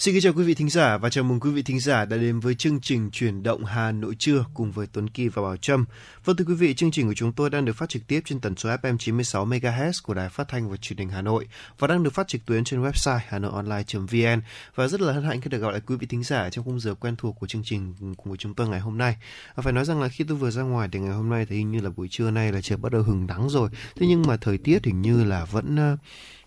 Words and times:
Xin 0.00 0.14
kính 0.14 0.22
chào 0.22 0.32
quý 0.32 0.44
vị 0.44 0.54
thính 0.54 0.70
giả 0.70 0.98
và 0.98 1.10
chào 1.10 1.24
mừng 1.24 1.40
quý 1.40 1.50
vị 1.50 1.62
thính 1.62 1.80
giả 1.80 2.04
đã 2.04 2.16
đến 2.16 2.40
với 2.40 2.54
chương 2.54 2.80
trình 2.80 3.10
Chuyển 3.10 3.42
động 3.42 3.64
Hà 3.64 3.92
Nội 3.92 4.16
trưa 4.18 4.44
cùng 4.54 4.72
với 4.72 4.86
Tuấn 4.92 5.08
Kỳ 5.08 5.28
và 5.28 5.42
Bảo 5.42 5.56
Trâm. 5.56 5.84
Vâng 6.24 6.36
thưa 6.36 6.44
quý 6.44 6.54
vị, 6.54 6.74
chương 6.74 6.90
trình 6.90 7.08
của 7.08 7.14
chúng 7.14 7.32
tôi 7.32 7.50
đang 7.50 7.64
được 7.64 7.72
phát 7.72 7.88
trực 7.88 8.06
tiếp 8.06 8.20
trên 8.24 8.40
tần 8.40 8.56
số 8.56 8.68
FM 8.68 8.98
96 8.98 9.46
MHz 9.46 9.92
của 10.02 10.14
Đài 10.14 10.28
Phát 10.28 10.48
thanh 10.48 10.70
và 10.70 10.76
Truyền 10.76 10.98
hình 10.98 11.08
Hà 11.08 11.22
Nội 11.22 11.48
và 11.78 11.88
đang 11.88 12.02
được 12.02 12.14
phát 12.14 12.28
trực 12.28 12.46
tuyến 12.46 12.64
trên 12.64 12.82
website 12.82 13.18
hanoionline.vn 13.28 14.42
và 14.74 14.88
rất 14.88 15.00
là 15.00 15.12
hân 15.12 15.24
hạnh 15.24 15.40
khi 15.40 15.50
được 15.50 15.58
gặp 15.58 15.70
lại 15.70 15.80
quý 15.86 15.96
vị 15.96 16.06
thính 16.06 16.24
giả 16.24 16.50
trong 16.50 16.64
khung 16.64 16.80
giờ 16.80 16.94
quen 16.94 17.16
thuộc 17.16 17.36
của 17.40 17.46
chương 17.46 17.62
trình 17.64 17.94
của 18.16 18.36
chúng 18.36 18.54
tôi 18.54 18.68
ngày 18.68 18.80
hôm 18.80 18.98
nay. 18.98 19.16
Và 19.54 19.62
phải 19.62 19.72
nói 19.72 19.84
rằng 19.84 20.02
là 20.02 20.08
khi 20.08 20.24
tôi 20.24 20.36
vừa 20.36 20.50
ra 20.50 20.62
ngoài 20.62 20.88
thì 20.92 20.98
ngày 20.98 21.14
hôm 21.14 21.30
nay 21.30 21.46
thì 21.48 21.56
hình 21.56 21.70
như 21.70 21.80
là 21.80 21.90
buổi 21.90 22.08
trưa 22.10 22.30
nay 22.30 22.52
là 22.52 22.60
trời 22.60 22.78
bắt 22.78 22.92
đầu 22.92 23.02
hừng 23.02 23.26
nắng 23.26 23.48
rồi. 23.48 23.70
Thế 23.96 24.06
nhưng 24.06 24.22
mà 24.22 24.36
thời 24.36 24.58
tiết 24.58 24.84
hình 24.84 25.02
như 25.02 25.24
là 25.24 25.44
vẫn 25.44 25.92
uh, 25.92 25.98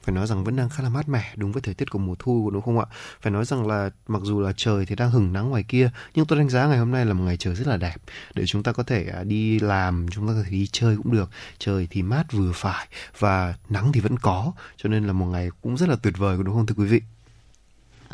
phải 0.03 0.15
nói 0.15 0.27
rằng 0.27 0.43
vẫn 0.43 0.55
đang 0.55 0.69
khá 0.69 0.83
là 0.83 0.89
mát 0.89 1.09
mẻ, 1.09 1.33
đúng 1.35 1.51
với 1.51 1.61
thời 1.61 1.73
tiết 1.73 1.91
của 1.91 1.99
mùa 1.99 2.15
thu, 2.19 2.49
đúng 2.53 2.61
không 2.61 2.79
ạ? 2.79 2.85
Phải 3.21 3.31
nói 3.31 3.45
rằng 3.45 3.67
là 3.67 3.89
mặc 4.07 4.21
dù 4.25 4.41
là 4.41 4.53
trời 4.57 4.85
thì 4.85 4.95
đang 4.95 5.11
hừng 5.11 5.33
nắng 5.33 5.49
ngoài 5.49 5.63
kia, 5.63 5.89
nhưng 6.15 6.25
tôi 6.25 6.39
đánh 6.39 6.49
giá 6.49 6.67
ngày 6.67 6.77
hôm 6.77 6.91
nay 6.91 7.05
là 7.05 7.13
một 7.13 7.23
ngày 7.23 7.37
trời 7.37 7.55
rất 7.55 7.67
là 7.67 7.77
đẹp. 7.77 7.95
Để 8.35 8.45
chúng 8.45 8.63
ta 8.63 8.71
có 8.71 8.83
thể 8.83 9.05
à, 9.07 9.23
đi 9.23 9.59
làm, 9.59 10.05
chúng 10.11 10.27
ta 10.27 10.33
có 10.33 10.43
thể 10.43 10.49
đi 10.49 10.67
chơi 10.71 10.97
cũng 10.97 11.11
được. 11.11 11.29
Trời 11.57 11.87
thì 11.91 12.01
mát 12.01 12.31
vừa 12.31 12.51
phải 12.55 12.87
và 13.19 13.55
nắng 13.69 13.91
thì 13.91 13.99
vẫn 13.99 14.17
có, 14.17 14.51
cho 14.77 14.89
nên 14.89 15.07
là 15.07 15.13
một 15.13 15.25
ngày 15.25 15.49
cũng 15.61 15.77
rất 15.77 15.89
là 15.89 15.95
tuyệt 15.95 16.17
vời, 16.17 16.37
đúng 16.43 16.55
không 16.55 16.65
thưa 16.65 16.75
quý 16.77 16.85
vị? 16.85 17.01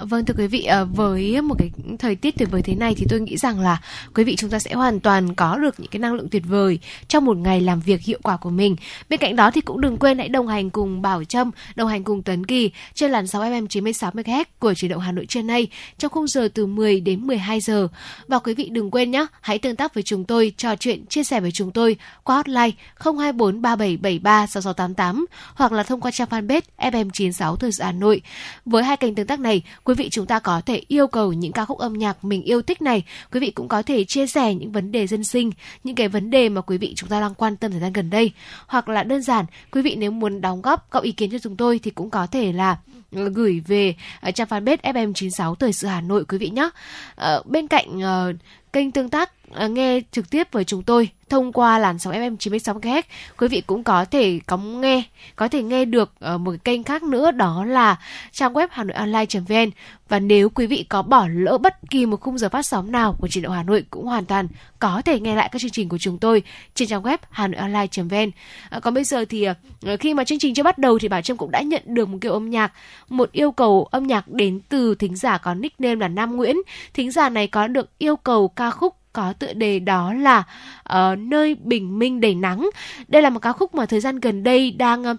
Vâng 0.01 0.25
thưa 0.25 0.33
quý 0.37 0.47
vị, 0.47 0.63
ờ, 0.63 0.85
với 0.85 1.41
một 1.41 1.55
cái 1.59 1.71
thời 1.99 2.15
tiết 2.15 2.37
tuyệt 2.37 2.51
vời 2.51 2.61
thế 2.61 2.75
này 2.75 2.95
thì 2.97 3.05
tôi 3.09 3.19
nghĩ 3.19 3.37
rằng 3.37 3.59
là 3.59 3.81
quý 4.15 4.23
vị 4.23 4.35
chúng 4.35 4.49
ta 4.49 4.59
sẽ 4.59 4.73
hoàn 4.73 4.99
toàn 4.99 5.35
có 5.35 5.57
được 5.57 5.79
những 5.79 5.91
cái 5.91 5.99
năng 5.99 6.13
lượng 6.13 6.29
tuyệt 6.29 6.43
vời 6.47 6.79
trong 7.07 7.25
một 7.25 7.37
ngày 7.37 7.61
làm 7.61 7.79
việc 7.79 8.01
hiệu 8.01 8.19
quả 8.23 8.37
của 8.37 8.49
mình. 8.49 8.75
Bên 9.09 9.19
cạnh 9.19 9.35
đó 9.35 9.51
thì 9.51 9.61
cũng 9.61 9.81
đừng 9.81 9.97
quên 9.97 10.17
hãy 10.17 10.29
đồng 10.29 10.47
hành 10.47 10.69
cùng 10.69 11.01
Bảo 11.01 11.23
Trâm, 11.23 11.51
đồng 11.75 11.89
hành 11.89 12.03
cùng 12.03 12.23
Tuấn 12.23 12.45
Kỳ 12.45 12.71
trên 12.93 13.11
làn 13.11 13.27
sóng 13.27 13.43
FM 13.43 13.67
96 13.67 14.11
MHz 14.11 14.45
của 14.59 14.73
truyền 14.73 14.91
động 14.91 15.01
Hà 15.01 15.11
Nội 15.11 15.25
trưa 15.25 15.41
nay 15.41 15.67
trong 15.97 16.11
khung 16.11 16.27
giờ 16.27 16.49
từ 16.53 16.65
10 16.65 16.99
đến 16.99 17.27
12 17.27 17.59
giờ. 17.59 17.87
Và 18.27 18.39
quý 18.39 18.53
vị 18.53 18.69
đừng 18.71 18.91
quên 18.91 19.11
nhé, 19.11 19.25
hãy 19.41 19.59
tương 19.59 19.75
tác 19.75 19.93
với 19.93 20.03
chúng 20.03 20.25
tôi, 20.25 20.53
trò 20.57 20.75
chuyện, 20.75 21.05
chia 21.05 21.23
sẻ 21.23 21.39
với 21.39 21.51
chúng 21.51 21.71
tôi 21.71 21.97
qua 22.23 22.35
hotline 22.35 22.71
024 22.99 23.61
3773 23.61 24.47
6688 24.47 25.25
hoặc 25.55 25.71
là 25.71 25.83
thông 25.83 26.01
qua 26.01 26.11
trang 26.11 26.27
fanpage 26.29 26.61
FM 26.77 27.09
96 27.13 27.55
Thời 27.55 27.71
sự 27.71 27.83
Hà 27.83 27.91
Nội. 27.91 28.21
Với 28.65 28.83
hai 28.83 28.97
kênh 28.97 29.15
tương 29.15 29.27
tác 29.27 29.39
này, 29.39 29.63
quý 29.89 29.95
vị 29.95 30.09
chúng 30.09 30.25
ta 30.25 30.39
có 30.39 30.61
thể 30.65 30.81
yêu 30.87 31.07
cầu 31.07 31.33
những 31.33 31.51
ca 31.51 31.65
khúc 31.65 31.77
âm 31.77 31.93
nhạc 31.93 32.25
mình 32.25 32.41
yêu 32.43 32.61
thích 32.61 32.81
này 32.81 33.03
quý 33.31 33.39
vị 33.39 33.51
cũng 33.51 33.67
có 33.67 33.81
thể 33.81 34.03
chia 34.03 34.27
sẻ 34.27 34.53
những 34.53 34.71
vấn 34.71 34.91
đề 34.91 35.07
dân 35.07 35.23
sinh 35.23 35.51
những 35.83 35.95
cái 35.95 36.07
vấn 36.07 36.29
đề 36.29 36.49
mà 36.49 36.61
quý 36.61 36.77
vị 36.77 36.93
chúng 36.95 37.09
ta 37.09 37.21
đang 37.21 37.33
quan 37.33 37.57
tâm 37.57 37.71
thời 37.71 37.79
gian 37.79 37.93
gần 37.93 38.09
đây 38.09 38.31
hoặc 38.67 38.89
là 38.89 39.03
đơn 39.03 39.21
giản 39.21 39.45
quý 39.71 39.81
vị 39.81 39.95
nếu 39.95 40.11
muốn 40.11 40.41
đóng 40.41 40.61
góp 40.61 40.91
góp 40.91 41.03
ý 41.03 41.11
kiến 41.11 41.31
cho 41.31 41.39
chúng 41.39 41.57
tôi 41.57 41.79
thì 41.79 41.91
cũng 41.91 42.09
có 42.09 42.27
thể 42.27 42.51
là 42.51 42.77
ờ, 43.15 43.29
gửi 43.29 43.61
về 43.67 43.95
ờ, 44.21 44.31
trang 44.31 44.47
fanpage 44.47 44.77
FM96 44.77 45.55
Thời 45.55 45.73
sự 45.73 45.87
Hà 45.87 46.01
Nội 46.01 46.25
quý 46.25 46.37
vị 46.37 46.49
nhé. 46.49 46.69
Ờ, 47.15 47.43
bên 47.45 47.67
cạnh 47.67 47.97
uh, 47.97 48.35
kênh 48.73 48.91
tương 48.91 49.09
tác 49.09 49.31
Ờ, 49.53 49.67
nghe 49.67 50.01
trực 50.11 50.29
tiếp 50.29 50.47
với 50.51 50.63
chúng 50.63 50.83
tôi 50.83 51.09
thông 51.29 51.53
qua 51.53 51.79
làn 51.79 51.99
sóng 51.99 52.13
FM 52.13 52.37
96 52.37 52.75
MHz. 52.75 53.01
Quý 53.37 53.47
vị 53.47 53.61
cũng 53.61 53.83
có 53.83 54.05
thể 54.05 54.39
có 54.45 54.57
nghe, 54.57 55.03
có 55.35 55.47
thể 55.47 55.63
nghe 55.63 55.85
được 55.85 56.11
ở 56.19 56.37
một 56.37 56.51
cái 56.51 56.59
kênh 56.63 56.83
khác 56.83 57.03
nữa 57.03 57.31
đó 57.31 57.65
là 57.65 57.99
trang 58.31 58.53
web 58.53 58.67
Hà 58.71 58.83
Nội 58.83 58.93
Online.vn 58.93 59.69
và 60.09 60.19
nếu 60.19 60.49
quý 60.49 60.67
vị 60.67 60.85
có 60.89 61.01
bỏ 61.01 61.27
lỡ 61.27 61.57
bất 61.57 61.75
kỳ 61.89 62.05
một 62.05 62.21
khung 62.21 62.37
giờ 62.37 62.49
phát 62.49 62.65
sóng 62.65 62.91
nào 62.91 63.15
của 63.19 63.27
truyền 63.27 63.43
động 63.43 63.53
Hà 63.53 63.63
Nội 63.63 63.83
cũng 63.89 64.05
hoàn 64.05 64.25
toàn 64.25 64.47
có 64.79 65.01
thể 65.05 65.19
nghe 65.19 65.35
lại 65.35 65.49
các 65.51 65.61
chương 65.61 65.71
trình 65.71 65.89
của 65.89 65.97
chúng 65.97 66.17
tôi 66.17 66.43
trên 66.75 66.87
trang 66.87 67.03
web 67.03 67.17
Hà 67.29 67.47
Nội 67.47 67.61
Online.vn. 67.61 68.15
À, 68.15 68.27
ờ, 68.69 68.79
còn 68.79 68.93
bây 68.93 69.03
giờ 69.03 69.25
thì 69.25 69.47
khi 69.99 70.13
mà 70.13 70.23
chương 70.23 70.39
trình 70.39 70.53
chưa 70.53 70.63
bắt 70.63 70.77
đầu 70.77 70.99
thì 70.99 71.07
Bảo 71.07 71.21
Trâm 71.21 71.37
cũng 71.37 71.51
đã 71.51 71.61
nhận 71.61 71.81
được 71.85 72.09
một 72.09 72.17
kiểu 72.21 72.33
âm 72.33 72.49
nhạc, 72.49 72.73
một 73.09 73.31
yêu 73.31 73.51
cầu 73.51 73.87
âm 73.91 74.07
nhạc 74.07 74.27
đến 74.27 74.59
từ 74.69 74.95
thính 74.95 75.15
giả 75.15 75.37
có 75.37 75.53
nickname 75.53 75.95
là 75.95 76.07
Nam 76.07 76.35
Nguyễn. 76.35 76.57
Thính 76.93 77.11
giả 77.11 77.29
này 77.29 77.47
có 77.47 77.67
được 77.67 77.89
yêu 77.97 78.15
cầu 78.15 78.47
ca 78.47 78.71
khúc 78.71 78.98
có 79.19 79.33
tựa 79.33 79.53
đề 79.53 79.79
đó 79.79 80.13
là 80.13 80.43
uh, 80.93 81.19
nơi 81.19 81.55
bình 81.55 81.99
minh 81.99 82.21
đầy 82.21 82.35
nắng. 82.35 82.69
Đây 83.07 83.21
là 83.21 83.29
một 83.29 83.39
ca 83.39 83.51
khúc 83.51 83.75
mà 83.75 83.85
thời 83.85 83.99
gian 83.99 84.19
gần 84.19 84.43
đây 84.43 84.71
đang 84.71 85.01
uh, 85.01 85.17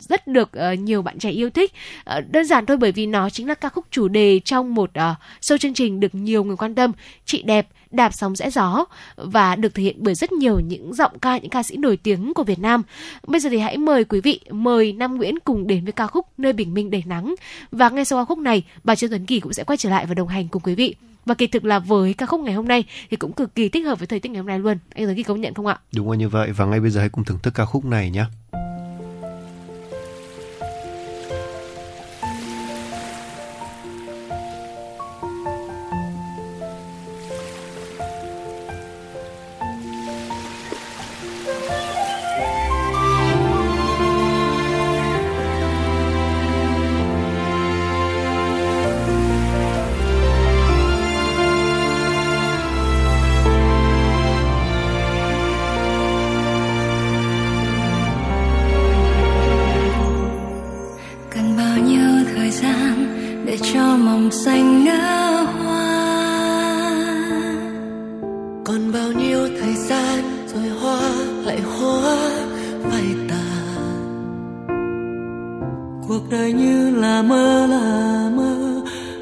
rất 0.00 0.26
được 0.26 0.50
uh, 0.72 0.78
nhiều 0.78 1.02
bạn 1.02 1.18
trẻ 1.18 1.30
yêu 1.30 1.50
thích 1.50 1.72
uh, 2.18 2.24
đơn 2.30 2.44
giản 2.44 2.66
thôi 2.66 2.76
bởi 2.76 2.92
vì 2.92 3.06
nó 3.06 3.30
chính 3.30 3.48
là 3.48 3.54
ca 3.54 3.68
khúc 3.68 3.86
chủ 3.90 4.08
đề 4.08 4.40
trong 4.44 4.74
một 4.74 4.90
uh, 4.90 5.16
show 5.40 5.58
chương 5.58 5.74
trình 5.74 6.00
được 6.00 6.14
nhiều 6.14 6.44
người 6.44 6.56
quan 6.56 6.74
tâm 6.74 6.92
chị 7.24 7.42
đẹp 7.42 7.68
đạp 7.90 8.14
sóng 8.14 8.36
rẽ 8.36 8.50
gió 8.50 8.84
và 9.16 9.56
được 9.56 9.74
thể 9.74 9.82
hiện 9.82 9.96
bởi 9.98 10.14
rất 10.14 10.32
nhiều 10.32 10.60
những 10.60 10.94
giọng 10.94 11.18
ca, 11.18 11.38
những 11.38 11.50
ca 11.50 11.62
sĩ 11.62 11.76
nổi 11.76 11.96
tiếng 11.96 12.34
của 12.34 12.44
Việt 12.44 12.58
Nam. 12.58 12.82
Bây 13.26 13.40
giờ 13.40 13.50
thì 13.50 13.58
hãy 13.58 13.76
mời 13.76 14.04
quý 14.04 14.20
vị, 14.20 14.40
mời 14.50 14.92
Nam 14.92 15.16
Nguyễn 15.16 15.38
cùng 15.44 15.66
đến 15.66 15.84
với 15.84 15.92
ca 15.92 16.06
khúc 16.06 16.26
nơi 16.38 16.52
bình 16.52 16.74
minh 16.74 16.90
đầy 16.90 17.02
nắng. 17.06 17.34
Và 17.72 17.88
ngay 17.90 18.04
sau 18.04 18.18
ca 18.18 18.24
khúc 18.24 18.38
này, 18.38 18.62
bà 18.84 18.94
Trương 18.94 19.10
Tuấn 19.10 19.26
Kỳ 19.26 19.40
cũng 19.40 19.52
sẽ 19.52 19.64
quay 19.64 19.76
trở 19.76 19.90
lại 19.90 20.06
và 20.06 20.14
đồng 20.14 20.28
hành 20.28 20.48
cùng 20.48 20.62
quý 20.62 20.74
vị. 20.74 20.94
Và 21.26 21.34
kỳ 21.34 21.46
thực 21.46 21.64
là 21.64 21.78
với 21.78 22.14
ca 22.14 22.26
khúc 22.26 22.40
ngày 22.40 22.54
hôm 22.54 22.68
nay 22.68 22.84
thì 23.10 23.16
cũng 23.16 23.32
cực 23.32 23.54
kỳ 23.54 23.68
thích 23.68 23.86
hợp 23.86 23.98
với 23.98 24.06
thời 24.06 24.20
tiết 24.20 24.28
ngày 24.28 24.38
hôm 24.38 24.46
nay 24.46 24.58
luôn. 24.58 24.78
Anh 24.94 25.04
Tuấn 25.06 25.16
Kỳ 25.16 25.22
công 25.22 25.40
nhận 25.40 25.54
không 25.54 25.66
ạ? 25.66 25.78
Đúng 25.94 26.10
là 26.10 26.16
như 26.16 26.28
vậy. 26.28 26.52
Và 26.52 26.64
ngay 26.64 26.80
bây 26.80 26.90
giờ 26.90 27.00
hãy 27.00 27.08
cùng 27.08 27.24
thưởng 27.24 27.38
thức 27.42 27.54
ca 27.54 27.64
khúc 27.64 27.84
này 27.84 28.10
nhé. 28.10 28.24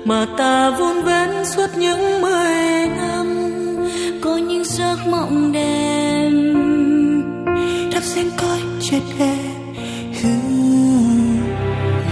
Mà 0.07 0.27
ta 0.39 0.71
vun 0.71 1.03
vén 1.03 1.31
suốt 1.45 1.67
những 1.77 2.23
mười 2.23 2.89
năm, 2.97 3.27
có 4.23 4.37
những 4.37 4.65
giấc 4.65 4.97
mộng 5.07 5.53
đêm 5.53 6.33
đắp 7.93 8.03
xem 8.03 8.27
coi 8.37 8.61
chết 8.81 9.01
em 9.19 9.57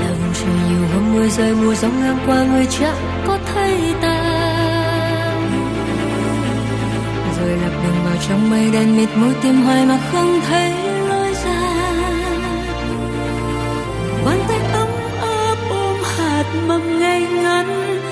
lòng 0.00 0.32
trời 0.34 0.54
nhiều 0.68 0.88
hôm 0.94 1.14
mưa 1.14 1.28
rơi, 1.28 1.54
mùa 1.54 1.74
gió 1.74 1.88
ngang 1.88 2.18
qua, 2.26 2.44
người 2.44 2.66
chẳng 2.80 3.22
có 3.26 3.38
thấy 3.54 3.94
ta. 4.02 4.20
Rồi 7.40 7.48
lạc 7.48 7.80
đường 7.84 8.04
vào 8.04 8.16
trong 8.28 8.50
mây 8.50 8.70
đen, 8.72 8.96
mịt 8.96 9.08
mũi 9.14 9.34
tìm 9.42 9.62
hoài 9.62 9.86
mà 9.86 9.98
không 10.12 10.40
thấy 10.48 10.72
lối 11.08 11.34
ra. 11.44 11.60
Quan 14.24 14.38
tâm 14.48 14.53
mầm 16.68 16.98
ngây 16.98 17.20
ngắn 17.20 18.03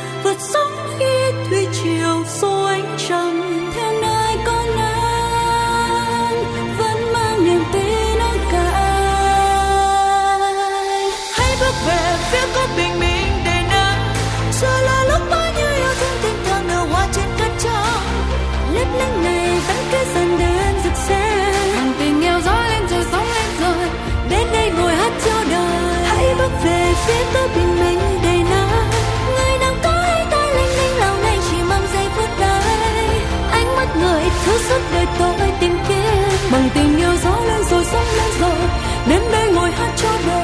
tôi 35.38 35.52
tìm 35.60 35.72
kiếm? 35.88 36.28
Bằng 36.52 36.68
tình 36.74 36.96
yêu 36.96 37.12
gió 37.24 37.40
lên 37.46 37.62
rồi 37.70 37.84
sóng 37.84 38.06
lên 38.16 38.30
rồi 38.40 38.68
đến 39.08 39.22
đây 39.32 39.52
ngồi 39.52 39.70
hát 39.70 39.92
cho 39.96 40.10
đời. 40.26 40.41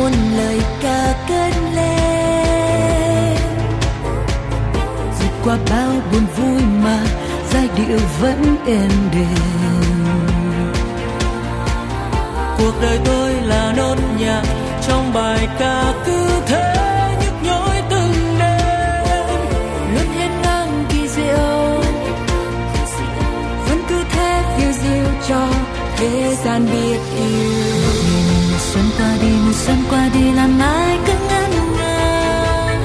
Muôn 0.00 0.12
lời 0.36 0.60
ca 0.82 1.14
cất 1.28 1.54
lên. 1.74 3.36
Vượt 5.18 5.32
qua 5.44 5.56
bao 5.70 5.92
buồn 6.12 6.26
vui 6.36 6.62
mà 6.84 7.04
giai 7.52 7.68
điệu 7.76 7.98
vẫn 8.20 8.56
êm 8.66 8.90
đềm. 9.12 9.38
Cuộc 12.58 12.72
đời 12.82 12.98
tôi 13.04 13.32
là 13.32 13.72
nốt 13.76 13.96
nhạc, 14.18 14.42
trong 14.88 15.12
bài 15.12 15.48
ca 15.58 15.94
cứ 16.06 16.28
thế 16.46 16.74
nhức 17.20 17.32
nhối 17.42 17.82
từng 17.90 18.38
đêm. 18.38 19.26
Luôn 19.94 20.06
hiên 20.18 20.30
ngang 20.42 20.84
kỳ 20.88 21.08
diệu, 21.08 21.80
vẫn 23.68 23.82
cứ 23.88 24.04
thế 24.12 24.42
phiêu 24.56 24.72
diêu 24.72 25.04
cho 25.28 25.48
thế 25.96 26.34
gian 26.44 26.66
biết 26.72 26.99
đi 29.20 29.28
mùa 29.44 29.52
xuân 29.52 29.76
qua 29.90 30.08
đi 30.14 30.32
làm 30.32 30.58
ai 30.58 30.98
cứ 31.06 31.12
ngân 31.28 31.50
nga 31.76 32.76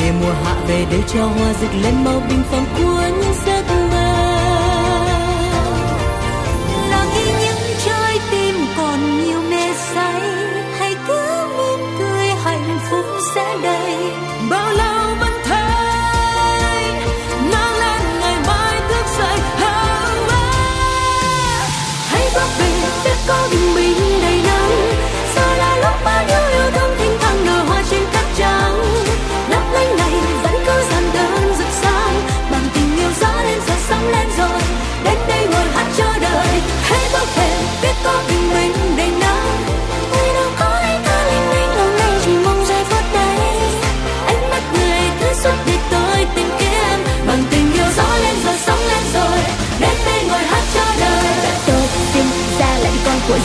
để 0.00 0.12
mùa 0.20 0.32
hạ 0.44 0.54
về 0.68 0.86
để 0.90 0.98
cho 1.14 1.26
hoa 1.26 1.52
rực 1.60 1.70
lên 1.82 2.04
màu 2.04 2.20
bình 2.28 2.42
phẩm 2.50 2.64
của 2.78 3.02
những 3.20 3.34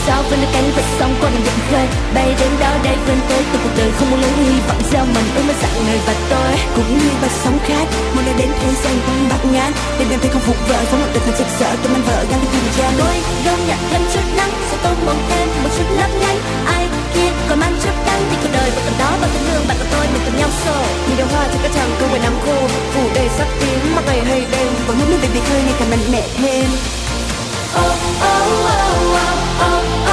đi 0.05 0.11
con 0.11 0.23
của 0.29 0.47
cánh 0.53 0.71
vật 0.75 0.83
sóng 0.99 1.15
qua 1.21 1.29
đường 1.29 1.59
khơi. 1.71 1.87
Bay 2.15 2.35
đến 2.39 2.51
đó 2.59 2.71
đây 2.83 2.95
quên 3.05 3.19
tôi, 3.29 3.41
từ 3.53 3.59
cuộc 3.63 3.69
đời 3.77 3.91
không 3.97 4.11
muốn 4.11 4.21
lớn 4.21 4.33
hy 4.45 4.59
vọng 4.67 4.81
gieo 4.91 5.05
mình 5.05 5.27
ước 5.35 5.43
mơ 5.47 5.53
dạng 5.61 5.85
người 5.85 5.99
và 6.05 6.13
tôi. 6.29 6.51
Cũng 6.75 6.97
như 6.97 7.09
và 7.21 7.29
sóng 7.43 7.59
khác, 7.67 7.85
muốn 8.15 8.25
nói 8.25 8.35
đến 8.37 8.49
thế 8.59 8.69
gian 8.83 8.95
quanh 9.05 9.29
bát 9.29 9.45
ngát. 9.53 9.73
Đêm 9.99 10.09
đêm 10.09 10.19
thấy 10.19 10.29
không 10.33 10.41
phục 10.41 10.67
vợ 10.67 10.79
phóng 10.89 11.01
một 11.01 11.07
đời 11.13 11.23
thật 11.25 11.35
rực 11.37 11.47
rỡ. 11.59 11.69
Tôi 11.83 11.93
mang 11.93 12.03
vợ 12.07 12.25
đang 12.31 12.43
tìm 12.51 12.65
ra 12.77 12.87
tôi. 12.97 13.15
Đâu 13.45 13.57
nhận 13.67 13.79
thêm 13.89 14.01
chút 14.13 14.25
nắng, 14.37 14.51
sẽ 14.71 14.77
tôi 14.83 14.93
mong 15.05 15.21
thêm 15.29 15.47
một 15.63 15.69
chút 15.77 15.87
lấp 15.99 16.11
lánh. 16.23 16.39
Ai 16.65 16.83
kia 17.13 17.29
còn 17.49 17.59
mang 17.59 17.75
chút 17.83 17.95
đắng, 18.07 18.21
thì 18.29 18.35
cuộc 18.41 18.51
đời 18.53 18.69
vẫn 18.75 18.83
còn 18.85 18.95
đó. 18.99 19.11
Và 19.21 19.27
tình 19.33 19.43
thương 19.47 19.63
bạn 19.67 19.77
và 19.79 19.85
tôi, 19.93 20.05
mình 20.13 20.21
cùng 20.25 20.37
nhau 20.39 20.49
sổ 20.65 20.77
như 21.07 21.13
đóa 21.17 21.27
hoa 21.31 21.43
trên 21.51 21.59
các 21.63 21.71
tràng 21.75 21.91
câu 21.99 22.07
về 22.13 22.19
nắng 22.19 22.37
khô. 22.45 22.57
Phủ 22.93 23.03
đầy 23.15 23.27
sắc 23.37 23.47
tím 23.59 23.95
mặc 23.95 24.03
ngày 24.07 24.21
hay 24.29 24.41
đêm. 24.51 24.67
Vẫn 24.87 24.95
muốn 24.99 25.19
về 25.21 25.29
biệt 25.33 25.43
khơi, 25.49 25.61
ngày 25.65 25.75
càng 25.79 25.89
mạnh 25.89 26.05
mẽ 26.11 26.23
thêm. 26.37 26.69
Oh, 27.75 27.79
oh, 27.79 28.23
oh, 28.23 28.65
oh, 28.65 29.15
oh, 29.15 29.61
oh, 29.61 29.65
oh, 29.65 30.07
oh. 30.07 30.12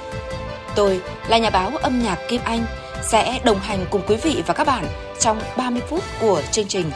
Tôi 0.75 1.01
là 1.27 1.37
nhà 1.37 1.49
báo 1.49 1.77
âm 1.77 1.99
nhạc 1.99 2.17
Kim 2.29 2.41
Anh 2.43 2.65
sẽ 3.03 3.41
đồng 3.45 3.59
hành 3.59 3.85
cùng 3.91 4.01
quý 4.07 4.15
vị 4.23 4.43
và 4.47 4.53
các 4.53 4.67
bạn 4.67 4.85
trong 5.19 5.41
30 5.57 5.81
phút 5.89 6.03
của 6.21 6.41
chương 6.51 6.67
trình. 6.67 6.91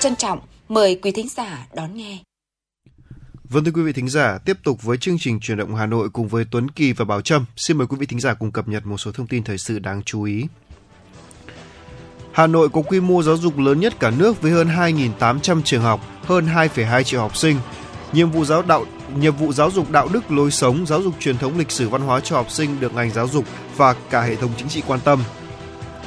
Trân 0.00 0.16
trọng 0.16 0.38
mời 0.68 0.98
quý 1.02 1.10
thính 1.12 1.28
giả 1.28 1.66
đón 1.74 1.94
nghe. 1.94 2.18
Vâng 3.44 3.64
thưa 3.64 3.70
quý 3.74 3.82
vị 3.82 3.92
thính 3.92 4.08
giả, 4.08 4.38
tiếp 4.44 4.56
tục 4.64 4.82
với 4.82 4.96
chương 4.96 5.16
trình 5.20 5.40
truyền 5.40 5.58
động 5.58 5.74
Hà 5.74 5.86
Nội 5.86 6.08
cùng 6.10 6.28
với 6.28 6.44
Tuấn 6.50 6.70
Kỳ 6.70 6.92
và 6.92 7.04
Bảo 7.04 7.20
Trâm. 7.20 7.44
Xin 7.56 7.78
mời 7.78 7.86
quý 7.86 7.96
vị 8.00 8.06
thính 8.06 8.20
giả 8.20 8.34
cùng 8.34 8.52
cập 8.52 8.68
nhật 8.68 8.86
một 8.86 8.96
số 8.98 9.12
thông 9.12 9.26
tin 9.26 9.44
thời 9.44 9.58
sự 9.58 9.78
đáng 9.78 10.02
chú 10.02 10.22
ý. 10.22 10.46
Hà 12.32 12.46
Nội 12.46 12.68
có 12.68 12.82
quy 12.82 13.00
mô 13.00 13.22
giáo 13.22 13.36
dục 13.36 13.58
lớn 13.58 13.80
nhất 13.80 13.94
cả 14.00 14.10
nước 14.10 14.42
với 14.42 14.52
hơn 14.52 14.68
2.800 14.68 15.62
trường 15.62 15.82
học, 15.82 16.00
hơn 16.24 16.46
2,2 16.46 17.02
triệu 17.02 17.20
học 17.20 17.36
sinh. 17.36 17.56
Nhiệm 18.12 18.30
vụ 18.30 18.44
giáo 18.44 18.62
đạo 18.62 18.84
nhiệm 19.20 19.36
vụ 19.36 19.52
giáo 19.52 19.70
dục 19.70 19.90
đạo 19.90 20.08
đức 20.12 20.30
lối 20.30 20.50
sống, 20.50 20.86
giáo 20.86 21.02
dục 21.02 21.14
truyền 21.20 21.38
thống 21.38 21.58
lịch 21.58 21.70
sử 21.70 21.88
văn 21.88 22.00
hóa 22.00 22.20
cho 22.20 22.36
học 22.36 22.50
sinh 22.50 22.80
được 22.80 22.94
ngành 22.94 23.10
giáo 23.10 23.28
dục 23.28 23.44
và 23.76 23.94
cả 24.10 24.20
hệ 24.22 24.36
thống 24.36 24.50
chính 24.56 24.68
trị 24.68 24.82
quan 24.86 25.00
tâm. 25.00 25.22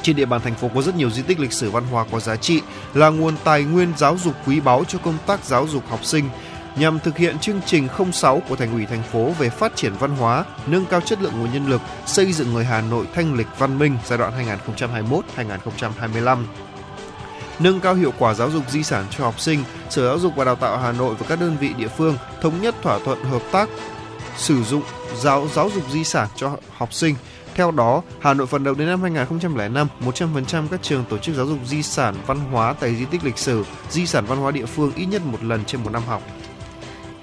Trên 0.02 0.16
địa 0.16 0.26
bàn 0.26 0.42
thành 0.44 0.56
phố 0.56 0.70
có 0.76 0.82
rất 0.82 0.96
nhiều 0.96 1.10
di 1.10 1.22
tích 1.22 1.40
lịch 1.40 1.54
sử 1.54 1.70
văn 1.70 1.84
hóa 1.92 2.06
có 2.12 2.20
giá 2.20 2.36
trị, 2.36 2.62
là 2.94 3.10
nguồn 3.10 3.34
tài 3.44 3.64
nguyên 3.64 3.94
giáo 3.98 4.18
dục 4.24 4.34
quý 4.46 4.60
báu 4.60 4.84
cho 4.84 5.00
công 5.04 5.18
tác 5.28 5.46
giáo 5.46 5.68
dục 5.68 5.84
học 5.90 6.06
sinh 6.06 6.30
nhằm 6.80 7.00
thực 7.00 7.18
hiện 7.18 7.40
chương 7.40 7.62
trình 7.66 7.88
06 8.12 8.42
của 8.50 8.56
Thành 8.56 8.74
ủy 8.74 8.86
thành 8.86 9.04
phố 9.04 9.32
về 9.40 9.50
phát 9.50 9.76
triển 9.76 9.94
văn 10.00 10.12
hóa, 10.12 10.46
nâng 10.68 10.86
cao 10.86 11.02
chất 11.02 11.22
lượng 11.22 11.34
nguồn 11.40 11.54
nhân 11.54 11.70
lực, 11.70 11.82
xây 12.06 12.34
dựng 12.34 12.54
người 12.54 12.66
Hà 12.66 12.82
Nội 12.82 13.06
thanh 13.14 13.34
lịch 13.34 13.48
văn 13.58 13.80
minh 13.80 13.98
giai 14.06 14.18
đoạn 14.18 14.58
2021-2025 15.38 16.38
nâng 17.60 17.80
cao 17.80 17.96
hiệu 17.96 18.14
quả 18.20 18.34
giáo 18.34 18.50
dục 18.50 18.64
di 18.70 18.84
sản 18.84 19.06
cho 19.18 19.24
học 19.24 19.40
sinh, 19.40 19.64
Sở 19.90 20.06
Giáo 20.08 20.20
dục 20.20 20.34
và 20.36 20.46
Đào 20.46 20.56
tạo 20.56 20.78
Hà 20.78 20.92
Nội 20.92 21.16
và 21.20 21.26
các 21.30 21.40
đơn 21.40 21.58
vị 21.60 21.74
địa 21.78 21.88
phương 21.88 22.18
thống 22.42 22.62
nhất 22.62 22.76
thỏa 22.82 23.00
thuận 23.00 23.24
hợp 23.24 23.42
tác 23.52 23.70
sử 24.38 24.64
dụng 24.64 24.82
giáo 25.16 25.48
giáo 25.54 25.70
dục 25.76 25.84
di 25.92 26.04
sản 26.04 26.28
cho 26.36 26.58
học 26.78 26.94
sinh. 26.94 27.16
Theo 27.56 27.72
đó, 27.72 28.02
Hà 28.20 28.34
Nội 28.34 28.48
phấn 28.48 28.64
đấu 28.64 28.74
đến 28.74 28.88
năm 28.88 29.02
2005, 29.02 29.88
100% 30.06 30.68
các 30.72 30.84
trường 30.84 31.04
tổ 31.10 31.18
chức 31.18 31.36
giáo 31.36 31.46
dục 31.46 31.60
di 31.66 31.84
sản 31.84 32.16
văn 32.28 32.40
hóa 32.52 32.74
tại 32.80 32.96
di 32.96 33.06
tích 33.06 33.24
lịch 33.24 33.38
sử, 33.38 33.64
di 33.90 34.06
sản 34.06 34.26
văn 34.28 34.38
hóa 34.38 34.52
địa 34.52 34.66
phương 34.66 34.92
ít 34.96 35.06
nhất 35.06 35.22
một 35.26 35.44
lần 35.44 35.66
trên 35.66 35.84
một 35.84 35.90
năm 35.94 36.02
học. 36.08 36.22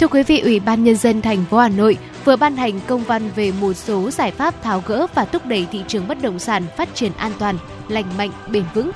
Thưa 0.01 0.09
quý 0.09 0.23
vị, 0.23 0.41
Ủy 0.41 0.61
ban 0.61 0.85
Nhân 0.85 0.97
dân 0.97 1.23
thành 1.23 1.45
phố 1.51 1.59
Hà 1.59 1.69
Nội 1.69 1.99
vừa 2.25 2.37
ban 2.37 2.57
hành 2.57 2.81
công 2.87 3.05
văn 3.05 3.31
về 3.37 3.53
một 3.61 3.73
số 3.73 4.11
giải 4.11 4.31
pháp 4.31 4.63
tháo 4.63 4.83
gỡ 4.87 5.07
và 5.15 5.25
thúc 5.25 5.47
đẩy 5.47 5.67
thị 5.73 5.85
trường 5.89 6.09
bất 6.09 6.23
động 6.23 6.39
sản 6.39 6.65
phát 6.77 6.95
triển 6.95 7.13
an 7.17 7.33
toàn, 7.39 7.59
lành 7.89 8.17
mạnh, 8.19 8.31
bền 8.49 8.65
vững. 8.75 8.91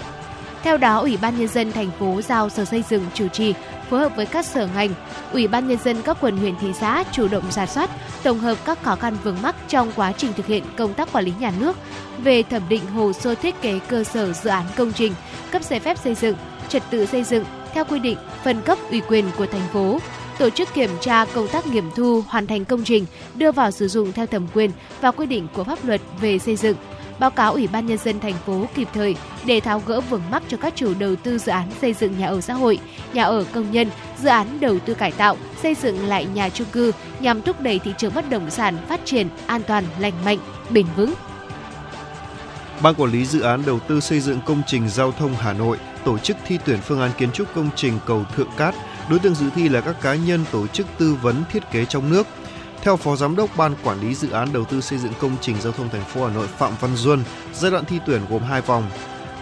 Theo 0.63 0.77
đó, 0.77 0.99
Ủy 0.99 1.19
ban 1.23 1.39
Nhân 1.39 1.49
dân 1.49 1.73
thành 1.73 1.91
phố 1.99 2.23
giao 2.23 2.49
Sở 2.49 2.65
Xây 2.65 2.85
dựng 2.89 3.07
chủ 3.15 3.29
trì 3.29 3.55
phối 3.91 4.01
hợp 4.01 4.17
với 4.17 4.27
các 4.27 4.47
sở 4.47 4.69
ngành, 4.75 4.91
Ủy 5.33 5.49
ban 5.49 5.69
Nhân 5.69 5.79
dân 5.85 6.03
các 6.03 6.17
quận 6.21 6.37
huyện 6.37 6.55
thị 6.61 6.69
xã 6.81 7.05
chủ 7.13 7.29
động 7.29 7.45
giả 7.51 7.67
soát, 7.67 7.91
tổng 8.23 8.39
hợp 8.39 8.59
các 8.65 8.83
khó 8.83 8.97
khăn 8.97 9.17
vướng 9.25 9.43
mắc 9.43 9.57
trong 9.69 9.93
quá 9.97 10.13
trình 10.13 10.33
thực 10.33 10.47
hiện 10.47 10.65
công 10.77 10.95
tác 10.95 11.13
quản 11.13 11.25
lý 11.25 11.33
nhà 11.41 11.53
nước 11.61 11.77
về 12.19 12.43
thẩm 12.43 12.63
định 12.69 12.87
hồ 12.87 13.13
sơ 13.13 13.35
thiết 13.35 13.63
kế 13.63 13.79
cơ 13.89 14.05
sở 14.05 14.33
dự 14.33 14.51
án 14.51 14.65
công 14.77 14.93
trình, 14.93 15.13
cấp 15.51 15.63
giấy 15.65 15.81
phép 15.81 15.99
xây 15.99 16.15
dựng, 16.15 16.37
trật 16.69 16.83
tự 16.91 17.07
xây 17.07 17.25
dựng 17.25 17.45
theo 17.75 17.85
quy 17.85 17.99
định 17.99 18.19
phân 18.45 18.61
cấp 18.63 18.79
ủy 18.91 19.03
quyền 19.09 19.25
của 19.39 19.47
thành 19.47 19.69
phố, 19.73 19.99
tổ 20.39 20.51
chức 20.51 20.75
kiểm 20.75 20.91
tra 21.01 21.25
công 21.25 21.49
tác 21.49 21.67
nghiệm 21.67 21.91
thu 21.97 22.23
hoàn 22.29 22.47
thành 22.47 22.65
công 22.65 22.85
trình 22.85 23.07
đưa 23.35 23.53
vào 23.53 23.71
sử 23.71 23.89
dụng 23.89 24.13
theo 24.13 24.27
thẩm 24.27 24.47
quyền 24.55 24.71
và 25.01 25.11
quy 25.11 25.27
định 25.27 25.49
của 25.55 25.65
pháp 25.65 25.85
luật 25.85 26.01
về 26.21 26.39
xây 26.39 26.57
dựng 26.57 26.77
báo 27.19 27.31
cáo 27.31 27.53
Ủy 27.53 27.67
ban 27.67 27.87
Nhân 27.87 27.99
dân 27.99 28.21
thành 28.21 28.35
phố 28.47 28.67
kịp 28.75 28.89
thời 28.95 29.17
để 29.45 29.61
tháo 29.61 29.83
gỡ 29.87 30.01
vướng 30.01 30.23
mắc 30.31 30.43
cho 30.49 30.57
các 30.57 30.73
chủ 30.77 30.95
đầu 30.99 31.17
tư 31.17 31.39
dự 31.39 31.53
án 31.53 31.69
xây 31.81 31.93
dựng 31.93 32.19
nhà 32.19 32.27
ở 32.27 32.41
xã 32.41 32.55
hội, 32.55 32.79
nhà 33.13 33.23
ở 33.25 33.45
công 33.53 33.71
nhân, 33.71 33.91
dự 34.19 34.29
án 34.29 34.61
đầu 34.61 34.79
tư 34.79 34.95
cải 34.95 35.13
tạo, 35.13 35.37
xây 35.63 35.75
dựng 35.75 36.07
lại 36.07 36.27
nhà 36.35 36.49
chung 36.49 36.67
cư 36.73 36.93
nhằm 37.21 37.43
thúc 37.43 37.61
đẩy 37.61 37.79
thị 37.79 37.95
trường 37.99 38.15
bất 38.15 38.31
động 38.31 38.51
sản 38.51 38.77
phát 38.89 39.01
triển 39.05 39.29
an 39.47 39.63
toàn, 39.67 39.85
lành 39.99 40.25
mạnh, 40.25 40.39
bền 40.71 40.87
vững. 40.97 41.15
Ban 42.83 42.95
quản 42.95 43.11
lý 43.11 43.25
dự 43.25 43.41
án 43.41 43.63
đầu 43.67 43.79
tư 43.79 44.01
xây 44.01 44.21
dựng 44.21 44.39
công 44.47 44.63
trình 44.67 44.89
giao 44.89 45.13
thông 45.13 45.35
Hà 45.35 45.53
Nội 45.53 45.79
tổ 46.05 46.19
chức 46.19 46.37
thi 46.47 46.59
tuyển 46.65 46.79
phương 46.81 47.01
án 47.01 47.11
kiến 47.19 47.33
trúc 47.33 47.55
công 47.55 47.71
trình 47.77 47.99
cầu 48.07 48.25
Thượng 48.37 48.51
Cát. 48.57 48.75
Đối 49.11 49.19
tượng 49.19 49.35
dự 49.35 49.47
thi 49.55 49.69
là 49.69 49.81
các 49.81 50.01
cá 50.01 50.15
nhân 50.15 50.45
tổ 50.53 50.67
chức 50.67 50.87
tư 50.99 51.17
vấn 51.23 51.43
thiết 51.53 51.71
kế 51.73 51.85
trong 51.85 52.11
nước. 52.11 52.27
Theo 52.83 52.97
Phó 52.97 53.17
Giám 53.17 53.37
đốc 53.37 53.57
Ban 53.57 53.75
Quản 53.85 54.01
lý 54.01 54.15
Dự 54.15 54.31
án 54.31 54.53
Đầu 54.53 54.65
tư 54.65 54.81
xây 54.81 54.99
dựng 54.99 55.13
công 55.21 55.37
trình 55.41 55.57
giao 55.61 55.73
thông 55.73 55.89
thành 55.89 56.05
phố 56.05 56.27
Hà 56.27 56.35
Nội 56.35 56.47
Phạm 56.47 56.73
Văn 56.81 56.97
Duân, 56.97 57.25
giai 57.55 57.71
đoạn 57.71 57.85
thi 57.85 57.99
tuyển 58.07 58.21
gồm 58.31 58.43
2 58.43 58.61
vòng. 58.61 58.91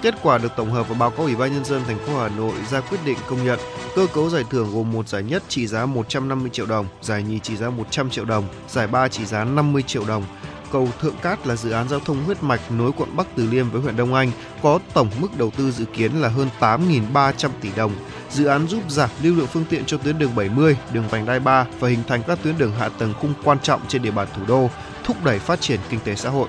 Kết 0.02 0.14
quả 0.22 0.38
được 0.38 0.52
tổng 0.56 0.70
hợp 0.70 0.88
và 0.88 0.94
báo 0.94 1.10
cáo 1.10 1.26
Ủy 1.26 1.36
ban 1.36 1.52
Nhân 1.52 1.64
dân 1.64 1.82
thành 1.86 1.98
phố 1.98 2.18
Hà 2.18 2.28
Nội 2.28 2.52
ra 2.70 2.80
quyết 2.80 2.98
định 3.04 3.18
công 3.28 3.44
nhận. 3.44 3.58
Cơ 3.96 4.06
cấu 4.14 4.30
giải 4.30 4.44
thưởng 4.50 4.74
gồm 4.74 4.92
một 4.92 5.08
giải 5.08 5.22
nhất 5.22 5.42
trị 5.48 5.66
giá 5.66 5.86
150 5.86 6.50
triệu 6.52 6.66
đồng, 6.66 6.86
giải 7.02 7.22
nhì 7.22 7.38
trị 7.38 7.56
giá 7.56 7.70
100 7.70 8.10
triệu 8.10 8.24
đồng, 8.24 8.44
giải 8.68 8.86
ba 8.86 9.08
trị 9.08 9.24
giá 9.24 9.44
50 9.44 9.82
triệu 9.82 10.04
đồng. 10.04 10.24
Cầu 10.72 10.88
Thượng 11.00 11.16
Cát 11.22 11.46
là 11.46 11.56
dự 11.56 11.70
án 11.70 11.88
giao 11.88 12.00
thông 12.00 12.24
huyết 12.24 12.42
mạch 12.42 12.60
nối 12.70 12.92
quận 12.92 13.16
Bắc 13.16 13.26
Từ 13.36 13.46
Liêm 13.50 13.70
với 13.70 13.82
huyện 13.82 13.96
Đông 13.96 14.14
Anh, 14.14 14.30
có 14.62 14.78
tổng 14.94 15.08
mức 15.20 15.28
đầu 15.38 15.50
tư 15.56 15.70
dự 15.70 15.84
kiến 15.84 16.12
là 16.12 16.28
hơn 16.28 16.48
8.300 16.60 17.48
tỷ 17.60 17.68
đồng. 17.76 17.92
Dự 18.30 18.46
án 18.46 18.68
giúp 18.68 18.82
giảm 18.88 19.10
lưu 19.22 19.36
lượng 19.36 19.46
phương 19.46 19.64
tiện 19.70 19.84
cho 19.84 19.96
tuyến 19.96 20.18
đường 20.18 20.34
70, 20.36 20.76
đường 20.92 21.08
vành 21.10 21.26
đai 21.26 21.40
3 21.40 21.66
và 21.80 21.88
hình 21.88 22.02
thành 22.06 22.22
các 22.26 22.38
tuyến 22.42 22.58
đường 22.58 22.72
hạ 22.78 22.88
tầng 22.88 23.14
khung 23.20 23.34
quan 23.44 23.58
trọng 23.62 23.80
trên 23.88 24.02
địa 24.02 24.10
bàn 24.10 24.28
thủ 24.36 24.42
đô, 24.48 24.70
thúc 25.04 25.24
đẩy 25.24 25.38
phát 25.38 25.60
triển 25.60 25.80
kinh 25.90 26.00
tế 26.00 26.14
xã 26.14 26.30
hội. 26.30 26.48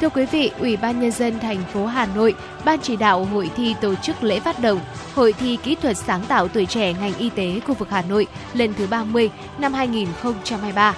Thưa 0.00 0.08
quý 0.08 0.26
vị, 0.26 0.50
Ủy 0.58 0.76
ban 0.76 1.00
Nhân 1.00 1.10
dân 1.10 1.38
thành 1.40 1.62
phố 1.72 1.86
Hà 1.86 2.06
Nội, 2.06 2.34
Ban 2.64 2.80
chỉ 2.80 2.96
đạo 2.96 3.24
hội 3.24 3.50
thi 3.56 3.74
tổ 3.80 3.94
chức 3.94 4.22
lễ 4.22 4.40
phát 4.40 4.60
động 4.60 4.80
Hội 5.14 5.32
thi 5.32 5.58
kỹ 5.62 5.74
thuật 5.74 5.96
sáng 5.96 6.24
tạo 6.28 6.48
tuổi 6.48 6.66
trẻ 6.66 6.92
ngành 6.92 7.14
y 7.14 7.30
tế 7.30 7.60
khu 7.66 7.74
vực 7.74 7.88
Hà 7.90 8.02
Nội 8.02 8.26
lần 8.54 8.74
thứ 8.74 8.86
30 8.86 9.30
năm 9.58 9.74
2023. 9.74 10.94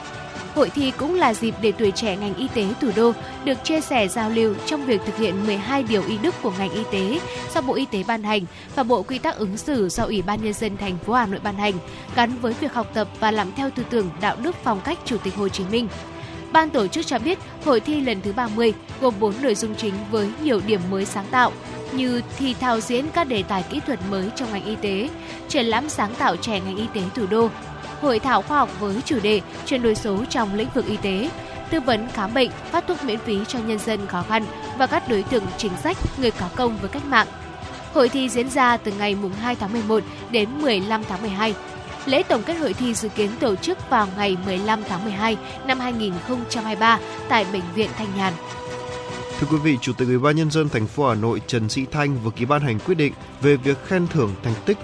Hội 0.56 0.70
thi 0.70 0.92
cũng 0.96 1.14
là 1.14 1.34
dịp 1.34 1.54
để 1.62 1.72
tuổi 1.72 1.90
trẻ 1.90 2.16
ngành 2.16 2.34
y 2.34 2.48
tế 2.54 2.66
thủ 2.80 2.90
đô 2.96 3.12
được 3.44 3.64
chia 3.64 3.80
sẻ 3.80 4.08
giao 4.08 4.30
lưu 4.30 4.54
trong 4.66 4.86
việc 4.86 5.00
thực 5.06 5.16
hiện 5.16 5.46
12 5.46 5.82
điều 5.82 6.02
y 6.08 6.18
đức 6.18 6.34
của 6.42 6.52
ngành 6.58 6.70
y 6.70 6.82
tế 6.92 7.20
do 7.54 7.60
Bộ 7.60 7.74
Y 7.74 7.86
tế 7.86 8.04
ban 8.08 8.22
hành 8.22 8.42
và 8.74 8.82
Bộ 8.82 9.02
Quy 9.02 9.18
tắc 9.18 9.36
ứng 9.36 9.56
xử 9.56 9.88
do 9.88 10.04
Ủy 10.04 10.22
ban 10.22 10.44
Nhân 10.44 10.52
dân 10.52 10.76
thành 10.76 10.98
phố 10.98 11.12
Hà 11.12 11.26
Nội 11.26 11.40
ban 11.42 11.56
hành, 11.56 11.74
gắn 12.16 12.38
với 12.40 12.52
việc 12.60 12.72
học 12.72 12.86
tập 12.94 13.08
và 13.20 13.30
làm 13.30 13.52
theo 13.52 13.70
tư 13.70 13.82
tưởng 13.90 14.10
đạo 14.20 14.36
đức 14.42 14.56
phong 14.64 14.80
cách 14.80 14.98
Chủ 15.04 15.16
tịch 15.18 15.34
Hồ 15.34 15.48
Chí 15.48 15.64
Minh. 15.70 15.88
Ban 16.52 16.70
tổ 16.70 16.86
chức 16.86 17.06
cho 17.06 17.18
biết, 17.18 17.38
hội 17.64 17.80
thi 17.80 18.00
lần 18.00 18.20
thứ 18.20 18.32
30 18.32 18.72
gồm 19.00 19.14
4 19.20 19.34
nội 19.42 19.54
dung 19.54 19.74
chính 19.74 19.94
với 20.10 20.30
nhiều 20.42 20.60
điểm 20.66 20.80
mới 20.90 21.04
sáng 21.04 21.26
tạo 21.30 21.52
như 21.92 22.22
thi 22.38 22.54
thao 22.60 22.80
diễn 22.80 23.06
các 23.12 23.24
đề 23.24 23.42
tài 23.42 23.62
kỹ 23.70 23.80
thuật 23.86 24.00
mới 24.10 24.30
trong 24.36 24.52
ngành 24.52 24.64
y 24.64 24.76
tế, 24.76 25.08
triển 25.48 25.66
lãm 25.66 25.88
sáng 25.88 26.14
tạo 26.14 26.36
trẻ 26.36 26.60
ngành 26.60 26.76
y 26.76 26.86
tế 26.94 27.00
thủ 27.14 27.26
đô, 27.30 27.48
hội 28.00 28.18
thảo 28.18 28.42
khoa 28.42 28.58
học 28.58 28.70
với 28.80 29.02
chủ 29.04 29.20
đề 29.20 29.40
chuyển 29.66 29.82
đổi 29.82 29.94
số 29.94 30.24
trong 30.30 30.54
lĩnh 30.54 30.68
vực 30.74 30.86
y 30.86 30.96
tế, 30.96 31.30
tư 31.70 31.80
vấn 31.80 32.08
khám 32.12 32.34
bệnh, 32.34 32.50
phát 32.70 32.86
thuốc 32.86 33.04
miễn 33.04 33.18
phí 33.18 33.38
cho 33.48 33.58
nhân 33.58 33.78
dân 33.78 34.06
khó 34.06 34.22
khăn 34.28 34.44
và 34.78 34.86
các 34.86 35.08
đối 35.08 35.22
tượng 35.22 35.44
chính 35.56 35.76
sách, 35.82 35.96
người 36.18 36.30
có 36.30 36.48
công 36.56 36.78
với 36.78 36.88
cách 36.88 37.04
mạng. 37.04 37.26
Hội 37.94 38.08
thi 38.08 38.28
diễn 38.28 38.50
ra 38.50 38.76
từ 38.76 38.92
ngày 38.98 39.16
2 39.40 39.56
tháng 39.56 39.72
11 39.72 40.02
đến 40.30 40.48
15 40.62 41.02
tháng 41.08 41.22
12. 41.22 41.54
Lễ 42.06 42.22
tổng 42.22 42.42
kết 42.42 42.54
hội 42.54 42.72
thi 42.72 42.94
dự 42.94 43.08
kiến 43.08 43.30
tổ 43.40 43.56
chức 43.56 43.90
vào 43.90 44.08
ngày 44.16 44.36
15 44.46 44.82
tháng 44.88 45.04
12 45.04 45.36
năm 45.66 45.80
2023 45.80 46.98
tại 47.28 47.46
Bệnh 47.52 47.62
viện 47.74 47.90
Thanh 47.96 48.08
Nhàn. 48.16 48.32
Thưa 49.40 49.46
quý 49.50 49.56
vị, 49.56 49.78
Chủ 49.80 49.92
tịch 49.92 50.08
Ủy 50.08 50.18
ban 50.18 50.36
nhân 50.36 50.50
dân 50.50 50.68
thành 50.68 50.86
phố 50.86 51.08
Hà 51.08 51.14
Nội 51.14 51.40
Trần 51.46 51.68
Sĩ 51.68 51.86
Thanh 51.90 52.18
vừa 52.24 52.30
ký 52.30 52.44
ban 52.44 52.62
hành 52.62 52.78
quyết 52.78 52.94
định 52.94 53.12
về 53.40 53.56
việc 53.56 53.84
khen 53.86 54.06
thưởng 54.06 54.34
thành 54.42 54.54
tích 54.66 54.78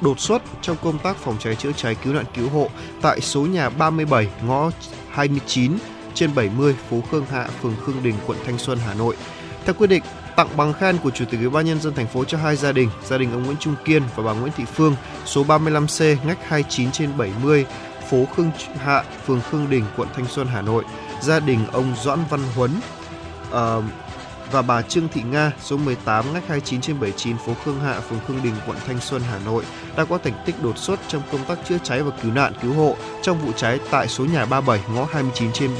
đột 0.00 0.20
xuất 0.20 0.42
trong 0.62 0.76
công 0.82 0.98
tác 0.98 1.16
phòng 1.16 1.36
cháy 1.40 1.56
chữa 1.56 1.72
cháy 1.76 1.94
cứu 1.94 2.12
nạn 2.12 2.24
cứu 2.34 2.48
hộ 2.48 2.68
tại 3.02 3.20
số 3.20 3.40
nhà 3.40 3.70
37 3.70 4.28
ngõ 4.46 4.70
29 5.10 5.72
trên 6.14 6.34
70 6.34 6.76
phố 6.90 7.00
Khương 7.10 7.26
Hạ, 7.26 7.48
phường 7.62 7.74
Khương 7.86 8.02
Đình, 8.02 8.14
quận 8.26 8.38
Thanh 8.46 8.58
Xuân, 8.58 8.78
Hà 8.86 8.94
Nội. 8.94 9.16
Theo 9.64 9.74
quyết 9.74 9.86
định, 9.86 10.02
tặng 10.36 10.48
bằng 10.56 10.72
khen 10.72 10.98
của 10.98 11.10
Chủ 11.10 11.24
tịch 11.30 11.40
Ủy 11.40 11.50
ban 11.50 11.66
nhân 11.66 11.80
dân 11.80 11.94
thành 11.94 12.06
phố 12.06 12.24
cho 12.24 12.38
hai 12.38 12.56
gia 12.56 12.72
đình, 12.72 12.90
gia 13.04 13.18
đình 13.18 13.32
ông 13.32 13.42
Nguyễn 13.42 13.56
Trung 13.56 13.74
Kiên 13.84 14.02
và 14.16 14.22
bà 14.22 14.32
Nguyễn 14.32 14.52
Thị 14.56 14.64
Phương, 14.74 14.96
số 15.24 15.44
35C 15.44 16.16
ngách 16.26 16.48
29 16.48 16.92
trên 16.92 17.16
70, 17.16 17.66
phố 18.10 18.24
Khương 18.36 18.50
Hạ, 18.78 19.02
phường 19.26 19.40
Khương 19.50 19.70
Đình, 19.70 19.84
quận 19.96 20.08
Thanh 20.14 20.26
Xuân, 20.26 20.46
Hà 20.46 20.62
Nội. 20.62 20.84
Gia 21.22 21.40
đình 21.40 21.60
ông 21.72 21.94
Doãn 22.02 22.18
Văn 22.30 22.40
Huấn, 22.54 22.70
uh, 23.48 23.84
và 24.54 24.62
bà 24.62 24.82
Trương 24.82 25.08
Thị 25.08 25.22
Nga, 25.30 25.52
số 25.62 25.76
18 25.76 26.32
ngách 26.32 26.48
29 26.48 26.80
trên 26.80 27.00
79 27.00 27.36
phố 27.36 27.54
Khương 27.64 27.80
Hạ, 27.80 28.00
phường 28.00 28.18
Khương 28.26 28.42
Đình, 28.42 28.54
quận 28.66 28.78
Thanh 28.86 29.00
Xuân, 29.00 29.22
Hà 29.30 29.38
Nội 29.44 29.64
đã 29.96 30.04
có 30.04 30.18
thành 30.18 30.42
tích 30.46 30.54
đột 30.62 30.78
xuất 30.78 31.00
trong 31.08 31.22
công 31.32 31.44
tác 31.44 31.58
chữa 31.68 31.78
cháy 31.82 32.02
và 32.02 32.16
cứu 32.22 32.32
nạn 32.32 32.52
cứu 32.62 32.74
hộ 32.74 32.96
trong 33.22 33.38
vụ 33.38 33.52
cháy 33.56 33.78
tại 33.90 34.08
số 34.08 34.24
nhà 34.24 34.46
37 34.46 34.94
ngõ 34.94 35.06
29 35.12 35.52
trên 35.52 35.70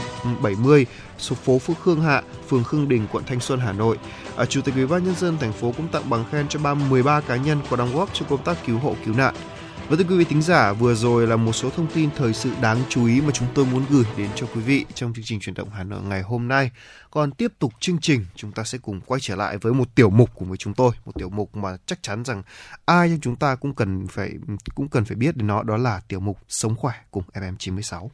70 0.43 0.87
số 1.19 1.35
phố 1.35 1.59
Phước 1.59 1.77
Khương 1.81 2.01
Hạ, 2.01 2.23
phường 2.49 2.65
Khương 2.65 2.89
Đình, 2.89 3.07
quận 3.13 3.25
Thanh 3.27 3.41
Xuân, 3.41 3.61
Hà 3.61 3.73
Nội. 3.73 3.99
ở 4.37 4.47
Chủ 4.47 4.61
tịch 4.61 4.75
Ủy 4.75 4.87
ban 4.87 5.05
nhân 5.05 5.15
dân 5.15 5.39
thành 5.39 5.53
phố 5.53 5.73
cũng 5.77 5.89
tặng 5.89 6.11
bằng 6.11 6.25
khen 6.33 6.49
cho 6.49 6.75
13 6.75 7.21
cá 7.21 7.37
nhân 7.37 7.59
có 7.71 7.77
đóng 7.77 7.97
góp 7.97 8.15
trong 8.15 8.29
công 8.29 8.43
tác 8.43 8.57
cứu 8.67 8.79
hộ 8.79 8.97
cứu 9.05 9.15
nạn. 9.15 9.35
Và 9.89 9.97
thưa 9.97 10.05
quý 10.05 10.19
vị 10.19 10.25
thính 10.25 10.43
giả, 10.43 10.73
vừa 10.73 10.95
rồi 10.95 11.27
là 11.27 11.37
một 11.37 11.53
số 11.53 11.71
thông 11.71 11.87
tin 11.95 12.11
thời 12.17 12.35
sự 12.35 12.51
đáng 12.63 12.79
chú 12.89 13.07
ý 13.07 13.21
mà 13.21 13.31
chúng 13.31 13.49
tôi 13.55 13.67
muốn 13.67 13.85
gửi 13.91 14.05
đến 14.17 14.31
cho 14.35 14.47
quý 14.55 14.61
vị 14.61 14.85
trong 14.95 15.15
chương 15.15 15.25
trình 15.25 15.41
truyền 15.41 15.55
động 15.55 15.71
Hà 15.71 15.85
Nội 15.85 16.03
ngày 16.03 16.23
hôm 16.23 16.49
nay. 16.49 16.71
Còn 17.11 17.31
tiếp 17.31 17.53
tục 17.59 17.73
chương 17.81 17.99
trình, 18.01 18.27
chúng 18.35 18.53
ta 18.53 18.65
sẽ 18.65 18.79
cùng 18.79 19.01
quay 19.01 19.21
trở 19.21 19.37
lại 19.37 19.59
với 19.59 19.73
một 19.73 19.95
tiểu 19.95 20.11
mục 20.11 20.31
cùng 20.35 20.49
với 20.49 20.57
chúng 20.57 20.75
tôi, 20.75 20.93
một 21.05 21.13
tiểu 21.19 21.31
mục 21.31 21.57
mà 21.57 21.77
chắc 21.87 22.03
chắn 22.03 22.25
rằng 22.25 22.43
ai 22.85 23.09
trong 23.09 23.19
chúng 23.23 23.37
ta 23.37 23.55
cũng 23.55 23.75
cần 23.75 24.07
phải 24.07 24.33
cũng 24.75 24.89
cần 24.89 25.05
phải 25.05 25.17
biết 25.17 25.37
đến 25.37 25.47
nó 25.47 25.63
đó 25.63 25.77
là 25.77 26.01
tiểu 26.09 26.21
mục 26.21 26.39
Sống 26.49 26.77
khỏe 26.77 26.95
cùng 27.11 27.25
FM96. 27.33 28.09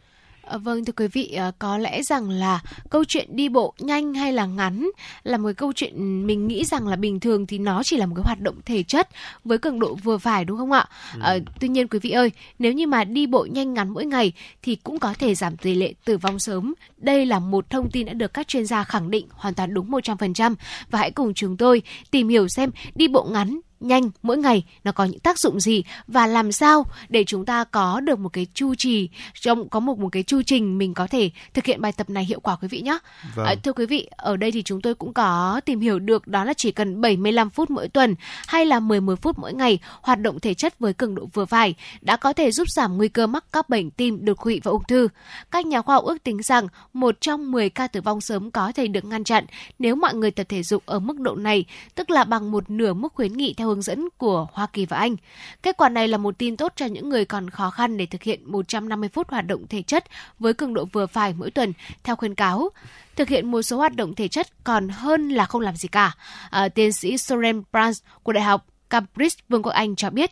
À, 0.50 0.58
vâng 0.58 0.84
thưa 0.84 0.92
quý 0.92 1.06
vị, 1.06 1.32
à, 1.32 1.52
có 1.58 1.78
lẽ 1.78 2.02
rằng 2.02 2.30
là 2.30 2.60
câu 2.90 3.04
chuyện 3.04 3.36
đi 3.36 3.48
bộ 3.48 3.74
nhanh 3.78 4.14
hay 4.14 4.32
là 4.32 4.46
ngắn 4.46 4.90
là 5.22 5.36
một 5.36 5.50
câu 5.56 5.72
chuyện 5.72 6.26
mình 6.26 6.46
nghĩ 6.46 6.64
rằng 6.64 6.88
là 6.88 6.96
bình 6.96 7.20
thường 7.20 7.46
thì 7.46 7.58
nó 7.58 7.82
chỉ 7.82 7.96
là 7.96 8.06
một 8.06 8.14
cái 8.16 8.24
hoạt 8.24 8.40
động 8.40 8.54
thể 8.64 8.82
chất 8.82 9.08
với 9.44 9.58
cường 9.58 9.78
độ 9.78 9.94
vừa 9.94 10.18
phải 10.18 10.44
đúng 10.44 10.58
không 10.58 10.72
ạ? 10.72 10.88
Ừ. 11.14 11.20
À, 11.22 11.38
tuy 11.60 11.68
nhiên 11.68 11.88
quý 11.88 11.98
vị 11.98 12.10
ơi, 12.10 12.30
nếu 12.58 12.72
như 12.72 12.86
mà 12.86 13.04
đi 13.04 13.26
bộ 13.26 13.46
nhanh 13.50 13.74
ngắn 13.74 13.88
mỗi 13.88 14.06
ngày 14.06 14.32
thì 14.62 14.76
cũng 14.76 14.98
có 14.98 15.14
thể 15.18 15.34
giảm 15.34 15.56
tỷ 15.56 15.74
lệ 15.74 15.94
tử 16.04 16.16
vong 16.16 16.38
sớm. 16.38 16.74
Đây 16.96 17.26
là 17.26 17.38
một 17.38 17.70
thông 17.70 17.90
tin 17.90 18.06
đã 18.06 18.12
được 18.12 18.34
các 18.34 18.48
chuyên 18.48 18.66
gia 18.66 18.84
khẳng 18.84 19.10
định 19.10 19.26
hoàn 19.30 19.54
toàn 19.54 19.74
đúng 19.74 19.90
100% 19.90 20.54
và 20.90 20.98
hãy 20.98 21.10
cùng 21.10 21.34
chúng 21.34 21.56
tôi 21.56 21.82
tìm 22.10 22.28
hiểu 22.28 22.48
xem 22.48 22.70
đi 22.94 23.08
bộ 23.08 23.24
ngắn 23.24 23.60
nhanh 23.80 24.10
mỗi 24.22 24.38
ngày 24.38 24.64
nó 24.84 24.92
có 24.92 25.04
những 25.04 25.20
tác 25.20 25.38
dụng 25.38 25.60
gì 25.60 25.84
và 26.06 26.26
làm 26.26 26.52
sao 26.52 26.86
để 27.08 27.24
chúng 27.24 27.44
ta 27.44 27.64
có 27.64 28.00
được 28.00 28.18
một 28.18 28.28
cái 28.28 28.46
chu 28.54 28.74
trì 28.74 29.08
trong 29.40 29.68
có 29.68 29.80
một 29.80 29.98
một 29.98 30.08
cái 30.12 30.22
chu 30.22 30.42
trình 30.46 30.78
mình 30.78 30.94
có 30.94 31.06
thể 31.06 31.30
thực 31.54 31.64
hiện 31.64 31.80
bài 31.80 31.92
tập 31.92 32.10
này 32.10 32.24
hiệu 32.24 32.40
quả 32.40 32.56
quý 32.56 32.68
vị 32.68 32.80
nhé. 32.80 32.98
Vâng. 33.34 33.46
À, 33.46 33.54
thưa 33.62 33.72
quý 33.72 33.86
vị, 33.86 34.08
ở 34.16 34.36
đây 34.36 34.52
thì 34.52 34.62
chúng 34.62 34.80
tôi 34.80 34.94
cũng 34.94 35.12
có 35.12 35.60
tìm 35.64 35.80
hiểu 35.80 35.98
được 35.98 36.26
đó 36.26 36.44
là 36.44 36.54
chỉ 36.54 36.72
cần 36.72 37.00
75 37.00 37.50
phút 37.50 37.70
mỗi 37.70 37.88
tuần 37.88 38.14
hay 38.46 38.66
là 38.66 38.80
11 38.80 39.22
phút 39.22 39.38
mỗi 39.38 39.54
ngày 39.54 39.78
hoạt 40.02 40.20
động 40.20 40.40
thể 40.40 40.54
chất 40.54 40.78
với 40.78 40.92
cường 40.92 41.14
độ 41.14 41.28
vừa 41.32 41.44
phải 41.44 41.74
đã 42.00 42.16
có 42.16 42.32
thể 42.32 42.50
giúp 42.50 42.70
giảm 42.70 42.96
nguy 42.96 43.08
cơ 43.08 43.26
mắc 43.26 43.44
các 43.52 43.68
bệnh 43.68 43.90
tim, 43.90 44.24
đột 44.24 44.34
quỵ 44.34 44.60
và 44.64 44.70
ung 44.70 44.84
thư. 44.88 45.08
Các 45.50 45.66
nhà 45.66 45.82
khoa 45.82 45.94
học 45.94 46.04
ước 46.04 46.24
tính 46.24 46.42
rằng 46.42 46.68
một 46.92 47.20
trong 47.20 47.50
10 47.50 47.70
ca 47.70 47.86
tử 47.86 48.00
vong 48.00 48.20
sớm 48.20 48.50
có 48.50 48.72
thể 48.72 48.86
được 48.86 49.04
ngăn 49.04 49.24
chặn 49.24 49.44
nếu 49.78 49.94
mọi 49.94 50.14
người 50.14 50.30
tập 50.30 50.46
thể 50.48 50.62
dục 50.62 50.82
ở 50.86 50.98
mức 50.98 51.20
độ 51.20 51.34
này, 51.34 51.64
tức 51.94 52.10
là 52.10 52.24
bằng 52.24 52.50
một 52.50 52.70
nửa 52.70 52.92
mức 52.92 53.12
khuyến 53.14 53.32
nghị 53.32 53.54
theo 53.54 53.69
hướng 53.70 53.82
dẫn 53.82 54.08
của 54.18 54.46
Hoa 54.52 54.66
Kỳ 54.72 54.86
và 54.86 54.96
Anh. 54.96 55.16
Kết 55.62 55.76
quả 55.76 55.88
này 55.88 56.08
là 56.08 56.18
một 56.18 56.38
tin 56.38 56.56
tốt 56.56 56.72
cho 56.76 56.86
những 56.86 57.08
người 57.08 57.24
còn 57.24 57.50
khó 57.50 57.70
khăn 57.70 57.96
để 57.96 58.06
thực 58.06 58.22
hiện 58.22 58.52
150 58.52 59.08
phút 59.08 59.30
hoạt 59.30 59.46
động 59.46 59.66
thể 59.68 59.82
chất 59.82 60.04
với 60.38 60.54
cường 60.54 60.74
độ 60.74 60.84
vừa 60.92 61.06
phải 61.06 61.34
mỗi 61.38 61.50
tuần 61.50 61.72
theo 62.04 62.16
khuyến 62.16 62.34
cáo. 62.34 62.68
Thực 63.16 63.28
hiện 63.28 63.50
một 63.50 63.62
số 63.62 63.76
hoạt 63.76 63.96
động 63.96 64.14
thể 64.14 64.28
chất 64.28 64.64
còn 64.64 64.88
hơn 64.88 65.28
là 65.28 65.46
không 65.46 65.60
làm 65.60 65.76
gì 65.76 65.88
cả. 65.88 66.14
À, 66.50 66.68
tiến 66.68 66.92
sĩ 66.92 67.18
Soren 67.18 67.62
Brans 67.72 68.02
của 68.22 68.32
Đại 68.32 68.44
học 68.44 68.66
Cambridge, 68.90 69.36
Vương 69.48 69.62
quốc 69.62 69.72
Anh 69.72 69.96
cho 69.96 70.10
biết, 70.10 70.30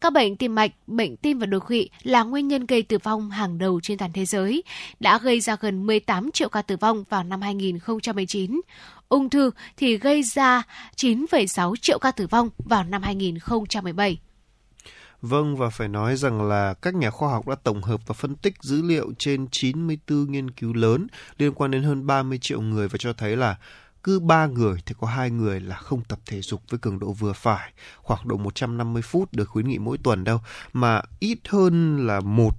các 0.00 0.12
bệnh 0.12 0.36
tim 0.36 0.54
mạch, 0.54 0.70
bệnh 0.86 1.16
tim 1.16 1.38
và 1.38 1.46
đột 1.46 1.66
quỵ 1.66 1.88
là 2.02 2.22
nguyên 2.22 2.48
nhân 2.48 2.66
gây 2.66 2.82
tử 2.82 2.98
vong 3.02 3.30
hàng 3.30 3.58
đầu 3.58 3.80
trên 3.82 3.98
toàn 3.98 4.12
thế 4.12 4.24
giới, 4.24 4.62
đã 5.00 5.18
gây 5.18 5.40
ra 5.40 5.56
gần 5.60 5.86
18 5.86 6.30
triệu 6.32 6.48
ca 6.48 6.62
tử 6.62 6.76
vong 6.76 7.04
vào 7.08 7.24
năm 7.24 7.42
2019 7.42 8.60
ung 9.10 9.30
thư 9.30 9.50
thì 9.76 9.98
gây 9.98 10.22
ra 10.22 10.62
9,6 10.96 11.76
triệu 11.76 11.98
ca 11.98 12.10
tử 12.10 12.26
vong 12.26 12.50
vào 12.58 12.84
năm 12.84 13.02
2017. 13.02 14.18
Vâng, 15.22 15.56
và 15.56 15.70
phải 15.70 15.88
nói 15.88 16.16
rằng 16.16 16.42
là 16.42 16.74
các 16.74 16.94
nhà 16.94 17.10
khoa 17.10 17.30
học 17.30 17.48
đã 17.48 17.54
tổng 17.54 17.82
hợp 17.82 18.00
và 18.06 18.12
phân 18.12 18.34
tích 18.34 18.54
dữ 18.60 18.82
liệu 18.82 19.12
trên 19.18 19.46
94 19.50 20.32
nghiên 20.32 20.50
cứu 20.50 20.72
lớn 20.74 21.06
liên 21.38 21.54
quan 21.54 21.70
đến 21.70 21.82
hơn 21.82 22.06
30 22.06 22.38
triệu 22.38 22.60
người 22.60 22.88
và 22.88 22.98
cho 22.98 23.12
thấy 23.12 23.36
là 23.36 23.56
cứ 24.04 24.20
3 24.20 24.46
người 24.46 24.80
thì 24.86 24.94
có 25.00 25.06
hai 25.06 25.30
người 25.30 25.60
là 25.60 25.76
không 25.76 26.04
tập 26.04 26.18
thể 26.26 26.40
dục 26.40 26.62
với 26.68 26.78
cường 26.78 26.98
độ 26.98 27.12
vừa 27.12 27.32
phải, 27.32 27.72
khoảng 27.96 28.28
độ 28.28 28.36
150 28.36 29.02
phút 29.02 29.32
được 29.32 29.44
khuyến 29.44 29.68
nghị 29.68 29.78
mỗi 29.78 29.98
tuần 29.98 30.24
đâu, 30.24 30.40
mà 30.72 31.02
ít 31.20 31.38
hơn 31.48 32.06
là 32.06 32.20
một 32.20 32.56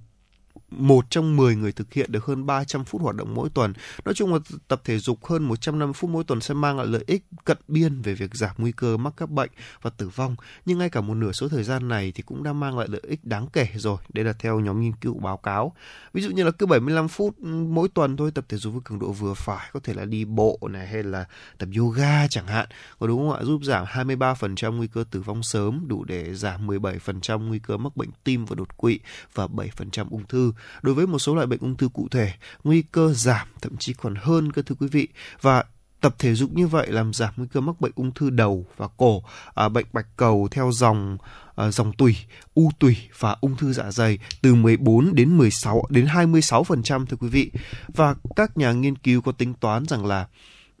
một 0.78 1.10
trong 1.10 1.36
10 1.36 1.56
người 1.56 1.72
thực 1.72 1.92
hiện 1.92 2.12
được 2.12 2.24
hơn 2.24 2.46
300 2.46 2.84
phút 2.84 3.02
hoạt 3.02 3.16
động 3.16 3.34
mỗi 3.34 3.48
tuần. 3.54 3.72
Nói 4.04 4.14
chung 4.14 4.32
là 4.32 4.38
tập 4.68 4.80
thể 4.84 4.98
dục 4.98 5.24
hơn 5.24 5.42
150 5.42 5.92
phút 5.92 6.10
mỗi 6.10 6.24
tuần 6.24 6.40
sẽ 6.40 6.54
mang 6.54 6.78
lại 6.78 6.86
lợi 6.86 7.04
ích 7.06 7.24
cận 7.44 7.58
biên 7.68 8.02
về 8.02 8.14
việc 8.14 8.34
giảm 8.34 8.50
nguy 8.58 8.72
cơ 8.72 8.96
mắc 8.96 9.12
các 9.16 9.30
bệnh 9.30 9.50
và 9.82 9.90
tử 9.90 10.08
vong. 10.08 10.36
Nhưng 10.66 10.78
ngay 10.78 10.90
cả 10.90 11.00
một 11.00 11.14
nửa 11.14 11.32
số 11.32 11.48
thời 11.48 11.64
gian 11.64 11.88
này 11.88 12.12
thì 12.14 12.22
cũng 12.22 12.42
đã 12.42 12.52
mang 12.52 12.78
lại 12.78 12.88
lợi 12.90 13.02
ích 13.08 13.24
đáng 13.24 13.46
kể 13.52 13.68
rồi. 13.74 13.98
Đây 14.12 14.24
là 14.24 14.32
theo 14.32 14.60
nhóm 14.60 14.80
nghiên 14.80 14.92
cứu 14.92 15.18
báo 15.18 15.36
cáo. 15.36 15.74
Ví 16.12 16.22
dụ 16.22 16.30
như 16.30 16.44
là 16.44 16.50
cứ 16.50 16.66
75 16.66 17.08
phút 17.08 17.36
ừ, 17.38 17.46
mỗi 17.48 17.88
tuần 17.88 18.16
thôi 18.16 18.30
tập 18.34 18.44
thể 18.48 18.56
dục 18.56 18.72
với 18.72 18.82
cường 18.84 18.98
độ 18.98 19.12
vừa 19.12 19.34
phải, 19.34 19.70
có 19.72 19.80
thể 19.82 19.94
là 19.94 20.04
đi 20.04 20.24
bộ 20.24 20.58
này 20.70 20.86
hay 20.86 21.02
là 21.02 21.24
tập 21.58 21.68
yoga 21.78 22.28
chẳng 22.28 22.46
hạn. 22.46 22.66
Có 22.98 23.06
đúng 23.06 23.18
không 23.18 23.38
ạ? 23.38 23.44
Giúp 23.44 23.60
giảm 23.64 23.84
23% 23.84 24.76
nguy 24.76 24.86
cơ 24.86 25.04
tử 25.10 25.20
vong 25.20 25.42
sớm, 25.42 25.88
đủ 25.88 26.04
để 26.04 26.34
giảm 26.34 26.66
17% 26.66 27.48
nguy 27.48 27.58
cơ 27.58 27.76
mắc 27.76 27.96
bệnh 27.96 28.10
tim 28.24 28.44
và 28.44 28.54
đột 28.54 28.76
quỵ 28.76 28.98
và 29.34 29.46
7% 29.46 30.06
ung 30.10 30.24
thư 30.26 30.52
đối 30.82 30.94
với 30.94 31.06
một 31.06 31.18
số 31.18 31.34
loại 31.34 31.46
bệnh 31.46 31.60
ung 31.60 31.76
thư 31.76 31.88
cụ 31.88 32.08
thể, 32.10 32.32
nguy 32.64 32.82
cơ 32.82 33.12
giảm 33.12 33.48
thậm 33.60 33.76
chí 33.76 33.92
còn 33.92 34.14
hơn 34.14 34.52
cơ 34.52 34.62
thưa 34.62 34.74
quý 34.74 34.86
vị. 34.86 35.08
Và 35.40 35.64
tập 36.00 36.14
thể 36.18 36.34
dục 36.34 36.52
như 36.52 36.66
vậy 36.66 36.86
làm 36.90 37.12
giảm 37.12 37.34
nguy 37.36 37.46
cơ 37.52 37.60
mắc 37.60 37.80
bệnh 37.80 37.92
ung 37.94 38.12
thư 38.12 38.30
đầu 38.30 38.66
và 38.76 38.88
cổ, 38.96 39.22
à, 39.54 39.68
bệnh 39.68 39.86
bạch 39.92 40.06
cầu 40.16 40.48
theo 40.50 40.70
dòng 40.72 41.18
à, 41.56 41.70
dòng 41.70 41.92
tủy, 41.92 42.16
u 42.54 42.70
tủy 42.78 42.96
và 43.18 43.36
ung 43.40 43.56
thư 43.56 43.72
dạ 43.72 43.90
dày 43.90 44.18
từ 44.42 44.54
14 44.54 45.14
đến 45.14 45.38
16 45.38 45.84
đến 45.90 46.06
26% 46.06 47.06
thưa 47.06 47.16
quý 47.16 47.28
vị. 47.28 47.50
Và 47.94 48.14
các 48.36 48.56
nhà 48.56 48.72
nghiên 48.72 48.96
cứu 48.96 49.20
có 49.20 49.32
tính 49.32 49.54
toán 49.54 49.84
rằng 49.86 50.06
là 50.06 50.26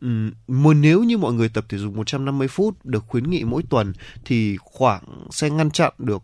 Um, 0.02 0.32
nếu 0.80 1.02
như 1.02 1.18
mọi 1.18 1.32
người 1.32 1.48
tập 1.48 1.64
thể 1.68 1.78
dục 1.78 1.94
150 1.94 2.48
phút 2.48 2.84
được 2.84 3.04
khuyến 3.08 3.30
nghị 3.30 3.44
mỗi 3.44 3.62
tuần 3.70 3.92
thì 4.24 4.56
khoảng 4.60 5.02
sẽ 5.30 5.50
ngăn 5.50 5.70
chặn 5.70 5.92
được 5.98 6.22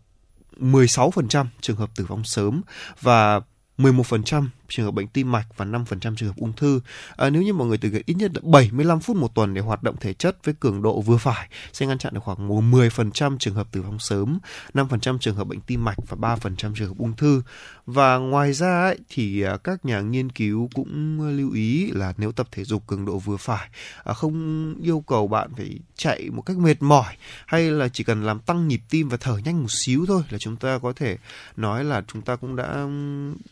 16% 0.59 1.47
trường 1.61 1.77
hợp 1.77 1.91
tử 1.97 2.05
vong 2.05 2.25
sớm 2.25 2.63
và 3.01 3.41
11% 3.79 4.47
trường 4.69 4.87
hợp 4.87 4.91
bệnh 4.91 5.09
tim 5.09 5.33
mạch 5.33 5.47
và 5.57 5.65
5% 5.65 5.85
trường 6.01 6.29
hợp 6.29 6.37
ung 6.37 6.53
thư. 6.53 6.81
À, 7.17 7.31
nếu 7.31 7.43
như 7.43 7.53
mọi 7.53 7.67
người 7.69 7.79
thực 7.79 7.93
hiện 7.93 8.03
ít 8.07 8.15
nhất 8.15 8.31
là 8.35 8.41
75 8.45 9.01
phút 9.01 9.17
một 9.17 9.35
tuần 9.35 9.55
để 9.55 9.61
hoạt 9.61 9.83
động 9.83 9.97
thể 10.01 10.15
chất 10.15 10.45
với 10.45 10.55
cường 10.61 10.83
độ 10.83 11.01
vừa 11.01 11.17
phải 11.17 11.49
sẽ 11.73 11.87
ngăn 11.87 11.99
chặn 11.99 12.15
được 12.15 12.21
khoảng 12.25 12.71
10% 12.71 13.39
trường 13.39 13.55
hợp 13.55 13.69
tử 13.73 13.83
vong 13.83 13.99
sớm, 13.99 14.39
5% 14.75 15.19
trường 15.19 15.37
hợp 15.37 15.45
bệnh 15.45 15.61
tim 15.61 15.85
mạch 15.85 15.99
và 16.09 16.37
3% 16.37 16.75
trường 16.75 16.89
hợp 16.89 16.99
ung 16.99 17.17
thư. 17.17 17.43
Và 17.87 18.17
ngoài 18.17 18.53
ra 18.53 18.81
ấy, 18.81 18.99
thì 19.09 19.43
à, 19.43 19.57
các 19.57 19.85
nhà 19.85 20.01
nghiên 20.01 20.31
cứu 20.31 20.69
cũng 20.75 21.21
lưu 21.37 21.53
ý 21.53 21.91
là 21.91 22.15
nếu 22.17 22.33
tập 22.33 22.49
thể 22.53 22.65
dục 22.65 22.87
cường 22.87 23.05
độ 23.05 23.19
vừa 23.19 23.37
phải, 23.37 23.69
à, 24.05 24.15
không 24.15 24.75
yêu 24.83 25.05
cầu 25.07 25.29
bạn 25.29 25.51
phải 25.57 25.79
chạy 25.97 26.31
một 26.31 26.43
cách 26.43 26.59
mệt 26.59 26.83
mỏi 26.83 27.17
hay 27.47 27.71
là 27.71 27.89
chỉ 27.89 28.05
cần 28.05 28.25
làm 28.25 28.41
tăng 28.41 28.69
nhịp 28.69 28.81
tim 28.91 29.09
và 29.09 29.17
thở 29.17 29.39
nhanh 29.45 29.61
một 29.61 29.71
xíu 29.71 30.05
thôi 30.09 30.23
là 30.31 30.39
chúng 30.39 30.57
ta 30.57 30.79
có 30.79 30.93
thể 30.97 31.17
nói 31.57 31.85
là 31.85 32.03
chúng 32.13 32.23
ta 32.23 32.37
cũng 32.37 32.57
đã 32.57 32.87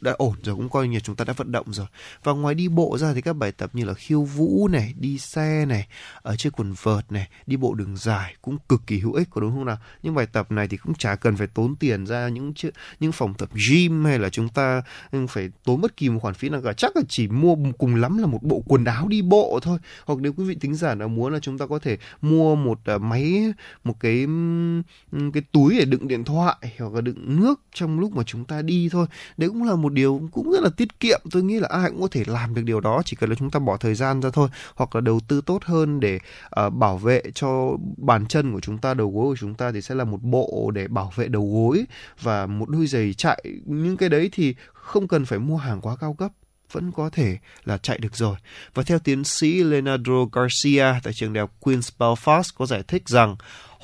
đã 0.01 0.13
ổn 0.13 0.35
rồi 0.43 0.57
cũng 0.57 0.69
coi 0.69 0.89
như 0.89 1.01
chúng 1.07 1.17
ta 1.17 1.25
đã 1.25 1.33
vận 1.33 1.53
động 1.53 1.73
rồi. 1.73 1.87
Và 2.25 2.33
ngoài 2.33 2.55
đi 2.55 2.69
bộ 2.69 2.99
ra 2.99 3.13
thì 3.15 3.21
các 3.21 3.37
bài 3.37 3.53
tập 3.53 3.71
như 3.73 3.85
là 3.85 3.95
khiêu 3.95 4.23
vũ 4.23 4.69
này, 4.69 4.95
đi 4.99 5.19
xe 5.19 5.67
này, 5.67 5.89
ở 6.23 6.37
trên 6.37 6.53
quần 6.53 6.75
vợt 6.83 7.13
này, 7.13 7.29
đi 7.47 7.57
bộ 7.57 7.75
đường 7.75 7.97
dài 7.97 8.35
cũng 8.43 8.59
cực 8.69 8.83
kỳ 8.87 8.99
hữu 8.99 9.13
ích, 9.13 9.29
có 9.31 9.41
đúng 9.41 9.51
không 9.51 9.65
nào? 9.65 9.79
Những 10.03 10.15
bài 10.15 10.27
tập 10.27 10.53
này 10.53 10.69
thì 10.69 10.77
cũng 10.77 10.95
chả 10.95 11.17
cần 11.17 11.37
phải 11.37 11.47
tốn 11.47 11.77
tiền 11.77 12.07
ra 12.07 12.29
những 12.29 12.53
những 13.01 13.13
phòng 13.13 13.35
tập 13.35 13.49
gym 13.71 14.05
hay 14.05 14.19
là 14.19 14.29
chúng 14.29 14.49
ta 14.49 14.83
ừ, 15.13 15.27
phải 15.29 15.51
tốn 15.65 15.81
bất 15.81 15.97
kỳ 15.97 16.09
một 16.09 16.19
khoản 16.23 16.35
phí 16.35 16.49
nào 16.49 16.61
cả. 16.65 16.73
Chắc 16.73 16.97
là 16.97 17.03
chỉ 17.09 17.29
mua 17.29 17.57
cùng 17.79 17.95
lắm 17.95 18.19
là 18.19 18.27
một 18.27 18.43
bộ 18.43 18.63
quần 18.67 18.85
áo 18.85 19.09
đi 19.09 19.23
bộ 19.23 19.61
thôi. 19.63 19.79
Hoặc 20.07 20.19
nếu 20.23 20.33
quý 20.33 20.45
vị 20.45 20.57
tính 20.61 20.75
giả 20.75 20.95
nào 20.95 21.09
muốn 21.09 21.33
là 21.33 21.41
chúng 21.41 21.59
ta 21.59 21.67
có 21.67 21.79
thể 21.79 21.99
mua 22.23 22.57
một 22.57 22.79
à, 22.85 22.99
máy, 22.99 23.53
một 23.85 24.01
cái 24.01 24.21
ừ, 24.21 24.83
ừ, 25.13 25.31
cái 25.33 25.43
túi 25.53 25.79
để 25.79 25.85
đựng 25.85 26.09
điện 26.09 26.25
thoại 26.25 26.57
hoặc 26.79 26.93
là 26.95 27.01
đựng 27.01 27.41
nước 27.41 27.61
trong 27.75 28.01
lúc 28.01 28.13
mà 28.13 28.23
chúng 28.23 28.45
ta 28.45 28.63
đi 28.63 28.89
thôi. 28.93 29.07
Đấy 29.37 29.49
cũng 29.49 29.63
là 29.63 29.75
một 29.75 29.93
điều 29.93 30.29
cũng 30.33 30.51
rất 30.51 30.61
là 30.63 30.71
tiết 30.77 30.96
kiệm 31.01 31.21
tôi 31.31 31.43
nghĩ 31.43 31.61
là 31.61 31.69
ai 31.71 31.91
cũng 31.91 32.01
có 32.01 32.09
thể 32.11 32.23
làm 32.27 32.55
được 32.55 32.63
điều 32.65 32.81
đó 32.81 33.03
chỉ 33.05 33.17
cần 33.17 33.31
là 33.31 33.37
chúng 33.39 33.51
ta 33.51 33.59
bỏ 33.59 33.77
thời 33.77 33.95
gian 33.95 34.23
ra 34.23 34.31
thôi 34.33 34.49
hoặc 34.75 34.95
là 34.95 35.01
đầu 35.01 35.21
tư 35.29 35.41
tốt 35.47 35.65
hơn 35.65 36.01
để 36.01 36.19
uh, 36.67 36.73
bảo 36.73 36.99
vệ 36.99 37.23
cho 37.35 37.71
bàn 37.97 38.27
chân 38.27 38.53
của 38.53 38.61
chúng 38.61 38.79
ta 38.79 38.95
đầu 38.95 39.11
gối 39.11 39.25
của 39.25 39.37
chúng 39.37 39.55
ta 39.55 39.73
thì 39.73 39.83
sẽ 39.83 39.95
là 39.95 40.05
một 40.05 40.23
bộ 40.23 40.71
để 40.75 40.89
bảo 40.89 41.13
vệ 41.17 41.29
đầu 41.29 41.51
gối 41.53 41.85
và 42.23 42.47
một 42.47 42.69
đôi 42.69 42.87
giày 42.87 43.15
chạy 43.15 43.45
những 43.65 43.97
cái 43.97 44.09
đấy 44.09 44.29
thì 44.33 44.55
không 44.73 45.09
cần 45.09 45.25
phải 45.25 45.39
mua 45.39 45.57
hàng 45.57 45.81
quá 45.81 45.97
cao 46.01 46.15
cấp 46.15 46.33
vẫn 46.73 46.93
có 46.93 47.11
thể 47.11 47.39
là 47.65 47.79
chạy 47.79 47.99
được 47.99 48.17
rồi. 48.17 48.37
Và 48.75 48.83
theo 48.83 48.99
tiến 48.99 49.25
sĩ 49.25 49.63
Leonardo 49.63 50.25
Garcia 50.33 50.85
tại 51.03 51.13
trường 51.13 51.33
đại 51.33 51.41
học 51.41 51.53
Queen's 51.61 51.91
Belfast 51.99 52.51
có 52.55 52.67
giải 52.67 52.83
thích 52.89 53.09
rằng 53.09 53.37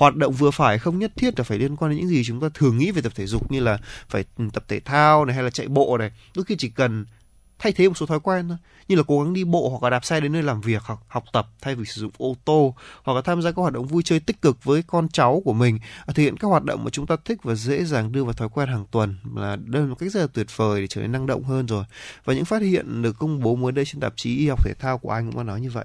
hoạt 0.03 0.17
động 0.17 0.33
vừa 0.33 0.51
phải 0.51 0.79
không 0.79 0.99
nhất 0.99 1.13
thiết 1.17 1.39
là 1.39 1.45
phải 1.45 1.59
liên 1.59 1.77
quan 1.77 1.91
đến 1.91 2.01
những 2.01 2.09
gì 2.09 2.23
chúng 2.25 2.41
ta 2.41 2.49
thường 2.55 2.79
nghĩ 2.79 2.91
về 2.91 3.03
tập 3.03 3.13
thể 3.17 3.27
dục 3.27 3.53
như 3.53 3.61
là 3.61 3.79
phải 4.09 4.25
ừ, 4.39 4.45
tập 4.53 4.65
thể 4.69 4.81
thao 4.81 5.25
này 5.25 5.35
hay 5.35 5.45
là 5.45 5.51
chạy 5.51 5.69
bộ 5.69 5.99
này. 5.99 6.11
Đôi 6.37 6.45
khi 6.45 6.57
chỉ 6.59 6.69
cần 6.69 7.05
thay 7.59 7.73
thế 7.73 7.89
một 7.89 7.97
số 7.97 8.07
thói 8.07 8.21
quen 8.21 8.49
thôi. 8.49 8.57
Như 8.89 8.97
là 8.97 9.03
cố 9.07 9.23
gắng 9.23 9.33
đi 9.33 9.45
bộ 9.45 9.69
hoặc 9.69 9.83
là 9.83 9.91
đạp 9.91 10.05
xe 10.05 10.21
đến 10.21 10.33
nơi 10.33 10.43
làm 10.43 10.61
việc 10.61 10.83
hoặc 10.85 10.99
học 11.09 11.25
tập 11.33 11.49
thay 11.61 11.75
vì 11.75 11.85
sử 11.85 12.01
dụng 12.01 12.13
ô 12.19 12.37
tô 12.45 12.75
hoặc 13.03 13.15
là 13.15 13.21
tham 13.21 13.43
gia 13.43 13.51
các 13.51 13.57
hoạt 13.57 13.73
động 13.73 13.87
vui 13.87 14.03
chơi 14.03 14.21
tích 14.21 14.43
cực 14.43 14.65
với 14.65 14.83
con 14.87 15.09
cháu 15.09 15.43
của 15.45 15.53
mình 15.53 15.79
à, 16.07 16.13
thực 16.15 16.23
hiện 16.23 16.37
các 16.37 16.49
hoạt 16.49 16.65
động 16.65 16.85
mà 16.85 16.91
chúng 16.91 17.07
ta 17.07 17.17
thích 17.25 17.39
và 17.43 17.55
dễ 17.55 17.85
dàng 17.85 18.13
đưa 18.13 18.25
vào 18.25 18.33
thói 18.33 18.49
quen 18.49 18.69
hàng 18.69 18.85
tuần 18.91 19.17
là 19.37 19.57
đây 19.57 19.83
là 19.83 19.89
một 19.89 19.97
cách 19.99 20.13
rất 20.13 20.21
là 20.21 20.27
tuyệt 20.27 20.57
vời 20.57 20.81
để 20.81 20.87
trở 20.87 21.01
nên 21.01 21.13
năng 21.13 21.27
động 21.27 21.45
hơn 21.45 21.67
rồi. 21.67 21.85
Và 22.25 22.35
những 22.35 22.45
phát 22.45 22.63
hiện 22.63 23.03
được 23.03 23.19
công 23.19 23.43
bố 23.43 23.57
mới 23.57 23.73
đây 23.73 23.85
trên 23.85 24.01
tạp 24.01 24.13
chí 24.17 24.39
y 24.39 24.49
học 24.49 24.65
thể 24.65 24.75
thao 24.75 24.99
của 24.99 25.11
anh 25.11 25.27
cũng 25.27 25.37
có 25.37 25.43
nói 25.43 25.61
như 25.61 25.71
vậy 25.71 25.85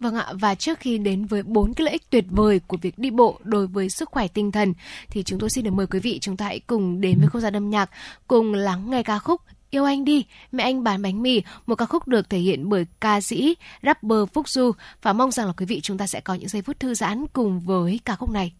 Vâng 0.00 0.14
ạ, 0.14 0.26
và 0.32 0.54
trước 0.54 0.80
khi 0.80 0.98
đến 0.98 1.24
với 1.24 1.42
bốn 1.42 1.74
cái 1.74 1.84
lợi 1.84 1.92
ích 1.92 2.10
tuyệt 2.10 2.24
vời 2.30 2.60
của 2.66 2.76
việc 2.76 2.98
đi 2.98 3.10
bộ 3.10 3.38
đối 3.42 3.66
với 3.66 3.90
sức 3.90 4.10
khỏe 4.10 4.28
tinh 4.28 4.52
thần 4.52 4.74
thì 5.08 5.22
chúng 5.22 5.38
tôi 5.38 5.50
xin 5.50 5.64
được 5.64 5.70
mời 5.70 5.86
quý 5.86 5.98
vị 6.00 6.18
chúng 6.18 6.36
ta 6.36 6.44
hãy 6.44 6.60
cùng 6.60 7.00
đến 7.00 7.18
với 7.18 7.28
không 7.28 7.42
gian 7.42 7.56
âm 7.56 7.70
nhạc, 7.70 7.90
cùng 8.28 8.54
lắng 8.54 8.90
nghe 8.90 9.02
ca 9.02 9.18
khúc 9.18 9.40
Yêu 9.70 9.84
anh 9.84 10.04
đi, 10.04 10.24
mẹ 10.52 10.64
anh 10.64 10.84
bán 10.84 11.02
bánh 11.02 11.22
mì, 11.22 11.42
một 11.66 11.74
ca 11.74 11.86
khúc 11.86 12.08
được 12.08 12.30
thể 12.30 12.38
hiện 12.38 12.68
bởi 12.68 12.86
ca 13.00 13.20
sĩ, 13.20 13.56
rapper 13.82 14.18
Phúc 14.32 14.48
Du 14.48 14.72
và 15.02 15.12
mong 15.12 15.30
rằng 15.30 15.46
là 15.46 15.52
quý 15.52 15.66
vị 15.66 15.80
chúng 15.80 15.98
ta 15.98 16.06
sẽ 16.06 16.20
có 16.20 16.34
những 16.34 16.48
giây 16.48 16.62
phút 16.62 16.80
thư 16.80 16.94
giãn 16.94 17.26
cùng 17.32 17.60
với 17.60 18.00
ca 18.04 18.16
khúc 18.16 18.30
này. 18.30 18.52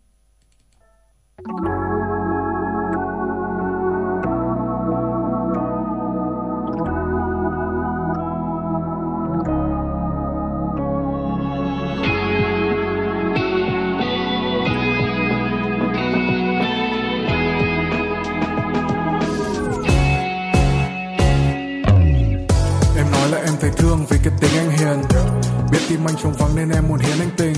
Thấy 23.60 23.70
thương 23.76 24.06
vì 24.10 24.18
cái 24.24 24.32
tình 24.40 24.50
anh 24.58 24.70
hiền. 24.70 25.02
Biết 25.72 25.78
tim 25.88 26.04
anh 26.08 26.16
trống 26.22 26.32
vắng 26.38 26.56
nên 26.56 26.70
em 26.70 26.88
muốn 26.88 26.98
hiến 26.98 27.18
anh 27.18 27.30
tình. 27.36 27.54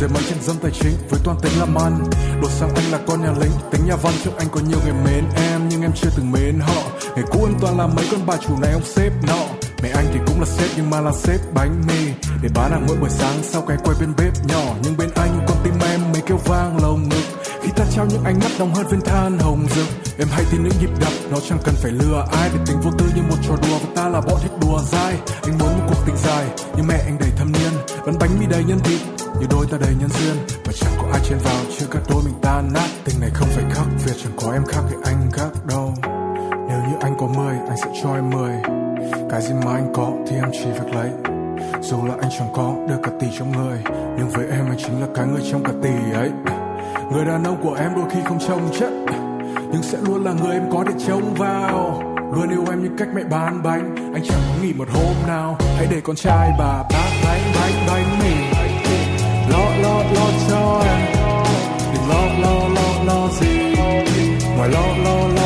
Dễ 0.00 0.06
mấy 0.06 0.22
trên 0.28 0.42
dâm 0.42 0.56
tài 0.56 0.70
chính 0.80 0.96
với 1.10 1.20
toàn 1.24 1.38
tính 1.42 1.52
làm 1.58 1.74
ăn. 1.74 2.10
Đột 2.42 2.50
sang 2.50 2.74
anh 2.74 2.90
là 2.90 2.98
con 3.06 3.22
nhà 3.22 3.32
lính, 3.40 3.50
tính 3.70 3.86
nhà 3.86 3.96
văn 3.96 4.12
trước 4.24 4.30
anh 4.38 4.48
có 4.52 4.60
nhiều 4.60 4.78
người 4.84 4.92
mến 5.04 5.24
em, 5.36 5.68
nhưng 5.68 5.82
em 5.82 5.92
chưa 5.94 6.08
từng 6.16 6.32
mến 6.32 6.60
họ. 6.60 6.82
Ngày 7.16 7.24
cũ 7.30 7.44
em 7.44 7.54
toàn 7.60 7.78
là 7.78 7.86
mấy 7.86 8.08
con 8.10 8.26
bà 8.26 8.36
chủ 8.36 8.58
này 8.60 8.72
ông 8.72 8.84
sếp 8.84 9.12
nọ. 9.26 9.46
Mẹ 9.82 9.88
anh 9.88 10.06
thì 10.12 10.20
cũng 10.26 10.40
là 10.40 10.46
sếp 10.46 10.70
nhưng 10.76 10.90
mà 10.90 11.00
là 11.00 11.12
sếp 11.12 11.40
bánh 11.54 11.82
mì. 11.86 12.12
Để 12.42 12.48
bán 12.54 12.70
hàng 12.70 12.84
mỗi 12.86 12.96
buổi 12.96 13.10
sáng 13.10 13.42
sau 13.42 13.62
cái 13.62 13.76
quay 13.84 13.96
bên 14.00 14.12
bếp 14.16 14.32
nhỏ? 14.46 14.74
Nhưng 14.82 14.96
bên 14.96 15.10
anh 15.14 15.46
con 15.48 15.56
tim 15.64 15.74
em 15.80 16.00
mấy 16.12 16.22
kêu 16.26 16.38
vang, 16.44 16.82
lồng 16.82 17.08
ngực 17.08 17.39
khi 17.62 17.70
ta 17.76 17.84
trao 17.94 18.06
những 18.06 18.24
ánh 18.24 18.38
mắt 18.38 18.50
nồng 18.58 18.74
hơn 18.74 18.86
viên 18.86 19.00
than 19.00 19.38
hồng 19.38 19.66
rực, 19.74 19.86
em 20.18 20.28
hay 20.30 20.44
tin 20.50 20.62
những 20.62 20.72
nhịp 20.80 20.90
đập, 21.00 21.12
nó 21.30 21.36
chẳng 21.48 21.58
cần 21.64 21.74
phải 21.82 21.92
lừa 21.92 22.24
ai. 22.32 22.50
Vì 22.52 22.58
tình 22.66 22.80
vô 22.80 22.90
tư 22.98 23.06
như 23.14 23.22
một 23.22 23.36
trò 23.48 23.54
đùa 23.62 23.78
và 23.78 23.88
ta 23.96 24.08
là 24.08 24.20
bọn 24.20 24.40
thích 24.42 24.52
đùa 24.60 24.80
dai. 24.82 25.14
Anh 25.42 25.58
muốn 25.58 25.68
một 25.78 25.84
cuộc 25.88 26.00
tình 26.06 26.16
dài, 26.16 26.46
nhưng 26.76 26.86
mẹ 26.86 26.98
anh 27.06 27.16
đầy 27.20 27.30
thâm 27.36 27.52
niên. 27.52 27.72
Vẫn 28.04 28.14
bánh 28.20 28.30
mì 28.40 28.46
đầy 28.46 28.64
nhân 28.64 28.78
thịt, 28.78 29.00
như 29.40 29.46
đôi 29.50 29.66
ta 29.70 29.78
đầy 29.80 29.94
nhân 30.00 30.08
duyên. 30.08 30.36
Và 30.64 30.72
chẳng 30.80 30.92
có 30.98 31.08
ai 31.12 31.20
chen 31.28 31.38
vào, 31.44 31.62
chưa 31.78 31.86
các 31.90 32.02
đôi 32.10 32.22
mình 32.24 32.34
tan 32.42 32.72
nát. 32.72 32.88
Tình 33.04 33.20
này 33.20 33.30
không 33.34 33.48
phải 33.48 33.64
khắc 33.70 33.86
việc 34.04 34.16
chẳng 34.22 34.32
có 34.42 34.52
em 34.52 34.64
khác 34.64 34.80
thì 34.90 34.96
anh 35.04 35.30
khác 35.32 35.66
đâu. 35.68 35.94
Nếu 36.68 36.78
như 36.78 36.96
anh 37.00 37.14
có 37.20 37.26
mười, 37.26 37.56
anh 37.68 37.76
sẽ 37.84 38.00
cho 38.02 38.14
em 38.14 38.30
mười. 38.30 38.52
Cái 39.30 39.42
gì 39.42 39.52
mà 39.64 39.72
anh 39.72 39.92
có 39.94 40.10
thì 40.28 40.36
em 40.36 40.50
chỉ 40.52 40.70
việc 40.70 40.94
lấy. 40.94 41.10
Dù 41.82 41.96
là 42.06 42.14
anh 42.20 42.30
chẳng 42.38 42.52
có 42.54 42.74
được 42.88 42.96
cả 43.02 43.10
tỷ 43.20 43.26
trong 43.38 43.52
người, 43.52 43.78
nhưng 44.18 44.28
với 44.28 44.46
em 44.50 44.66
anh 44.66 44.78
chính 44.78 45.00
là 45.00 45.06
cái 45.14 45.26
người 45.26 45.42
trong 45.52 45.64
cả 45.64 45.72
tỷ 45.82 46.12
ấy 46.14 46.30
người 47.12 47.24
đàn 47.24 47.44
ông 47.44 47.56
của 47.62 47.74
em 47.74 47.94
đôi 47.96 48.04
khi 48.10 48.18
không 48.24 48.38
trông 48.48 48.70
chất, 48.78 48.90
nhưng 49.72 49.82
sẽ 49.82 49.98
luôn 50.06 50.24
là 50.24 50.32
người 50.32 50.52
em 50.52 50.62
có 50.72 50.84
để 50.86 50.92
trông 51.06 51.34
vào. 51.34 52.02
Luôn 52.34 52.50
yêu 52.50 52.64
em 52.70 52.82
như 52.82 52.90
cách 52.98 53.08
mẹ 53.14 53.22
bán 53.30 53.62
bánh, 53.62 54.12
anh 54.14 54.22
chẳng 54.28 54.40
có 54.48 54.62
nghỉ 54.62 54.72
một 54.72 54.88
hôm 54.92 55.14
nào. 55.26 55.56
Hãy 55.76 55.86
để 55.90 56.00
con 56.00 56.16
trai 56.16 56.50
bà 56.58 56.82
bác 56.82 57.10
bánh 57.24 57.52
bánh 57.54 57.86
bánh 57.86 58.18
mì. 58.18 58.34
Lo 59.50 59.64
lo 59.82 60.02
lo 60.14 60.26
cho 60.48 60.82
em. 60.86 61.16
Đừng 61.94 62.08
lo 62.08 62.24
lo 62.42 62.68
lo 62.74 63.04
lo 63.04 63.28
gì. 63.40 63.74
Ngoài 64.56 64.68
lo 64.68 64.86
lo 65.04 65.28
lo 65.34 65.39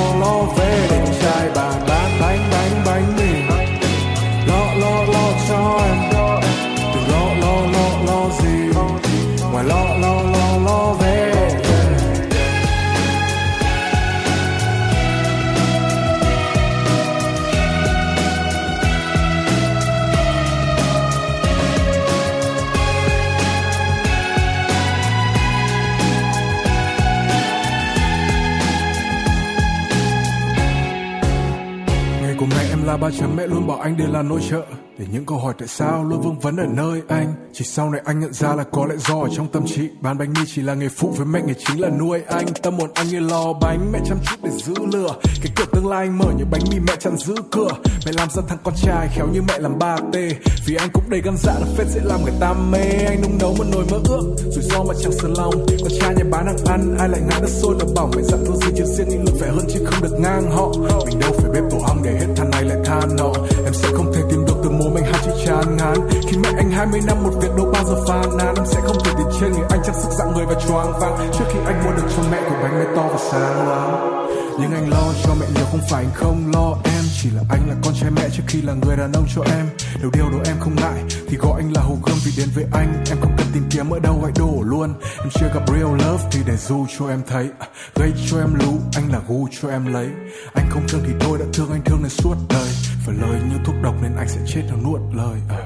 ba 33.05 33.11
chấm 33.11 33.37
mẹ 33.37 33.47
luôn 33.47 33.67
bảo 33.67 33.79
anh 33.79 33.97
đây 33.97 34.09
là 34.09 34.23
nội 34.23 34.41
trợ 34.51 34.67
để 34.99 35.07
những 35.13 35.27
câu 35.27 35.39
hỏi 35.39 35.55
tại 35.59 35.69
sao 35.69 36.05
luôn 36.05 36.21
vương 36.21 36.39
vấn 36.39 36.57
ở 36.57 36.67
nơi 36.67 37.03
anh, 37.09 37.35
chỉ 37.53 37.65
sau 37.65 37.91
này 37.91 38.01
anh 38.05 38.21
nhận 38.21 38.33
ra 38.33 38.55
là 38.55 38.65
có 38.65 38.87
lẽ 38.87 38.95
do 38.97 39.15
ở 39.15 39.29
trong 39.37 39.49
tâm 39.49 39.67
trí. 39.67 39.89
Bán 40.01 40.19
bánh 40.19 40.33
mì 40.33 40.41
chỉ 40.47 40.63
là 40.63 40.75
nghề 40.75 40.89
phụ, 40.89 41.15
với 41.17 41.27
mẹ 41.27 41.41
nghề 41.47 41.55
chính 41.67 41.81
là 41.81 41.89
nuôi 41.89 42.23
anh. 42.29 42.47
Tâm 42.63 42.79
hồn 42.79 42.91
anh 42.95 43.09
như 43.09 43.21
lò 43.21 43.53
bánh, 43.61 43.93
mẹ 43.93 43.99
chăm 44.09 44.19
chút 44.27 44.37
để 44.43 44.51
giữ 44.51 44.75
lửa. 44.93 45.17
Cái 45.43 45.53
cửa 45.57 45.65
tương 45.73 45.87
lai 45.87 46.07
anh 46.07 46.19
mở 46.19 46.27
như 46.39 46.45
bánh 46.51 46.61
mì 46.71 46.79
mẹ 46.87 46.97
chặn 47.01 47.17
giữ 47.17 47.35
cửa. 47.53 47.71
Mẹ 48.07 48.13
làm 48.13 48.31
ra 48.31 48.43
thằng 48.49 48.59
con 48.65 48.75
trai, 48.83 49.09
khéo 49.15 49.27
như 49.33 49.43
mẹ 49.43 49.59
làm 49.59 49.79
ba 49.79 49.97
tê. 50.13 50.29
Vì 50.67 50.75
anh 50.75 50.89
cũng 50.93 51.11
đầy 51.11 51.21
gan 51.25 51.35
dạ 51.37 51.53
là 51.53 51.67
phết 51.77 51.87
dễ 51.87 52.01
làm 52.05 52.23
người 52.23 52.35
ta 52.41 52.53
mê. 52.53 52.85
Anh 53.07 53.23
nung 53.23 53.39
nấu 53.39 53.55
một 53.55 53.65
nồi 53.73 53.85
mơ 53.91 53.99
ước, 54.09 54.35
rủi 54.51 54.63
ro 54.63 54.83
mà 54.83 54.95
chẳng 55.03 55.13
sờ 55.13 55.29
lòng. 55.37 55.55
Con 55.83 55.93
trai 56.01 56.15
nhà 56.15 56.25
bán 56.31 56.47
hàng 56.47 56.65
ăn, 56.67 56.97
ai 56.99 57.09
lại 57.09 57.21
ngã 57.29 57.39
đất 57.41 57.51
sôi 57.51 57.75
là 57.79 57.85
bỏng 57.97 58.11
mẹ 58.17 58.23
dặn 58.23 58.45
dỗ 58.45 58.57
gì 58.57 58.73
chứ 58.77 58.85
riêng 58.85 59.07
nhưng 59.11 59.25
lực 59.25 59.35
phải 59.41 59.51
hơn 59.51 59.67
chứ 59.69 59.85
không 59.87 60.03
được 60.03 60.17
ngang 60.21 60.51
họ. 60.51 60.73
Mình 61.07 61.19
đâu 61.19 61.33
phải 61.39 61.51
bếp 61.51 61.63
tổ 61.71 61.79
ong 61.87 62.03
để 62.05 62.13
hết 62.21 62.27
than 62.37 62.51
này 62.51 62.63
lại 62.63 62.79
than 62.85 63.17
nọ 63.17 63.33
em 63.75 63.83
sẽ 63.83 63.89
không 63.97 64.13
thể 64.13 64.23
tìm 64.31 64.45
được 64.47 64.55
từ 64.65 64.71
mồm 64.71 64.95
anh 64.95 65.05
hai 65.05 65.23
chữ 65.25 65.31
chán 65.47 65.77
ngán. 65.77 65.95
Khi 66.29 66.37
mẹ 66.37 66.49
anh 66.57 66.71
20 66.71 67.01
năm, 67.07 67.23
một 67.23 67.31
việc 67.43 67.57
đâu 67.57 67.67
bao 67.73 67.85
giờ 67.85 68.05
phàn 68.09 68.37
nàn 68.39 68.55
em 68.57 68.67
sẽ 68.67 68.81
không 68.85 68.97
thể 69.05 69.13
tìm 69.19 69.27
trên 69.41 69.53
người 69.53 69.67
anh 69.71 69.81
chắc 69.85 69.95
sức 69.95 70.09
dạng 70.19 70.35
người 70.35 70.47
và 70.47 70.55
choáng 70.69 71.01
váng. 71.01 71.31
Trước 71.39 71.45
khi 71.53 71.59
anh 71.67 71.85
mua 71.85 71.93
được 71.97 72.09
cho 72.17 72.23
mẹ 72.31 72.41
của 72.49 72.57
bánh 72.63 72.79
mẹ 72.79 72.85
to 72.97 73.09
và 73.13 73.19
sáng 73.31 73.69
lắm. 73.69 74.27
Nhưng 74.61 74.73
anh 74.73 74.91
lo 74.91 75.13
cho 75.25 75.35
mẹ 75.41 75.47
nhiều 75.55 75.65
không 75.71 75.81
phải 75.91 76.05
anh 76.05 76.15
không 76.15 76.53
lo. 76.55 76.77
em 76.85 76.94
chỉ 77.25 77.31
là 77.31 77.43
anh 77.49 77.69
là 77.69 77.75
con 77.85 77.95
trai 78.01 78.11
mẹ 78.11 78.29
trước 78.33 78.43
khi 78.47 78.63
là 78.63 78.75
người 78.75 78.97
đàn 78.97 79.13
ông 79.13 79.25
cho 79.35 79.43
em. 79.43 79.67
Nếu 80.01 80.11
điều 80.13 80.31
đó 80.31 80.39
em 80.47 80.57
không 80.61 80.77
ngại, 80.77 81.05
thì 81.29 81.37
gọi 81.37 81.61
anh 81.63 81.73
là 81.73 81.83
hồ 81.83 81.97
gươm 82.07 82.17
vì 82.25 82.33
đến 82.37 82.49
với 82.55 82.65
anh. 82.73 83.05
Em 83.11 83.19
không 83.21 83.35
cần 83.39 83.47
tìm 83.55 83.65
kiếm 83.71 83.91
ở 83.91 83.99
đâu, 83.99 84.21
hãy 84.23 84.33
đổ 84.39 84.63
luôn. 84.65 84.95
Em 85.19 85.29
chưa 85.35 85.47
gặp 85.55 85.69
real 85.69 85.93
love, 85.93 86.25
thì 86.31 86.41
để 86.47 86.57
du 86.57 86.87
cho 86.99 87.09
em 87.09 87.23
thấy. 87.27 87.49
Gây 87.95 88.13
cho 88.31 88.39
em 88.39 88.55
lú 88.55 88.73
anh 88.97 89.13
là 89.13 89.21
gu 89.29 89.49
cho 89.61 89.69
em 89.69 89.93
lấy. 89.93 90.09
Anh 90.55 90.67
không 90.71 90.83
thương 90.89 91.01
thì 91.07 91.13
thôi 91.21 91.39
đã 91.39 91.47
thương, 91.53 91.71
anh 91.71 91.83
thương 91.85 91.99
nên 92.03 92.11
suốt 92.11 92.37
đời. 92.49 92.69
Phải 93.07 93.15
lời 93.21 93.41
như 93.51 93.57
thuốc 93.65 93.75
độc 93.83 93.95
nên 94.03 94.17
anh 94.17 94.29
sẽ 94.29 94.41
chết 94.47 94.63
hoặc 94.69 94.79
nuốt 94.85 95.01
lời. 95.15 95.41
À. 95.49 95.63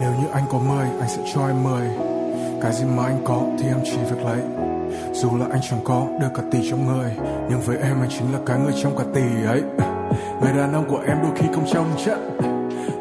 nếu 0.00 0.10
như 0.10 0.26
anh 0.32 0.44
có 0.52 0.58
mười 0.58 0.86
anh 1.00 1.08
sẽ 1.08 1.22
cho 1.34 1.46
em 1.46 1.62
mười 1.62 1.88
cái 2.62 2.72
gì 2.72 2.84
mà 2.96 3.04
anh 3.04 3.24
có 3.24 3.42
thì 3.58 3.66
em 3.66 3.78
chỉ 3.84 3.96
việc 4.10 4.24
lấy. 4.24 4.40
Dù 5.14 5.36
là 5.36 5.46
anh 5.50 5.60
chẳng 5.70 5.84
có 5.84 6.06
được 6.20 6.28
cả 6.34 6.42
tỷ 6.52 6.70
trong 6.70 6.86
người. 6.86 7.10
Nhưng 7.50 7.60
với 7.60 7.76
em, 7.76 8.00
anh 8.00 8.10
chính 8.10 8.32
là 8.32 8.38
cái 8.46 8.58
người 8.58 8.72
trong 8.82 8.98
cả 8.98 9.04
tỷ 9.14 9.46
ấy 9.46 9.62
người 10.40 10.52
đàn 10.52 10.72
ông 10.72 10.84
của 10.88 11.02
em 11.06 11.18
đôi 11.22 11.30
khi 11.36 11.46
không 11.54 11.66
trông 11.72 11.86
trận 12.04 12.36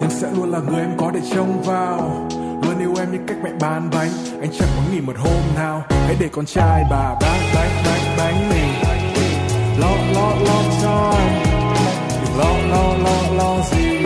nhưng 0.01 0.09
sẽ 0.09 0.27
luôn 0.35 0.51
là 0.51 0.59
người 0.59 0.79
em 0.79 0.97
có 0.97 1.11
để 1.13 1.19
trông 1.35 1.61
vào. 1.61 2.27
Luôn 2.63 2.79
yêu 2.79 2.93
em 2.99 3.11
như 3.11 3.19
cách 3.27 3.37
mẹ 3.43 3.49
bán 3.59 3.89
bánh, 3.93 4.09
anh 4.41 4.49
chẳng 4.59 4.69
muốn 4.75 4.85
nghỉ 4.93 5.01
một 5.01 5.13
hôm 5.17 5.41
nào. 5.55 5.83
Hãy 5.89 6.15
để 6.19 6.29
con 6.31 6.45
trai 6.45 6.83
bà 6.91 7.15
bán 7.21 7.39
bánh 7.55 7.71
bánh 7.85 8.17
bánh 8.17 8.49
mì 8.49 8.61
lo 9.79 9.91
lo 10.13 10.35
lo 10.45 10.63
cho 10.81 11.13
anh 11.17 11.43
đừng 12.21 12.37
lo 12.37 12.51
lo 12.71 12.93
lo 13.03 13.17
lo 13.37 13.63
gì? 13.71 14.05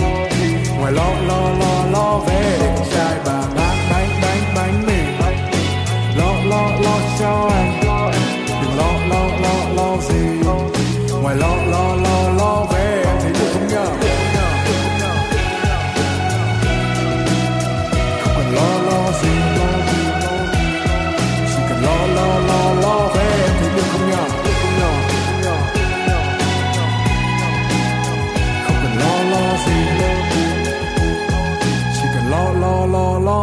Ngoài 0.80 0.91
lo 0.91 1.13
lo 1.28 1.50
lo 1.60 1.86
lo 1.91 2.19
về 2.28 2.58
để 2.62 2.74
con 2.78 2.88
trai 2.93 3.15
bà 3.26 3.41
bán 3.56 3.78
bánh 3.91 4.10
bánh 4.22 4.54
bánh 4.56 4.86
mì 4.88 5.00
lo 6.17 6.32
lo 6.50 6.69
lo 6.84 6.98
cho 7.19 7.50
anh 7.54 7.72
đừng 8.62 8.78
lo 8.78 8.91
lo 9.10 9.28
lo 9.41 9.56
lo 9.76 9.98
gì? 10.02 10.24
Ngoài 11.22 11.36
lo 11.36 11.56
lo 11.72 11.96
lo 11.96 12.30
lo 12.30 12.33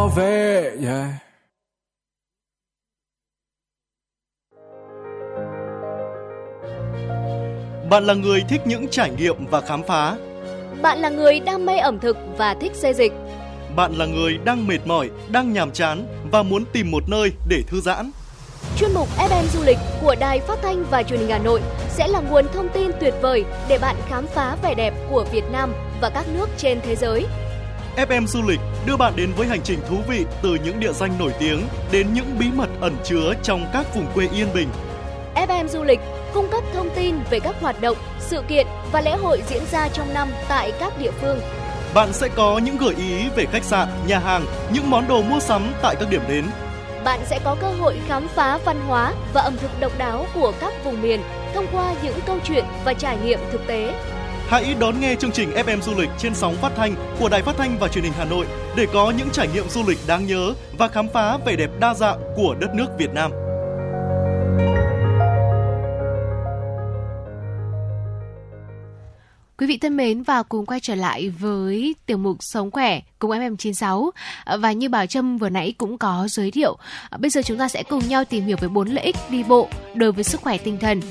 về 0.07 0.71
yeah 0.83 1.31
Bạn 7.91 8.03
là 8.03 8.13
người 8.13 8.43
thích 8.49 8.61
những 8.65 8.87
trải 8.87 9.09
nghiệm 9.09 9.45
và 9.45 9.61
khám 9.61 9.83
phá. 9.83 10.17
Bạn 10.81 10.99
là 10.99 11.09
người 11.09 11.39
đam 11.39 11.65
mê 11.65 11.77
ẩm 11.77 11.99
thực 11.99 12.17
và 12.37 12.53
thích 12.53 12.71
xê 12.75 12.93
dịch. 12.93 13.13
Bạn 13.75 13.93
là 13.93 14.05
người 14.05 14.37
đang 14.45 14.67
mệt 14.67 14.79
mỏi, 14.85 15.09
đang 15.31 15.53
nhàm 15.53 15.71
chán 15.71 16.05
và 16.31 16.43
muốn 16.43 16.65
tìm 16.73 16.91
một 16.91 17.03
nơi 17.07 17.31
để 17.47 17.63
thư 17.67 17.81
giãn. 17.81 18.11
Chuyên 18.77 18.91
mục 18.93 19.07
FM 19.17 19.43
du 19.53 19.63
lịch 19.63 19.77
của 20.01 20.15
Đài 20.19 20.39
Phát 20.39 20.59
thanh 20.61 20.83
và 20.91 21.03
Truyền 21.03 21.19
hình 21.19 21.29
Hà 21.29 21.37
Nội 21.37 21.61
sẽ 21.89 22.07
là 22.07 22.19
nguồn 22.19 22.45
thông 22.53 22.69
tin 22.69 22.91
tuyệt 22.99 23.13
vời 23.21 23.45
để 23.69 23.77
bạn 23.77 23.95
khám 24.09 24.27
phá 24.27 24.57
vẻ 24.63 24.73
đẹp 24.75 24.93
của 25.09 25.25
Việt 25.31 25.45
Nam 25.51 25.73
và 26.01 26.09
các 26.09 26.25
nước 26.33 26.49
trên 26.57 26.79
thế 26.81 26.95
giới. 26.95 27.25
FM 27.97 28.25
du 28.27 28.41
lịch 28.41 28.59
đưa 28.85 28.97
bạn 28.97 29.13
đến 29.15 29.31
với 29.37 29.47
hành 29.47 29.61
trình 29.63 29.79
thú 29.89 29.95
vị 30.07 30.25
từ 30.41 30.57
những 30.65 30.79
địa 30.79 30.93
danh 30.93 31.11
nổi 31.19 31.33
tiếng 31.39 31.61
đến 31.91 32.07
những 32.13 32.39
bí 32.39 32.45
mật 32.55 32.69
ẩn 32.81 32.95
chứa 33.03 33.33
trong 33.43 33.65
các 33.73 33.95
vùng 33.95 34.05
quê 34.13 34.27
yên 34.33 34.47
bình. 34.53 34.69
FM 35.35 35.67
du 35.67 35.83
lịch 35.83 35.99
cung 36.33 36.47
cấp 36.51 36.63
thông 36.73 36.89
tin 36.95 37.15
về 37.29 37.39
các 37.39 37.55
hoạt 37.61 37.81
động, 37.81 37.97
sự 38.19 38.41
kiện 38.47 38.67
và 38.91 39.01
lễ 39.01 39.11
hội 39.11 39.41
diễn 39.49 39.63
ra 39.71 39.87
trong 39.87 40.13
năm 40.13 40.29
tại 40.47 40.71
các 40.79 40.99
địa 40.99 41.11
phương. 41.21 41.39
Bạn 41.93 42.13
sẽ 42.13 42.27
có 42.35 42.57
những 42.57 42.77
gợi 42.77 42.95
ý 42.97 43.29
về 43.35 43.45
khách 43.45 43.63
sạn, 43.63 43.87
nhà 44.07 44.19
hàng, 44.19 44.45
những 44.73 44.89
món 44.89 45.07
đồ 45.07 45.21
mua 45.21 45.39
sắm 45.39 45.73
tại 45.81 45.95
các 45.99 46.09
điểm 46.09 46.21
đến. 46.29 46.45
Bạn 47.03 47.19
sẽ 47.25 47.39
có 47.43 47.55
cơ 47.61 47.67
hội 47.67 47.97
khám 48.07 48.27
phá 48.27 48.59
văn 48.65 48.81
hóa 48.87 49.13
và 49.33 49.41
ẩm 49.41 49.57
thực 49.61 49.79
độc 49.79 49.91
đáo 49.97 50.25
của 50.33 50.53
các 50.59 50.73
vùng 50.83 51.01
miền 51.01 51.21
thông 51.53 51.67
qua 51.71 51.93
những 52.03 52.19
câu 52.25 52.37
chuyện 52.43 52.65
và 52.85 52.93
trải 52.93 53.17
nghiệm 53.17 53.39
thực 53.51 53.67
tế. 53.67 53.93
Hãy 54.51 54.75
đón 54.79 54.99
nghe 54.99 55.15
chương 55.15 55.31
trình 55.31 55.51
FM 55.51 55.81
du 55.81 55.91
lịch 55.97 56.09
trên 56.17 56.35
sóng 56.35 56.55
phát 56.55 56.71
thanh 56.75 56.95
của 57.19 57.29
Đài 57.29 57.41
Phát 57.41 57.55
thanh 57.57 57.77
và 57.79 57.87
Truyền 57.87 58.03
hình 58.03 58.13
Hà 58.13 58.25
Nội 58.25 58.45
để 58.77 58.87
có 58.93 59.13
những 59.17 59.29
trải 59.29 59.47
nghiệm 59.53 59.69
du 59.69 59.83
lịch 59.87 59.97
đáng 60.07 60.27
nhớ 60.27 60.53
và 60.77 60.87
khám 60.87 61.07
phá 61.13 61.37
vẻ 61.45 61.55
đẹp 61.55 61.69
đa 61.79 61.93
dạng 61.93 62.19
của 62.35 62.55
đất 62.59 62.75
nước 62.75 62.87
Việt 62.97 63.09
Nam. 63.13 63.31
Quý 69.57 69.67
vị 69.67 69.77
thân 69.77 69.97
mến, 69.97 70.23
và 70.23 70.43
cùng 70.43 70.65
quay 70.65 70.79
trở 70.79 70.95
lại 70.95 71.29
với 71.29 71.95
tiểu 72.05 72.17
mục 72.17 72.37
Sống 72.39 72.71
khỏe 72.71 73.01
cùng 73.19 73.31
FM96 73.31 74.09
và 74.59 74.71
như 74.71 74.89
Bảo 74.89 75.05
Trâm 75.05 75.37
vừa 75.37 75.49
nãy 75.49 75.73
cũng 75.77 75.97
có 75.97 76.27
giới 76.29 76.51
thiệu. 76.51 76.77
Bây 77.19 77.29
giờ 77.29 77.41
chúng 77.45 77.57
ta 77.57 77.67
sẽ 77.67 77.83
cùng 77.83 78.07
nhau 78.07 78.25
tìm 78.25 78.45
hiểu 78.45 78.57
về 78.61 78.67
bốn 78.67 78.89
lợi 78.89 79.05
ích 79.05 79.15
đi 79.29 79.43
bộ 79.43 79.69
đối 79.95 80.11
với 80.11 80.23
sức 80.23 80.41
khỏe 80.41 80.57
tinh 80.57 80.77
thần. 80.81 81.01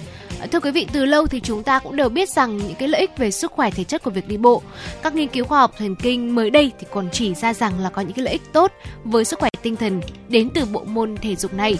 Thưa 0.53 0.61
quý 0.61 0.71
vị, 0.71 0.87
từ 0.93 1.05
lâu 1.05 1.27
thì 1.27 1.41
chúng 1.41 1.63
ta 1.63 1.79
cũng 1.79 1.97
đều 1.97 2.09
biết 2.09 2.29
rằng 2.29 2.57
những 2.57 2.75
cái 2.75 2.89
lợi 2.89 3.01
ích 3.01 3.19
về 3.19 3.31
sức 3.31 3.53
khỏe 3.53 3.71
thể 3.71 3.85
chất 3.85 4.03
của 4.03 4.11
việc 4.11 4.29
đi 4.29 4.37
bộ. 4.37 4.63
Các 5.03 5.15
nghiên 5.15 5.29
cứu 5.29 5.45
khoa 5.45 5.61
học 5.61 5.75
thần 5.79 5.97
kinh 5.97 6.35
mới 6.35 6.51
đây 6.51 6.73
thì 6.81 6.87
còn 6.91 7.09
chỉ 7.13 7.35
ra 7.35 7.55
rằng 7.55 7.81
là 7.81 7.91
có 7.91 8.03
những 8.03 8.13
cái 8.13 8.25
lợi 8.25 8.33
ích 8.33 8.53
tốt 8.53 8.73
với 9.05 9.25
sức 9.25 9.39
khỏe 9.39 9.51
tinh 9.63 9.77
thần 9.77 10.01
đến 10.29 10.51
từ 10.55 10.65
bộ 10.65 10.85
môn 10.85 11.17
thể 11.17 11.37
dục 11.37 11.55
này. 11.55 11.79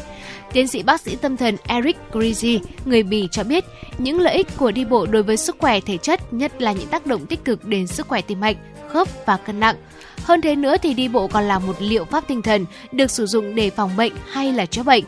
Tiến 0.53 0.69
sĩ 0.69 0.83
bác 0.83 1.01
sĩ 1.01 1.17
tâm 1.17 1.37
thần 1.37 1.57
Eric 1.67 1.97
Grizzy 2.13 2.61
người 2.85 3.03
Bỉ 3.03 3.29
cho 3.31 3.45
biết 3.45 3.65
những 3.99 4.21
lợi 4.21 4.35
ích 4.35 4.47
của 4.57 4.71
đi 4.71 4.85
bộ 4.85 5.07
đối 5.07 5.23
với 5.23 5.37
sức 5.37 5.57
khỏe 5.59 5.81
thể 5.81 5.97
chất 5.97 6.33
nhất 6.33 6.63
là 6.63 6.73
những 6.73 6.89
tác 6.89 7.07
động 7.07 7.27
tích 7.27 7.45
cực 7.45 7.65
đến 7.65 7.87
sức 7.87 8.09
khỏe 8.09 8.21
tim 8.21 8.41
mạch, 8.41 8.57
khớp 8.89 9.27
và 9.27 9.37
cân 9.37 9.61
nặng. 9.61 9.77
Hơn 10.23 10.41
thế 10.41 10.57
nữa 10.57 10.77
thì 10.83 10.95
đi 10.95 11.09
bộ 11.09 11.27
còn 11.27 11.45
là 11.45 11.59
một 11.59 11.77
liệu 11.79 12.05
pháp 12.05 12.29
tinh 12.29 12.43
thần 12.43 12.67
được 12.93 13.11
sử 13.11 13.27
dụng 13.27 13.55
để 13.55 13.71
phòng 13.71 13.97
bệnh 13.97 14.13
hay 14.31 14.53
là 14.53 14.67
chữa 14.67 14.83
bệnh. 14.83 15.05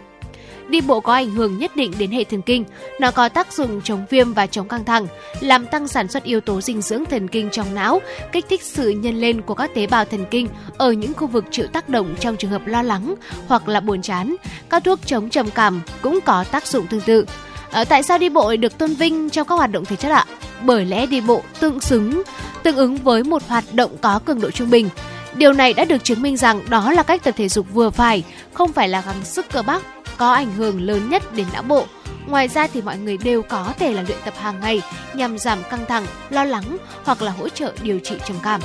Đi 0.68 0.80
bộ 0.80 1.00
có 1.00 1.12
ảnh 1.12 1.30
hưởng 1.30 1.58
nhất 1.58 1.76
định 1.76 1.92
đến 1.98 2.10
hệ 2.10 2.24
thần 2.24 2.42
kinh, 2.42 2.64
nó 3.00 3.10
có 3.10 3.28
tác 3.28 3.52
dụng 3.52 3.80
chống 3.84 4.06
viêm 4.10 4.32
và 4.32 4.46
chống 4.46 4.68
căng 4.68 4.84
thẳng, 4.84 5.06
làm 5.40 5.66
tăng 5.66 5.88
sản 5.88 6.08
xuất 6.08 6.24
yếu 6.24 6.40
tố 6.40 6.60
dinh 6.60 6.82
dưỡng 6.82 7.04
thần 7.04 7.28
kinh 7.28 7.50
trong 7.50 7.74
não, 7.74 8.00
kích 8.32 8.46
thích 8.48 8.62
sự 8.62 8.90
nhân 8.90 9.20
lên 9.20 9.42
của 9.42 9.54
các 9.54 9.74
tế 9.74 9.86
bào 9.86 10.04
thần 10.04 10.24
kinh 10.30 10.48
ở 10.78 10.92
những 10.92 11.14
khu 11.14 11.26
vực 11.26 11.44
chịu 11.50 11.66
tác 11.66 11.88
động 11.88 12.14
trong 12.20 12.36
trường 12.36 12.50
hợp 12.50 12.66
lo 12.66 12.82
lắng 12.82 13.14
hoặc 13.46 13.68
là 13.68 13.80
buồn 13.80 14.02
chán. 14.02 14.36
Các 14.70 14.84
thuốc 14.84 14.98
chống 15.06 15.30
trầm 15.30 15.50
cảm 15.50 15.80
cũng 16.02 16.20
có 16.24 16.44
tác 16.44 16.66
dụng 16.66 16.86
tương 16.86 17.00
tự. 17.00 17.26
À, 17.70 17.84
tại 17.84 18.02
sao 18.02 18.18
đi 18.18 18.28
bộ 18.28 18.56
được 18.56 18.78
tôn 18.78 18.94
vinh 18.94 19.30
trong 19.30 19.46
các 19.46 19.54
hoạt 19.54 19.72
động 19.72 19.84
thể 19.84 19.96
chất 19.96 20.12
ạ? 20.12 20.26
Bởi 20.64 20.84
lẽ 20.84 21.06
đi 21.06 21.20
bộ 21.20 21.42
tương 21.60 21.80
xứng, 21.80 22.22
tương 22.62 22.76
ứng 22.76 22.96
với 22.96 23.24
một 23.24 23.42
hoạt 23.48 23.64
động 23.72 23.96
có 24.00 24.18
cường 24.24 24.40
độ 24.40 24.50
trung 24.50 24.70
bình. 24.70 24.88
Điều 25.34 25.52
này 25.52 25.72
đã 25.72 25.84
được 25.84 26.04
chứng 26.04 26.22
minh 26.22 26.36
rằng 26.36 26.60
đó 26.68 26.92
là 26.92 27.02
cách 27.02 27.24
tập 27.24 27.34
thể 27.36 27.48
dục 27.48 27.66
vừa 27.72 27.90
phải, 27.90 28.24
không 28.52 28.72
phải 28.72 28.88
là 28.88 29.00
gắng 29.00 29.24
sức 29.24 29.46
cơ 29.52 29.62
bắp, 29.62 29.82
có 30.16 30.32
ảnh 30.32 30.52
hưởng 30.54 30.80
lớn 30.80 31.10
nhất 31.10 31.34
đến 31.34 31.46
não 31.52 31.62
bộ. 31.62 31.86
Ngoài 32.26 32.48
ra 32.48 32.66
thì 32.66 32.82
mọi 32.82 32.98
người 32.98 33.16
đều 33.16 33.42
có 33.42 33.72
thể 33.78 33.92
là 33.92 34.02
luyện 34.02 34.18
tập 34.24 34.34
hàng 34.36 34.60
ngày 34.60 34.82
nhằm 35.14 35.38
giảm 35.38 35.58
căng 35.70 35.86
thẳng, 35.88 36.06
lo 36.30 36.44
lắng 36.44 36.76
hoặc 37.04 37.22
là 37.22 37.30
hỗ 37.30 37.48
trợ 37.48 37.72
điều 37.82 37.98
trị 37.98 38.16
trầm 38.26 38.36
cảm. 38.42 38.60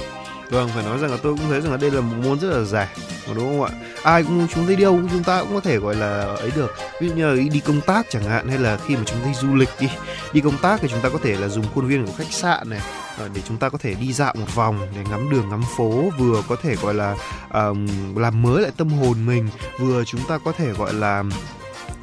Vâng, 0.49 0.69
phải 0.69 0.83
nói 0.83 0.99
rằng 0.99 1.11
là 1.11 1.17
tôi 1.23 1.35
cũng 1.35 1.49
thấy 1.49 1.61
rằng 1.61 1.71
là 1.71 1.77
đây 1.77 1.91
là 1.91 2.01
một 2.01 2.15
môn 2.23 2.39
rất 2.39 2.49
là 2.49 2.63
dài, 2.63 2.87
đúng 3.27 3.37
không 3.37 3.63
ạ? 3.63 3.71
Ai 4.03 4.23
cũng 4.23 4.47
chúng 4.53 4.65
thấy 4.65 4.75
đi 4.75 4.83
đâu 4.83 4.99
chúng 5.11 5.23
ta 5.23 5.41
cũng 5.41 5.53
có 5.53 5.59
thể 5.59 5.77
gọi 5.77 5.95
là 5.95 6.21
ấy 6.21 6.51
được. 6.55 6.75
Ví 7.01 7.09
dụ 7.09 7.15
như 7.15 7.33
là 7.33 7.43
đi 7.51 7.59
công 7.59 7.81
tác 7.81 8.05
chẳng 8.09 8.23
hạn 8.23 8.47
hay 8.47 8.57
là 8.57 8.77
khi 8.77 8.95
mà 8.95 9.01
chúng 9.05 9.19
ta 9.19 9.27
đi 9.27 9.33
du 9.33 9.55
lịch 9.55 9.69
đi, 9.79 9.89
đi 10.33 10.41
công 10.41 10.57
tác 10.57 10.79
thì 10.81 10.87
chúng 10.87 11.01
ta 11.01 11.09
có 11.09 11.19
thể 11.23 11.35
là 11.35 11.47
dùng 11.47 11.65
khuôn 11.73 11.87
viên 11.87 12.05
của 12.05 12.13
khách 12.17 12.31
sạn 12.31 12.69
này 12.69 12.81
ờ, 13.17 13.29
để 13.35 13.41
chúng 13.47 13.57
ta 13.57 13.69
có 13.69 13.77
thể 13.77 13.93
đi 13.93 14.13
dạo 14.13 14.33
một 14.39 14.55
vòng 14.55 14.79
để 14.95 15.01
ngắm 15.09 15.29
đường 15.29 15.49
ngắm 15.49 15.61
phố 15.77 16.03
vừa 16.17 16.41
có 16.47 16.55
thể 16.61 16.75
gọi 16.75 16.93
là 16.93 17.15
um, 17.53 17.87
làm 18.15 18.41
mới 18.41 18.61
lại 18.61 18.71
tâm 18.77 18.89
hồn 18.89 19.25
mình 19.25 19.49
vừa 19.79 20.03
chúng 20.03 20.21
ta 20.29 20.37
có 20.37 20.51
thể 20.51 20.71
gọi 20.71 20.93
là 20.93 21.23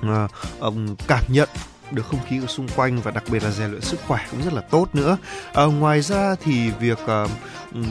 uh, 0.01 0.31
um, 0.61 0.95
cảm 1.07 1.23
nhận 1.29 1.49
được 1.95 2.07
không 2.07 2.21
khí 2.29 2.41
ở 2.41 2.47
xung 2.47 2.69
quanh 2.77 3.01
và 3.01 3.11
đặc 3.11 3.25
biệt 3.31 3.43
là 3.43 3.51
rèn 3.51 3.71
luyện 3.71 3.83
sức 3.83 4.01
khỏe 4.07 4.27
cũng 4.31 4.43
rất 4.43 4.53
là 4.53 4.61
tốt 4.61 4.89
nữa. 4.93 5.17
À, 5.53 5.65
ngoài 5.65 6.01
ra 6.01 6.35
thì 6.45 6.71
việc 6.71 6.99
uh, 7.05 7.31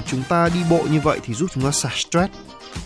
chúng 0.05 0.23
ta 0.29 0.49
đi 0.49 0.59
bộ 0.69 0.83
như 0.91 0.99
vậy 0.99 1.19
thì 1.23 1.33
giúp 1.33 1.49
chúng 1.53 1.63
ta 1.63 1.71
xả 1.71 1.89
stress 1.95 2.33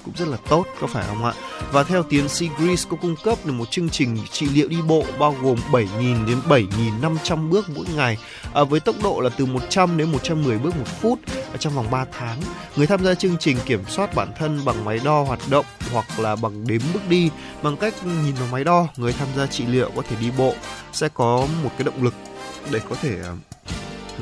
cũng 0.06 0.14
rất 0.18 0.28
là 0.28 0.38
tốt 0.50 0.66
có 0.80 0.88
phải 0.88 1.06
không 1.08 1.26
ạ? 1.26 1.34
Và 1.72 1.84
theo 1.84 2.04
tiến 2.04 2.30
sĩ 2.30 2.50
Greece 2.58 2.84
có 2.90 2.98
cung 3.02 3.16
cấp 3.24 3.38
được 3.46 3.54
một 3.54 3.72
chương 3.72 3.90
trình 3.90 4.18
trị 4.32 4.48
liệu 4.50 4.68
đi 4.68 4.78
bộ 4.88 5.04
bao 5.20 5.36
gồm 5.42 5.58
7.000 5.72 6.28
đến 6.28 6.40
7.500 6.48 7.50
bước 7.50 7.70
mỗi 7.76 7.86
ngày 7.96 8.18
à, 8.54 8.64
với 8.64 8.80
tốc 8.80 8.96
độ 9.04 9.20
là 9.20 9.30
từ 9.38 9.46
100 9.46 9.98
đến 9.98 10.12
110 10.12 10.58
bước 10.58 10.78
một 10.78 10.88
phút 11.02 11.20
ở 11.52 11.58
trong 11.58 11.74
vòng 11.74 11.92
3 11.92 12.06
tháng. 12.12 12.38
Người 12.76 12.88
tham 12.88 13.04
gia 13.04 13.14
chương 13.14 13.38
trình 13.40 13.58
kiểm 13.66 13.82
soát 13.88 14.16
bản 14.16 14.28
thân 14.40 14.66
bằng 14.66 14.86
máy 14.86 15.00
đo 15.04 15.24
hoạt 15.24 15.40
động 15.50 15.66
hoặc 15.92 16.20
là 16.20 16.36
bằng 16.36 16.68
đếm 16.68 16.82
bước 16.94 17.10
đi 17.10 17.30
bằng 17.64 17.78
cách 17.78 17.94
nhìn 18.06 18.36
vào 18.36 18.48
máy 18.52 18.64
đo. 18.64 18.88
Người 18.98 19.14
tham 19.14 19.28
gia 19.38 19.48
trị 19.48 19.66
liệu 19.66 19.92
có 19.96 20.02
thể 20.10 20.16
đi 20.22 20.32
bộ 20.38 20.54
sẽ 20.94 21.10
có 21.10 21.48
một 21.64 21.72
cái 21.78 21.84
động 21.86 22.04
lực 22.04 22.14
để 22.72 22.80
có 22.90 22.96
thể 23.02 23.20
à, 23.24 23.47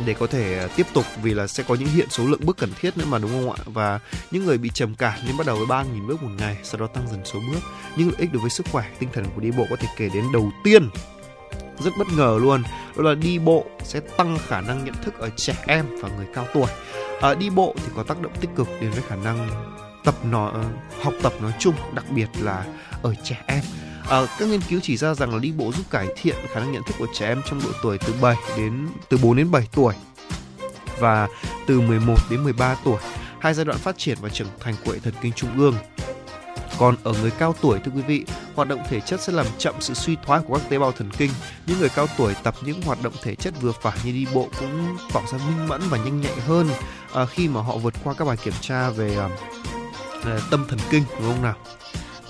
để 0.05 0.13
có 0.13 0.27
thể 0.27 0.59
à, 0.59 0.67
tiếp 0.75 0.87
tục 0.93 1.05
vì 1.21 1.33
là 1.33 1.47
sẽ 1.47 1.63
có 1.67 1.75
những 1.75 1.89
hiện 1.89 2.07
số 2.09 2.25
lượng 2.27 2.45
bước 2.45 2.57
cần 2.57 2.69
thiết 2.79 2.97
nữa 2.97 3.05
mà 3.09 3.19
đúng 3.19 3.31
không 3.31 3.51
ạ? 3.51 3.57
Và 3.65 3.99
những 4.31 4.45
người 4.45 4.57
bị 4.57 4.69
trầm 4.73 4.95
cảm 4.95 5.19
nên 5.27 5.37
bắt 5.37 5.47
đầu 5.47 5.55
với 5.55 5.65
3.000 5.65 6.07
bước 6.07 6.23
một 6.23 6.29
ngày 6.37 6.57
sau 6.63 6.81
đó 6.81 6.87
tăng 6.87 7.07
dần 7.07 7.21
số 7.25 7.39
bước. 7.51 7.59
Những 7.97 8.07
lợi 8.07 8.17
ích 8.19 8.33
đối 8.33 8.41
với 8.41 8.49
sức 8.49 8.65
khỏe 8.71 8.85
tinh 8.99 9.09
thần 9.13 9.25
của 9.35 9.41
đi 9.41 9.51
bộ 9.51 9.65
có 9.69 9.75
thể 9.75 9.87
kể 9.97 10.09
đến 10.13 10.23
đầu 10.33 10.51
tiên. 10.63 10.89
Rất 11.79 11.91
bất 11.97 12.07
ngờ 12.17 12.39
luôn 12.41 12.63
đó 12.97 13.03
là 13.03 13.15
đi 13.15 13.39
bộ 13.39 13.65
sẽ 13.83 13.99
tăng 13.99 14.37
khả 14.47 14.61
năng 14.61 14.85
nhận 14.85 14.95
thức 15.03 15.19
ở 15.19 15.29
trẻ 15.35 15.55
em 15.67 15.85
và 16.01 16.09
người 16.09 16.27
cao 16.33 16.47
tuổi. 16.53 16.67
À, 17.21 17.33
đi 17.33 17.49
bộ 17.49 17.75
thì 17.77 17.91
có 17.95 18.03
tác 18.03 18.21
động 18.21 18.31
tích 18.41 18.49
cực 18.55 18.67
đến 18.81 18.91
với 18.91 19.01
khả 19.07 19.15
năng 19.15 19.49
tập 20.05 20.15
nó 20.31 20.47
ờ, 20.47 20.63
học 21.01 21.13
tập 21.23 21.33
nói 21.41 21.51
chung 21.59 21.75
đặc 21.93 22.05
biệt 22.09 22.27
là 22.39 22.65
ở 23.01 23.15
trẻ 23.23 23.37
em. 23.47 23.63
À, 24.09 24.21
các 24.39 24.47
nghiên 24.49 24.61
cứu 24.61 24.79
chỉ 24.83 24.97
ra 24.97 25.13
rằng 25.13 25.33
là 25.33 25.39
đi 25.39 25.51
bộ 25.51 25.71
giúp 25.71 25.83
cải 25.89 26.07
thiện 26.15 26.35
khả 26.53 26.59
năng 26.59 26.71
nhận 26.71 26.83
thức 26.83 26.95
của 26.99 27.07
trẻ 27.13 27.27
em 27.27 27.41
trong 27.49 27.61
độ 27.63 27.69
tuổi 27.83 27.97
từ 28.07 28.13
7 28.21 28.35
đến 28.57 28.87
từ 29.09 29.17
4 29.17 29.35
đến 29.35 29.51
7 29.51 29.67
tuổi 29.75 29.93
và 30.99 31.27
từ 31.67 31.81
11 31.81 32.15
đến 32.29 32.43
13 32.43 32.75
tuổi, 32.83 32.97
hai 33.39 33.53
giai 33.53 33.65
đoạn 33.65 33.77
phát 33.77 33.97
triển 33.97 34.17
và 34.21 34.29
trưởng 34.29 34.47
thành 34.59 34.75
của 34.85 34.91
hệ 34.91 34.99
thần 34.99 35.13
kinh 35.21 35.33
trung 35.33 35.57
ương. 35.57 35.75
Còn 36.79 36.95
ở 37.03 37.13
người 37.21 37.31
cao 37.31 37.55
tuổi 37.61 37.79
thưa 37.79 37.91
quý 37.95 38.01
vị, 38.01 38.25
hoạt 38.55 38.67
động 38.67 38.79
thể 38.89 38.99
chất 38.99 39.21
sẽ 39.21 39.33
làm 39.33 39.45
chậm 39.57 39.75
sự 39.79 39.93
suy 39.93 40.15
thoái 40.25 40.41
của 40.47 40.57
các 40.57 40.69
tế 40.69 40.79
bào 40.79 40.91
thần 40.91 41.11
kinh. 41.17 41.31
Những 41.67 41.79
người 41.79 41.89
cao 41.89 42.07
tuổi 42.17 42.33
tập 42.43 42.55
những 42.61 42.81
hoạt 42.81 43.03
động 43.03 43.13
thể 43.23 43.35
chất 43.35 43.53
vừa 43.61 43.71
phải 43.81 43.97
như 44.05 44.11
đi 44.11 44.27
bộ 44.33 44.49
cũng 44.59 44.97
tỏ 45.13 45.21
ra 45.31 45.37
minh 45.37 45.67
mẫn 45.67 45.81
và 45.89 45.97
nhanh 45.97 46.21
nhạy 46.21 46.35
hơn 46.47 46.69
à, 47.13 47.25
khi 47.25 47.47
mà 47.47 47.61
họ 47.61 47.77
vượt 47.77 47.93
qua 48.03 48.13
các 48.13 48.25
bài 48.25 48.37
kiểm 48.43 48.53
tra 48.61 48.89
về 48.89 49.17
à, 49.17 50.39
tâm 50.51 50.65
thần 50.69 50.79
kinh 50.89 51.03
đúng 51.19 51.31
không 51.33 51.41
nào? 51.43 51.55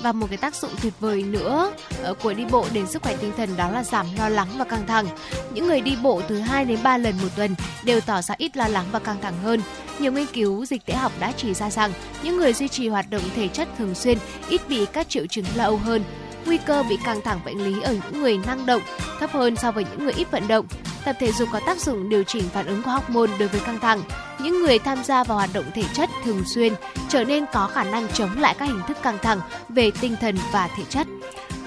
Và 0.06 0.12
một 0.12 0.28
cái 0.30 0.38
tác 0.38 0.56
dụng 0.56 0.72
tuyệt 0.82 0.94
vời 1.00 1.24
nữa 1.24 1.72
ờ, 2.04 2.14
của 2.14 2.34
đi 2.34 2.46
bộ 2.52 2.66
đến 2.74 2.88
sức 2.88 3.04
khỏe 3.04 3.18
tinh 3.22 3.32
thần 3.38 3.58
đó 3.58 3.72
là 3.72 3.84
giảm 3.84 4.06
lo 4.18 4.30
lắng 4.30 4.48
và 4.58 4.66
căng 4.66 4.88
thẳng. 4.88 5.06
Những 5.54 5.68
người 5.68 5.82
đi 5.82 5.98
bộ 6.04 6.22
từ 6.28 6.40
2 6.40 6.66
đến 6.66 6.80
3 6.84 6.98
lần 6.98 7.16
một 7.22 7.28
tuần 7.36 7.56
đều 7.84 8.02
tỏ 8.02 8.22
ra 8.22 8.36
ít 8.38 8.58
lo 8.58 8.68
lắng 8.68 8.86
và 8.92 9.00
căng 9.00 9.22
thẳng 9.22 9.38
hơn. 9.44 9.62
Nhiều 10.00 10.12
nghiên 10.12 10.26
cứu 10.26 10.66
dịch 10.66 10.86
tễ 10.86 10.94
học 10.94 11.12
đã 11.20 11.32
chỉ 11.38 11.54
ra 11.54 11.70
rằng 11.70 11.92
những 12.24 12.38
người 12.38 12.54
duy 12.54 12.68
trì 12.68 12.88
hoạt 12.88 13.10
động 13.10 13.22
thể 13.36 13.48
chất 13.48 13.68
thường 13.78 13.96
xuyên 13.96 14.18
ít 14.50 14.62
bị 14.70 14.86
các 14.94 15.10
triệu 15.10 15.26
chứng 15.26 15.46
lo 15.56 15.64
âu 15.64 15.78
hơn. 15.78 16.04
Nguy 16.46 16.58
cơ 16.58 16.84
bị 16.90 16.98
căng 17.06 17.22
thẳng 17.22 17.40
bệnh 17.46 17.64
lý 17.64 17.82
ở 17.82 17.94
những 17.94 18.22
người 18.22 18.38
năng 18.38 18.66
động 18.66 18.82
thấp 19.20 19.32
hơn 19.32 19.56
so 19.56 19.72
với 19.72 19.86
những 19.92 20.04
người 20.04 20.14
ít 20.14 20.32
vận 20.32 20.48
động. 20.48 20.66
Tập 21.06 21.16
thể 21.20 21.32
dục 21.32 21.50
có 21.52 21.60
tác 21.66 21.80
dụng 21.80 22.10
điều 22.10 22.24
chỉnh 22.24 22.44
phản 22.50 22.68
ứng 22.68 22.84
của 22.84 22.92
hormone 22.92 23.38
đối 23.40 23.48
với 23.48 23.62
căng 23.62 23.80
thẳng. 23.80 24.02
Những 24.46 24.64
người 24.64 24.80
tham 24.80 25.04
gia 25.04 25.24
vào 25.24 25.38
hoạt 25.38 25.50
động 25.54 25.66
thể 25.74 25.84
chất 25.94 26.10
thường 26.24 26.44
xuyên 26.46 26.74
trở 27.10 27.24
nên 27.24 27.46
có 27.54 27.68
khả 27.68 27.84
năng 27.84 28.08
chống 28.08 28.40
lại 28.40 28.56
các 28.60 28.66
hình 28.66 28.82
thức 28.88 28.98
căng 29.04 29.18
thẳng 29.22 29.40
về 29.70 29.92
tinh 30.02 30.16
thần 30.22 30.36
và 30.54 30.70
thể 30.78 30.84
chất. 30.90 31.08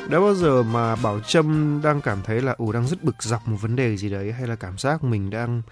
Đã 0.08 0.20
bao 0.20 0.34
giờ 0.34 0.62
mà 0.62 0.96
Bảo 0.96 1.20
Trâm 1.20 1.80
đang 1.84 2.00
cảm 2.00 2.22
thấy 2.24 2.42
là 2.42 2.54
ủ 2.58 2.72
đang 2.72 2.86
rất 2.86 3.04
bực 3.04 3.22
dọc 3.22 3.48
một 3.48 3.56
vấn 3.60 3.76
đề 3.76 3.96
gì 3.96 4.10
đấy 4.10 4.32
hay 4.32 4.48
là 4.48 4.56
cảm 4.56 4.78
giác 4.78 5.04
mình 5.04 5.30
đang 5.30 5.62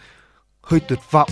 hơi 0.62 0.80
tuyệt 0.80 0.98
vọng, 1.10 1.30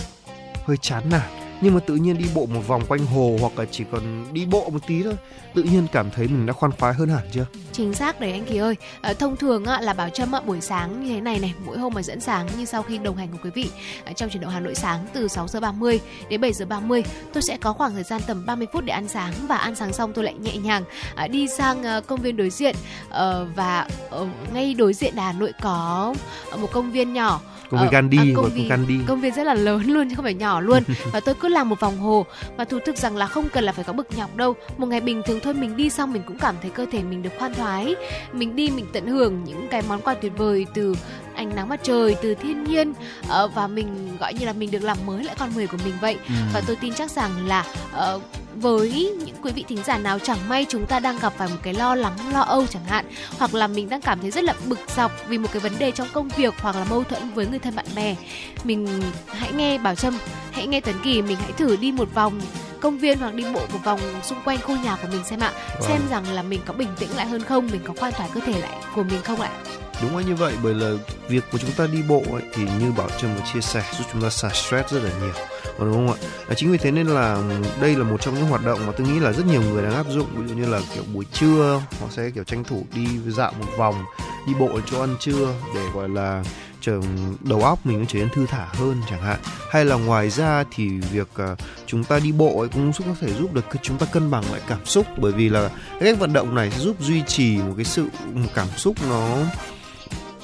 hơi 0.65 0.77
chán 0.77 1.03
nản 1.11 1.44
nhưng 1.61 1.73
mà 1.73 1.79
tự 1.79 1.95
nhiên 1.95 2.17
đi 2.17 2.25
bộ 2.35 2.45
một 2.45 2.67
vòng 2.67 2.83
quanh 2.87 3.05
hồ 3.05 3.37
hoặc 3.41 3.59
là 3.59 3.65
chỉ 3.71 3.83
cần 3.91 4.25
đi 4.33 4.45
bộ 4.45 4.69
một 4.69 4.79
tí 4.87 5.03
thôi 5.03 5.15
tự 5.55 5.63
nhiên 5.63 5.87
cảm 5.91 6.11
thấy 6.11 6.27
mình 6.27 6.45
đã 6.45 6.53
khoan 6.53 6.71
khoái 6.71 6.93
hơn 6.93 7.09
hẳn 7.09 7.23
chưa? 7.31 7.45
Chính 7.71 7.93
xác 7.93 8.19
đấy 8.19 8.31
anh 8.31 8.45
kỳ 8.45 8.57
ơi. 8.57 8.75
À, 9.01 9.13
thông 9.13 9.37
thường 9.37 9.65
á, 9.65 9.81
là 9.81 9.93
bảo 9.93 10.09
trâm 10.09 10.31
á, 10.31 10.41
buổi 10.41 10.61
sáng 10.61 11.03
như 11.03 11.13
thế 11.13 11.21
này 11.21 11.39
này 11.39 11.53
mỗi 11.65 11.77
hôm 11.77 11.93
mà 11.93 12.01
dẫn 12.01 12.19
sáng 12.19 12.47
như 12.57 12.65
sau 12.65 12.83
khi 12.83 12.97
đồng 12.97 13.17
hành 13.17 13.27
cùng 13.31 13.41
quý 13.43 13.49
vị 13.55 13.69
à, 14.05 14.13
trong 14.13 14.29
chuyển 14.29 14.41
động 14.43 14.51
hà 14.51 14.59
nội 14.59 14.75
sáng 14.75 15.05
từ 15.13 15.27
6 15.27 15.47
giờ 15.47 15.59
30 15.59 15.99
đến 16.29 16.41
7 16.41 16.53
giờ 16.53 16.65
30 16.65 17.03
tôi 17.33 17.43
sẽ 17.43 17.57
có 17.57 17.73
khoảng 17.73 17.93
thời 17.93 18.03
gian 18.03 18.21
tầm 18.27 18.45
30 18.45 18.67
phút 18.73 18.83
để 18.85 18.93
ăn 18.93 19.07
sáng 19.07 19.33
và 19.47 19.57
ăn 19.57 19.75
sáng 19.75 19.93
xong 19.93 20.13
tôi 20.13 20.23
lại 20.23 20.33
nhẹ 20.33 20.57
nhàng 20.57 20.83
à, 21.15 21.27
đi 21.27 21.47
sang 21.47 21.83
à, 21.83 22.01
công 22.07 22.21
viên 22.21 22.37
đối 22.37 22.49
diện. 22.49 22.75
À, 23.09 23.33
và 23.55 23.87
ở 24.09 24.27
ngay 24.53 24.73
đối 24.73 24.93
diện 24.93 25.15
hà 25.17 25.31
nội 25.31 25.51
có 25.61 26.13
một 26.61 26.71
công 26.71 26.91
viên 26.91 27.13
nhỏ. 27.13 27.41
Công 27.69 27.81
viên 27.81 27.89
Gandhi 27.91 28.17
à, 28.17 28.35
công 28.35 28.49
viên 28.55 28.69
Gandhi. 28.69 28.95
công 29.07 29.21
viên 29.21 29.33
rất 29.33 29.43
là 29.43 29.53
lớn 29.53 29.81
luôn 29.83 30.09
chứ 30.09 30.15
không 30.15 30.25
phải 30.25 30.33
nhỏ 30.33 30.59
luôn. 30.61 30.83
Và 31.11 31.19
tôi 31.19 31.35
cứ 31.35 31.44
cứ 31.45 31.49
làm 31.49 31.69
một 31.69 31.79
vòng 31.79 31.97
hồ. 31.97 32.25
Và 32.57 32.65
thú 32.65 32.79
thực 32.85 32.97
rằng 32.97 33.17
là 33.17 33.27
không 33.27 33.49
cần 33.53 33.63
là 33.63 33.71
phải 33.71 33.83
có 33.83 33.93
bực 33.93 34.07
nhọc 34.17 34.35
đâu. 34.35 34.55
Một 34.77 34.85
ngày 34.85 35.01
bình 35.01 35.21
thường 35.25 35.39
thôi, 35.43 35.53
mình 35.53 35.77
đi 35.77 35.89
xong 35.89 36.13
mình 36.13 36.21
cũng 36.27 36.37
cảm 36.37 36.55
thấy 36.61 36.71
cơ 36.71 36.85
thể 36.91 37.03
mình 37.03 37.23
được 37.23 37.29
khoan 37.39 37.53
thoái. 37.53 37.95
Mình 38.31 38.55
đi 38.55 38.69
mình 38.69 38.85
tận 38.93 39.07
hưởng 39.07 39.43
những 39.43 39.67
cái 39.71 39.81
món 39.89 40.01
quà 40.01 40.13
tuyệt 40.13 40.31
vời 40.37 40.65
từ 40.73 40.95
ánh 41.35 41.55
nắng 41.55 41.69
mặt 41.69 41.79
trời 41.83 42.15
từ 42.21 42.35
thiên 42.35 42.63
nhiên 42.63 42.93
uh, 43.21 43.55
và 43.55 43.67
mình 43.67 44.17
gọi 44.19 44.33
như 44.33 44.45
là 44.45 44.53
mình 44.53 44.71
được 44.71 44.83
làm 44.83 44.97
mới 45.05 45.23
lại 45.23 45.35
con 45.39 45.49
người 45.55 45.67
của 45.67 45.77
mình 45.85 45.93
vậy 46.01 46.17
ừ. 46.27 46.33
và 46.53 46.61
tôi 46.67 46.75
tin 46.75 46.93
chắc 46.93 47.11
rằng 47.11 47.47
là 47.47 47.65
uh, 48.15 48.21
với 48.55 49.13
những 49.25 49.35
quý 49.41 49.51
vị 49.51 49.65
thính 49.67 49.83
giả 49.85 49.97
nào 49.97 50.19
chẳng 50.19 50.49
may 50.49 50.65
chúng 50.69 50.85
ta 50.85 50.99
đang 50.99 51.19
gặp 51.19 51.33
phải 51.37 51.47
một 51.47 51.57
cái 51.63 51.73
lo 51.73 51.95
lắng 51.95 52.17
lo 52.33 52.41
âu 52.41 52.67
chẳng 52.67 52.83
hạn 52.85 53.05
hoặc 53.37 53.53
là 53.53 53.67
mình 53.67 53.89
đang 53.89 54.01
cảm 54.01 54.21
thấy 54.21 54.31
rất 54.31 54.43
là 54.43 54.53
bực 54.67 54.79
dọc 54.95 55.11
vì 55.27 55.37
một 55.37 55.49
cái 55.51 55.59
vấn 55.59 55.73
đề 55.79 55.91
trong 55.91 56.07
công 56.13 56.29
việc 56.29 56.53
hoặc 56.61 56.75
là 56.75 56.85
mâu 56.89 57.03
thuẫn 57.03 57.33
với 57.33 57.47
người 57.47 57.59
thân 57.59 57.75
bạn 57.75 57.85
bè 57.95 58.15
mình 58.63 58.87
hãy 59.27 59.51
nghe 59.53 59.77
bảo 59.77 59.95
trâm 59.95 60.17
hãy 60.51 60.67
nghe 60.67 60.81
tấn 60.81 60.95
kỳ 61.03 61.21
mình 61.21 61.37
hãy 61.41 61.51
thử 61.51 61.75
đi 61.75 61.91
một 61.91 62.13
vòng 62.13 62.41
công 62.81 62.97
viên 62.97 63.17
hoặc 63.17 63.33
đi 63.33 63.45
bộ 63.53 63.59
một 63.73 63.79
vòng 63.83 63.99
xung 64.23 64.37
quanh 64.45 64.57
khu 64.61 64.75
nhà 64.77 64.97
của 65.01 65.07
mình 65.11 65.23
xem 65.23 65.39
ạ. 65.39 65.51
Vâng. 65.79 65.89
xem 65.89 66.01
rằng 66.09 66.33
là 66.33 66.41
mình 66.41 66.61
có 66.65 66.73
bình 66.73 66.89
tĩnh 66.99 67.09
lại 67.15 67.25
hơn 67.25 67.43
không 67.43 67.67
mình 67.67 67.81
có 67.87 67.93
khoan 67.99 68.13
thoải 68.13 68.29
cơ 68.33 68.41
thể 68.45 68.61
lại 68.61 68.77
của 68.95 69.03
mình 69.03 69.21
không 69.21 69.41
ạ? 69.41 69.51
Đúng 70.01 70.17
là 70.17 70.23
như 70.23 70.35
vậy 70.35 70.53
bởi 70.63 70.73
là 70.73 70.91
việc 71.27 71.43
của 71.51 71.57
chúng 71.57 71.71
ta 71.71 71.87
đi 71.87 72.01
bộ 72.01 72.23
ấy, 72.33 72.43
thì 72.53 72.63
như 72.79 72.91
bảo 72.91 73.09
trâm 73.21 73.35
vừa 73.35 73.41
chia 73.53 73.61
sẻ 73.61 73.83
giúp 73.97 74.05
chúng 74.13 74.21
ta 74.21 74.29
xả 74.29 74.49
stress 74.49 74.93
rất 74.93 75.03
là 75.03 75.09
nhiều. 75.21 75.33
Đúng 75.79 75.93
không 75.93 76.07
ạ? 76.07 76.17
À, 76.49 76.53
chính 76.55 76.71
vì 76.71 76.77
thế 76.77 76.91
nên 76.91 77.07
là 77.07 77.37
đây 77.81 77.95
là 77.95 78.03
một 78.03 78.21
trong 78.21 78.35
những 78.35 78.45
hoạt 78.45 78.65
động 78.65 78.79
mà 78.87 78.93
tôi 78.97 79.07
nghĩ 79.07 79.19
là 79.19 79.31
rất 79.31 79.45
nhiều 79.45 79.61
người 79.61 79.83
đang 79.83 79.93
áp 79.93 80.05
dụng. 80.09 80.27
Ví 80.35 80.47
dụ 80.47 80.55
như 80.55 80.65
là 80.65 80.81
kiểu 80.93 81.03
buổi 81.13 81.25
trưa 81.33 81.81
họ 82.01 82.07
sẽ 82.09 82.29
kiểu 82.35 82.43
tranh 82.43 82.63
thủ 82.63 82.85
đi 82.93 83.07
dạo 83.27 83.53
một 83.59 83.65
vòng 83.77 84.05
đi 84.47 84.53
bộ 84.59 84.79
chỗ 84.91 84.99
ăn 84.99 85.15
trưa 85.19 85.47
để 85.75 85.81
gọi 85.93 86.09
là 86.09 86.43
đầu 87.41 87.61
óc 87.63 87.85
mình 87.85 87.99
nó 87.99 88.05
trở 88.07 88.19
nên 88.19 88.29
thư 88.29 88.45
thả 88.45 88.65
hơn 88.65 89.01
chẳng 89.09 89.21
hạn. 89.21 89.39
Hay 89.69 89.85
là 89.85 89.95
ngoài 89.95 90.29
ra 90.29 90.63
thì 90.71 90.89
việc 90.89 91.29
uh, 91.51 91.59
chúng 91.85 92.03
ta 92.03 92.19
đi 92.19 92.31
bộ 92.31 92.59
ấy 92.59 92.69
cũng 92.69 92.91
có 92.99 93.15
thể 93.21 93.33
giúp 93.33 93.53
được 93.53 93.65
chúng 93.81 93.97
ta 93.97 94.05
cân 94.05 94.31
bằng 94.31 94.43
lại 94.51 94.61
cảm 94.67 94.85
xúc. 94.85 95.05
Bởi 95.17 95.31
vì 95.31 95.49
là 95.49 95.69
cách 95.99 96.19
vận 96.19 96.33
động 96.33 96.55
này 96.55 96.71
sẽ 96.71 96.79
giúp 96.79 96.95
duy 96.99 97.21
trì 97.27 97.57
một 97.57 97.73
cái 97.75 97.85
sự 97.85 98.07
một 98.33 98.49
cảm 98.55 98.67
xúc 98.77 98.95
nó 99.09 99.37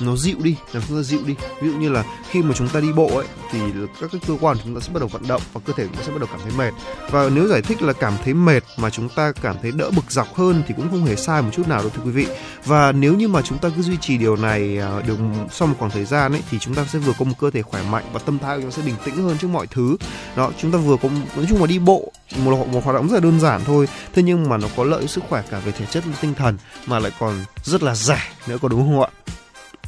nó 0.02 0.16
dịu 0.16 0.38
đi 0.44 0.56
làm 0.74 0.84
chúng 0.88 0.98
ta 0.98 1.04
dịu 1.04 1.20
đi. 1.26 1.36
Ví 1.62 1.70
dụ 1.70 1.78
như 1.78 1.90
là 1.90 2.04
khi 2.30 2.42
mà 2.42 2.54
chúng 2.56 2.70
ta 2.70 2.80
đi 2.80 2.94
bộ 2.94 3.18
ấy 3.18 3.28
thì 3.52 3.60
các 4.02 4.12
cái 4.12 4.22
cơ 4.28 4.34
quan 4.42 4.58
chúng 4.64 4.76
ta 4.76 4.82
sẽ 4.82 4.94
bắt 4.94 5.00
đầu 5.00 5.08
vận 5.08 5.28
động 5.28 5.42
và 5.54 5.62
cơ 5.66 5.74
thể 5.78 5.86
chúng 5.88 5.96
ta 5.96 6.02
sẽ 6.04 6.12
bắt 6.12 6.18
đầu 6.20 6.30
cảm 6.32 6.40
thấy 6.44 6.52
mệt. 6.58 6.72
Và 7.10 7.30
nếu 7.30 7.48
giải 7.48 7.62
thích 7.62 7.82
là 7.82 7.94
cảm 7.94 8.14
thấy 8.24 8.34
mệt 8.34 8.64
mà 8.78 8.90
chúng 8.90 9.10
ta 9.10 9.32
cảm 9.42 9.56
thấy 9.62 9.72
đỡ 9.72 9.92
bực 9.96 10.12
dọc 10.12 10.36
hơn 10.36 10.64
thì 10.68 10.74
cũng 10.78 10.90
không 10.90 11.06
hề 11.06 11.16
sai 11.16 11.42
một 11.42 11.50
chút 11.54 11.68
nào 11.68 11.80
đâu 11.80 11.90
thưa 11.90 12.04
quý 12.06 12.12
vị. 12.12 12.28
Và 12.66 12.92
nếu 12.92 13.14
như 13.14 13.28
mà 13.28 13.42
chúng 13.42 13.58
ta 13.58 13.70
cứ 13.76 13.82
duy 13.82 13.98
trì 13.98 14.18
điều 14.18 14.36
này 14.36 14.78
à, 14.78 15.02
được 15.08 15.18
sau 15.52 15.68
một 15.68 15.76
khoảng 15.80 15.92
thời 15.92 16.06
gian 16.06 16.32
ấy 16.32 16.42
thì 16.50 16.60
chúng 16.60 16.76
ta 16.76 16.86
sẽ 16.86 17.00
vừa 17.00 17.14
có 17.20 17.26
một 17.26 17.36
cơ 17.40 17.52
thể 17.52 17.62
khỏe 17.62 17.84
mạnh 17.92 18.06
và 18.14 18.20
tâm 18.20 18.40
thái 18.40 18.58
của 18.58 18.62
chúng 18.62 18.72
ta 18.72 18.78
sẽ 18.78 18.84
bình 18.84 18.96
tĩnh 19.06 19.16
hơn 19.16 19.38
trước 19.38 19.48
mọi 19.48 19.68
thứ. 19.68 19.98
Đó 20.36 20.52
chúng 20.62 20.72
ta 20.72 20.78
vừa 20.78 20.98
có 20.98 21.10
nói 21.36 21.46
chung 21.50 21.62
là 21.62 21.68
đi 21.68 21.80
bộ 21.80 22.12
một, 22.38 22.68
một 22.68 22.84
hoạt 22.84 22.96
động 22.96 23.08
rất 23.08 23.14
là 23.14 23.20
đơn 23.20 23.40
giản 23.40 23.62
thôi 23.66 23.88
thế 24.14 24.24
nhưng 24.24 24.50
mà 24.50 24.58
nó 24.58 24.68
có 24.76 24.84
lợi 24.84 25.08
sức 25.08 25.24
khỏe 25.30 25.44
cả 25.50 25.60
về 25.60 25.72
thể 25.72 25.86
chất 25.86 26.04
và 26.08 26.14
tinh 26.22 26.34
thần 26.34 26.58
mà 26.86 27.00
lại 27.00 27.12
còn 27.20 27.46
rất 27.64 27.84
là 27.84 27.96
rẻ 27.96 28.22
nữa 28.48 28.58
có 28.62 28.68
đúng 28.68 28.82
không 28.82 29.02
ạ? 29.02 29.10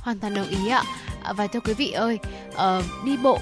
Hoàn 0.03 0.19
toàn 0.19 0.33
đồng 0.33 0.47
ý 0.47 0.69
ạ. 0.69 0.83
Và 1.35 1.47
thưa 1.47 1.59
quý 1.59 1.73
vị 1.73 1.91
ơi 1.91 2.19
ờ, 2.55 2.83
đi 3.05 3.17
bộ 3.17 3.39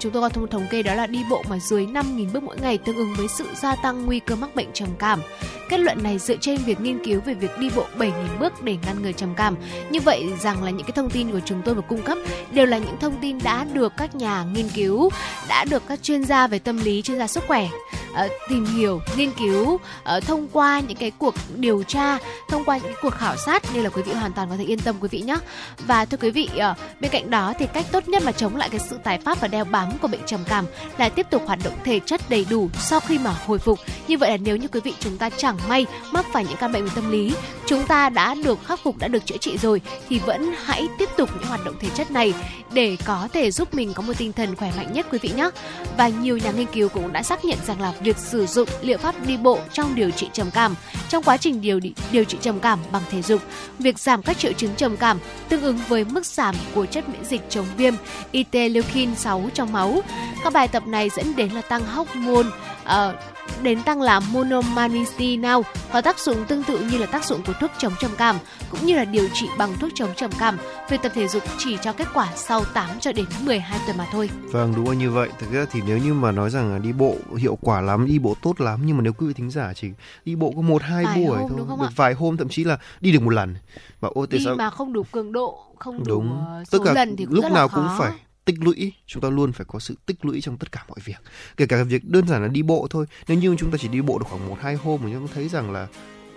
chúng 0.00 0.12
tôi 0.12 0.22
có 0.22 0.28
thông 0.28 0.48
thống 0.48 0.66
kê 0.70 0.82
đó 0.82 0.94
là 0.94 1.06
đi 1.06 1.24
bộ 1.30 1.42
mà 1.48 1.58
dưới 1.58 1.86
5.000 1.86 2.32
bước 2.32 2.42
mỗi 2.42 2.56
ngày 2.62 2.78
tương 2.78 2.96
ứng 2.96 3.14
với 3.14 3.28
sự 3.28 3.44
gia 3.54 3.76
tăng 3.76 4.06
nguy 4.06 4.20
cơ 4.20 4.36
mắc 4.36 4.54
bệnh 4.54 4.72
trầm 4.72 4.88
cảm. 4.98 5.20
Kết 5.68 5.80
luận 5.80 6.02
này 6.02 6.18
dựa 6.18 6.36
trên 6.36 6.56
việc 6.56 6.80
nghiên 6.80 7.04
cứu 7.04 7.20
về 7.20 7.34
việc 7.34 7.58
đi 7.58 7.70
bộ 7.76 7.86
7.000 7.98 8.12
bước 8.40 8.62
để 8.62 8.76
ngăn 8.86 9.02
ngừa 9.02 9.12
trầm 9.12 9.34
cảm. 9.36 9.56
Như 9.90 10.00
vậy 10.00 10.24
rằng 10.40 10.64
là 10.64 10.70
những 10.70 10.86
cái 10.86 10.92
thông 10.92 11.10
tin 11.10 11.30
của 11.30 11.40
chúng 11.44 11.62
tôi 11.64 11.74
vừa 11.74 11.82
cung 11.88 12.02
cấp 12.02 12.18
đều 12.52 12.66
là 12.66 12.78
những 12.78 12.96
thông 13.00 13.20
tin 13.20 13.38
đã 13.42 13.64
được 13.72 13.92
các 13.96 14.14
nhà 14.14 14.44
nghiên 14.54 14.68
cứu, 14.68 15.10
đã 15.48 15.64
được 15.64 15.82
các 15.88 16.02
chuyên 16.02 16.24
gia 16.24 16.46
về 16.46 16.58
tâm 16.58 16.78
lý, 16.78 17.02
chuyên 17.02 17.18
gia 17.18 17.26
sức 17.26 17.44
khỏe 17.46 17.68
uh, 18.12 18.32
tìm 18.48 18.64
hiểu 18.64 19.00
nghiên 19.16 19.30
cứu 19.32 19.74
uh, 19.74 19.80
thông 20.26 20.48
qua 20.52 20.80
những 20.80 20.96
cái 20.96 21.12
cuộc 21.18 21.34
điều 21.56 21.82
tra 21.82 22.18
thông 22.48 22.64
qua 22.64 22.76
những 22.76 22.86
cái 22.86 22.96
cuộc 23.02 23.14
khảo 23.14 23.36
sát 23.36 23.62
nên 23.74 23.84
là 23.84 23.90
quý 23.90 24.02
vị 24.02 24.12
hoàn 24.12 24.32
toàn 24.32 24.48
có 24.50 24.56
thể 24.56 24.64
yên 24.64 24.80
tâm 24.80 24.96
quý 25.00 25.08
vị 25.10 25.20
nhé 25.20 25.36
và 25.78 26.04
thưa 26.04 26.16
quý 26.20 26.30
vị 26.30 26.48
uh, 26.56 26.76
bên 27.00 27.10
cạnh 27.10 27.30
đó 27.30 27.52
thì 27.58 27.66
cách 27.66 27.86
tốt 27.92 28.08
nhất 28.08 28.22
mà 28.26 28.32
chống 28.32 28.56
lại 28.56 28.68
cái 28.68 28.80
sự 28.80 28.98
tái 29.04 29.18
phát 29.18 29.40
và 29.40 29.48
đeo 29.48 29.64
bám 29.72 29.98
của 29.98 30.08
bệnh 30.08 30.20
trầm 30.26 30.40
cảm 30.48 30.66
là 30.98 31.08
tiếp 31.08 31.26
tục 31.30 31.42
hoạt 31.46 31.58
động 31.64 31.74
thể 31.84 32.00
chất 32.00 32.20
đầy 32.28 32.46
đủ 32.50 32.70
sau 32.80 33.00
khi 33.00 33.18
mà 33.18 33.34
hồi 33.46 33.58
phục. 33.58 33.78
Như 34.08 34.18
vậy 34.18 34.30
là 34.30 34.36
nếu 34.36 34.56
như 34.56 34.68
quý 34.68 34.80
vị 34.84 34.94
chúng 35.00 35.18
ta 35.18 35.30
chẳng 35.30 35.58
may 35.68 35.86
mắc 36.12 36.26
phải 36.32 36.44
những 36.44 36.56
căn 36.56 36.72
bệnh 36.72 36.84
về 36.84 36.90
tâm 36.94 37.10
lý, 37.10 37.34
chúng 37.66 37.86
ta 37.86 38.08
đã 38.08 38.34
được 38.34 38.58
khắc 38.64 38.80
phục, 38.82 38.98
đã 38.98 39.08
được 39.08 39.26
chữa 39.26 39.36
trị 39.36 39.58
rồi, 39.58 39.80
thì 40.08 40.18
vẫn 40.18 40.54
hãy 40.64 40.88
tiếp 40.98 41.08
tục 41.16 41.30
những 41.34 41.48
hoạt 41.48 41.64
động 41.64 41.74
thể 41.80 41.88
chất 41.94 42.10
này 42.10 42.34
để 42.72 42.96
có 43.04 43.28
thể 43.32 43.50
giúp 43.50 43.74
mình 43.74 43.92
có 43.94 44.02
một 44.02 44.12
tinh 44.18 44.32
thần 44.32 44.56
khỏe 44.56 44.72
mạnh 44.76 44.92
nhất, 44.92 45.06
quý 45.12 45.18
vị 45.22 45.30
nhé. 45.36 45.50
Và 45.96 46.08
nhiều 46.08 46.38
nhà 46.38 46.50
nghiên 46.50 46.66
cứu 46.66 46.88
cũng 46.88 47.12
đã 47.12 47.22
xác 47.22 47.44
nhận 47.44 47.58
rằng 47.66 47.80
là 47.80 47.92
việc 48.00 48.16
sử 48.16 48.46
dụng 48.46 48.68
liệu 48.82 48.98
pháp 48.98 49.26
đi 49.26 49.36
bộ 49.36 49.58
trong 49.72 49.94
điều 49.94 50.10
trị 50.10 50.28
trầm 50.32 50.50
cảm, 50.50 50.74
trong 51.08 51.22
quá 51.22 51.36
trình 51.36 51.60
điều 51.60 51.80
điều 52.12 52.24
trị 52.24 52.38
trầm 52.40 52.60
cảm 52.60 52.78
bằng 52.92 53.02
thể 53.10 53.22
dục, 53.22 53.42
việc 53.78 53.98
giảm 53.98 54.22
các 54.22 54.38
triệu 54.38 54.52
chứng 54.52 54.74
trầm 54.76 54.96
cảm 54.96 55.18
tương 55.48 55.62
ứng 55.62 55.78
với 55.88 56.04
mức 56.04 56.26
giảm 56.26 56.54
của 56.74 56.86
chất 56.86 57.08
miễn 57.08 57.24
dịch 57.24 57.40
chống 57.50 57.66
viêm 57.76 57.94
interleukin 58.30 59.14
6 59.14 59.50
trong 59.54 59.61
máu 59.64 60.00
các 60.44 60.52
bài 60.52 60.68
tập 60.68 60.86
này 60.86 61.08
dẫn 61.08 61.36
đến 61.36 61.52
là 61.52 61.62
tăng 61.62 61.82
hormone 61.86 62.48
uh, 62.84 63.14
đến 63.62 63.82
tăng 63.82 64.02
là 64.02 64.20
monomanistinao 64.20 65.64
có 65.92 66.00
tác 66.00 66.18
dụng 66.18 66.44
tương 66.48 66.64
tự 66.64 66.78
như 66.78 66.98
là 66.98 67.06
tác 67.06 67.24
dụng 67.24 67.40
của 67.46 67.52
thuốc 67.60 67.70
chống 67.78 67.92
trầm 68.00 68.10
cảm 68.18 68.36
cũng 68.70 68.86
như 68.86 68.96
là 68.96 69.04
điều 69.04 69.28
trị 69.34 69.48
bằng 69.58 69.74
thuốc 69.80 69.90
chống 69.94 70.10
trầm 70.16 70.30
cảm. 70.38 70.58
Việc 70.90 71.02
tập 71.02 71.12
thể 71.14 71.28
dục 71.28 71.42
chỉ 71.58 71.76
cho 71.82 71.92
kết 71.92 72.08
quả 72.14 72.28
sau 72.36 72.64
8 72.64 72.88
cho 73.00 73.12
đến 73.12 73.26
12 73.44 73.80
tuần 73.86 73.98
mà 73.98 74.06
thôi. 74.12 74.30
Vâng, 74.42 74.72
đúng 74.76 74.88
là 74.88 74.94
như 74.94 75.10
vậy. 75.10 75.28
Thực 75.38 75.52
ra 75.52 75.66
thì 75.70 75.80
nếu 75.86 75.98
như 75.98 76.14
mà 76.14 76.32
nói 76.32 76.50
rằng 76.50 76.72
là 76.72 76.78
đi 76.78 76.92
bộ 76.92 77.16
hiệu 77.36 77.58
quả 77.60 77.80
lắm, 77.80 78.06
đi 78.06 78.18
bộ 78.18 78.34
tốt 78.42 78.60
lắm 78.60 78.80
nhưng 78.84 78.96
mà 78.96 79.02
nếu 79.02 79.12
quý 79.12 79.26
vị 79.26 79.34
thính 79.34 79.50
giả 79.50 79.72
chỉ 79.74 79.88
đi 80.24 80.34
bộ 80.34 80.52
có 80.56 80.62
một 80.62 80.82
hai 80.82 81.04
buổi 81.04 81.38
thôi, 81.40 81.50
được 81.56 81.66
ạ? 81.80 81.88
vài 81.96 82.14
hôm 82.14 82.36
thậm 82.36 82.48
chí 82.48 82.64
là 82.64 82.78
đi 83.00 83.12
được 83.12 83.22
một 83.22 83.30
lần. 83.30 83.56
Mà 84.00 84.08
ôi 84.14 84.26
tại 84.30 84.38
đi 84.38 84.44
sao 84.44 84.54
mà 84.54 84.70
không 84.70 84.92
đủ 84.92 85.02
cường 85.12 85.32
độ, 85.32 85.58
không 85.78 85.98
đủ 85.98 86.04
đúng. 86.06 86.44
Ờ, 86.46 86.64
số 86.64 86.78
Tất 86.78 86.84
cả 86.84 86.92
lần 86.92 87.16
thì 87.16 87.24
cũng 87.24 87.34
lúc 87.34 87.42
rất 87.42 87.52
nào 87.52 87.68
là 87.68 87.74
cũng 87.74 87.88
khó. 87.88 87.96
phải 87.98 88.12
tích 88.44 88.56
lũy, 88.60 88.92
chúng 89.06 89.22
ta 89.22 89.30
luôn 89.30 89.52
phải 89.52 89.66
có 89.68 89.78
sự 89.78 89.94
tích 90.06 90.24
lũy 90.24 90.40
trong 90.40 90.56
tất 90.56 90.72
cả 90.72 90.84
mọi 90.88 90.98
việc. 91.04 91.20
Kể 91.56 91.66
cả 91.66 91.84
việc 91.84 92.04
đơn 92.04 92.28
giản 92.28 92.42
là 92.42 92.48
đi 92.48 92.62
bộ 92.62 92.86
thôi. 92.90 93.06
Nếu 93.28 93.38
như 93.38 93.56
chúng 93.58 93.70
ta 93.70 93.78
chỉ 93.80 93.88
đi 93.88 94.00
bộ 94.00 94.18
được 94.18 94.26
khoảng 94.28 94.48
một, 94.48 94.56
hai 94.60 94.74
hôm 94.74 95.00
mà 95.04 95.10
chúng 95.12 95.28
ta 95.28 95.32
thấy 95.34 95.48
rằng 95.48 95.72
là 95.72 95.88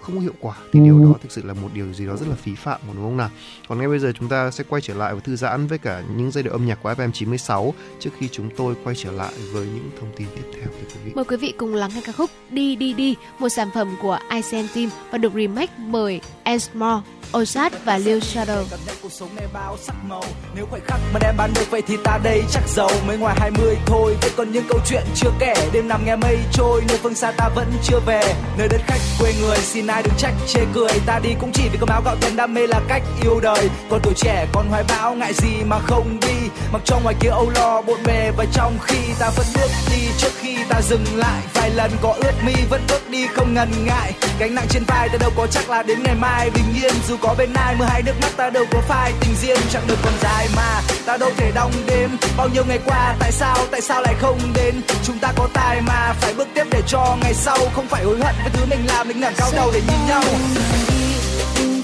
không 0.05 0.15
có 0.15 0.21
hiệu 0.21 0.33
quả 0.39 0.55
thì 0.73 0.79
điều 0.79 0.99
đó 0.99 1.13
thực 1.21 1.31
sự 1.31 1.41
là 1.45 1.53
một 1.53 1.69
điều 1.73 1.93
gì 1.93 2.07
đó 2.07 2.15
rất 2.15 2.27
là 2.29 2.35
phí 2.35 2.55
phạm 2.55 2.81
đúng 2.87 3.03
không 3.03 3.17
nào 3.17 3.29
còn 3.67 3.79
ngay 3.79 3.87
bây 3.87 3.99
giờ 3.99 4.11
chúng 4.19 4.29
ta 4.29 4.51
sẽ 4.51 4.63
quay 4.69 4.81
trở 4.81 4.93
lại 4.93 5.13
và 5.13 5.19
thư 5.19 5.35
giãn 5.35 5.67
với 5.67 5.77
cả 5.77 6.03
những 6.15 6.31
giai 6.31 6.43
điệu 6.43 6.53
âm 6.53 6.65
nhạc 6.65 6.79
của 6.83 6.93
FM 6.93 7.11
96 7.11 7.73
trước 7.99 8.09
khi 8.19 8.29
chúng 8.31 8.49
tôi 8.57 8.75
quay 8.83 8.95
trở 8.95 9.11
lại 9.11 9.33
với 9.53 9.65
những 9.65 9.89
thông 9.99 10.09
tin 10.15 10.27
tiếp 10.35 10.43
theo 10.53 10.65
thưa 10.65 10.87
quý 10.87 10.99
vị 11.05 11.11
mời 11.15 11.25
quý 11.25 11.37
vị 11.37 11.53
cùng 11.57 11.75
lắng 11.75 11.91
nghe 11.95 12.01
ca 12.05 12.11
khúc 12.11 12.29
đi 12.49 12.75
đi 12.75 12.93
đi 12.93 13.15
một 13.39 13.49
sản 13.49 13.69
phẩm 13.73 13.95
của 14.01 14.19
Isen 14.35 14.67
Team 14.75 14.89
và 15.11 15.17
được 15.17 15.33
remake 15.33 15.73
bởi 15.91 16.21
Esmore 16.43 17.01
Ozat 17.31 17.71
và 17.85 17.97
Lil 17.97 18.17
Shadow. 18.17 18.63
Cảm 18.71 18.79
nhận 18.85 18.95
cuộc 19.01 19.11
sống 19.11 19.35
này 19.35 19.47
bao 19.53 19.77
sắc 19.77 19.95
màu. 20.07 20.23
Nếu 20.55 20.65
khoảnh 20.65 20.81
khắc 20.85 20.99
mà 21.13 21.19
đem 21.23 21.37
bán 21.37 21.51
được 21.55 21.71
vậy 21.71 21.81
thì 21.87 21.97
ta 22.03 22.19
đây 22.23 22.43
chắc 22.51 22.63
giàu. 22.67 22.89
Mới 23.07 23.17
ngoài 23.17 23.35
20 23.39 23.77
thôi, 23.85 24.17
vẫn 24.21 24.31
còn 24.37 24.51
những 24.51 24.63
câu 24.69 24.79
chuyện 24.85 25.03
chưa 25.15 25.31
kể. 25.39 25.53
Đêm 25.73 25.87
nằm 25.87 26.05
nghe 26.05 26.15
mây 26.15 26.37
trôi, 26.53 26.83
nơi 26.87 26.97
phương 26.97 27.15
xa 27.15 27.31
ta 27.37 27.49
vẫn 27.55 27.67
chưa 27.83 27.99
về. 28.05 28.21
Nơi 28.57 28.67
đất 28.67 28.81
khách 28.87 28.99
quê 29.19 29.33
người, 29.41 29.57
xin 29.57 29.87
ai 29.95 30.03
đừng 30.03 30.13
trách 30.17 30.33
chê 30.47 30.59
cười. 30.73 30.91
Ta 31.05 31.19
đi 31.19 31.29
cũng 31.39 31.51
chỉ 31.53 31.69
vì 31.71 31.77
cơm 31.77 31.89
áo 31.89 32.01
gạo 32.05 32.15
tiền 32.21 32.35
đam 32.35 32.53
mê 32.53 32.67
là 32.67 32.81
cách 32.87 33.03
yêu 33.23 33.39
đời. 33.39 33.69
Còn 33.89 33.99
tuổi 34.03 34.13
trẻ, 34.15 34.47
còn 34.53 34.67
hoài 34.69 34.83
bão 34.89 35.15
ngại 35.15 35.33
gì 35.33 35.63
mà 35.65 35.79
không 35.79 36.19
đi. 36.21 36.44
Mặc 36.71 36.81
trong 36.85 37.03
ngoài 37.03 37.15
kia 37.19 37.29
âu 37.29 37.49
lo 37.49 37.81
bộn 37.81 38.03
bề, 38.03 38.31
và 38.37 38.45
trong 38.53 38.77
khi 38.83 38.97
ta 39.19 39.29
vẫn 39.29 39.45
bước 39.55 39.69
đi, 39.91 40.07
trước 40.17 40.31
khi 40.39 40.57
ta 40.69 40.81
dừng 40.81 41.05
lại. 41.15 41.41
Vài 41.53 41.69
lần 41.69 41.91
có 42.01 42.15
ướt 42.23 42.33
mi 42.43 42.53
vẫn 42.69 42.81
bước 42.87 43.09
đi 43.09 43.27
không 43.35 43.53
ngần 43.53 43.85
ngại. 43.85 44.13
Gánh 44.39 44.55
nặng 44.55 44.65
trên 44.69 44.83
vai 44.87 45.09
ta 45.09 45.17
đâu 45.17 45.31
có 45.35 45.47
chắc 45.47 45.69
là 45.69 45.83
đến 45.83 46.03
ngày 46.03 46.15
mai. 46.15 46.49
Bình 46.49 46.83
yên, 46.83 46.93
dù 47.07 47.17
có 47.21 47.35
bên 47.37 47.53
ai, 47.53 47.75
mưa 47.75 47.85
hay 47.85 48.01
nước 48.03 48.13
mắt 48.21 48.31
ta 48.37 48.49
đâu 48.49 48.65
có 48.71 48.81
phai. 48.87 49.13
Tình 49.19 49.35
riêng 49.41 49.59
chẳng 49.71 49.87
được 49.87 49.97
còn 50.03 50.13
dài 50.21 50.47
mà 50.55 50.81
ta 51.05 51.17
đâu 51.17 51.31
thể 51.37 51.51
đong 51.55 51.71
đêm 51.87 52.17
bao 52.37 52.49
nhiêu 52.49 52.63
ngày 52.67 52.79
qua, 52.85 53.15
tại 53.19 53.31
sao 53.31 53.57
tại 53.71 53.81
sao 53.81 54.01
lại 54.01 54.13
không 54.21 54.39
đến? 54.53 54.81
Chúng 55.03 55.19
ta 55.19 55.33
có 55.35 55.47
tài 55.53 55.81
mà, 55.81 56.13
phải 56.21 56.33
bước 56.33 56.47
tiếp 56.55 56.63
để 56.71 56.81
cho 56.87 57.17
ngày 57.21 57.33
sau 57.33 57.57
không 57.75 57.87
phải 57.87 58.03
hối 58.03 58.19
hận 58.19 58.35
với 58.43 58.51
thứ 58.53 58.65
mình 58.69 58.85
làm. 58.87 59.07
Mình 59.07 59.19
ngẩng 59.19 59.33
cao 59.37 59.49
đầu 59.55 59.71
để 59.73 59.81
nhìn 59.87 60.07
nhau. 60.07 60.23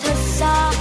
Thật 0.03 0.15
xa 0.39 0.71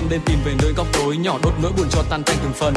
chân 0.00 0.08
đêm 0.10 0.20
tìm 0.26 0.38
về 0.44 0.54
nơi 0.62 0.72
góc 0.72 0.86
tối, 0.92 1.16
nhỏ 1.16 1.38
đốt 1.42 1.52
nỗi 1.62 1.72
buồn 1.76 1.86
cho 1.90 2.02
tan 2.10 2.22
tành 2.22 2.36
từng 2.42 2.52
phần 2.52 2.74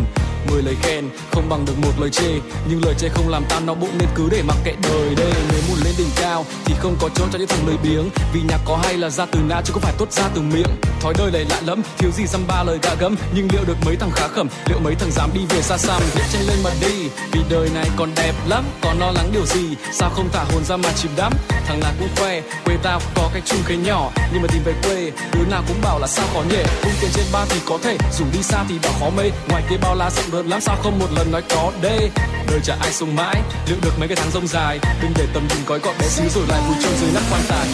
mười 0.53 0.63
lời 0.63 0.75
khen, 0.81 1.09
không 1.31 1.49
bằng 1.49 1.65
được 1.65 1.73
một 1.77 1.91
lời 1.99 2.09
chê. 2.09 2.29
Nhưng 2.69 2.85
lời 2.85 2.93
chê 2.97 3.09
không 3.09 3.29
làm 3.29 3.43
tan 3.49 3.65
nó 3.65 3.73
bụng 3.73 3.97
nên 3.97 4.07
cứ 4.15 4.27
để 4.31 4.41
mặc 4.47 4.57
kệ 4.63 4.75
đời 4.83 5.15
đây. 5.15 5.33
Nếu 5.51 5.61
muốn 5.69 5.77
lên 5.83 5.93
đỉnh 5.97 6.09
cao 6.15 6.45
thì 6.65 6.73
không 6.79 6.95
có 6.99 7.09
chỗ 7.15 7.25
cho 7.31 7.39
những 7.39 7.47
thằng 7.47 7.67
lười 7.67 7.77
biếng. 7.77 8.09
Vì 8.33 8.41
nhạc 8.49 8.59
có 8.65 8.79
hay 8.83 8.97
là 8.97 9.09
ra 9.09 9.25
từ 9.25 9.39
não 9.39 9.61
chứ 9.65 9.73
không 9.73 9.81
phải 9.81 9.93
tốt 9.97 10.11
ra 10.11 10.23
từ 10.35 10.41
miệng. 10.41 10.75
Thói 11.01 11.13
đời 11.17 11.31
này 11.31 11.45
lạ 11.49 11.61
lẫm, 11.65 11.81
thiếu 11.97 12.11
gì 12.11 12.25
dăm 12.27 12.47
ba 12.47 12.63
lời 12.63 12.79
gạ 12.81 12.95
gẫm. 12.99 13.15
Nhưng 13.35 13.47
liệu 13.53 13.63
được 13.63 13.77
mấy 13.85 13.95
thằng 13.95 14.11
khá 14.11 14.27
khẩm, 14.27 14.47
liệu 14.67 14.79
mấy 14.79 14.95
thằng 14.95 15.11
dám 15.11 15.29
đi 15.33 15.41
về 15.49 15.61
xa 15.61 15.77
xăm? 15.77 16.01
Viết 16.15 16.23
tranh 16.33 16.47
lên 16.47 16.57
mà 16.63 16.69
đi, 16.81 17.09
vì 17.31 17.39
đời 17.49 17.69
này 17.75 17.89
còn 17.97 18.11
đẹp 18.15 18.33
lắm, 18.47 18.63
còn 18.81 18.99
lo 18.99 19.11
lắng 19.11 19.29
điều 19.33 19.45
gì? 19.45 19.75
Sao 19.91 20.09
không 20.09 20.29
thả 20.33 20.43
hồn 20.43 20.63
ra 20.65 20.77
mà 20.77 20.89
chìm 20.95 21.11
đắm? 21.17 21.33
Thằng 21.65 21.79
nào 21.79 21.91
cũng 21.99 22.09
khoe, 22.15 22.41
quê 22.65 22.75
tao 22.83 23.01
có 23.15 23.29
cái 23.33 23.41
chung 23.45 23.59
cái 23.67 23.77
nhỏ. 23.77 24.11
Nhưng 24.33 24.41
mà 24.41 24.47
tìm 24.53 24.63
về 24.63 24.73
quê, 24.83 25.11
đứa 25.33 25.45
nào 25.51 25.63
cũng 25.67 25.81
bảo 25.81 25.99
là 25.99 26.07
sao 26.07 26.25
khó 26.33 26.41
nhỉ? 26.49 26.63
Cung 26.83 26.93
tiền 27.01 27.09
trên 27.13 27.25
ba 27.31 27.45
thì 27.49 27.59
có 27.65 27.77
thể, 27.83 27.97
dù 28.17 28.25
đi 28.33 28.43
xa 28.43 28.65
thì 28.69 28.79
bảo 28.83 28.93
khó 28.99 29.09
mê. 29.17 29.23
Ngoài 29.49 29.63
kia 29.69 29.77
bao 29.81 29.95
la 29.95 30.09
rộng 30.09 30.33
lớn 30.33 30.42
lắm 30.47 30.62
sao 30.62 30.75
không 30.84 30.99
một 30.99 31.08
lần 31.15 31.32
nói 31.32 31.41
có 31.49 31.71
đê 31.82 32.10
đời 32.47 32.60
chả 32.63 32.75
ai 32.82 32.94
sống 32.94 33.15
mãi, 33.15 33.41
liệu 33.67 33.77
được 33.81 34.00
mấy 34.00 34.08
cái 34.08 34.15
tháng 34.15 34.31
rông 34.31 34.48
dài? 34.48 34.79
Đừng 35.02 35.12
để 35.15 35.27
tầm 35.33 35.48
nhìn 35.50 35.65
gói 35.67 35.79
gọn 35.79 35.96
bé 36.00 36.08
xíu 36.08 36.25
rồi 36.29 36.46
lại 36.48 36.62
vùi 36.67 36.75
chôn 36.83 36.91
dưới 37.02 37.10
nắp 37.13 37.23
quan 37.31 37.41
tài. 37.50 37.67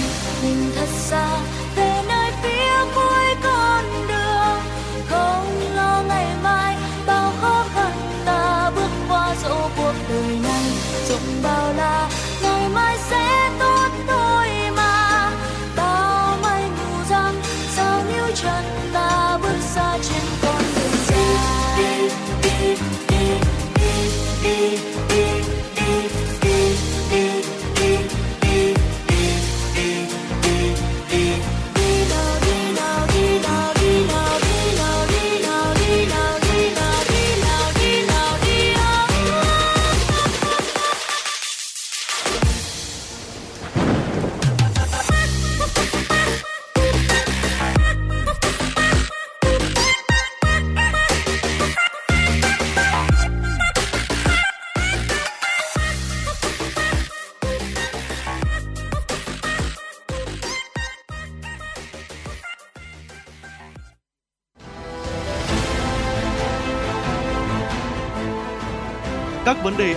Mình 0.44 0.72
thật 0.76 0.88
xa 0.90 1.40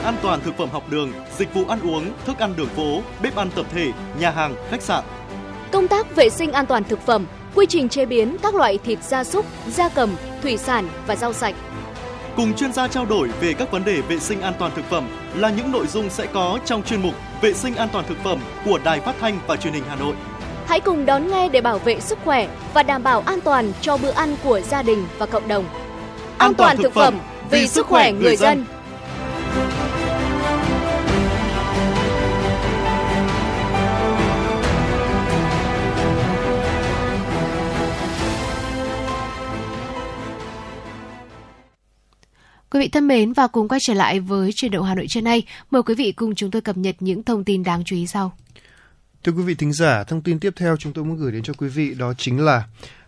an 0.03 0.17
toàn 0.23 0.41
thực 0.41 0.57
phẩm 0.57 0.69
học 0.73 0.85
đường, 0.91 1.13
dịch 1.39 1.55
vụ 1.55 1.65
ăn 1.69 1.81
uống, 1.83 2.05
thức 2.27 2.39
ăn 2.39 2.55
đường 2.57 2.69
phố, 2.69 3.03
bếp 3.23 3.37
ăn 3.37 3.51
tập 3.55 3.67
thể, 3.75 3.91
nhà 4.19 4.31
hàng, 4.31 4.55
khách 4.71 4.83
sạn. 4.83 5.05
Công 5.71 5.89
tác 5.89 6.17
vệ 6.17 6.29
sinh 6.31 6.53
an 6.53 6.67
toàn 6.67 6.85
thực 6.85 7.07
phẩm, 7.07 7.27
quy 7.55 7.67
trình 7.69 7.89
chế 7.89 8.07
biến 8.07 8.37
các 8.43 8.55
loại 8.55 8.79
thịt 8.79 8.99
gia 9.03 9.25
súc, 9.25 9.47
gia 9.69 9.89
cầm, 9.89 10.11
thủy 10.43 10.57
sản 10.57 10.89
và 11.07 11.17
rau 11.17 11.33
sạch. 11.33 11.55
Cùng 12.37 12.55
chuyên 12.55 12.73
gia 12.73 12.89
trao 12.89 13.05
đổi 13.05 13.29
về 13.41 13.53
các 13.53 13.71
vấn 13.71 13.85
đề 13.85 14.01
vệ 14.01 14.19
sinh 14.19 14.41
an 14.41 14.55
toàn 14.59 14.73
thực 14.77 14.85
phẩm 14.91 15.09
là 15.35 15.51
những 15.51 15.73
nội 15.73 15.87
dung 15.87 16.11
sẽ 16.11 16.27
có 16.27 16.59
trong 16.65 16.83
chuyên 16.83 17.03
mục 17.03 17.15
Vệ 17.41 17.53
sinh 17.53 17.75
an 17.75 17.89
toàn 17.93 18.05
thực 18.09 18.19
phẩm 18.25 18.39
của 18.65 18.79
Đài 18.85 19.01
Phát 19.01 19.15
thanh 19.21 19.39
và 19.47 19.57
Truyền 19.57 19.73
hình 19.73 19.83
Hà 19.89 19.97
Nội. 19.97 20.15
Hãy 20.67 20.81
cùng 20.81 21.07
đón 21.07 21.29
nghe 21.29 21.49
để 21.49 21.61
bảo 21.61 21.79
vệ 21.79 22.01
sức 22.01 22.19
khỏe 22.25 22.49
và 22.75 22.83
đảm 22.83 23.03
bảo 23.03 23.23
an 23.27 23.41
toàn 23.41 23.73
cho 23.81 23.97
bữa 23.97 24.11
ăn 24.11 24.37
của 24.45 24.61
gia 24.61 24.83
đình 24.83 25.07
và 25.19 25.27
cộng 25.27 25.49
đồng. 25.49 25.65
An 26.39 26.55
toàn 26.55 26.77
thực 26.77 26.95
phẩm 26.95 27.19
vì 27.51 27.69
sức 27.69 27.87
khỏe 27.87 28.13
người 28.13 28.37
dân. 28.37 28.65
Quý 42.73 42.81
vị 42.81 42.89
thân 42.89 43.09
mến 43.09 43.33
và 43.33 43.47
cùng 43.47 43.68
quay 43.68 43.81
trở 43.81 43.95
lại 43.95 44.20
với 44.20 44.53
truyền 44.53 44.70
động 44.70 44.85
Hà 44.85 44.95
Nội 44.95 45.07
trưa 45.09 45.20
nay. 45.20 45.43
Mời 45.70 45.83
quý 45.83 45.95
vị 45.95 46.12
cùng 46.12 46.35
chúng 46.35 46.51
tôi 46.51 46.62
cập 46.62 46.77
nhật 46.77 46.97
những 47.01 47.23
thông 47.23 47.45
tin 47.45 47.62
đáng 47.62 47.83
chú 47.85 47.97
ý 47.97 48.07
sau. 48.07 48.33
Thưa 49.25 49.33
quý 49.33 49.43
vị 49.43 49.55
thính 49.55 49.73
giả, 49.73 50.05
thông 50.05 50.23
tin 50.23 50.41
tiếp 50.41 50.53
theo 50.57 50.77
chúng 50.77 50.93
tôi 50.93 51.05
muốn 51.05 51.16
gửi 51.16 51.33
đến 51.33 51.43
cho 51.43 51.53
quý 51.59 51.68
vị 51.68 51.95
đó 51.95 52.14
chính 52.18 52.45
là 52.45 52.64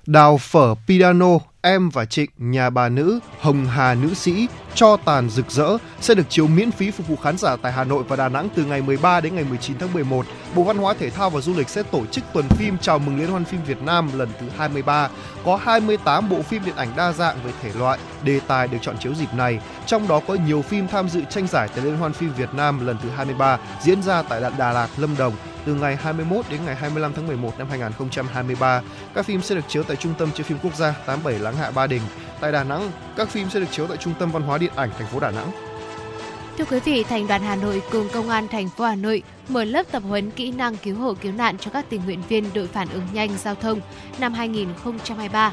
Đào 0.06 0.38
phở 0.38 0.74
Pidano, 0.88 1.38
em 1.64 1.90
và 1.90 2.04
Trịnh, 2.04 2.30
nhà 2.38 2.70
bà 2.70 2.88
nữ, 2.88 3.20
Hồng 3.40 3.66
Hà 3.66 3.94
nữ 3.94 4.14
sĩ, 4.14 4.48
cho 4.74 4.96
tàn 4.96 5.30
rực 5.30 5.50
rỡ 5.50 5.78
sẽ 6.00 6.14
được 6.14 6.22
chiếu 6.28 6.46
miễn 6.46 6.70
phí 6.70 6.90
phục 6.90 7.08
vụ 7.08 7.16
khán 7.16 7.38
giả 7.38 7.56
tại 7.56 7.72
Hà 7.72 7.84
Nội 7.84 8.04
và 8.08 8.16
Đà 8.16 8.28
Nẵng 8.28 8.48
từ 8.54 8.64
ngày 8.64 8.82
13 8.82 9.20
đến 9.20 9.34
ngày 9.34 9.44
19 9.44 9.78
tháng 9.78 9.92
11. 9.92 10.26
Bộ 10.54 10.62
Văn 10.62 10.76
hóa 10.76 10.94
Thể 10.94 11.10
thao 11.10 11.30
và 11.30 11.40
Du 11.40 11.54
lịch 11.54 11.68
sẽ 11.68 11.82
tổ 11.82 12.06
chức 12.06 12.24
tuần 12.32 12.48
phim 12.48 12.78
chào 12.78 12.98
mừng 12.98 13.18
Liên 13.18 13.28
hoan 13.28 13.44
phim 13.44 13.60
Việt 13.66 13.82
Nam 13.82 14.10
lần 14.18 14.28
thứ 14.40 14.46
23. 14.56 15.08
Có 15.44 15.56
28 15.56 16.28
bộ 16.28 16.42
phim 16.42 16.64
điện 16.64 16.76
ảnh 16.76 16.88
đa 16.96 17.12
dạng 17.12 17.36
về 17.44 17.52
thể 17.62 17.70
loại, 17.78 17.98
đề 18.24 18.40
tài 18.46 18.68
được 18.68 18.78
chọn 18.82 18.98
chiếu 18.98 19.14
dịp 19.14 19.34
này. 19.34 19.60
Trong 19.86 20.08
đó 20.08 20.20
có 20.26 20.36
nhiều 20.46 20.62
phim 20.62 20.88
tham 20.88 21.08
dự 21.08 21.22
tranh 21.30 21.46
giải 21.46 21.68
tại 21.68 21.84
Liên 21.84 21.96
hoan 21.96 22.12
phim 22.12 22.32
Việt 22.32 22.54
Nam 22.54 22.86
lần 22.86 22.96
thứ 23.02 23.08
23 23.08 23.58
diễn 23.82 24.02
ra 24.02 24.22
tại 24.22 24.40
Đà 24.58 24.72
Lạt, 24.72 24.88
Lâm 24.96 25.16
Đồng 25.18 25.34
từ 25.64 25.74
ngày 25.74 25.96
21 25.96 26.44
đến 26.50 26.60
ngày 26.66 26.76
25 26.76 27.12
tháng 27.12 27.26
11 27.26 27.58
năm 27.58 27.66
2023. 27.70 28.82
Các 29.14 29.26
phim 29.26 29.42
sẽ 29.42 29.54
được 29.54 29.64
chiếu 29.68 29.82
tại 29.82 29.96
Trung 29.96 30.14
tâm 30.18 30.30
Chiếu 30.34 30.44
phim 30.44 30.58
Quốc 30.62 30.74
gia 30.74 30.90
87 31.06 31.38
Láng 31.38 31.53
Hạ 31.56 31.70
Ba 31.70 31.86
Đình. 31.86 32.02
Tại 32.40 32.52
Đà 32.52 32.64
Nẵng, 32.64 32.90
các 33.16 33.28
phim 33.28 33.50
sẽ 33.50 33.60
được 33.60 33.66
chiếu 33.70 33.86
tại 33.86 33.96
Trung 33.96 34.14
tâm 34.18 34.30
Văn 34.30 34.42
hóa 34.42 34.58
Điện 34.58 34.72
ảnh 34.76 34.90
thành 34.98 35.06
phố 35.06 35.20
Đà 35.20 35.30
Nẵng. 35.30 35.50
Thưa 36.58 36.64
quý 36.64 36.80
vị, 36.80 37.04
Thành 37.04 37.26
đoàn 37.26 37.42
Hà 37.42 37.56
Nội 37.56 37.82
cùng 37.92 38.08
Công 38.12 38.28
an 38.28 38.48
thành 38.48 38.68
phố 38.68 38.84
Hà 38.84 38.94
Nội 38.94 39.22
mở 39.48 39.64
lớp 39.64 39.86
tập 39.90 40.02
huấn 40.08 40.30
kỹ 40.30 40.50
năng 40.50 40.76
cứu 40.76 40.96
hộ 40.96 41.14
cứu 41.14 41.32
nạn 41.32 41.58
cho 41.58 41.70
các 41.70 41.86
tình 41.88 42.00
nguyện 42.04 42.22
viên 42.28 42.44
đội 42.54 42.66
phản 42.66 42.88
ứng 42.88 43.06
nhanh 43.12 43.30
giao 43.38 43.54
thông 43.54 43.80
năm 44.18 44.34
2023. 44.34 45.52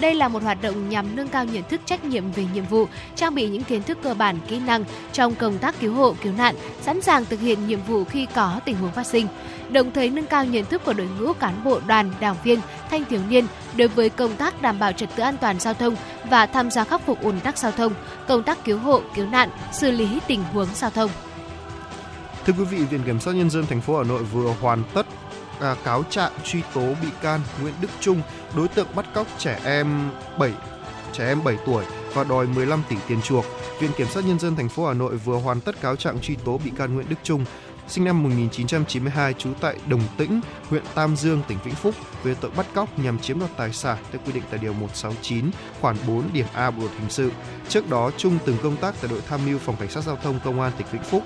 Đây 0.00 0.14
là 0.14 0.28
một 0.28 0.42
hoạt 0.42 0.62
động 0.62 0.88
nhằm 0.88 1.16
nâng 1.16 1.28
cao 1.28 1.44
nhận 1.44 1.62
thức 1.68 1.80
trách 1.84 2.04
nhiệm 2.04 2.32
về 2.32 2.46
nhiệm 2.54 2.64
vụ, 2.64 2.86
trang 3.16 3.34
bị 3.34 3.48
những 3.48 3.64
kiến 3.64 3.82
thức 3.82 3.98
cơ 4.02 4.14
bản 4.14 4.38
kỹ 4.48 4.60
năng 4.66 4.84
trong 5.12 5.34
công 5.34 5.58
tác 5.58 5.80
cứu 5.80 5.94
hộ 5.94 6.14
cứu 6.22 6.32
nạn, 6.32 6.54
sẵn 6.82 7.02
sàng 7.02 7.24
thực 7.24 7.40
hiện 7.40 7.66
nhiệm 7.66 7.80
vụ 7.82 8.04
khi 8.04 8.26
có 8.34 8.60
tình 8.64 8.76
huống 8.76 8.92
phát 8.92 9.06
sinh. 9.06 9.26
Đồng 9.70 9.90
thời 9.90 10.10
nâng 10.10 10.26
cao 10.26 10.44
nhận 10.44 10.64
thức 10.64 10.82
của 10.84 10.92
đội 10.92 11.08
ngũ 11.20 11.32
cán 11.32 11.64
bộ 11.64 11.80
đoàn, 11.86 12.10
đảng 12.20 12.36
viên, 12.44 12.60
thanh 12.90 13.04
thiếu 13.04 13.20
niên 13.28 13.46
đối 13.76 13.88
với 13.88 14.10
công 14.10 14.36
tác 14.36 14.62
đảm 14.62 14.78
bảo 14.78 14.92
trật 14.92 15.08
tự 15.16 15.22
an 15.22 15.36
toàn 15.40 15.60
giao 15.60 15.74
thông 15.74 15.96
và 16.30 16.46
tham 16.46 16.70
gia 16.70 16.84
khắc 16.84 17.06
phục 17.06 17.22
ùn 17.22 17.40
tắc 17.40 17.58
giao 17.58 17.72
thông, 17.72 17.92
công 18.28 18.42
tác 18.42 18.64
cứu 18.64 18.78
hộ 18.78 19.00
cứu 19.14 19.26
nạn, 19.26 19.48
xử 19.72 19.90
lý 19.90 20.18
tình 20.26 20.42
huống 20.52 20.68
giao 20.74 20.90
thông. 20.90 21.10
Thưa 22.46 22.52
quý 22.58 22.64
vị, 22.64 22.78
Viện 22.78 23.02
Kiểm 23.06 23.20
sát 23.20 23.34
Nhân 23.34 23.50
dân 23.50 23.66
thành 23.66 23.80
phố 23.80 23.98
Hà 23.98 24.04
Nội 24.04 24.22
vừa 24.22 24.54
hoàn 24.60 24.82
tất 24.94 25.06
à, 25.60 25.76
cáo 25.84 26.02
trạng 26.10 26.32
truy 26.44 26.62
tố 26.74 26.94
bị 27.02 27.08
can 27.22 27.40
Nguyễn 27.62 27.74
Đức 27.80 27.90
Trung, 28.00 28.22
đối 28.56 28.68
tượng 28.68 28.88
bắt 28.94 29.06
cóc 29.14 29.26
trẻ 29.38 29.60
em 29.64 30.10
7 30.38 30.52
trẻ 31.12 31.26
em 31.26 31.44
7 31.44 31.56
tuổi 31.66 31.84
và 32.14 32.24
đòi 32.24 32.46
15 32.46 32.82
tỷ 32.88 32.96
tiền 33.08 33.22
chuộc. 33.22 33.44
Viện 33.80 33.90
Kiểm 33.96 34.06
sát 34.08 34.24
Nhân 34.24 34.38
dân 34.38 34.56
thành 34.56 34.68
phố 34.68 34.86
Hà 34.86 34.94
Nội 34.94 35.16
vừa 35.16 35.38
hoàn 35.38 35.60
tất 35.60 35.80
cáo 35.80 35.96
trạng 35.96 36.20
truy 36.20 36.36
tố 36.44 36.60
bị 36.64 36.70
can 36.76 36.94
Nguyễn 36.94 37.08
Đức 37.08 37.16
Trung, 37.22 37.44
sinh 37.88 38.04
năm 38.04 38.22
1992, 38.22 39.34
trú 39.34 39.50
tại 39.60 39.76
Đồng 39.88 40.02
Tĩnh, 40.16 40.40
huyện 40.68 40.82
Tam 40.94 41.16
Dương, 41.16 41.42
tỉnh 41.48 41.58
Vĩnh 41.64 41.74
Phúc 41.74 41.94
về 42.22 42.34
tội 42.40 42.50
bắt 42.56 42.66
cóc 42.74 42.98
nhằm 42.98 43.18
chiếm 43.18 43.38
đoạt 43.38 43.50
tài 43.56 43.72
sản 43.72 43.98
theo 44.12 44.20
quy 44.26 44.32
định 44.32 44.42
tại 44.50 44.58
điều 44.62 44.72
169 44.72 45.50
khoản 45.80 45.96
4 46.06 46.22
điểm 46.32 46.46
A 46.54 46.70
Bộ 46.70 46.80
luật 46.80 46.92
hình 46.98 47.10
sự. 47.10 47.30
Trước 47.68 47.90
đó, 47.90 48.10
Trung 48.16 48.38
từng 48.44 48.56
công 48.62 48.76
tác 48.76 48.94
tại 49.00 49.10
đội 49.10 49.20
tham 49.28 49.40
mưu 49.46 49.58
phòng 49.58 49.76
cảnh 49.80 49.90
sát 49.90 50.04
giao 50.04 50.16
thông 50.16 50.40
công 50.44 50.60
an 50.60 50.72
tỉnh 50.78 50.86
Vĩnh 50.92 51.02
Phúc 51.02 51.22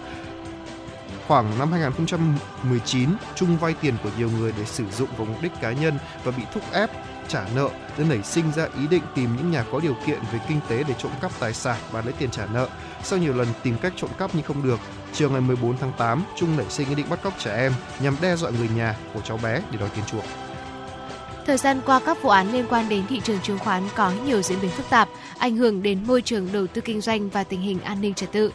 Khoảng 1.29 1.59
năm 1.59 1.73
2019, 1.73 3.09
Trung 3.35 3.57
vay 3.57 3.75
tiền 3.81 3.95
của 4.03 4.11
nhiều 4.19 4.31
người 4.39 4.53
để 4.59 4.65
sử 4.65 4.85
dụng 4.91 5.09
vào 5.17 5.27
mục 5.27 5.43
đích 5.43 5.53
cá 5.61 5.73
nhân 5.73 5.99
và 6.25 6.33
bị 6.33 6.43
thúc 6.55 6.63
ép 6.73 6.91
trả 7.29 7.45
nợ 7.55 7.69
nên 7.99 8.09
nảy 8.09 8.23
sinh 8.23 8.53
ra 8.53 8.69
ý 8.81 8.87
định 8.87 9.03
tìm 9.15 9.37
những 9.37 9.51
nhà 9.51 9.65
có 9.73 9.81
điều 9.81 9.97
kiện 10.07 10.19
về 10.33 10.39
kinh 10.49 10.61
tế 10.69 10.85
để 10.89 10.95
trộm 10.99 11.13
cắp 11.21 11.41
tài 11.41 11.55
sản 11.55 11.77
và 11.91 12.03
lấy 12.03 12.13
tiền 12.13 12.31
trả 12.31 12.47
nợ. 12.47 12.69
Sau 13.03 13.19
nhiều 13.19 13.35
lần 13.35 13.49
tìm 13.63 13.77
cách 13.83 13.93
trộm 13.97 14.11
cắp 14.19 14.31
nhưng 14.35 14.45
không 14.45 14.63
được, 14.63 14.81
chiều 15.13 15.31
ngày 15.31 15.41
14 15.41 15.79
tháng 15.79 15.93
8, 15.99 16.25
Trung 16.37 16.57
nảy 16.57 16.67
sinh 16.69 16.89
ý 16.89 16.95
định 16.95 17.07
bắt 17.11 17.23
cóc 17.23 17.33
trẻ 17.39 17.57
em 17.57 17.73
nhằm 18.01 18.17
đe 18.23 18.37
dọa 18.37 18.51
người 18.51 18.69
nhà 18.77 18.97
của 19.15 19.21
cháu 19.21 19.39
bé 19.43 19.63
để 19.71 19.79
đòi 19.79 19.89
tiền 19.95 20.05
chuộc. 20.05 20.25
Thời 21.47 21.57
gian 21.57 21.81
qua, 21.87 22.01
các 22.07 22.23
vụ 22.23 22.31
án 22.31 22.53
liên 22.53 22.67
quan 22.71 22.89
đến 22.89 23.07
thị 23.09 23.21
trường 23.25 23.41
chứng 23.41 23.59
khoán 23.59 23.83
có 23.95 24.13
nhiều 24.25 24.43
diễn 24.43 24.61
biến 24.63 24.71
phức 24.71 24.91
tạp, 24.91 25.09
ảnh 25.39 25.57
hưởng 25.57 25.83
đến 25.83 25.99
môi 26.07 26.23
trường 26.23 26.53
đầu 26.53 26.67
tư 26.67 26.81
kinh 26.81 27.01
doanh 27.01 27.29
và 27.29 27.45
tình 27.45 27.61
hình 27.61 27.81
an 27.81 28.01
ninh 28.01 28.15
trật 28.15 28.33
tự 28.33 28.53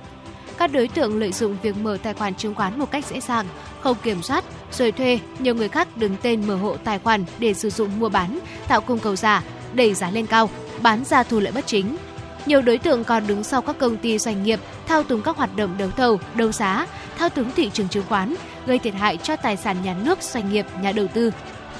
các 0.58 0.72
đối 0.72 0.88
tượng 0.88 1.20
lợi 1.20 1.32
dụng 1.32 1.58
việc 1.62 1.78
mở 1.78 1.98
tài 2.04 2.14
khoản 2.14 2.36
chứng 2.36 2.56
khoán 2.56 2.80
một 2.80 2.92
cách 2.92 3.06
dễ 3.06 3.20
dàng, 3.20 3.46
không 3.82 3.98
kiểm 4.04 4.22
soát, 4.22 4.44
rồi 4.72 4.92
thuê 4.92 5.20
nhiều 5.40 5.56
người 5.56 5.70
khác 5.70 5.98
đứng 5.98 6.16
tên 6.22 6.48
mở 6.48 6.56
hộ 6.56 6.78
tài 6.78 7.00
khoản 7.00 7.26
để 7.40 7.54
sử 7.54 7.70
dụng 7.70 8.00
mua 8.00 8.10
bán, 8.10 8.40
tạo 8.68 8.82
cung 8.82 9.00
cầu 9.00 9.16
giả, 9.16 9.44
đẩy 9.74 9.94
giá 9.94 10.12
lên 10.12 10.26
cao, 10.26 10.50
bán 10.82 11.04
ra 11.06 11.24
thu 11.24 11.40
lợi 11.40 11.52
bất 11.52 11.68
chính. 11.68 11.98
Nhiều 12.46 12.62
đối 12.62 12.78
tượng 12.78 13.04
còn 13.04 13.28
đứng 13.28 13.44
sau 13.44 13.62
các 13.62 13.78
công 13.78 13.98
ty 13.98 14.18
doanh 14.18 14.44
nghiệp 14.44 14.60
thao 14.88 15.04
túng 15.04 15.22
các 15.22 15.38
hoạt 15.38 15.56
động 15.56 15.76
đấu 15.78 15.90
thầu, 15.98 16.20
đấu 16.36 16.52
giá, 16.52 16.88
thao 17.18 17.30
túng 17.30 17.52
thị 17.56 17.70
trường 17.74 17.90
chứng 17.90 18.06
khoán, 18.10 18.36
gây 18.66 18.80
thiệt 18.80 18.94
hại 18.94 19.18
cho 19.18 19.36
tài 19.36 19.58
sản 19.58 19.78
nhà 19.84 19.96
nước, 20.04 20.24
doanh 20.24 20.52
nghiệp, 20.52 20.66
nhà 20.82 20.92
đầu 20.92 21.08
tư. 21.08 21.32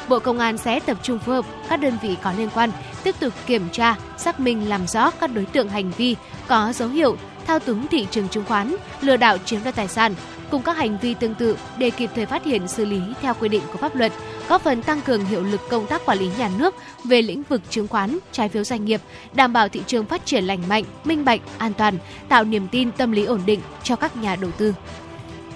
Bộ 0.08 0.20
Công 0.20 0.40
an 0.40 0.58
sẽ 0.58 0.80
tập 0.80 0.98
trung 1.04 1.20
phối 1.20 1.36
hợp 1.36 1.46
các 1.70 1.80
đơn 1.80 1.98
vị 2.02 2.18
có 2.24 2.34
liên 2.38 2.50
quan 2.54 2.72
tiếp 3.04 3.16
tục 3.20 3.34
kiểm 3.46 3.70
tra, 3.72 3.96
xác 4.18 4.40
minh 4.40 4.70
làm 4.70 4.88
rõ 4.88 5.12
các 5.12 5.34
đối 5.34 5.46
tượng 5.46 5.70
hành 5.70 5.92
vi 5.92 6.16
có 6.48 6.74
dấu 6.74 6.90
hiệu 6.90 7.18
thao 7.48 7.60
túng 7.60 7.88
thị 7.88 8.08
trường 8.12 8.30
chứng 8.30 8.46
khoán, 8.46 8.76
lừa 9.02 9.18
đảo 9.18 9.38
chiếm 9.38 9.64
đoạt 9.64 9.76
tài 9.76 9.88
sản 9.88 10.16
cùng 10.52 10.62
các 10.62 10.78
hành 10.78 10.98
vi 11.02 11.14
tương 11.14 11.36
tự 11.36 11.58
để 11.78 11.90
kịp 11.90 12.10
thời 12.16 12.26
phát 12.26 12.46
hiện 12.46 12.68
xử 12.68 12.86
lý 12.86 13.02
theo 13.22 13.34
quy 13.34 13.50
định 13.50 13.62
của 13.72 13.78
pháp 13.78 13.96
luật, 13.96 14.12
góp 14.50 14.62
phần 14.62 14.82
tăng 14.82 15.02
cường 15.02 15.26
hiệu 15.26 15.44
lực 15.44 15.62
công 15.70 15.88
tác 15.88 16.06
quản 16.06 16.18
lý 16.18 16.30
nhà 16.38 16.50
nước 16.58 16.76
về 17.04 17.22
lĩnh 17.22 17.44
vực 17.50 17.62
chứng 17.70 17.88
khoán, 17.88 18.18
trái 18.32 18.50
phiếu 18.50 18.64
doanh 18.64 18.86
nghiệp, 18.86 19.02
đảm 19.34 19.54
bảo 19.54 19.70
thị 19.70 19.82
trường 19.88 20.06
phát 20.06 20.26
triển 20.26 20.44
lành 20.44 20.68
mạnh, 20.68 20.84
minh 21.04 21.26
bạch, 21.26 21.42
an 21.58 21.74
toàn, 21.74 21.98
tạo 22.30 22.44
niềm 22.44 22.68
tin 22.72 22.92
tâm 22.92 23.12
lý 23.12 23.26
ổn 23.26 23.42
định 23.46 23.60
cho 23.84 23.96
các 23.96 24.18
nhà 24.18 24.36
đầu 24.36 24.52
tư. 24.52 24.74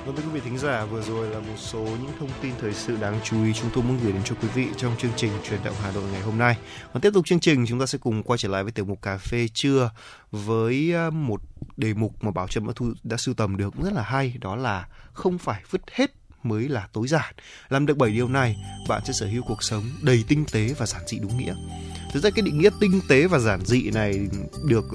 Vâng 0.06 0.16
thưa 0.16 0.24
quý 0.24 0.30
vị 0.30 0.40
thính 0.40 0.58
giả, 0.58 0.86
vừa 0.86 1.02
rồi 1.02 1.30
là 1.30 1.40
một 1.40 1.58
số 1.58 1.80
những 1.80 2.12
thông 2.20 2.30
tin 2.42 2.54
thời 2.62 2.74
sự 2.74 2.98
đáng 3.02 3.20
chú 3.24 3.44
ý 3.44 3.54
chúng 3.54 3.70
tôi 3.74 3.84
muốn 3.84 4.00
gửi 4.04 4.12
đến 4.12 4.22
cho 4.26 4.36
quý 4.42 4.48
vị 4.56 4.68
trong 4.78 4.96
chương 4.98 5.12
trình 5.16 5.32
truyền 5.44 5.60
động 5.64 5.76
Hà 5.82 5.92
Nội 5.92 6.04
ngày 6.12 6.22
hôm 6.22 6.38
nay. 6.38 6.58
Và 6.94 7.00
tiếp 7.00 7.12
tục 7.14 7.26
chương 7.26 7.40
trình 7.40 7.66
chúng 7.68 7.80
ta 7.80 7.86
sẽ 7.86 7.98
cùng 7.98 8.24
quay 8.24 8.38
trở 8.38 8.50
lại 8.50 8.64
với 8.64 8.72
tiểu 8.72 8.86
mục 8.86 9.02
cà 9.02 9.18
phê 9.18 9.48
trưa 9.54 9.92
với 10.32 10.94
à, 10.96 11.10
một 11.10 11.42
đề 11.78 11.94
mục 11.94 12.24
mà 12.24 12.32
Bảo 12.32 12.48
Trâm 12.48 12.68
đã, 12.68 12.74
thu, 12.76 12.94
đã 13.04 13.18
sưu 13.18 13.36
tầm 13.36 13.58
được 13.58 13.74
rất 13.84 13.94
là 13.94 14.02
hay 14.02 14.38
đó 14.40 14.56
là 14.56 14.88
không 15.14 15.38
phải 15.38 15.62
vứt 15.70 15.82
hết 15.92 16.12
mới 16.44 16.70
là 16.70 16.88
tối 16.94 17.08
giản. 17.08 17.36
Làm 17.70 17.86
được 17.86 17.98
7 17.98 18.12
điều 18.12 18.28
này, 18.28 18.58
bạn 18.90 19.02
sẽ 19.06 19.14
sở 19.14 19.26
hữu 19.26 19.44
cuộc 19.48 19.64
sống 19.64 19.84
đầy 20.02 20.24
tinh 20.28 20.46
tế 20.52 20.74
và 20.78 20.86
giản 20.86 21.02
dị 21.08 21.20
đúng 21.20 21.38
nghĩa. 21.38 21.56
Thực 22.14 22.24
ra 22.24 22.30
cái 22.30 22.42
định 22.42 22.60
nghĩa 22.60 22.70
tinh 22.80 23.02
tế 23.10 23.28
và 23.28 23.40
giản 23.40 23.66
dị 23.66 23.92
này 23.92 24.28
được 24.66 24.86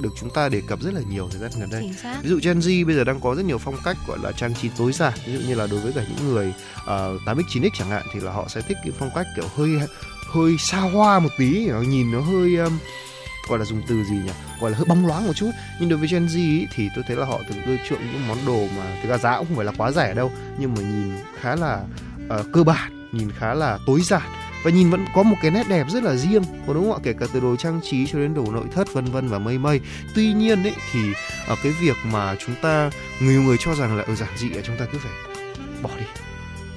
được 0.00 0.10
chúng 0.20 0.30
ta 0.30 0.48
đề 0.48 0.62
cập 0.66 0.80
rất 0.80 0.94
là 0.94 1.00
nhiều 1.10 1.28
thời 1.30 1.40
gian 1.40 1.50
gần 1.60 1.70
đây. 1.70 1.90
Ví 2.22 2.28
dụ 2.28 2.38
Gen 2.42 2.58
Z 2.58 2.86
bây 2.86 2.94
giờ 2.94 3.04
đang 3.04 3.20
có 3.20 3.34
rất 3.34 3.44
nhiều 3.44 3.58
phong 3.58 3.76
cách 3.84 3.96
gọi 4.08 4.18
là 4.22 4.32
trang 4.32 4.54
trí 4.54 4.68
tối 4.78 4.92
giản. 4.92 5.12
Ví 5.26 5.32
dụ 5.32 5.38
như 5.48 5.54
là 5.54 5.66
đối 5.66 5.80
với 5.80 5.92
cả 5.92 6.04
những 6.08 6.28
người 6.28 6.54
uh, 6.82 6.88
8x 7.26 7.42
9x 7.48 7.70
chẳng 7.78 7.90
hạn 7.90 8.06
thì 8.12 8.20
là 8.20 8.32
họ 8.32 8.48
sẽ 8.48 8.60
thích 8.60 8.76
cái 8.84 8.92
phong 8.98 9.10
cách 9.14 9.26
kiểu 9.36 9.44
hơi 9.56 9.70
hơi 10.32 10.56
xa 10.58 10.78
hoa 10.78 11.18
một 11.18 11.28
tí, 11.38 11.70
nhìn 11.88 12.12
nó 12.12 12.20
hơi 12.20 12.56
um, 12.56 12.78
gọi 13.48 13.58
là 13.58 13.64
dùng 13.64 13.82
từ 13.88 14.04
gì 14.04 14.16
nhỉ? 14.16 14.32
Gọi 14.60 14.70
là 14.70 14.76
hơi 14.76 14.84
bóng 14.84 15.06
loáng 15.06 15.26
một 15.26 15.32
chút. 15.32 15.50
Nhưng 15.80 15.88
đối 15.88 15.98
với 15.98 16.08
Gen 16.08 16.26
Z 16.26 16.36
ý, 16.36 16.66
thì 16.74 16.88
tôi 16.94 17.04
thấy 17.06 17.16
là 17.16 17.26
họ 17.26 17.40
thường 17.48 17.62
ưa 17.62 17.76
chuộng 17.88 18.00
những 18.12 18.28
món 18.28 18.46
đồ 18.46 18.66
mà 18.76 18.96
thực 19.02 19.08
ra 19.08 19.18
giá 19.18 19.38
cũng 19.38 19.46
không 19.46 19.56
phải 19.56 19.64
là 19.64 19.72
quá 19.78 19.92
rẻ 19.92 20.14
đâu 20.14 20.32
nhưng 20.58 20.74
mà 20.74 20.80
nhìn 20.80 21.12
khá 21.40 21.56
là 21.56 21.82
uh, 22.40 22.46
cơ 22.52 22.62
bản 22.62 23.08
nhìn 23.12 23.30
khá 23.38 23.54
là 23.54 23.78
tối 23.86 24.00
giản 24.00 24.45
và 24.66 24.72
nhìn 24.72 24.90
vẫn 24.90 25.06
có 25.14 25.22
một 25.22 25.36
cái 25.42 25.50
nét 25.50 25.68
đẹp 25.68 25.86
rất 25.90 26.02
là 26.02 26.14
riêng, 26.14 26.42
có 26.66 26.74
đúng 26.74 26.84
không 26.84 26.92
ạ? 26.92 27.00
Kể 27.02 27.12
cả 27.12 27.26
từ 27.32 27.40
đồ 27.40 27.56
trang 27.56 27.80
trí 27.82 28.06
cho 28.06 28.18
đến 28.18 28.34
đồ 28.34 28.44
nội 28.52 28.64
thất, 28.74 28.92
vân 28.92 29.04
vân 29.04 29.28
và 29.28 29.38
mây 29.38 29.58
mây. 29.58 29.80
Tuy 30.14 30.32
nhiên 30.32 30.62
ấy, 30.62 30.74
thì 30.92 31.00
ở 31.46 31.56
cái 31.62 31.72
việc 31.80 31.96
mà 32.04 32.36
chúng 32.46 32.54
ta 32.62 32.90
nhiều 33.20 33.42
người 33.42 33.56
cho 33.60 33.74
rằng 33.74 33.96
là 33.96 34.04
ở 34.06 34.14
giản 34.14 34.28
dị 34.36 34.48
là 34.48 34.62
chúng 34.64 34.76
ta 34.76 34.86
cứ 34.92 34.98
phải 34.98 35.12
bỏ 35.82 35.90
đi. 35.98 36.04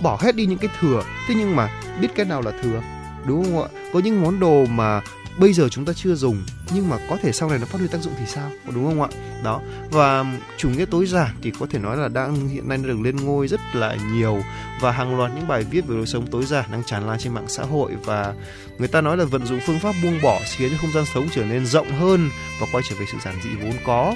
Bỏ 0.01 0.17
hết 0.21 0.35
đi 0.35 0.45
những 0.45 0.57
cái 0.57 0.69
thừa. 0.79 1.03
Thế 1.27 1.35
nhưng 1.37 1.55
mà 1.55 1.69
biết 2.01 2.07
cái 2.15 2.25
nào 2.25 2.41
là 2.41 2.51
thừa? 2.63 2.81
Đúng 3.25 3.43
không 3.43 3.61
ạ? 3.61 3.67
Có 3.93 3.99
những 3.99 4.21
món 4.21 4.39
đồ 4.39 4.65
mà 4.65 5.01
bây 5.39 5.53
giờ 5.53 5.69
chúng 5.69 5.85
ta 5.85 5.93
chưa 5.93 6.15
dùng, 6.15 6.43
nhưng 6.73 6.89
mà 6.89 6.97
có 7.09 7.17
thể 7.21 7.31
sau 7.31 7.49
này 7.49 7.59
nó 7.59 7.65
phát 7.65 7.77
huy 7.79 7.87
tác 7.87 8.01
dụng 8.01 8.13
thì 8.19 8.25
sao? 8.27 8.51
Đúng 8.75 8.85
không 8.85 9.01
ạ? 9.01 9.07
Đó, 9.43 9.61
và 9.91 10.25
chủ 10.57 10.69
nghĩa 10.69 10.85
tối 10.85 11.05
giản 11.05 11.29
thì 11.41 11.51
có 11.59 11.65
thể 11.69 11.79
nói 11.79 11.97
là 11.97 12.07
đang 12.07 12.49
hiện 12.49 12.69
nay 12.69 12.77
được 12.77 12.99
lên 13.01 13.15
ngôi 13.15 13.47
rất 13.47 13.59
là 13.73 13.95
nhiều 14.13 14.41
và 14.81 14.91
hàng 14.91 15.17
loạt 15.17 15.31
những 15.35 15.47
bài 15.47 15.63
viết 15.63 15.87
về 15.87 15.95
lối 15.95 16.07
sống 16.07 16.27
tối 16.27 16.45
giản 16.45 16.65
đang 16.71 16.83
tràn 16.83 17.07
lan 17.07 17.19
trên 17.19 17.33
mạng 17.33 17.45
xã 17.47 17.63
hội 17.63 17.91
và 18.05 18.33
người 18.77 18.87
ta 18.87 19.01
nói 19.01 19.17
là 19.17 19.25
vận 19.25 19.45
dụng 19.45 19.59
phương 19.65 19.79
pháp 19.79 19.95
buông 20.03 20.19
bỏ 20.23 20.39
khiến 20.57 20.71
cho 20.71 20.77
không 20.81 20.93
gian 20.93 21.05
sống 21.13 21.27
trở 21.31 21.45
nên 21.45 21.65
rộng 21.65 21.91
hơn 21.91 22.29
và 22.61 22.67
quay 22.71 22.83
trở 22.89 22.95
về 22.99 23.05
sự 23.11 23.17
giản 23.25 23.35
dị 23.43 23.49
vốn 23.61 23.73
có. 23.85 24.15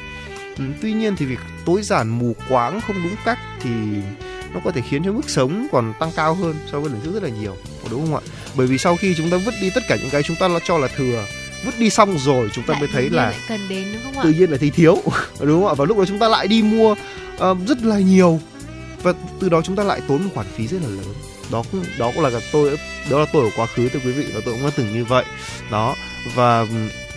Ừ, 0.57 0.63
tuy 0.81 0.93
nhiên 0.93 1.15
thì 1.15 1.25
việc 1.25 1.39
tối 1.65 1.81
giản 1.81 2.09
mù 2.09 2.35
quáng 2.49 2.81
không 2.81 2.95
đúng 3.03 3.15
cách 3.25 3.39
thì 3.59 3.71
nó 4.53 4.59
có 4.63 4.71
thể 4.71 4.81
khiến 4.81 5.03
cho 5.03 5.11
mức 5.11 5.29
sống 5.29 5.67
còn 5.71 5.93
tăng 5.99 6.11
cao 6.15 6.35
hơn 6.35 6.55
so 6.71 6.79
với 6.79 6.91
lần 6.91 7.01
trước 7.03 7.11
rất 7.13 7.23
là 7.23 7.29
nhiều. 7.29 7.55
Đúng 7.91 8.01
không 8.01 8.15
ạ? 8.15 8.21
Bởi 8.55 8.67
vì 8.67 8.77
sau 8.77 8.95
khi 8.95 9.15
chúng 9.17 9.29
ta 9.29 9.37
vứt 9.37 9.53
đi 9.61 9.69
tất 9.69 9.83
cả 9.87 9.95
những 9.95 10.09
cái 10.09 10.23
chúng 10.23 10.35
ta 10.35 10.47
cho 10.65 10.77
là 10.77 10.87
thừa 10.87 11.25
vứt 11.65 11.79
đi 11.79 11.89
xong 11.89 12.17
rồi 12.17 12.49
chúng 12.53 12.63
ta 12.63 12.71
lại 12.71 12.81
mới 12.81 12.89
thấy 12.93 13.09
là 13.09 13.33
cần 13.47 13.59
đến 13.69 13.87
đúng 13.93 14.03
không 14.03 14.17
ạ? 14.17 14.23
tự 14.23 14.29
nhiên 14.29 14.51
là 14.51 14.57
thấy 14.57 14.69
thiếu 14.69 14.95
đúng 15.39 15.61
không 15.61 15.67
ạ? 15.67 15.73
Và 15.73 15.85
lúc 15.85 15.97
đó 15.97 16.05
chúng 16.07 16.19
ta 16.19 16.27
lại 16.27 16.47
đi 16.47 16.63
mua 16.63 16.91
uh, 16.91 17.57
rất 17.67 17.83
là 17.83 17.99
nhiều. 17.99 18.39
Và 19.03 19.13
từ 19.39 19.49
đó 19.49 19.61
chúng 19.61 19.75
ta 19.75 19.83
lại 19.83 20.01
tốn 20.07 20.23
một 20.23 20.29
khoản 20.33 20.47
phí 20.55 20.67
rất 20.67 20.77
là 20.81 20.87
lớn. 20.87 21.13
Đó 21.51 21.63
cũng 21.71 21.83
đó 21.97 22.11
cũng 22.15 22.23
là 22.23 22.29
tôi 22.51 22.77
đó 23.09 23.19
là 23.19 23.25
tôi 23.33 23.43
ở 23.43 23.49
quá 23.55 23.65
khứ 23.65 23.89
thưa 23.89 23.99
quý 24.05 24.11
vị 24.11 24.25
và 24.33 24.41
tôi 24.45 24.53
cũng 24.53 24.63
đã 24.63 24.71
từng 24.75 24.93
như 24.93 25.05
vậy. 25.05 25.25
Đó 25.71 25.95
và 26.35 26.65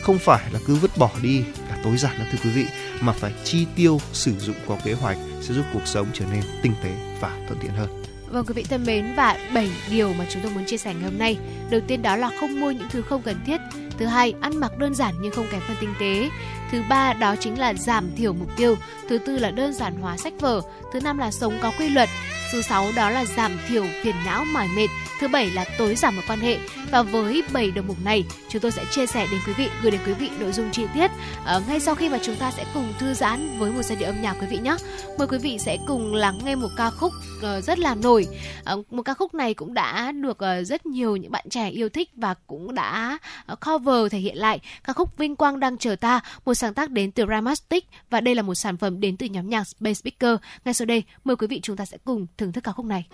không 0.06 0.18
phải 0.18 0.50
là 0.52 0.58
cứ 0.66 0.74
vứt 0.74 0.90
bỏ 0.96 1.10
đi 1.22 1.44
là 1.68 1.76
tối 1.84 1.96
giản 1.96 2.18
đó 2.18 2.24
thưa 2.32 2.38
quý 2.44 2.50
vị 2.50 2.66
mà 3.00 3.12
phải 3.12 3.32
chi 3.44 3.66
tiêu 3.76 4.00
sử 4.12 4.38
dụng 4.38 4.56
có 4.66 4.76
kế 4.84 4.92
hoạch 4.92 5.18
sẽ 5.40 5.54
giúp 5.54 5.64
cuộc 5.72 5.86
sống 5.86 6.06
trở 6.12 6.24
nên 6.32 6.42
tinh 6.62 6.72
tế 6.82 6.90
và 7.20 7.36
thuận 7.48 7.60
tiện 7.60 7.70
hơn 7.70 8.05
Vâng 8.30 8.46
quý 8.46 8.54
vị 8.54 8.64
thân 8.68 8.84
mến 8.86 9.14
và 9.16 9.36
7 9.54 9.70
điều 9.90 10.12
mà 10.12 10.26
chúng 10.30 10.42
tôi 10.42 10.52
muốn 10.52 10.64
chia 10.64 10.76
sẻ 10.76 10.94
ngày 10.94 11.02
hôm 11.02 11.18
nay. 11.18 11.38
Đầu 11.70 11.80
tiên 11.86 12.02
đó 12.02 12.16
là 12.16 12.30
không 12.40 12.60
mua 12.60 12.70
những 12.70 12.88
thứ 12.90 13.02
không 13.02 13.22
cần 13.22 13.36
thiết. 13.46 13.60
Thứ 13.98 14.06
hai, 14.06 14.34
ăn 14.40 14.60
mặc 14.60 14.78
đơn 14.78 14.94
giản 14.94 15.14
nhưng 15.20 15.32
không 15.32 15.46
kém 15.50 15.60
phần 15.68 15.76
tinh 15.80 15.94
tế. 16.00 16.30
Thứ 16.70 16.82
ba 16.88 17.12
đó 17.12 17.36
chính 17.40 17.58
là 17.58 17.74
giảm 17.74 18.16
thiểu 18.16 18.32
mục 18.32 18.48
tiêu. 18.56 18.76
Thứ 19.08 19.18
tư 19.18 19.38
là 19.38 19.50
đơn 19.50 19.72
giản 19.72 20.00
hóa 20.00 20.16
sách 20.16 20.32
vở. 20.40 20.60
Thứ 20.92 21.00
năm 21.00 21.18
là 21.18 21.30
sống 21.30 21.58
có 21.62 21.72
quy 21.78 21.88
luật. 21.88 22.08
Thứ 22.52 22.62
sáu 22.62 22.92
đó 22.96 23.10
là 23.10 23.24
giảm 23.24 23.58
thiểu 23.68 23.86
phiền 24.02 24.14
não 24.24 24.44
mỏi 24.44 24.68
mệt. 24.76 24.88
Thứ 25.20 25.28
bảy 25.28 25.50
là 25.50 25.64
tối 25.78 25.94
giảm 25.94 26.16
mối 26.16 26.24
quan 26.28 26.40
hệ. 26.40 26.58
Và 26.90 27.02
với 27.02 27.42
7 27.52 27.70
đầu 27.70 27.84
mục 27.88 27.96
này, 28.04 28.24
chúng 28.48 28.62
tôi 28.62 28.70
sẽ 28.70 28.84
chia 28.90 29.06
sẻ 29.06 29.26
đến 29.30 29.40
quý 29.46 29.52
vị, 29.52 29.68
gửi 29.82 29.90
đến 29.90 30.00
quý 30.06 30.12
vị 30.12 30.30
nội 30.38 30.52
dung 30.52 30.70
chi 30.72 30.86
tiết 30.94 31.10
à, 31.44 31.60
ngay 31.68 31.80
sau 31.80 31.94
khi 31.94 32.08
mà 32.08 32.18
chúng 32.22 32.36
ta 32.36 32.50
sẽ 32.50 32.64
cùng 32.74 32.92
thư 32.98 33.14
giãn 33.14 33.58
với 33.58 33.72
một 33.72 33.82
giai 33.82 33.96
điệu 33.96 34.08
âm 34.08 34.22
nhạc 34.22 34.36
quý 34.40 34.46
vị 34.46 34.58
nhé. 34.58 34.76
Mời 35.18 35.28
quý 35.28 35.38
vị 35.38 35.58
sẽ 35.58 35.78
cùng 35.86 36.14
lắng 36.14 36.38
nghe 36.44 36.54
một 36.54 36.68
ca 36.76 36.90
khúc 36.90 37.12
uh, 37.38 37.64
rất 37.64 37.78
là 37.78 37.94
nổi. 37.94 38.26
Uh, 38.72 38.92
một 38.92 39.02
ca 39.02 39.14
khúc 39.14 39.34
này 39.34 39.54
cũng 39.54 39.74
đã 39.74 40.12
được 40.12 40.38
uh, 40.60 40.66
rất 40.66 40.86
nhiều 40.86 41.16
những 41.16 41.32
bạn 41.32 41.44
trẻ 41.50 41.70
yêu 41.70 41.88
thích 41.88 42.10
và 42.16 42.34
cũng 42.46 42.74
đã 42.74 43.18
uh, 43.52 43.58
cover 43.60 44.12
thể 44.12 44.18
hiện 44.18 44.36
lại 44.36 44.60
ca 44.84 44.92
khúc 44.92 45.18
Vinh 45.18 45.36
Quang 45.36 45.60
đang 45.60 45.78
chờ 45.78 45.96
ta, 45.96 46.20
một 46.44 46.54
sáng 46.54 46.74
tác 46.74 46.90
đến 46.90 47.12
từ 47.12 47.24
Ramastic 47.28 47.84
và 48.10 48.20
đây 48.20 48.34
là 48.34 48.42
một 48.42 48.54
sản 48.54 48.76
phẩm 48.76 49.00
đến 49.00 49.16
từ 49.16 49.26
nhóm 49.26 49.48
nhạc 49.50 49.64
Space 49.64 49.94
Speaker. 49.94 50.36
Ngay 50.64 50.74
sau 50.74 50.86
đây, 50.86 51.02
mời 51.24 51.36
quý 51.36 51.46
vị 51.46 51.60
chúng 51.62 51.76
ta 51.76 51.84
sẽ 51.84 51.98
cùng 52.04 52.26
thưởng 52.38 52.52
thức 52.52 52.64
ca 52.64 52.72
khúc 52.72 52.86
này. 52.86 53.06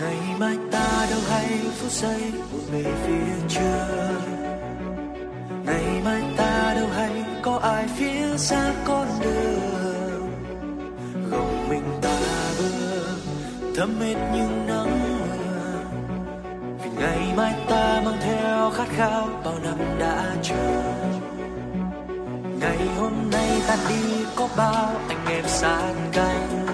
ngày 0.00 0.38
mai 0.38 0.56
ta 0.72 1.06
đâu 1.10 1.20
hay 1.28 1.48
phút 1.78 1.90
giây 1.90 2.32
một 2.52 2.58
người 2.72 2.84
phía 2.84 3.48
trước 3.48 4.20
ngày 5.66 6.02
mai 6.04 6.19
xa 8.40 8.72
con 8.84 9.06
đường. 9.20 10.30
Gồng 11.30 11.68
mình 11.68 11.84
ta 12.02 12.18
bước 12.58 13.16
thấm 13.76 14.00
hết 14.00 14.14
những 14.34 14.66
nắng 14.66 15.00
mưa. 15.02 15.80
Vì 16.82 16.90
ngày 16.98 17.32
mai 17.36 17.54
ta 17.68 18.02
mang 18.04 18.18
theo 18.20 18.70
khát 18.70 18.88
khao 18.96 19.28
bao 19.44 19.54
năm 19.64 19.78
đã 19.98 20.36
chờ. 20.42 20.82
Ngày 22.60 22.78
hôm 22.98 23.12
nay 23.32 23.62
ta 23.66 23.76
đi 23.88 24.24
có 24.36 24.48
bao 24.56 24.94
anh 25.08 25.26
em 25.26 25.44
sát 25.46 25.92
cánh 26.12 26.66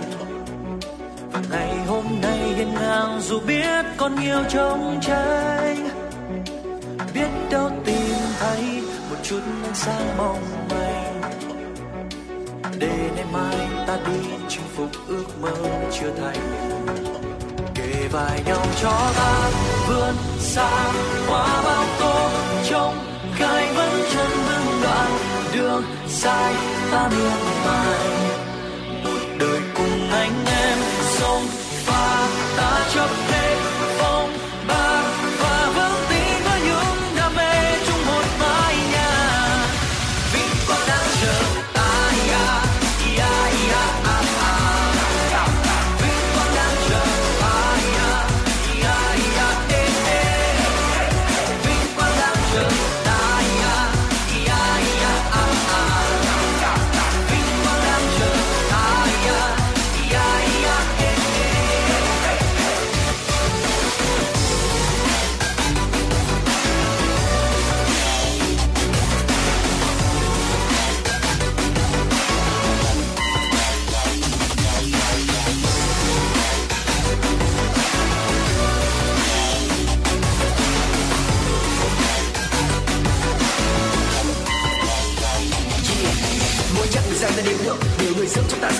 và 1.32 1.40
ngày 1.50 1.76
hôm 1.86 2.04
nay 2.22 2.38
hiên 2.38 2.74
ngang 2.74 3.20
dù 3.20 3.40
biết 3.46 3.84
còn 3.96 4.20
nhiều 4.20 4.38
trông 4.48 4.98
tranh 5.00 5.88
biết 7.14 7.28
đâu 7.50 7.70
tìm 7.84 8.16
thấy 8.40 8.82
một 9.10 9.16
chút 9.22 9.40
ánh 9.64 9.74
sáng 9.74 10.16
mong 10.18 10.42
manh 10.70 11.05
để 12.78 13.10
ngày 13.16 13.24
mai 13.32 13.56
ta 13.86 13.98
đi 14.06 14.28
chinh 14.48 14.62
phục 14.76 14.90
ước 15.08 15.24
mơ 15.40 15.52
chưa 15.92 16.10
thành. 16.20 16.36
Kề 17.74 18.08
vai 18.12 18.42
nhau 18.46 18.66
cho 18.82 19.12
ta, 19.16 19.50
vươn 19.88 20.14
xa, 20.38 20.92
qua 21.28 21.62
bao 21.64 21.84
tố 22.00 22.30
trong 22.70 22.94
gai 23.38 23.74
vẫn 23.74 23.90
chân 24.12 24.30
vững 24.30 24.82
đoạn. 24.82 25.10
Đường 25.54 25.84
dài 26.08 26.54
ta 26.90 27.08
miên 27.08 27.64
mài. 27.66 27.98
Một 29.04 29.36
đời 29.38 29.60
cùng 29.76 30.10
anh 30.10 30.44
em, 30.46 30.78
sông 31.18 31.46
pha 31.86 32.28
ta 32.56 32.90
chấp 32.94 33.10
hết 33.28 33.75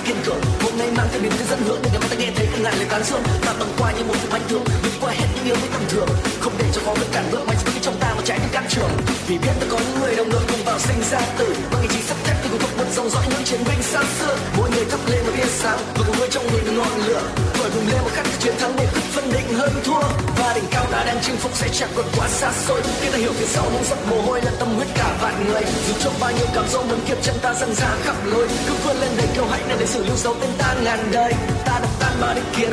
kiên 0.07 0.17
cường. 0.27 0.41
Hôm 0.63 0.79
nay 0.79 0.89
mang 0.97 1.09
theo 1.11 1.21
niềm 1.23 1.33
tin 1.39 1.47
dẫn 1.51 1.61
hướng, 1.67 1.81
để 1.83 1.91
ngày 1.93 2.01
mai 2.01 2.09
ta 2.11 2.17
nghe 2.17 2.31
thấy 2.37 2.47
từng 2.53 2.63
ngàn 2.63 2.75
lời 2.77 2.87
tán 2.91 3.03
dương 3.05 3.23
ta 3.47 3.53
bằng 3.61 3.73
qua 3.79 3.93
như 3.93 4.05
một 4.05 4.15
sự 4.23 4.29
bánh 4.33 4.43
thường 4.49 4.65
vượt 4.83 4.93
qua 5.01 5.13
hết 5.13 5.27
những 5.35 5.45
yếu 5.45 5.57
với 5.61 5.69
tầm 5.73 5.83
thường. 5.89 6.09
Không 6.41 6.53
để 6.59 6.65
cho 6.75 6.81
khó 6.85 6.95
vượt 6.95 7.09
cản 7.13 7.25
bước 7.33 7.47
mạnh 7.47 7.57
trong 7.83 7.97
ta 8.01 8.15
một 8.15 8.23
trái 8.25 8.39
tim 8.39 8.49
can 8.53 8.65
trường. 8.69 8.91
Vì 9.27 9.39
biết 9.39 9.55
ta 9.61 9.67
có 9.71 9.79
những 9.79 10.01
người 10.01 10.17
đồng 10.17 10.31
đội 10.31 10.43
cùng 10.77 10.85
sinh 10.85 11.11
ra 11.11 11.21
tử 11.39 11.57
bằng 11.73 11.83
ý 11.83 11.89
chí 11.89 12.03
sắt 12.03 12.17
thép 12.25 12.37
thì 12.43 12.49
cùng 12.51 12.61
thuộc 12.61 12.79
một 12.79 12.85
dòng 12.97 13.11
dõi 13.11 13.25
những 13.31 13.45
chiến 13.45 13.61
binh 13.69 13.83
xa 13.83 14.01
xưa. 14.19 14.37
Mỗi 14.57 14.71
người 14.71 14.85
thắp 14.91 15.01
lên 15.11 15.25
một 15.27 15.33
tia 15.37 15.49
sáng 15.49 15.79
và 15.95 16.05
cùng 16.07 16.17
với 16.19 16.29
trong 16.31 16.45
người 16.53 16.63
ngọn 16.77 17.07
lửa. 17.07 17.23
Tuổi 17.55 17.71
cùng 17.75 17.89
lên 17.89 18.01
một 18.03 18.11
khát 18.15 18.27
chiến 18.41 18.55
thắng 18.61 18.73
để 18.77 18.87
quyết 18.93 19.07
phân 19.15 19.33
định 19.33 19.49
hơn 19.59 19.73
thua. 19.85 20.03
Và 20.39 20.53
đỉnh 20.55 20.65
cao 20.71 20.87
ta 20.93 21.05
đang 21.05 21.19
chinh 21.23 21.37
phục 21.37 21.57
sẽ 21.57 21.69
chẳng 21.79 21.89
còn 21.97 22.07
quá 22.17 22.29
xa 22.29 22.53
xôi. 22.67 22.81
Khi 23.01 23.09
ta 23.13 23.19
hiểu 23.19 23.33
phía 23.39 23.47
sau 23.47 23.65
những 23.73 23.85
giọt 23.91 23.99
mồ 24.11 24.21
hôi 24.23 24.41
là 24.43 24.53
tâm 24.59 24.69
huyết 24.77 24.89
cả 24.95 25.17
vạn 25.23 25.45
người. 25.47 25.63
Dù 25.89 25.95
trong 26.01 26.15
bao 26.21 26.33
nhiêu 26.33 26.47
cảm 26.55 26.69
xúc 26.69 26.87
muốn 26.89 27.01
kiệt 27.09 27.19
chân 27.23 27.37
ta 27.43 27.55
dần 27.61 27.75
ra 27.75 27.91
khắp 28.05 28.17
lối. 28.25 28.49
Cứ 28.69 28.75
vươn 28.85 28.97
lên 29.01 29.11
đầy 29.17 29.27
kiêu 29.35 29.47
hãnh 29.47 29.69
này 29.69 29.77
để 29.81 29.87
sự 29.87 30.05
lưu 30.05 30.17
dấu 30.17 30.35
tên 30.41 30.51
ta 30.59 30.75
ngàn 30.85 31.09
đời. 31.13 31.33
Ta 31.67 31.79
đập 31.83 31.91
tan 32.01 32.13
ba 32.21 32.35
định 32.35 32.51
kiến 32.57 32.71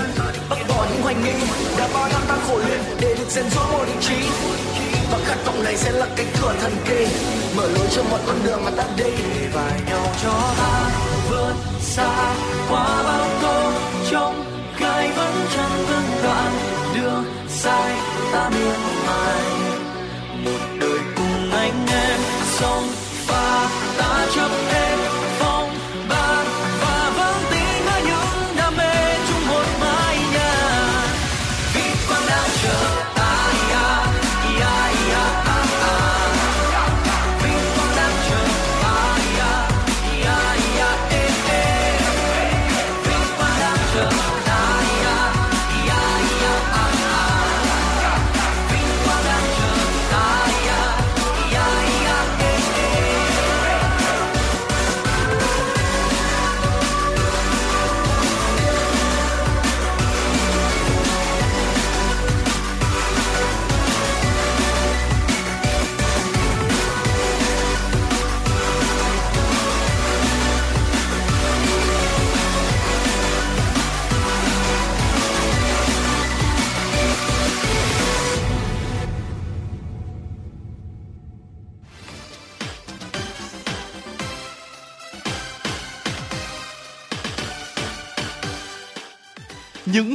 bắt 0.49 0.59
bỏ 0.69 0.85
những 0.91 1.01
hoài 1.01 1.15
nghi. 1.15 1.33
Đã 1.77 1.87
bao 1.93 2.07
năm 2.09 2.21
ta 2.27 2.37
khổ 2.47 2.57
luyện 2.57 2.79
để 3.01 3.15
được 3.19 3.29
rèn 3.29 3.45
rũa 3.49 3.67
một 3.71 3.85
ý 3.87 3.93
chí 4.07 4.17
và 5.13 5.19
khát 5.25 5.45
vọng 5.45 5.63
này 5.63 5.77
sẽ 5.77 5.91
là 5.91 6.07
cánh 6.15 6.27
cửa 6.41 6.55
thần 6.61 6.71
kỳ. 6.85 7.07
Mở 7.55 7.67
lối 7.67 7.87
cho 7.95 8.03
mọi 8.03 8.19
con 8.27 8.35
đường 8.43 8.65
mà 8.65 8.71
ta 8.77 8.83
đi. 8.97 9.11
Và 9.53 9.71
nhau 9.87 10.05
cho 10.23 10.33
ta 10.57 10.89
vươn 11.29 11.55
xa 11.81 12.33
qua 12.69 13.03
bao 13.03 13.27
tô 13.41 13.71
trong 14.11 14.45
gai 14.79 15.11
vẫn 15.15 15.33
chân 15.55 15.71
vững 15.87 16.23
đoạn 16.23 16.51
đường 16.95 17.25
dài 17.61 17.97
ta 18.31 18.49
miên 18.49 18.79
mài. 19.07 19.43
Một 20.45 20.59
đời 20.79 20.99
cùng 21.15 21.51
anh 21.51 21.85
em 21.87 22.19
song 22.59 22.83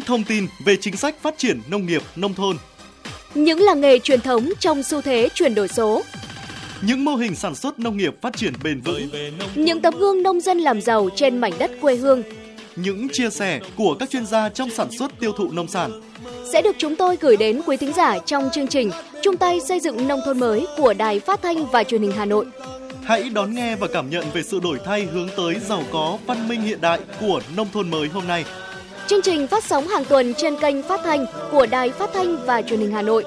thông 0.09 0.25
tin 0.25 0.47
về 0.65 0.77
chính 0.77 0.97
sách 0.97 1.23
phát 1.23 1.39
triển 1.39 1.61
nông 1.71 1.87
nghiệp 1.87 2.03
nông 2.17 2.35
thôn, 2.35 2.57
những 3.35 3.61
làng 3.61 3.81
nghề 3.81 3.99
truyền 3.99 4.21
thống 4.21 4.51
trong 4.61 4.83
xu 4.83 5.01
thế 5.01 5.29
chuyển 5.35 5.55
đổi 5.55 5.69
số, 5.69 6.03
những 6.83 7.05
mô 7.05 7.15
hình 7.15 7.35
sản 7.35 7.55
xuất 7.55 7.79
nông 7.79 7.97
nghiệp 7.97 8.15
phát 8.23 8.37
triển 8.37 8.53
bền 8.63 8.81
vững, 8.81 9.11
những 9.55 9.81
tấm 9.83 9.95
gương 9.99 10.23
nông 10.23 10.41
dân 10.41 10.59
làm 10.59 10.81
giàu 10.81 11.09
trên 11.17 11.39
mảnh 11.39 11.53
đất 11.59 11.71
quê 11.81 11.97
hương, 11.97 12.23
những 12.77 13.09
chia 13.13 13.31
sẻ 13.31 13.61
của 13.77 13.97
các 14.01 14.11
chuyên 14.11 14.27
gia 14.27 14.49
trong 14.49 14.71
sản 14.71 14.89
xuất 14.99 15.11
tiêu 15.21 15.33
thụ 15.33 15.53
nông 15.53 15.69
sản. 15.69 16.01
Sẽ 16.53 16.63
được 16.63 16.77
chúng 16.79 16.97
tôi 16.97 17.17
gửi 17.21 17.37
đến 17.37 17.61
quý 17.67 17.77
thính 17.77 17.93
giả 17.97 18.19
trong 18.19 18.49
chương 18.53 18.69
trình 18.69 18.91
chung 19.23 19.37
tay 19.37 19.59
xây 19.69 19.81
dựng 19.81 20.09
nông 20.09 20.21
thôn 20.27 20.41
mới 20.41 20.67
của 20.77 20.95
Đài 20.95 21.21
Phát 21.21 21.43
thanh 21.43 21.67
và 21.67 21.85
Truyền 21.85 22.03
hình 22.03 22.13
Hà 22.13 22.25
Nội. 22.25 22.47
Hãy 23.05 23.31
đón 23.31 23.55
nghe 23.55 23.77
và 23.77 23.87
cảm 23.93 24.11
nhận 24.11 24.25
về 24.33 24.43
sự 24.43 24.61
đổi 24.61 24.79
thay 24.85 25.03
hướng 25.03 25.29
tới 25.37 25.57
giàu 25.69 25.83
có, 25.93 26.19
văn 26.27 26.49
minh 26.49 26.61
hiện 26.61 26.81
đại 26.81 27.01
của 27.21 27.41
nông 27.57 27.69
thôn 27.73 27.91
mới 27.91 28.09
hôm 28.09 28.27
nay. 28.27 28.45
Chương 29.09 29.23
trình 29.23 29.47
phát 29.47 29.65
sóng 29.65 29.89
hàng 29.89 30.05
tuần 30.05 30.35
trên 30.35 30.57
kênh 30.61 30.83
phát 30.83 31.01
thanh 31.05 31.27
của 31.51 31.67
Đài 31.67 31.91
Phát 31.91 32.11
thanh 32.15 32.47
và 32.47 32.63
Truyền 32.63 32.81
hình 32.81 32.93
Hà 32.93 33.03
Nội. 33.03 33.25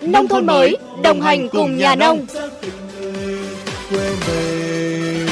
Nông, 0.00 0.12
nông 0.12 0.28
thôn 0.28 0.46
mới, 0.46 0.76
đồng 1.02 1.20
hành 1.20 1.48
cùng 1.48 1.76
nhà 1.76 1.94
nông. 1.94 2.26
Quê 3.90 4.10
mình 4.26 5.26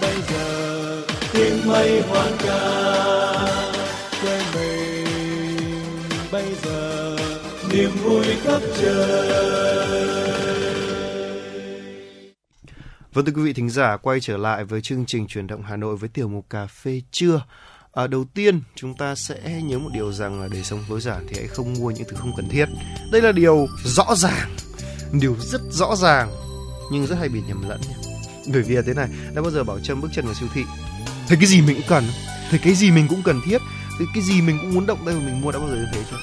bây 0.00 0.14
giờ 0.30 1.02
tiếng 1.32 1.68
mây 1.68 2.02
hoang 2.02 2.32
ca 2.38 2.60
quê 4.22 4.40
mình 4.54 5.06
bây 6.32 6.54
giờ 6.64 7.16
niềm 7.72 7.90
vui 8.04 8.24
khắp 8.42 8.60
trời 8.80 10.10
Vâng 13.12 13.24
thưa 13.24 13.32
quý 13.32 13.42
vị 13.42 13.52
thính 13.52 13.70
giả, 13.70 13.96
quay 13.96 14.20
trở 14.20 14.36
lại 14.36 14.64
với 14.64 14.80
chương 14.80 15.06
trình 15.06 15.26
truyền 15.26 15.46
động 15.46 15.62
Hà 15.62 15.76
Nội 15.76 15.96
với 15.96 16.08
tiểu 16.08 16.28
mục 16.28 16.50
cà 16.50 16.66
phê 16.66 17.00
trưa. 17.10 17.40
À, 17.92 18.06
đầu 18.06 18.24
tiên 18.34 18.62
chúng 18.74 18.94
ta 18.94 19.14
sẽ 19.14 19.62
nhớ 19.62 19.78
một 19.78 19.90
điều 19.92 20.12
rằng 20.12 20.40
là 20.42 20.48
để 20.48 20.62
sống 20.62 20.84
tối 20.88 21.00
giản 21.00 21.26
thì 21.28 21.36
hãy 21.38 21.46
không 21.46 21.74
mua 21.74 21.90
những 21.90 22.08
thứ 22.08 22.16
không 22.16 22.32
cần 22.36 22.48
thiết. 22.48 22.66
Đây 23.12 23.22
là 23.22 23.32
điều 23.32 23.66
rõ 23.84 24.14
ràng, 24.16 24.56
điều 25.12 25.36
rất 25.40 25.60
rõ 25.70 25.96
ràng 25.96 26.30
nhưng 26.92 27.06
rất 27.06 27.16
hay 27.18 27.28
bị 27.28 27.40
nhầm 27.48 27.68
lẫn. 27.68 27.80
Bởi 28.52 28.62
vì 28.62 28.74
là 28.74 28.82
thế 28.86 28.94
này, 28.94 29.08
đã 29.34 29.42
bao 29.42 29.50
giờ 29.50 29.64
bảo 29.64 29.80
Trâm 29.80 30.00
bước 30.00 30.08
chân 30.14 30.24
vào 30.24 30.34
siêu 30.34 30.48
thị, 30.54 30.62
thấy 31.28 31.36
cái 31.36 31.46
gì 31.46 31.62
mình 31.62 31.76
cũng 31.76 31.86
cần, 31.88 32.04
thấy 32.50 32.60
cái 32.62 32.74
gì 32.74 32.90
mình 32.90 33.06
cũng 33.08 33.22
cần 33.22 33.40
thiết, 33.44 33.58
thấy 33.98 34.06
cái 34.14 34.22
gì 34.22 34.42
mình 34.42 34.58
cũng 34.60 34.74
muốn 34.74 34.86
động 34.86 34.98
tay 35.06 35.14
mà 35.14 35.20
mình 35.20 35.40
mua 35.40 35.52
đã 35.52 35.58
bao 35.58 35.68
giờ 35.68 35.74
như 35.74 35.86
thế 35.92 36.02
chưa? 36.10 36.16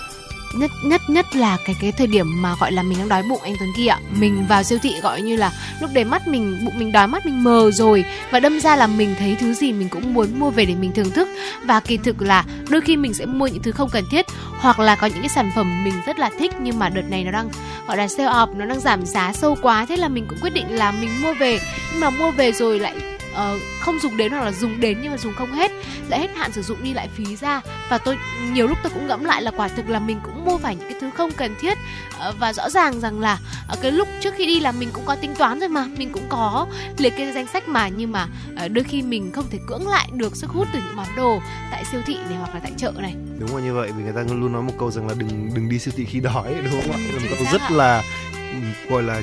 Nhất 0.54 0.72
nhất 0.84 1.02
nhất 1.08 1.36
là 1.36 1.58
cái 1.66 1.76
cái 1.82 1.92
thời 1.92 2.08
điểm 2.08 2.42
mà 2.42 2.56
gọi 2.60 2.72
là 2.72 2.84
mình 2.84 2.98
đang 2.98 3.10
đói 3.10 3.24
bụng 3.30 3.42
anh 3.44 3.54
Tuấn 3.60 3.70
kia 3.78 3.88
ạ. 3.88 4.00
Mình 4.20 4.46
vào 4.50 4.64
siêu 4.64 4.80
thị 4.82 4.94
gọi 5.02 5.22
như 5.22 5.36
là 5.36 5.52
lúc 5.82 5.90
đấy 5.94 6.06
mắt 6.06 6.28
mình, 6.28 6.66
bụng 6.66 6.80
mình 6.80 6.92
đói, 6.92 7.08
mắt 7.08 7.26
mình 7.26 7.44
mờ 7.44 7.72
rồi 7.72 8.06
và 8.32 8.40
đâm 8.40 8.60
ra 8.60 8.76
là 8.76 8.88
mình 8.88 9.16
thấy 9.20 9.36
thứ 9.40 9.54
gì 9.54 9.74
mình 9.74 9.90
cũng 9.90 10.14
muốn 10.14 10.40
mua 10.40 10.50
về 10.50 10.66
để 10.66 10.76
mình 10.76 10.92
thưởng 10.94 11.12
thức. 11.12 11.28
Và 11.64 11.80
kỳ 11.80 11.98
thực 11.98 12.22
là 12.22 12.46
đôi 12.70 12.82
khi 12.82 12.98
mình 12.98 13.14
sẽ 13.14 13.26
mua 13.26 13.48
những 13.48 13.64
thứ 13.64 13.72
không 13.72 13.90
cần 13.90 14.04
thiết 14.12 14.26
hoặc 14.60 14.80
là 14.80 14.96
có 14.96 15.08
những 15.08 15.20
cái 15.20 15.30
sản 15.30 15.52
phẩm 15.56 15.84
mình 15.84 15.94
rất 16.06 16.20
là 16.20 16.30
thích 16.40 16.52
nhưng 16.60 16.80
mà 16.80 16.90
đợt 16.90 17.10
này 17.10 17.24
nó 17.24 17.32
đang, 17.32 17.50
gọi 17.88 17.98
là 17.98 18.08
sale 18.08 18.30
off, 18.30 18.58
nó 18.58 18.66
đang 18.66 18.80
giảm 18.80 19.06
giá 19.06 19.34
sâu 19.34 19.58
quá. 19.62 19.86
Thế 19.90 19.98
là 19.98 20.08
mình 20.08 20.26
cũng 20.30 20.40
quyết 20.42 20.54
định 20.54 20.76
là 20.76 20.92
mình 20.92 21.10
mua 21.22 21.34
về. 21.34 21.60
Nhưng 21.92 22.02
mà 22.02 22.10
mua 22.10 22.32
về 22.32 22.52
rồi 22.52 22.80
lại 22.80 22.96
uh, 23.38 23.62
không 23.80 24.00
dùng 24.00 24.18
đến 24.18 24.32
hoặc 24.32 24.44
là 24.44 24.52
dùng 24.52 24.80
đến 24.80 24.98
nhưng 25.02 25.12
mà 25.12 25.18
dùng 25.18 25.34
không 25.34 25.52
hết 25.52 25.72
lại 26.10 26.20
hết 26.20 26.30
hạn 26.36 26.52
sử 26.52 26.62
dụng 26.62 26.84
đi 26.84 26.94
lại 26.94 27.10
phí 27.16 27.36
ra. 27.36 27.62
Và 27.90 27.98
tôi 27.98 28.18
nhiều 28.52 28.68
lúc 28.68 28.78
tôi 28.84 28.92
cũng 28.94 29.08
ngẫm 29.08 29.24
lại 29.24 29.42
là 29.42 29.52
quả 29.52 29.68
thực 29.68 29.90
là 29.90 30.00
mình 30.00 30.20
cũng 30.24 30.46
mua 30.46 30.58
phải 30.58 30.76
những 30.76 30.90
cái 30.90 31.00
thứ 31.02 31.10
không 31.18 31.32
cần 31.32 31.56
thiết. 31.60 31.78
Uh, 32.30 32.36
và 32.40 32.54
rõ 32.54 32.70
ràng 32.70 33.00
rằng 33.00 33.20
là 33.20 33.40
uh, 33.74 33.82
cái 33.82 33.92
lúc 33.92 34.08
trước 34.22 34.34
khi 34.38 34.46
đi 34.46 34.60
là 34.60 34.72
mình 34.72 34.90
cũng 34.94 35.06
có 35.06 35.16
tính 35.16 35.36
toán 35.36 35.60
rồi 35.60 35.70
mà 35.70 35.86
mình 35.98 36.12
cũng 36.12 36.26
có 36.30 36.68
liệt 36.98 37.14
kê 37.18 37.32
danh 37.32 37.48
sách 37.48 37.68
mà. 37.68 37.88
Nhưng 37.88 38.12
mà 38.12 38.28
uh, 38.66 38.72
đôi 38.72 38.84
khi 38.84 39.02
mình 39.02 39.32
không 39.32 39.46
thể 39.50 39.60
cưỡng 39.68 39.88
lại 39.88 40.10
được 40.14 40.36
sức 40.36 40.50
hút 40.50 40.68
từ 40.74 40.80
những 40.80 40.96
món 40.96 41.08
đồ 41.16 41.40
tại 41.72 41.86
siêu 41.92 42.02
thị 42.06 42.16
này 42.30 42.38
hoặc 42.38 42.54
là 42.54 42.60
tại 42.60 42.72
chợ 42.78 42.92
này. 42.98 43.16
Đúng 43.40 43.56
là 43.56 43.62
như 43.62 43.74
vậy 43.74 43.92
vì 43.98 44.04
người 44.04 44.14
ta 44.14 44.22
luôn 44.22 44.54
nói 44.54 44.62
một 44.62 44.74
câu 44.80 44.92
rằng 44.92 45.08
là 45.08 45.14
đừng 45.18 45.50
đừng 45.54 45.70
đi 45.70 45.80
siêu 45.80 45.94
thị 45.98 46.06
khi 46.06 46.20
đói 46.20 46.56
đúng 46.64 46.82
không 46.82 46.92
ạ? 46.92 46.98
Là 47.14 47.20
một 47.20 47.36
câu 47.38 47.48
rất 47.52 47.62
ạ. 47.62 47.70
là 47.72 48.04
gọi 48.90 49.04
là 49.04 49.22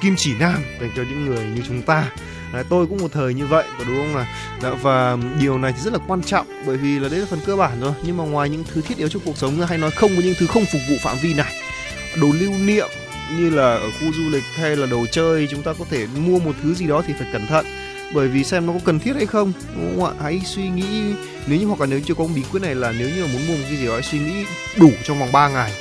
kim 0.00 0.14
chỉ 0.16 0.34
nam 0.38 0.54
dành 0.80 0.90
cho 0.96 1.02
những 1.02 1.26
người 1.26 1.44
như 1.44 1.62
chúng 1.68 1.82
ta 1.82 2.10
Đấy, 2.52 2.64
tôi 2.68 2.86
cũng 2.86 2.98
một 2.98 3.12
thời 3.12 3.34
như 3.34 3.46
vậy 3.46 3.64
có 3.78 3.84
đúng 3.84 3.96
không 3.96 4.14
nào? 4.14 4.26
Đó, 4.62 4.74
và 4.82 5.16
điều 5.40 5.58
này 5.58 5.72
thì 5.72 5.78
rất 5.84 5.92
là 5.92 5.98
quan 6.06 6.22
trọng 6.22 6.46
bởi 6.66 6.76
vì 6.76 6.98
là 6.98 7.08
đấy 7.08 7.20
là 7.20 7.26
phần 7.30 7.40
cơ 7.46 7.56
bản 7.56 7.80
rồi. 7.80 7.92
Nhưng 8.02 8.16
mà 8.16 8.24
ngoài 8.24 8.48
những 8.48 8.64
thứ 8.72 8.80
thiết 8.80 8.98
yếu 8.98 9.08
trong 9.08 9.22
cuộc 9.24 9.36
sống 9.36 9.66
hay 9.66 9.78
nói 9.78 9.90
không 9.90 10.16
với 10.16 10.24
những 10.24 10.34
thứ 10.38 10.46
không 10.46 10.64
phục 10.72 10.80
vụ 10.90 10.96
phạm 11.02 11.16
vi 11.22 11.34
này. 11.34 11.54
Đồ 12.20 12.28
lưu 12.40 12.52
niệm 12.52 12.88
như 13.38 13.50
là 13.50 13.74
ở 13.74 13.90
khu 13.90 14.12
du 14.12 14.30
lịch 14.30 14.44
hay 14.54 14.76
là 14.76 14.86
đồ 14.86 15.06
chơi 15.06 15.48
chúng 15.50 15.62
ta 15.62 15.72
có 15.78 15.84
thể 15.90 16.06
mua 16.16 16.38
một 16.38 16.52
thứ 16.62 16.74
gì 16.74 16.86
đó 16.86 17.02
thì 17.06 17.14
phải 17.18 17.28
cẩn 17.32 17.46
thận. 17.46 17.66
Bởi 18.14 18.28
vì 18.28 18.44
xem 18.44 18.66
nó 18.66 18.72
có 18.72 18.78
cần 18.84 18.98
thiết 18.98 19.12
hay 19.16 19.26
không 19.26 19.52
đúng 19.76 20.00
không 20.00 20.04
ạ? 20.04 20.22
Hãy 20.22 20.40
suy 20.44 20.68
nghĩ 20.68 21.02
nếu 21.46 21.60
như 21.60 21.66
hoặc 21.66 21.80
là 21.80 21.86
nếu 21.86 22.00
chưa 22.04 22.14
có 22.14 22.26
bí 22.34 22.42
quyết 22.52 22.62
này 22.62 22.74
là 22.74 22.92
nếu 22.98 23.08
như 23.08 23.26
muốn 23.32 23.46
mua 23.48 23.54
một 23.54 23.62
cái 23.68 23.76
gì 23.76 23.86
đó 23.86 23.92
hãy 23.92 24.02
suy 24.02 24.18
nghĩ 24.18 24.44
đủ 24.76 24.90
trong 25.04 25.18
vòng 25.18 25.32
3 25.32 25.48
ngày. 25.48 25.72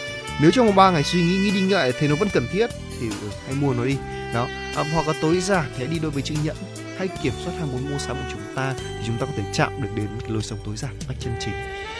Nếu 0.42 0.52
trong 0.52 0.66
vòng 0.66 0.76
3 0.76 0.92
ngày 0.92 1.04
suy 1.04 1.22
nghĩ 1.22 1.38
nghĩ 1.38 1.52
đi 1.52 1.62
nghĩ 1.62 1.74
lại 1.74 1.92
thì 2.00 2.08
nó 2.08 2.16
vẫn 2.16 2.30
cần 2.34 2.48
thiết 2.54 2.68
thì 3.00 3.10
ừ, 3.10 3.30
hãy 3.46 3.56
mua 3.56 3.74
nó 3.74 3.86
đi. 3.86 3.96
Đó. 4.34 4.48
À, 4.76 4.84
hoặc 4.94 5.08
là 5.08 5.14
tối 5.22 5.40
giản 5.40 5.66
thì 5.78 5.86
hãy 5.86 5.88
đi 5.88 6.00
đôi 6.00 6.12
với 6.12 6.22
chữ 6.22 6.36
nhẫn 6.44 6.56
hay 6.98 7.08
kiểm 7.24 7.34
soát 7.44 7.54
ham 7.60 7.72
muốn 7.72 7.92
mua 7.92 7.98
sắm 7.98 8.16
của 8.16 8.30
chúng 8.32 8.56
ta 8.56 8.74
thì 8.78 9.04
chúng 9.08 9.18
ta 9.18 9.26
có 9.26 9.32
thể 9.38 9.44
chạm 9.54 9.82
được 9.82 9.90
đến 9.96 10.08
cái 10.22 10.30
lối 10.30 10.44
sống 10.44 10.60
tối 10.66 10.76
giản 10.78 10.92
cách 11.08 11.18
chân 11.20 11.34
chính. 11.40 11.54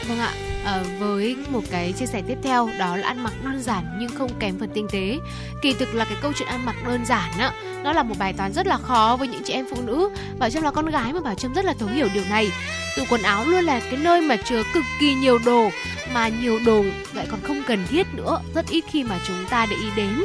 Vâng 0.08 0.18
ạ. 0.18 0.32
À, 0.64 0.82
với 0.98 1.36
một 1.48 1.62
cái 1.70 1.92
chia 1.92 2.06
sẻ 2.06 2.22
tiếp 2.28 2.38
theo 2.42 2.70
đó 2.78 2.96
là 2.96 3.08
ăn 3.08 3.22
mặc 3.24 3.32
đơn 3.44 3.62
giản 3.62 3.96
nhưng 4.00 4.10
không 4.10 4.30
kém 4.40 4.58
phần 4.58 4.70
tinh 4.74 4.86
tế. 4.92 5.18
Kỳ 5.62 5.72
thực 5.72 5.94
là 5.94 6.04
cái 6.04 6.16
câu 6.22 6.32
chuyện 6.38 6.48
ăn 6.48 6.66
mặc 6.66 6.76
đơn 6.86 7.06
giản 7.06 7.30
á 7.38 7.52
nó 7.82 7.92
là 7.92 8.02
một 8.02 8.14
bài 8.18 8.32
toán 8.32 8.52
rất 8.52 8.66
là 8.66 8.78
khó 8.78 9.16
với 9.18 9.28
những 9.28 9.42
chị 9.44 9.52
em 9.52 9.66
phụ 9.70 9.82
nữ. 9.82 10.10
Bảo 10.38 10.50
trâm 10.50 10.62
là 10.62 10.70
con 10.70 10.90
gái 10.90 11.12
mà 11.12 11.20
bảo 11.20 11.34
trâm 11.34 11.54
rất 11.54 11.64
là 11.64 11.74
thấu 11.78 11.88
hiểu 11.88 12.08
điều 12.14 12.24
này. 12.30 12.50
Tủ 12.96 13.02
quần 13.10 13.22
áo 13.22 13.44
luôn 13.44 13.64
là 13.64 13.80
cái 13.80 13.96
nơi 13.96 14.20
mà 14.20 14.36
chứa 14.36 14.62
cực 14.74 14.84
kỳ 15.00 15.14
nhiều 15.14 15.38
đồ 15.44 15.70
mà 16.14 16.28
nhiều 16.28 16.58
đồ 16.66 16.84
lại 17.12 17.26
còn 17.30 17.40
không 17.42 17.62
cần 17.66 17.86
thiết 17.86 18.06
nữa 18.14 18.40
rất 18.54 18.66
ít 18.68 18.84
khi 18.90 19.04
mà 19.04 19.18
chúng 19.26 19.44
ta 19.50 19.66
để 19.70 19.76
ý 19.76 19.86
đến 19.96 20.24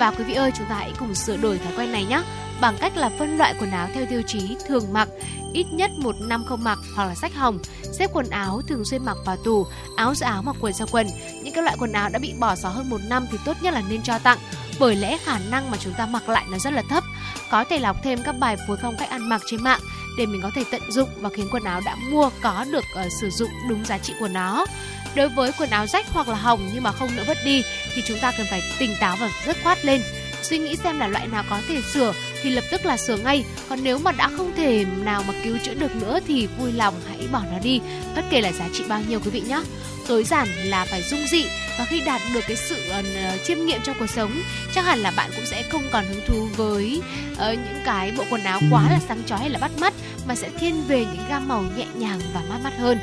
và 0.00 0.10
quý 0.10 0.24
vị 0.24 0.34
ơi, 0.34 0.50
chúng 0.58 0.66
ta 0.66 0.74
hãy 0.74 0.92
cùng 0.98 1.14
sửa 1.14 1.36
đổi 1.36 1.58
thói 1.58 1.72
quen 1.76 1.92
này 1.92 2.04
nhé 2.04 2.22
bằng 2.60 2.76
cách 2.80 2.96
là 2.96 3.10
phân 3.18 3.38
loại 3.38 3.54
quần 3.60 3.70
áo 3.70 3.88
theo 3.94 4.06
tiêu 4.06 4.22
chí 4.26 4.56
thường 4.66 4.92
mặc, 4.92 5.08
ít 5.52 5.66
nhất 5.72 5.90
một 5.96 6.14
năm 6.20 6.44
không 6.44 6.64
mặc 6.64 6.78
hoặc 6.94 7.04
là 7.04 7.14
sách 7.14 7.34
hồng. 7.34 7.58
Xếp 7.98 8.10
quần 8.12 8.30
áo 8.30 8.60
thường 8.68 8.84
xuyên 8.84 9.04
mặc 9.04 9.16
vào 9.26 9.36
tủ 9.36 9.66
áo 9.96 10.14
giữa 10.14 10.26
áo 10.26 10.42
mặc 10.42 10.56
quần 10.60 10.72
sau 10.72 10.86
quần. 10.90 11.06
Những 11.42 11.54
cái 11.54 11.64
loại 11.64 11.76
quần 11.78 11.92
áo 11.92 12.08
đã 12.08 12.18
bị 12.18 12.34
bỏ 12.38 12.56
xó 12.56 12.68
hơn 12.68 12.90
một 12.90 13.00
năm 13.08 13.26
thì 13.30 13.38
tốt 13.44 13.56
nhất 13.62 13.74
là 13.74 13.82
nên 13.88 14.02
cho 14.02 14.18
tặng, 14.18 14.38
bởi 14.80 14.96
lẽ 14.96 15.18
khả 15.24 15.38
năng 15.50 15.70
mà 15.70 15.76
chúng 15.80 15.92
ta 15.92 16.06
mặc 16.06 16.28
lại 16.28 16.44
nó 16.50 16.58
rất 16.58 16.72
là 16.72 16.82
thấp. 16.90 17.04
Có 17.50 17.64
thể 17.64 17.78
lọc 17.78 17.96
thêm 18.02 18.22
các 18.24 18.38
bài 18.38 18.56
phối 18.66 18.76
phong 18.82 18.96
cách 18.98 19.10
ăn 19.10 19.28
mặc 19.28 19.42
trên 19.46 19.62
mạng 19.62 19.80
để 20.20 20.26
mình 20.26 20.40
có 20.42 20.50
thể 20.54 20.64
tận 20.70 20.82
dụng 20.88 21.08
và 21.20 21.28
khiến 21.28 21.48
quần 21.50 21.64
áo 21.64 21.80
đã 21.84 21.96
mua 22.10 22.30
có 22.40 22.64
được 22.72 22.84
uh, 23.06 23.12
sử 23.20 23.30
dụng 23.30 23.50
đúng 23.68 23.84
giá 23.84 23.98
trị 23.98 24.12
của 24.20 24.28
nó. 24.28 24.66
Đối 25.14 25.28
với 25.28 25.52
quần 25.58 25.70
áo 25.70 25.86
rách 25.86 26.06
hoặc 26.12 26.28
là 26.28 26.34
hỏng 26.34 26.70
nhưng 26.74 26.82
mà 26.82 26.92
không 26.92 27.08
nỡ 27.16 27.24
vứt 27.26 27.36
đi 27.44 27.62
thì 27.94 28.02
chúng 28.06 28.18
ta 28.18 28.32
cần 28.38 28.46
phải 28.50 28.62
tỉnh 28.78 28.94
táo 29.00 29.16
và 29.20 29.30
rất 29.46 29.56
khoát 29.62 29.84
lên. 29.84 30.02
Suy 30.42 30.58
nghĩ 30.58 30.76
xem 30.76 30.98
là 30.98 31.08
loại 31.08 31.26
nào 31.26 31.44
có 31.50 31.60
thể 31.68 31.82
sửa 31.92 32.12
thì 32.42 32.50
lập 32.50 32.64
tức 32.70 32.86
là 32.86 32.96
sửa 32.96 33.16
ngay. 33.16 33.44
Còn 33.68 33.78
nếu 33.82 33.98
mà 33.98 34.12
đã 34.12 34.28
không 34.36 34.52
thể 34.56 34.84
nào 35.04 35.22
mà 35.28 35.34
cứu 35.44 35.58
chữa 35.64 35.74
được 35.74 35.96
nữa 35.96 36.18
thì 36.28 36.46
vui 36.58 36.72
lòng 36.72 36.94
hãy 37.08 37.28
bỏ 37.32 37.42
nó 37.52 37.58
đi. 37.58 37.80
Bất 38.16 38.22
kể 38.30 38.40
là 38.40 38.52
giá 38.52 38.68
trị 38.72 38.84
bao 38.88 39.00
nhiêu 39.08 39.20
quý 39.20 39.30
vị 39.30 39.40
nhé 39.40 39.62
tối 40.10 40.24
giản 40.24 40.48
là 40.64 40.84
phải 40.84 41.02
dung 41.02 41.26
dị 41.26 41.44
và 41.78 41.84
khi 41.84 42.00
đạt 42.00 42.20
được 42.34 42.40
cái 42.48 42.56
sự 42.56 42.76
uh, 42.98 43.44
chiêm 43.44 43.58
nghiệm 43.58 43.80
trong 43.82 43.96
cuộc 43.98 44.10
sống 44.10 44.42
chắc 44.74 44.84
hẳn 44.84 44.98
là 44.98 45.12
bạn 45.16 45.30
cũng 45.36 45.46
sẽ 45.46 45.62
không 45.62 45.82
còn 45.92 46.04
hứng 46.04 46.20
thú 46.26 46.48
với 46.56 47.02
uh, 47.32 47.38
những 47.38 47.80
cái 47.84 48.12
bộ 48.18 48.24
quần 48.30 48.44
áo 48.44 48.60
quá 48.70 48.82
là 48.90 49.00
sáng 49.08 49.22
chói 49.26 49.38
hay 49.38 49.50
là 49.50 49.58
bắt 49.58 49.70
mắt 49.78 49.94
mà 50.26 50.34
sẽ 50.34 50.48
thiên 50.60 50.82
về 50.88 51.00
những 51.00 51.28
gam 51.28 51.48
màu 51.48 51.62
nhẹ 51.76 51.86
nhàng 51.94 52.20
và 52.34 52.40
mát 52.48 52.58
mắt 52.64 52.72
hơn. 52.78 52.98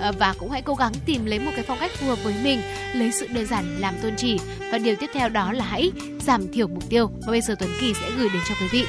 Ờ, 0.00 0.12
và 0.18 0.34
cũng 0.38 0.50
hãy 0.50 0.62
cố 0.62 0.74
gắng 0.74 0.92
tìm 1.06 1.24
lấy 1.24 1.38
một 1.38 1.50
cái 1.54 1.64
phong 1.68 1.78
cách 1.80 1.90
phù 1.90 2.06
hợp 2.06 2.18
với 2.24 2.34
mình, 2.42 2.60
lấy 2.94 3.12
sự 3.12 3.26
đơn 3.26 3.46
giản 3.46 3.80
làm 3.80 3.94
tôn 4.02 4.12
chỉ 4.16 4.38
và 4.72 4.78
điều 4.78 4.96
tiếp 4.96 5.10
theo 5.14 5.28
đó 5.28 5.52
là 5.52 5.64
hãy 5.64 5.92
giảm 6.20 6.52
thiểu 6.52 6.68
mục 6.68 6.88
tiêu. 6.88 7.10
Và 7.26 7.30
bây 7.30 7.40
giờ 7.40 7.54
Tuấn 7.58 7.70
Kỳ 7.80 7.94
sẽ 7.94 8.10
gửi 8.18 8.28
đến 8.32 8.42
cho 8.48 8.54
quý 8.60 8.66
vị. 8.72 8.84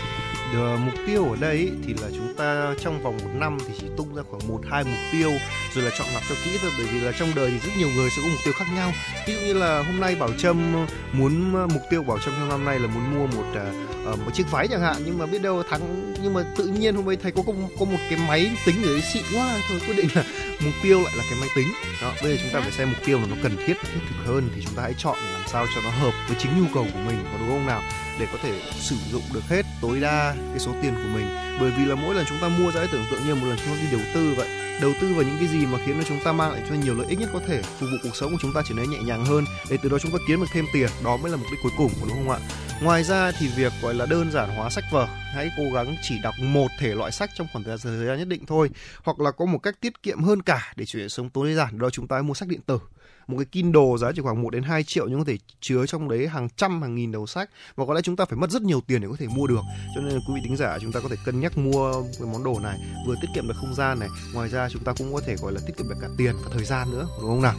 Được, 0.54 0.78
mục 0.86 0.94
tiêu 1.08 1.26
ở 1.30 1.36
đây 1.40 1.72
thì 1.86 1.94
là 1.94 2.08
chúng 2.16 2.34
ta 2.38 2.76
trong 2.80 3.04
vòng 3.04 3.18
một 3.24 3.30
năm 3.34 3.58
thì 3.68 3.74
chỉ 3.80 3.88
tung 3.98 4.16
ra 4.16 4.24
khoảng 4.30 4.48
một 4.48 4.62
hai 4.72 4.84
mục 4.84 5.00
tiêu 5.12 5.32
rồi 5.76 5.84
là 5.86 5.92
chọn 5.98 6.08
lọc 6.14 6.24
cho 6.30 6.36
kỹ 6.46 6.52
thôi 6.62 6.72
bởi 6.78 6.88
vì 6.88 7.00
là 7.00 7.12
trong 7.20 7.30
đời 7.36 7.52
thì 7.52 7.60
rất 7.60 7.74
nhiều 7.78 7.90
người 7.96 8.10
sẽ 8.10 8.22
có 8.22 8.28
mục 8.28 8.40
tiêu 8.44 8.54
khác 8.58 8.66
nhau. 8.76 8.92
Ví 9.28 9.34
dụ 9.34 9.40
như 9.40 9.54
là 9.54 9.84
hôm 9.84 10.00
nay 10.00 10.16
bảo 10.16 10.30
trâm 10.38 10.86
muốn 11.14 11.52
mục 11.52 11.82
tiêu 11.90 12.04
bảo 12.04 12.20
trâm 12.20 12.34
trong 12.40 12.50
năm 12.50 12.66
nay 12.66 12.80
là 12.80 12.88
muốn 12.88 13.20
mua 13.20 13.28
một 13.28 13.46
uh, 13.52 14.20
một 14.26 14.32
chiếc 14.34 14.52
váy 14.52 14.68
chẳng 14.68 14.82
hạn 14.82 14.96
nhưng 15.06 15.18
mà 15.18 15.26
biết 15.26 15.42
đâu 15.42 15.64
thắng 15.64 16.14
nhưng 16.24 16.34
mà 16.34 16.44
tự 16.56 16.68
nhiên 16.68 16.96
hôm 16.96 17.06
nay 17.06 17.18
thầy 17.22 17.32
có 17.32 17.42
có, 17.48 17.54
có 17.80 17.86
một 17.86 17.98
cái 18.10 18.20
máy 18.28 18.52
tính 18.66 18.76
ở 18.84 18.92
đấy 18.92 19.02
xịn 19.14 19.24
quá 19.34 19.60
thôi 19.70 19.80
quyết 19.88 19.98
định 19.98 20.08
là 20.16 20.24
mục 20.66 20.74
tiêu 20.84 21.02
lại 21.02 21.14
là 21.18 21.24
cái 21.30 21.40
máy 21.40 21.50
tính. 21.56 21.68
Đó 22.02 22.14
bây 22.24 22.32
giờ 22.32 22.44
chúng 22.44 22.54
ta 22.54 22.62
phải 22.62 22.72
xem 22.72 22.90
mục 22.92 23.00
tiêu 23.06 23.20
là 23.20 23.26
nó 23.30 23.36
cần 23.44 23.52
thiết 23.58 23.74
thiết 23.94 24.00
thực 24.10 24.26
hơn 24.26 24.50
thì 24.56 24.62
chúng 24.66 24.76
ta 24.76 24.84
hãy 24.84 24.94
chọn 24.98 25.18
làm 25.34 25.42
sao 25.48 25.66
cho 25.76 25.82
nó 25.84 25.90
hợp 25.90 26.14
với 26.28 26.38
chính 26.40 26.52
nhu 26.62 26.68
cầu 26.74 26.88
của 26.94 27.00
mình 27.00 27.18
có 27.24 27.38
đúng 27.40 27.50
không 27.50 27.66
nào 27.66 27.82
để 28.22 28.28
có 28.32 28.38
thể 28.44 28.62
sử 28.80 28.96
dụng 29.12 29.24
được 29.34 29.44
hết 29.50 29.66
tối 29.82 30.00
đa 30.00 30.36
cái 30.50 30.60
số 30.60 30.72
tiền 30.82 30.94
của 30.94 31.10
mình. 31.14 31.28
Bởi 31.60 31.72
vì 31.78 31.86
là 31.86 31.96
mỗi 31.96 32.16
lần 32.16 32.26
chúng 32.30 32.38
ta 32.42 32.48
mua 32.48 32.72
ra 32.72 32.80
hãy 32.80 32.90
tưởng 32.92 33.06
tượng 33.12 33.26
như 33.26 33.36
một 33.36 33.48
lần 33.48 33.58
chúng 33.58 33.76
ta 33.76 33.82
đi 33.82 33.98
đầu 33.98 34.02
tư 34.14 34.34
vậy. 34.38 34.48
Đầu 34.82 34.94
tư 35.02 35.14
vào 35.14 35.24
những 35.24 35.38
cái 35.40 35.48
gì 35.48 35.66
mà 35.66 35.78
khiến 35.86 35.96
cho 35.98 36.04
chúng 36.08 36.20
ta 36.24 36.32
mang 36.32 36.52
lại 36.52 36.62
cho 36.70 36.76
nhiều 36.76 36.96
lợi 36.96 37.08
ích 37.10 37.20
nhất 37.20 37.30
có 37.34 37.40
thể 37.48 37.62
phục 37.62 37.90
vụ 37.92 37.98
cuộc 38.04 38.16
sống 38.16 38.32
của 38.32 38.38
chúng 38.42 38.54
ta 38.54 38.62
trở 38.68 38.76
nên 38.76 38.90
nhẹ 38.90 38.98
nhàng 39.06 39.26
hơn 39.26 39.46
để 39.70 39.78
từ 39.84 39.90
đó 39.90 39.98
chúng 40.00 40.12
ta 40.12 40.18
kiếm 40.28 40.40
được 40.40 40.48
thêm 40.54 40.66
tiền. 40.74 40.90
Đó 41.04 41.18
mới 41.18 41.32
là 41.32 41.38
mục 41.38 41.48
đích 41.52 41.60
cuối 41.64 41.72
cùng 41.78 41.92
của 42.02 42.08
đúng 42.08 42.18
không 42.18 42.30
ạ? 42.30 42.40
Ngoài 42.82 43.04
ra 43.04 43.32
thì 43.40 43.48
việc 43.48 43.74
gọi 43.82 43.94
là 43.94 44.06
đơn 44.06 44.32
giản 44.32 44.50
hóa 44.56 44.70
sách 44.70 44.84
vở, 44.92 45.08
hãy 45.36 45.50
cố 45.58 45.64
gắng 45.74 45.96
chỉ 46.02 46.16
đọc 46.24 46.34
một 46.40 46.68
thể 46.80 46.96
loại 46.96 47.12
sách 47.12 47.30
trong 47.36 47.48
khoảng 47.54 47.64
thời 47.64 47.78
gian 47.78 48.18
nhất 48.18 48.28
định 48.28 48.46
thôi, 48.46 48.70
hoặc 49.04 49.20
là 49.20 49.32
có 49.32 49.46
một 49.46 49.58
cách 49.58 49.76
tiết 49.82 50.04
kiệm 50.04 50.24
hơn 50.24 50.42
cả 50.42 50.74
để 50.76 50.86
chuyển 50.86 51.10
sống 51.10 51.30
tối 51.30 51.54
giản. 51.54 51.80
Đó 51.80 51.90
chúng 51.90 52.08
ta 52.08 52.22
mua 52.22 52.34
sách 52.34 52.50
điện 52.50 52.62
tử 52.66 52.80
một 53.28 53.38
cái 53.38 53.46
Kindle 53.46 53.98
giá 54.00 54.12
chỉ 54.16 54.22
khoảng 54.22 54.42
1 54.42 54.50
đến 54.50 54.64
2 54.64 54.84
triệu 54.84 55.08
nhưng 55.08 55.20
có 55.20 55.26
thể 55.26 55.38
chứa 55.62 55.86
trong 55.86 56.10
đấy 56.10 56.28
hàng 56.28 56.48
trăm, 56.56 56.82
hàng 56.82 56.96
nghìn 56.96 57.12
đầu 57.12 57.28
sách. 57.28 57.50
Và 57.76 57.86
có 57.86 57.94
lẽ 57.94 58.02
chúng 58.02 58.16
ta 58.16 58.26
phải 58.26 58.38
mất 58.38 58.50
rất 58.52 58.62
nhiều 58.62 58.82
tiền 58.88 59.02
để 59.02 59.08
có 59.08 59.16
thể 59.20 59.28
mua 59.28 59.48
được. 59.48 59.62
Cho 59.96 60.02
nên 60.02 60.20
quý 60.28 60.34
vị 60.36 60.42
tính 60.44 60.58
giả, 60.58 60.78
chúng 60.82 60.92
ta 60.92 61.00
có 61.00 61.10
thể 61.10 61.16
cân 61.26 61.40
nhắc 61.40 61.58
mua 61.58 61.94
cái 62.20 62.28
món 62.32 62.44
đồ 62.44 62.60
này. 62.60 62.78
Vừa 63.08 63.16
tiết 63.22 63.28
kiệm 63.36 63.48
được 63.48 63.56
không 63.58 63.76
gian 63.76 64.00
này, 64.00 64.10
ngoài 64.34 64.50
ra 64.50 64.70
chúng 64.70 64.84
ta 64.84 64.94
cũng 64.98 65.14
có 65.14 65.22
thể, 65.26 65.36
gọi 65.36 65.52
là, 65.52 65.62
tiết 65.68 65.74
kiệm 65.78 65.90
được 65.90 65.96
cả 66.02 66.08
tiền 66.18 66.36
và 66.44 66.50
thời 66.54 66.66
gian 66.66 66.92
nữa, 66.92 67.08
đúng 67.22 67.30
không 67.30 67.42
nào? 67.42 67.56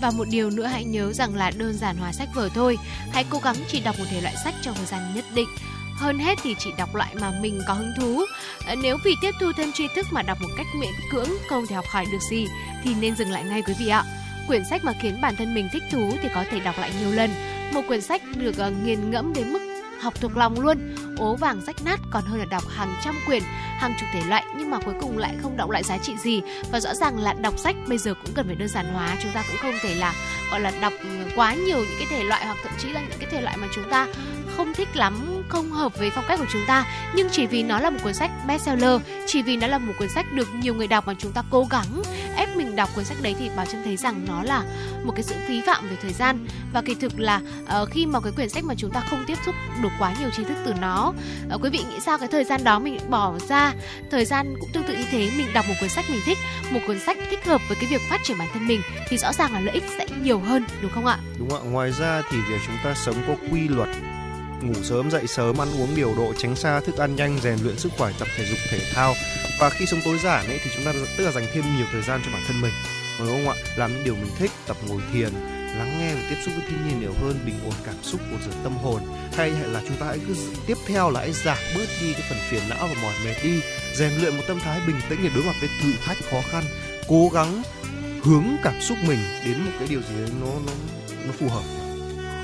Và 0.00 0.10
một 0.10 0.24
điều 0.30 0.50
nữa 0.50 0.66
hãy 0.66 0.84
nhớ 0.84 1.12
rằng 1.12 1.34
là 1.34 1.50
đơn 1.50 1.78
giản 1.78 1.96
hóa 1.96 2.12
sách 2.12 2.28
vở 2.34 2.48
thôi. 2.54 2.78
Hãy 3.12 3.24
cố 3.30 3.38
gắng 3.38 3.56
chỉ 3.68 3.80
đọc 3.80 3.94
một 3.98 4.04
thể 4.10 4.20
loại 4.20 4.34
sách 4.44 4.54
trong 4.62 4.74
thời 4.74 4.86
gian 4.86 5.14
nhất 5.14 5.24
định. 5.34 5.48
Hơn 5.96 6.18
hết 6.18 6.38
thì 6.42 6.54
chỉ 6.58 6.70
đọc 6.78 6.94
loại 6.94 7.14
mà 7.20 7.32
mình 7.40 7.60
có 7.68 7.74
hứng 7.74 7.92
thú. 7.98 8.24
Ờ, 8.66 8.74
nếu 8.74 8.96
vì 9.04 9.14
tiếp 9.22 9.30
thu 9.40 9.52
thêm 9.56 9.72
tri 9.72 9.86
thức 9.94 10.06
mà 10.10 10.22
đọc 10.22 10.38
một 10.42 10.48
cách 10.56 10.66
miễn 10.80 10.92
cưỡng, 11.12 11.28
không 11.48 11.66
thể 11.66 11.76
học 11.76 11.84
hỏi 11.88 12.06
được 12.12 12.22
gì, 12.30 12.46
thì 12.84 12.94
nên 12.94 13.16
dừng 13.16 13.30
lại 13.30 13.44
ngay 13.44 13.62
quý 13.62 13.74
vị 13.78 13.88
ạ 13.88 14.04
quyển 14.48 14.64
sách 14.70 14.84
mà 14.84 14.92
khiến 15.00 15.20
bản 15.20 15.36
thân 15.36 15.54
mình 15.54 15.68
thích 15.72 15.82
thú 15.90 16.12
thì 16.22 16.28
có 16.34 16.44
thể 16.50 16.60
đọc 16.60 16.78
lại 16.78 16.92
nhiều 17.00 17.12
lần. 17.12 17.30
Một 17.72 17.82
quyển 17.88 18.00
sách 18.00 18.22
được 18.36 18.54
uh, 18.66 18.84
nghiền 18.84 19.10
ngẫm 19.10 19.32
đến 19.32 19.52
mức 19.52 19.60
học 20.00 20.14
thuộc 20.20 20.36
lòng 20.36 20.60
luôn. 20.60 20.94
Ố 21.18 21.36
vàng 21.36 21.60
rách 21.66 21.84
nát 21.84 22.00
còn 22.10 22.24
hơn 22.24 22.38
là 22.38 22.44
đọc 22.44 22.68
hàng 22.68 22.94
trăm 23.04 23.14
quyển 23.26 23.42
hàng 23.78 23.94
chục 24.00 24.08
thể 24.12 24.20
loại 24.28 24.44
nhưng 24.56 24.70
mà 24.70 24.78
cuối 24.78 24.94
cùng 25.00 25.18
lại 25.18 25.34
không 25.42 25.56
động 25.56 25.70
lại 25.70 25.82
giá 25.82 25.98
trị 25.98 26.12
gì. 26.22 26.40
Và 26.72 26.80
rõ 26.80 26.94
ràng 26.94 27.18
là 27.18 27.32
đọc 27.32 27.58
sách 27.58 27.76
bây 27.88 27.98
giờ 27.98 28.14
cũng 28.14 28.34
cần 28.34 28.46
phải 28.46 28.56
đơn 28.56 28.68
giản 28.68 28.92
hóa 28.92 29.16
chúng 29.22 29.32
ta 29.32 29.44
cũng 29.48 29.56
không 29.62 29.74
thể 29.82 29.94
là 29.94 30.14
gọi 30.50 30.60
là 30.60 30.72
đọc 30.80 30.92
ừ, 31.00 31.08
quá 31.36 31.54
nhiều 31.54 31.78
những 31.78 31.98
cái 31.98 32.06
thể 32.10 32.24
loại 32.24 32.46
hoặc 32.46 32.58
thậm 32.62 32.72
chí 32.78 32.88
là 32.88 33.00
những 33.00 33.18
cái 33.18 33.30
thể 33.30 33.40
loại 33.40 33.56
mà 33.56 33.66
chúng 33.74 33.90
ta 33.90 34.06
không 34.56 34.74
thích 34.74 34.88
lắm 34.94 35.42
không 35.48 35.70
hợp 35.70 35.98
với 35.98 36.10
phong 36.10 36.24
cách 36.28 36.38
của 36.38 36.46
chúng 36.52 36.62
ta 36.66 36.84
nhưng 37.14 37.28
chỉ 37.32 37.46
vì 37.46 37.62
nó 37.62 37.80
là 37.80 37.90
một 37.90 37.98
cuốn 38.02 38.14
sách 38.14 38.30
bestseller 38.46 39.00
chỉ 39.26 39.42
vì 39.42 39.56
nó 39.56 39.66
là 39.66 39.78
một 39.78 39.92
cuốn 39.98 40.08
sách 40.08 40.26
được 40.32 40.54
nhiều 40.54 40.74
người 40.74 40.86
đọc 40.86 41.06
mà 41.06 41.14
chúng 41.18 41.32
ta 41.32 41.42
cố 41.50 41.66
gắng 41.70 42.02
ép 42.36 42.56
mình 42.56 42.76
đọc 42.76 42.88
cuốn 42.94 43.04
sách 43.04 43.16
đấy 43.22 43.34
thì 43.38 43.50
bảo 43.56 43.66
trâm 43.66 43.82
thấy 43.84 43.96
rằng 43.96 44.24
nó 44.28 44.42
là 44.42 44.62
một 45.04 45.12
cái 45.16 45.22
sự 45.22 45.34
phí 45.48 45.60
phạm 45.60 45.88
về 45.88 45.96
thời 46.02 46.12
gian. 46.12 46.46
Và 46.72 46.82
kỳ 46.82 46.94
thực 46.94 47.20
là 47.20 47.40
uh, 47.62 47.88
khi 47.90 48.06
mà 48.06 48.20
cái 48.20 48.32
quyển 48.32 48.48
sách 48.48 48.64
mà 48.64 48.74
chúng 48.78 48.90
ta 48.90 49.00
không 49.10 49.24
tiếp 49.26 49.38
xúc 49.46 49.54
được 49.82 49.88
quá 49.98 50.14
nhiều 50.20 50.30
tri 50.30 50.44
thức 50.44 50.56
từ 50.64 50.74
nó 50.80 51.12
uh, 51.54 51.62
quý 51.62 51.70
vị 51.70 51.78
nghĩ 51.78 52.00
sao 52.00 52.18
cái 52.18 52.28
thời 52.28 52.44
gian 52.44 52.64
đó 52.64 52.78
mình 52.78 52.98
bỏ 53.08 53.34
ra? 53.48 53.74
Thời 54.10 54.24
gian 54.24 54.54
cũng 54.60 54.70
tương 54.72 54.84
tự 54.84 54.96
như 54.96 55.04
thế 55.10 55.30
mình 55.36 55.46
đọc 55.54 55.64
một 55.68 55.74
cuốn 55.80 55.88
sách 55.88 56.04
mình 56.10 56.20
thích 56.24 56.38
một 56.70 56.80
cuốn 56.86 57.00
sách 57.00 57.18
thích 57.30 57.46
hợp 57.46 57.60
với 57.68 57.76
cái 57.80 57.90
việc 57.90 58.00
phát 58.10 58.20
triển 58.24 58.38
bản 58.38 58.48
thân 58.52 58.66
mình 58.68 58.80
thì 59.08 59.18
rõ 59.18 59.32
ràng 59.32 59.52
là 59.52 59.60
lợi 59.60 59.74
ích 59.74 59.84
sẽ 59.98 60.06
nhiều 60.22 60.38
hơn 60.40 60.64
đúng 60.82 60.92
không 60.92 61.06
ạ? 61.06 61.18
Đúng 61.38 61.54
ạ 61.54 61.60
ngoài 61.64 61.92
ra 61.92 62.22
thì 62.30 62.38
việc 62.48 62.58
chúng 62.66 62.76
ta 62.84 62.94
sống 62.94 63.16
có 63.28 63.34
quy 63.50 63.68
luật 63.68 63.88
ngủ 64.62 64.74
sớm, 64.82 65.10
dậy 65.10 65.26
sớm, 65.26 65.60
ăn 65.60 65.68
uống 65.80 65.96
điều 65.96 66.14
độ, 66.14 66.32
tránh 66.38 66.56
xa 66.56 66.80
thức 66.80 66.96
ăn 66.96 67.16
nhanh, 67.16 67.38
rèn 67.42 67.58
luyện 67.62 67.78
sức 67.78 67.92
khỏe, 67.98 68.12
tập 68.18 68.28
thể 68.36 68.46
dục, 68.46 68.58
thể 68.70 68.80
thao. 68.94 69.14
Và 69.60 69.70
khi 69.70 69.86
sống 69.86 70.00
tối 70.04 70.18
giản 70.18 70.46
ấy 70.46 70.60
thì 70.64 70.70
chúng 70.74 70.84
ta 70.84 70.92
tức 71.16 71.24
là 71.24 71.32
dành 71.32 71.46
thêm 71.52 71.64
nhiều 71.76 71.86
thời 71.92 72.02
gian 72.02 72.20
cho 72.24 72.30
bản 72.32 72.42
thân 72.48 72.60
mình. 72.60 72.72
Đúng 73.18 73.28
không 73.28 73.48
ạ? 73.48 73.54
Làm 73.76 73.94
những 73.94 74.04
điều 74.04 74.14
mình 74.14 74.30
thích, 74.38 74.50
tập 74.66 74.76
ngồi 74.88 75.02
thiền, 75.12 75.32
lắng 75.78 75.98
nghe 75.98 76.14
và 76.14 76.20
tiếp 76.30 76.36
xúc 76.44 76.54
với 76.56 76.64
thiên 76.68 76.88
nhiên 76.88 77.00
nhiều 77.00 77.12
hơn, 77.22 77.38
bình 77.46 77.54
ổn 77.64 77.74
cảm 77.86 77.94
xúc, 78.02 78.20
ổn 78.30 78.40
dưỡng 78.44 78.64
tâm 78.64 78.76
hồn. 78.76 79.02
Hay 79.36 79.50
là 79.50 79.82
chúng 79.88 79.96
ta 79.96 80.06
hãy 80.06 80.18
cứ 80.28 80.34
tiếp 80.66 80.76
theo 80.86 81.10
là 81.10 81.20
hãy 81.20 81.32
giảm 81.32 81.58
bớt 81.76 81.86
đi 82.00 82.12
cái 82.12 82.22
phần 82.28 82.38
phiền 82.50 82.62
não 82.68 82.88
và 82.88 83.02
mỏi 83.02 83.14
mệt 83.24 83.34
đi. 83.42 83.60
Rèn 83.94 84.12
luyện 84.12 84.36
một 84.36 84.42
tâm 84.48 84.60
thái 84.60 84.80
bình 84.86 85.00
tĩnh 85.08 85.20
để 85.22 85.30
đối 85.34 85.44
mặt 85.44 85.54
với 85.60 85.68
thử 85.82 85.92
thách, 86.04 86.16
khó 86.30 86.40
khăn. 86.50 86.64
Cố 87.08 87.28
gắng 87.34 87.62
hướng 88.22 88.44
cảm 88.62 88.80
xúc 88.80 88.98
mình 89.06 89.18
đến 89.44 89.64
một 89.64 89.72
cái 89.78 89.88
điều 89.88 90.00
gì 90.00 90.14
đấy 90.18 90.30
nó 90.40 90.46
nó 90.66 90.72
nó 91.26 91.32
phù 91.38 91.48
hợp, 91.48 91.62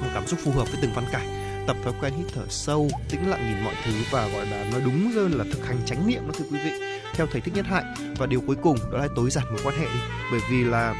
một 0.01 0.09
cảm 0.15 0.27
xúc 0.27 0.41
phù 0.45 0.51
hợp 0.51 0.69
với 0.73 0.79
từng 0.83 0.95
văn 0.95 1.05
cảnh 1.13 1.36
tập 1.67 1.77
thói 1.85 1.93
quen 2.01 2.13
hít 2.19 2.27
thở 2.35 2.43
sâu, 2.49 2.91
tĩnh 3.09 3.31
lặng 3.31 3.47
nhìn 3.49 3.65
mọi 3.65 3.75
thứ 3.85 3.93
và, 4.11 4.29
gọi 4.29 4.47
là, 4.47 4.65
nói 4.73 4.81
đúng 4.85 5.11
hơn 5.15 5.33
là 5.39 5.45
thực 5.53 5.67
hành 5.67 5.79
chánh 5.87 6.07
niệm 6.07 6.23
đó, 6.27 6.35
thưa 6.39 6.45
quý 6.51 6.59
vị, 6.65 6.71
theo 7.15 7.27
thầy 7.33 7.41
thích 7.41 7.55
nhất 7.55 7.67
hạnh 7.67 7.95
và 8.19 8.27
điều 8.27 8.41
cuối 8.47 8.57
cùng 8.63 8.79
đó 8.93 8.99
là 8.99 9.09
tối 9.17 9.31
giản 9.31 9.45
mối 9.51 9.61
quan 9.65 9.79
hệ 9.79 9.85
đi, 9.85 10.01
bởi 10.31 10.41
vì 10.51 10.65
là 10.65 10.95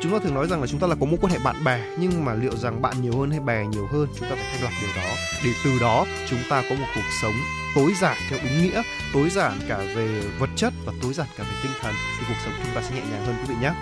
chúng 0.00 0.12
ta 0.12 0.18
thường 0.18 0.34
nói 0.34 0.48
rằng 0.48 0.60
là 0.60 0.66
chúng 0.66 0.80
ta 0.80 0.86
là 0.86 0.94
có 1.00 1.06
mối 1.06 1.18
quan 1.20 1.32
hệ 1.32 1.38
bạn 1.44 1.64
bè, 1.64 1.80
nhưng 1.98 2.24
mà 2.24 2.34
liệu 2.34 2.56
rằng 2.56 2.82
bạn 2.82 3.02
nhiều 3.02 3.18
hơn 3.18 3.30
hay 3.30 3.40
bè 3.40 3.66
nhiều 3.66 3.86
hơn, 3.86 4.06
chúng 4.18 4.28
ta 4.28 4.34
phải 4.34 4.44
thanh 4.52 4.62
lọc 4.62 4.72
điều 4.80 5.02
đó. 5.02 5.14
Để 5.44 5.50
từ 5.64 5.78
đó 5.80 6.06
chúng 6.30 6.40
ta 6.50 6.62
có 6.68 6.74
một 6.74 6.86
cuộc 6.94 7.08
sống 7.22 7.34
tối 7.74 7.92
giản 8.00 8.16
theo 8.30 8.38
đúng 8.42 8.62
nghĩa, 8.62 8.82
tối 9.12 9.30
giản 9.30 9.58
cả 9.68 9.78
về 9.78 10.20
vật 10.38 10.50
chất 10.56 10.72
và 10.84 10.92
tối 11.02 11.14
giản 11.14 11.26
cả 11.38 11.44
về 11.44 11.56
tinh 11.62 11.72
thần, 11.80 11.94
thì 12.18 12.26
cuộc 12.28 12.40
sống 12.44 12.54
chúng 12.64 12.74
ta 12.74 12.82
sẽ 12.82 12.94
nhẹ 12.94 13.02
nhàng 13.10 13.26
hơn, 13.26 13.36
quý 13.40 13.54
vị 13.54 13.54
nhé 13.62 13.72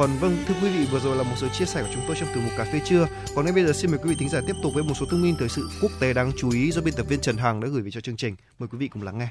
còn 0.00 0.10
vâng, 0.20 0.36
thưa 0.46 0.54
quý 0.62 0.68
vị, 0.68 0.86
vừa 0.92 0.98
rồi 0.98 1.16
là 1.16 1.22
một 1.22 1.34
số 1.36 1.48
chia 1.48 1.64
sẻ 1.64 1.82
của 1.82 1.88
chúng 1.94 2.02
tôi 2.06 2.16
trong 2.20 2.28
từ 2.34 2.40
mục 2.40 2.52
cà 2.56 2.64
phê 2.64 2.80
trưa. 2.84 3.06
Còn 3.34 3.44
ngay 3.44 3.54
bây 3.54 3.64
giờ 3.64 3.72
xin 3.72 3.90
mời 3.90 4.00
quý 4.02 4.10
vị 4.10 4.16
thính 4.18 4.28
giả 4.28 4.40
tiếp 4.46 4.52
tục 4.62 4.74
với 4.74 4.82
một 4.82 4.94
số 4.94 5.06
thông 5.06 5.22
tin 5.22 5.36
thời 5.36 5.48
sự 5.48 5.68
quốc 5.82 5.90
tế 6.00 6.12
đáng 6.12 6.32
chú 6.36 6.50
ý 6.50 6.70
do 6.70 6.82
biên 6.82 6.94
tập 6.94 7.06
viên 7.08 7.20
Trần 7.20 7.36
Hằng 7.36 7.60
đã 7.60 7.68
gửi 7.68 7.82
về 7.82 7.90
cho 7.90 8.00
chương 8.00 8.16
trình. 8.16 8.36
Mời 8.58 8.68
quý 8.72 8.78
vị 8.78 8.88
cùng 8.88 9.02
lắng 9.02 9.18
nghe. 9.18 9.28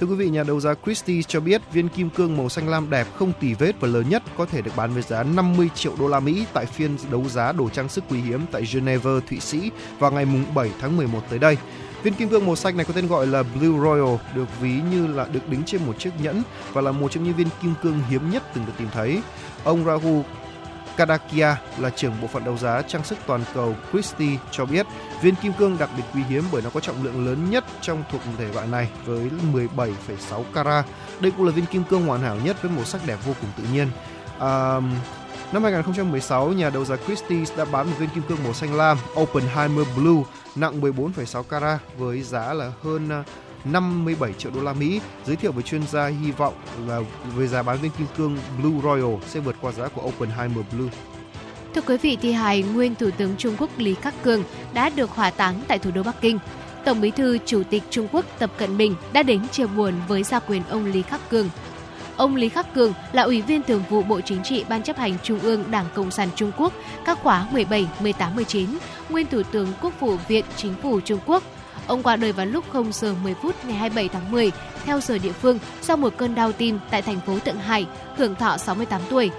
Thưa 0.00 0.06
quý 0.06 0.14
vị, 0.14 0.28
nhà 0.28 0.42
đấu 0.42 0.60
giá 0.60 0.74
Christie 0.84 1.22
cho 1.22 1.40
biết 1.40 1.62
viên 1.72 1.88
kim 1.88 2.10
cương 2.10 2.36
màu 2.36 2.48
xanh 2.48 2.68
lam 2.68 2.90
đẹp 2.90 3.06
không 3.16 3.32
tì 3.40 3.54
vết 3.54 3.72
và 3.80 3.88
lớn 3.88 4.08
nhất 4.08 4.22
có 4.36 4.46
thể 4.46 4.62
được 4.62 4.72
bán 4.76 4.94
với 4.94 5.02
giá 5.02 5.22
50 5.22 5.68
triệu 5.74 5.92
đô 5.98 6.08
la 6.08 6.20
Mỹ 6.20 6.44
tại 6.52 6.66
phiên 6.66 6.96
đấu 7.10 7.24
giá 7.28 7.52
đồ 7.52 7.68
trang 7.68 7.88
sức 7.88 8.04
quý 8.10 8.20
hiếm 8.20 8.40
tại 8.52 8.64
Geneva, 8.72 9.10
Thụy 9.28 9.40
Sĩ 9.40 9.70
vào 9.98 10.10
ngày 10.10 10.26
7 10.54 10.70
tháng 10.80 10.96
11 10.96 11.20
tới 11.30 11.38
đây. 11.38 11.56
Viên 12.02 12.14
kim 12.14 12.28
cương 12.28 12.46
màu 12.46 12.56
xanh 12.56 12.76
này 12.76 12.86
có 12.86 12.92
tên 12.92 13.08
gọi 13.08 13.26
là 13.26 13.42
Blue 13.42 13.80
Royal, 13.80 14.16
được 14.34 14.60
ví 14.60 14.80
như 14.90 15.06
là 15.06 15.26
được 15.32 15.48
đính 15.48 15.62
trên 15.66 15.86
một 15.86 15.98
chiếc 15.98 16.10
nhẫn 16.22 16.42
và 16.72 16.80
là 16.80 16.92
một 16.92 17.12
trong 17.12 17.24
những 17.24 17.34
viên 17.34 17.48
kim 17.62 17.74
cương 17.82 18.02
hiếm 18.08 18.30
nhất 18.30 18.42
từng 18.54 18.66
được 18.66 18.72
tìm 18.78 18.88
thấy. 18.92 19.22
Ông 19.64 19.84
Rahul 19.84 20.22
Kadakia 20.96 21.56
là 21.78 21.90
trưởng 21.90 22.12
bộ 22.22 22.26
phận 22.26 22.44
đấu 22.44 22.56
giá 22.56 22.82
trang 22.82 23.04
sức 23.04 23.18
toàn 23.26 23.40
cầu 23.54 23.74
Christie 23.92 24.38
cho 24.50 24.66
biết 24.66 24.86
viên 25.22 25.34
kim 25.34 25.52
cương 25.52 25.78
đặc 25.78 25.90
biệt 25.96 26.02
quý 26.14 26.22
hiếm 26.28 26.44
bởi 26.52 26.62
nó 26.62 26.70
có 26.70 26.80
trọng 26.80 27.04
lượng 27.04 27.26
lớn 27.26 27.50
nhất 27.50 27.64
trong 27.80 28.04
thuộc 28.12 28.20
thể 28.38 28.46
loại 28.54 28.66
này 28.66 28.88
với 29.04 29.30
17,6 29.52 30.42
carat. 30.54 30.86
Đây 31.20 31.32
cũng 31.36 31.46
là 31.46 31.52
viên 31.52 31.66
kim 31.66 31.84
cương 31.84 32.06
hoàn 32.06 32.20
hảo 32.20 32.36
nhất 32.44 32.62
với 32.62 32.70
màu 32.76 32.84
sắc 32.84 33.06
đẹp 33.06 33.18
vô 33.26 33.32
cùng 33.40 33.50
tự 33.56 33.64
nhiên. 33.72 33.88
À, 34.38 34.80
Năm 35.52 35.62
2016, 35.62 36.52
nhà 36.52 36.70
đấu 36.70 36.84
giá 36.84 36.96
Christie's 37.06 37.56
đã 37.56 37.64
bán 37.64 37.86
một 37.86 37.92
viên 37.98 38.08
kim 38.08 38.22
cương 38.22 38.38
màu 38.44 38.54
xanh 38.54 38.74
lam 38.74 38.98
Oppenheimer 39.20 39.86
Blue 39.96 40.22
nặng 40.56 40.80
14,6 40.80 41.42
carat 41.42 41.80
với 41.98 42.22
giá 42.22 42.54
là 42.54 42.72
hơn 42.82 43.08
à, 43.08 43.24
57 43.64 44.32
triệu 44.32 44.52
đô 44.54 44.60
la 44.60 44.72
Mỹ. 44.72 45.00
Giới 45.26 45.36
thiệu 45.36 45.52
với 45.52 45.62
chuyên 45.62 45.86
gia 45.86 46.06
hy 46.06 46.30
vọng 46.30 46.54
là 46.86 47.00
với 47.34 47.46
giá 47.46 47.62
bán 47.62 47.78
viên 47.78 47.90
kim 47.98 48.06
cương 48.16 48.38
Blue 48.58 48.80
Royal 48.82 49.14
sẽ 49.26 49.40
vượt 49.40 49.56
qua 49.60 49.72
giá 49.72 49.88
của 49.88 50.02
Oppenheimer 50.02 50.64
Blue. 50.72 50.90
Thưa 51.74 51.80
quý 51.80 51.96
vị, 51.96 52.18
thi 52.22 52.32
hài 52.32 52.62
nguyên 52.62 52.94
Thủ 52.94 53.10
tướng 53.18 53.36
Trung 53.36 53.56
Quốc 53.58 53.70
Lý 53.76 53.94
Khắc 53.94 54.22
Cường 54.22 54.44
đã 54.74 54.90
được 54.90 55.10
hỏa 55.10 55.30
táng 55.30 55.62
tại 55.68 55.78
thủ 55.78 55.90
đô 55.90 56.02
Bắc 56.02 56.20
Kinh. 56.20 56.38
Tổng 56.84 57.00
Bí 57.00 57.10
thư 57.10 57.38
Chủ 57.46 57.62
tịch 57.70 57.82
Trung 57.90 58.08
Quốc 58.12 58.24
Tập 58.38 58.50
Cận 58.58 58.76
Bình 58.76 58.94
đã 59.12 59.22
đến 59.22 59.48
chia 59.48 59.66
buồn 59.66 59.94
với 60.08 60.22
gia 60.22 60.38
quyền 60.38 60.62
ông 60.70 60.84
Lý 60.84 61.02
Khắc 61.02 61.30
Cường 61.30 61.48
Ông 62.20 62.36
Lý 62.36 62.48
Khắc 62.48 62.74
Cường 62.74 62.92
là 63.12 63.22
Ủy 63.22 63.42
viên 63.42 63.62
Thường 63.62 63.82
vụ 63.90 64.02
Bộ 64.02 64.20
Chính 64.20 64.42
trị 64.42 64.64
Ban 64.68 64.82
chấp 64.82 64.96
hành 64.96 65.16
Trung 65.22 65.40
ương 65.40 65.64
Đảng 65.70 65.86
Cộng 65.94 66.10
sản 66.10 66.28
Trung 66.34 66.52
Quốc 66.58 66.72
các 67.04 67.18
khóa 67.22 67.46
17, 67.52 67.88
18, 68.00 68.36
19, 68.36 68.66
nguyên 69.10 69.26
Thủ 69.26 69.42
tướng 69.42 69.68
Quốc 69.82 70.00
vụ 70.00 70.16
Viện 70.28 70.44
Chính 70.56 70.74
phủ 70.82 71.00
Trung 71.00 71.18
Quốc. 71.26 71.42
Ông 71.86 72.02
qua 72.02 72.16
đời 72.16 72.32
vào 72.32 72.46
lúc 72.46 72.64
0 72.72 72.92
giờ 72.92 73.14
10 73.22 73.34
phút 73.34 73.64
ngày 73.64 73.76
27 73.76 74.08
tháng 74.08 74.30
10 74.30 74.52
theo 74.84 75.00
giờ 75.00 75.18
địa 75.18 75.32
phương 75.32 75.58
sau 75.82 75.96
một 75.96 76.12
cơn 76.16 76.34
đau 76.34 76.52
tim 76.52 76.78
tại 76.90 77.02
thành 77.02 77.20
phố 77.26 77.38
Thượng 77.38 77.56
Hải, 77.56 77.86
hưởng 78.16 78.34
thọ 78.34 78.56
68 78.56 79.00
tuổi. 79.10 79.30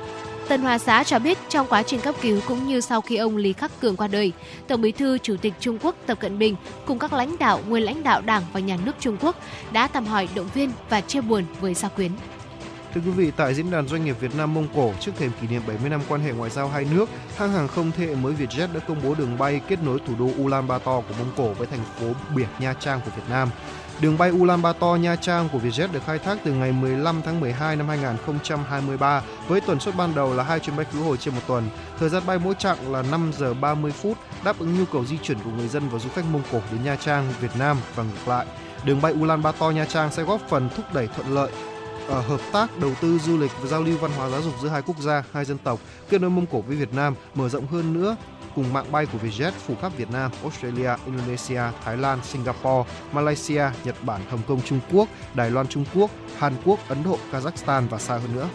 Tân 0.47 0.61
Hoa 0.61 0.77
Xã 0.77 1.03
cho 1.03 1.19
biết 1.19 1.37
trong 1.49 1.67
quá 1.69 1.83
trình 1.83 1.99
cấp 1.99 2.15
cứu 2.21 2.41
cũng 2.47 2.67
như 2.67 2.81
sau 2.81 3.01
khi 3.01 3.15
ông 3.15 3.37
Lý 3.37 3.53
Khắc 3.53 3.79
Cường 3.81 3.95
qua 3.95 4.07
đời, 4.07 4.31
Tổng 4.67 4.81
Bí 4.81 4.91
thư 4.91 5.17
Chủ 5.17 5.35
tịch 5.41 5.53
Trung 5.59 5.77
Quốc 5.81 5.95
Tập 6.05 6.19
Cận 6.19 6.39
Bình 6.39 6.55
cùng 6.85 6.99
các 6.99 7.13
lãnh 7.13 7.37
đạo, 7.37 7.59
nguyên 7.67 7.83
lãnh 7.83 8.03
đạo 8.03 8.21
Đảng 8.21 8.43
và 8.53 8.59
Nhà 8.59 8.77
nước 8.85 8.95
Trung 8.99 9.17
Quốc 9.21 9.35
đã 9.71 9.87
thăm 9.87 10.05
hỏi, 10.05 10.29
động 10.35 10.47
viên 10.53 10.71
và 10.89 11.01
chia 11.01 11.21
buồn 11.21 11.43
với 11.61 11.73
gia 11.73 11.87
quyến. 11.87 12.11
Thưa 12.93 13.01
quý 13.01 13.11
vị, 13.11 13.31
tại 13.37 13.53
diễn 13.53 13.71
đàn 13.71 13.87
doanh 13.87 14.05
nghiệp 14.05 14.15
Việt 14.19 14.35
Nam 14.35 14.53
Mông 14.53 14.67
Cổ 14.75 14.93
trước 14.99 15.11
thềm 15.17 15.31
kỷ 15.41 15.47
niệm 15.47 15.61
70 15.67 15.89
năm 15.89 16.01
quan 16.09 16.21
hệ 16.21 16.31
ngoại 16.31 16.49
giao 16.49 16.69
hai 16.69 16.85
nước, 16.95 17.09
hãng 17.37 17.51
hàng 17.51 17.67
không 17.67 17.91
thế 17.91 18.05
hệ 18.05 18.15
mới 18.15 18.33
Vietjet 18.33 18.73
đã 18.73 18.79
công 18.87 19.01
bố 19.03 19.15
đường 19.15 19.37
bay 19.37 19.61
kết 19.67 19.83
nối 19.83 19.99
thủ 20.07 20.13
đô 20.19 20.43
Ulaanbaatar 20.43 20.85
của 20.85 21.15
Mông 21.19 21.31
Cổ 21.37 21.53
với 21.53 21.67
thành 21.67 21.83
phố 21.99 22.05
biển 22.35 22.47
Nha 22.59 22.73
Trang 22.73 23.01
của 23.05 23.11
Việt 23.15 23.23
Nam. 23.29 23.49
Đường 24.01 24.17
bay 24.17 24.31
Ulaanbaatar 24.31 24.99
Nha 24.99 25.15
Trang 25.15 25.49
của 25.49 25.59
Vietjet 25.59 25.91
được 25.91 26.05
khai 26.05 26.19
thác 26.19 26.37
từ 26.43 26.53
ngày 26.53 26.71
15 26.71 27.21
tháng 27.25 27.39
12 27.39 27.75
năm 27.75 27.87
2023 27.87 29.21
với 29.47 29.61
tần 29.61 29.79
suất 29.79 29.95
ban 29.95 30.15
đầu 30.15 30.33
là 30.33 30.43
hai 30.43 30.59
chuyến 30.59 30.75
bay 30.77 30.85
khứ 30.91 30.99
hồi 30.99 31.17
trên 31.17 31.33
một 31.33 31.41
tuần. 31.47 31.69
Thời 31.99 32.09
gian 32.09 32.23
bay 32.25 32.39
mỗi 32.39 32.53
chặng 32.59 32.91
là 32.91 33.01
5 33.01 33.31
giờ 33.37 33.53
30 33.53 33.91
phút, 33.91 34.17
đáp 34.43 34.59
ứng 34.59 34.79
nhu 34.79 34.85
cầu 34.85 35.05
di 35.05 35.17
chuyển 35.17 35.39
của 35.39 35.51
người 35.51 35.67
dân 35.67 35.89
và 35.89 35.99
du 35.99 36.09
khách 36.09 36.25
Mông 36.31 36.43
Cổ 36.51 36.61
đến 36.71 36.83
Nha 36.83 36.95
Trang, 36.95 37.33
Việt 37.41 37.55
Nam 37.59 37.77
và 37.95 38.03
ngược 38.03 38.27
lại. 38.27 38.45
Đường 38.85 39.01
bay 39.01 39.13
Ulaanbaatar 39.13 39.75
Nha 39.75 39.85
Trang 39.85 40.11
sẽ 40.11 40.23
góp 40.23 40.41
phần 40.49 40.69
thúc 40.75 40.85
đẩy 40.93 41.07
thuận 41.07 41.35
lợi 41.35 41.51
À, 42.11 42.21
hợp 42.27 42.41
tác 42.51 42.79
đầu 42.79 42.91
tư 43.01 43.19
du 43.19 43.37
lịch 43.37 43.51
và 43.61 43.67
giao 43.67 43.81
lưu 43.81 43.97
văn 43.97 44.11
hóa 44.17 44.29
giáo 44.29 44.41
dục 44.41 44.53
giữa 44.61 44.69
hai 44.69 44.81
quốc 44.81 44.99
gia, 44.99 45.23
hai 45.33 45.45
dân 45.45 45.57
tộc, 45.57 45.79
kết 46.09 46.21
nối 46.21 46.29
Mông 46.29 46.45
Cổ 46.45 46.61
với 46.61 46.75
Việt 46.75 46.93
Nam, 46.93 47.15
mở 47.35 47.49
rộng 47.49 47.67
hơn 47.67 47.93
nữa 47.93 48.15
cùng 48.55 48.73
mạng 48.73 48.91
bay 48.91 49.05
của 49.05 49.17
Vietjet 49.23 49.51
phủ 49.51 49.75
khắp 49.81 49.91
Việt 49.97 50.11
Nam, 50.11 50.31
Australia, 50.43 50.91
Indonesia, 51.05 51.61
Thái 51.83 51.97
Lan, 51.97 52.19
Singapore, 52.23 52.89
Malaysia, 53.11 53.63
Nhật 53.83 53.95
Bản, 54.03 54.21
Hồng 54.29 54.41
Kông, 54.47 54.61
Trung 54.61 54.79
Quốc, 54.91 55.07
Đài 55.33 55.51
Loan, 55.51 55.67
Trung 55.67 55.85
Quốc, 55.95 56.11
Hàn 56.37 56.53
Quốc, 56.65 56.79
Ấn 56.87 57.03
Độ, 57.03 57.17
Kazakhstan 57.31 57.87
và 57.87 57.99
xa 57.99 58.17
hơn 58.17 58.35
nữa. 58.35 58.49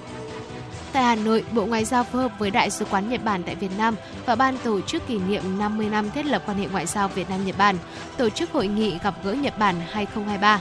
Tại 0.92 1.02
Hà 1.02 1.14
Nội, 1.14 1.44
Bộ 1.52 1.66
Ngoại 1.66 1.84
giao 1.84 2.04
phối 2.04 2.22
hợp 2.22 2.32
với 2.38 2.50
Đại 2.50 2.70
sứ 2.70 2.84
quán 2.84 3.10
Nhật 3.10 3.24
Bản 3.24 3.42
tại 3.42 3.54
Việt 3.54 3.70
Nam 3.78 3.94
và 4.26 4.34
Ban 4.34 4.58
tổ 4.58 4.80
chức 4.80 5.06
kỷ 5.06 5.18
niệm 5.18 5.58
50 5.58 5.88
năm 5.88 6.10
thiết 6.10 6.26
lập 6.26 6.42
quan 6.46 6.58
hệ 6.58 6.68
ngoại 6.68 6.86
giao 6.86 7.08
Việt 7.08 7.30
Nam 7.30 7.44
Nhật 7.44 7.58
Bản 7.58 7.76
tổ 8.16 8.28
chức 8.28 8.52
hội 8.52 8.66
nghị 8.66 8.98
gặp 9.02 9.14
gỡ 9.24 9.32
Nhật 9.32 9.58
Bản 9.58 9.76
2023 9.90 10.60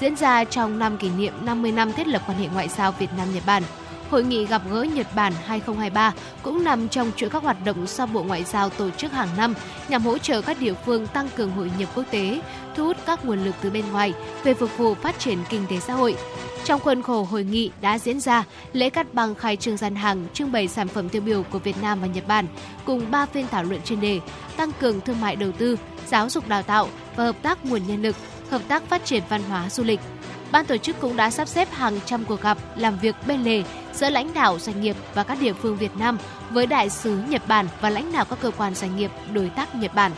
diễn 0.00 0.16
ra 0.16 0.44
trong 0.44 0.78
năm 0.78 0.96
kỷ 0.96 1.10
niệm 1.10 1.32
50 1.42 1.72
năm 1.72 1.92
thiết 1.92 2.06
lập 2.06 2.22
quan 2.26 2.38
hệ 2.38 2.48
ngoại 2.52 2.68
giao 2.68 2.92
Việt 2.92 3.10
Nam 3.16 3.34
Nhật 3.34 3.42
Bản. 3.46 3.62
Hội 4.10 4.24
nghị 4.24 4.46
gặp 4.46 4.62
gỡ 4.70 4.82
Nhật 4.82 5.06
Bản 5.14 5.32
2023 5.44 6.12
cũng 6.42 6.64
nằm 6.64 6.88
trong 6.88 7.10
chuỗi 7.16 7.30
các 7.30 7.42
hoạt 7.42 7.64
động 7.64 7.86
do 7.86 8.06
Bộ 8.06 8.22
Ngoại 8.22 8.44
giao 8.44 8.70
tổ 8.70 8.90
chức 8.90 9.12
hàng 9.12 9.28
năm 9.36 9.54
nhằm 9.88 10.02
hỗ 10.02 10.18
trợ 10.18 10.42
các 10.42 10.60
địa 10.60 10.74
phương 10.86 11.06
tăng 11.06 11.28
cường 11.36 11.50
hội 11.50 11.70
nhập 11.78 11.88
quốc 11.94 12.04
tế, 12.10 12.40
thu 12.76 12.84
hút 12.84 12.96
các 13.06 13.24
nguồn 13.24 13.44
lực 13.44 13.54
từ 13.62 13.70
bên 13.70 13.84
ngoài 13.92 14.12
về 14.44 14.54
phục 14.54 14.78
vụ 14.78 14.94
phát 14.94 15.18
triển 15.18 15.38
kinh 15.48 15.66
tế 15.70 15.80
xã 15.80 15.94
hội. 15.94 16.16
Trong 16.64 16.80
khuôn 16.80 17.02
khổ 17.02 17.22
hội 17.22 17.44
nghị 17.44 17.70
đã 17.80 17.98
diễn 17.98 18.20
ra 18.20 18.44
lễ 18.72 18.90
cắt 18.90 19.14
băng 19.14 19.34
khai 19.34 19.56
trương 19.56 19.76
gian 19.76 19.96
hàng 19.96 20.26
trưng 20.34 20.52
bày 20.52 20.68
sản 20.68 20.88
phẩm 20.88 21.08
tiêu 21.08 21.22
biểu 21.22 21.42
của 21.42 21.58
Việt 21.58 21.76
Nam 21.82 22.00
và 22.00 22.06
Nhật 22.06 22.26
Bản 22.28 22.46
cùng 22.84 23.10
3 23.10 23.26
phiên 23.26 23.46
thảo 23.50 23.62
luận 23.62 23.80
chuyên 23.84 24.00
đề 24.00 24.20
tăng 24.56 24.72
cường 24.80 25.00
thương 25.00 25.20
mại 25.20 25.36
đầu 25.36 25.52
tư, 25.52 25.76
giáo 26.06 26.30
dục 26.30 26.48
đào 26.48 26.62
tạo 26.62 26.88
và 27.16 27.24
hợp 27.24 27.36
tác 27.42 27.64
nguồn 27.64 27.86
nhân 27.86 28.02
lực, 28.02 28.16
hợp 28.50 28.62
tác 28.68 28.82
phát 28.82 29.04
triển 29.04 29.22
văn 29.28 29.42
hóa 29.42 29.70
du 29.70 29.84
lịch. 29.84 30.00
Ban 30.52 30.66
tổ 30.66 30.76
chức 30.76 31.00
cũng 31.00 31.16
đã 31.16 31.30
sắp 31.30 31.48
xếp 31.48 31.68
hàng 31.72 32.00
trăm 32.04 32.24
cuộc 32.24 32.40
gặp 32.40 32.58
làm 32.76 32.98
việc 32.98 33.16
bên 33.26 33.42
lề 33.42 33.62
giữa 33.92 34.10
lãnh 34.10 34.34
đạo 34.34 34.58
doanh 34.58 34.80
nghiệp 34.80 34.96
và 35.14 35.24
các 35.24 35.38
địa 35.40 35.52
phương 35.52 35.76
Việt 35.76 35.96
Nam 35.96 36.18
với 36.50 36.66
đại 36.66 36.90
sứ 36.90 37.22
Nhật 37.28 37.48
Bản 37.48 37.68
và 37.80 37.90
lãnh 37.90 38.12
đạo 38.12 38.24
các 38.24 38.38
cơ 38.42 38.50
quan 38.50 38.74
doanh 38.74 38.96
nghiệp 38.96 39.10
đối 39.32 39.48
tác 39.48 39.74
Nhật 39.74 39.94
Bản. 39.94 40.12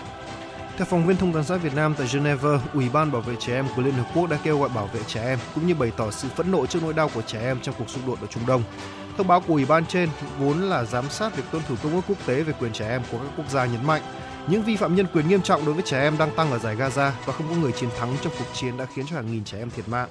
Theo 0.76 0.86
phóng 0.86 1.06
viên 1.06 1.16
Thông 1.16 1.32
tấn 1.32 1.44
xã 1.44 1.56
Việt 1.56 1.74
Nam 1.74 1.94
tại 1.98 2.06
Geneva, 2.12 2.50
Ủy 2.74 2.88
ban 2.88 3.12
Bảo 3.12 3.22
vệ 3.22 3.34
trẻ 3.38 3.54
em 3.54 3.66
của 3.76 3.82
Liên 3.82 3.94
Hợp 3.94 4.04
Quốc 4.14 4.30
đã 4.30 4.36
kêu 4.42 4.58
gọi 4.58 4.68
bảo 4.68 4.90
vệ 4.92 5.00
trẻ 5.06 5.22
em 5.24 5.38
cũng 5.54 5.66
như 5.66 5.74
bày 5.74 5.92
tỏ 5.96 6.10
sự 6.10 6.28
phẫn 6.36 6.50
nộ 6.50 6.66
trước 6.66 6.82
nỗi 6.82 6.92
đau 6.92 7.10
của 7.14 7.22
trẻ 7.22 7.40
em 7.40 7.58
trong 7.62 7.74
cuộc 7.78 7.90
xung 7.90 8.06
đột 8.06 8.20
ở 8.20 8.26
Trung 8.26 8.46
Đông. 8.46 8.62
Thông 9.16 9.26
báo 9.26 9.40
của 9.40 9.54
Ủy 9.54 9.64
ban 9.64 9.86
trên 9.86 10.08
vốn 10.38 10.62
là 10.62 10.84
giám 10.84 11.10
sát 11.10 11.36
việc 11.36 11.42
tuân 11.50 11.62
thủ 11.68 11.74
công 11.82 11.94
ước 11.94 12.00
quốc 12.08 12.18
tế 12.26 12.42
về 12.42 12.52
quyền 12.60 12.72
trẻ 12.72 12.88
em 12.88 13.02
của 13.12 13.18
các 13.18 13.28
quốc 13.36 13.50
gia 13.50 13.64
nhấn 13.64 13.86
mạnh 13.86 14.02
những 14.48 14.62
vi 14.62 14.76
phạm 14.76 14.94
nhân 14.94 15.06
quyền 15.12 15.28
nghiêm 15.28 15.42
trọng 15.42 15.64
đối 15.64 15.74
với 15.74 15.82
trẻ 15.82 16.00
em 16.00 16.18
đang 16.18 16.30
tăng 16.36 16.50
ở 16.50 16.58
giải 16.58 16.76
Gaza 16.76 17.10
và 17.26 17.32
không 17.32 17.46
có 17.48 17.54
người 17.54 17.72
chiến 17.72 17.90
thắng 17.98 18.16
trong 18.22 18.32
cuộc 18.38 18.54
chiến 18.54 18.76
đã 18.76 18.86
khiến 18.94 19.06
cho 19.06 19.16
hàng 19.16 19.32
nghìn 19.32 19.44
trẻ 19.44 19.58
em 19.58 19.70
thiệt 19.70 19.88
mạng. 19.88 20.08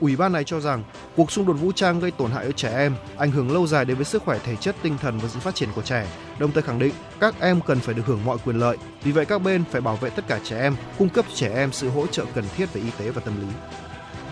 Ủy 0.00 0.16
ban 0.16 0.32
này 0.32 0.44
cho 0.44 0.60
rằng 0.60 0.84
cuộc 1.16 1.32
xung 1.32 1.46
đột 1.46 1.52
vũ 1.52 1.72
trang 1.72 2.00
gây 2.00 2.10
tổn 2.10 2.30
hại 2.30 2.44
ở 2.44 2.52
trẻ 2.52 2.78
em, 2.78 2.94
ảnh 3.16 3.30
hưởng 3.30 3.52
lâu 3.52 3.66
dài 3.66 3.84
đến 3.84 3.96
với 3.96 4.04
sức 4.04 4.22
khỏe 4.22 4.38
thể 4.44 4.56
chất, 4.56 4.76
tinh 4.82 4.96
thần 4.98 5.18
và 5.18 5.28
sự 5.28 5.40
phát 5.40 5.54
triển 5.54 5.68
của 5.74 5.82
trẻ. 5.82 6.06
Đồng 6.38 6.52
thời 6.52 6.62
khẳng 6.62 6.78
định 6.78 6.94
các 7.20 7.34
em 7.40 7.60
cần 7.66 7.80
phải 7.80 7.94
được 7.94 8.06
hưởng 8.06 8.24
mọi 8.24 8.38
quyền 8.44 8.58
lợi. 8.58 8.76
Vì 9.02 9.12
vậy 9.12 9.24
các 9.24 9.42
bên 9.42 9.64
phải 9.70 9.80
bảo 9.80 9.96
vệ 9.96 10.10
tất 10.10 10.24
cả 10.28 10.40
trẻ 10.44 10.60
em, 10.60 10.76
cung 10.98 11.08
cấp 11.08 11.24
trẻ 11.34 11.54
em 11.54 11.72
sự 11.72 11.88
hỗ 11.88 12.06
trợ 12.06 12.24
cần 12.34 12.44
thiết 12.56 12.72
về 12.72 12.80
y 12.80 12.90
tế 12.98 13.10
và 13.10 13.20
tâm 13.24 13.40
lý. 13.40 13.46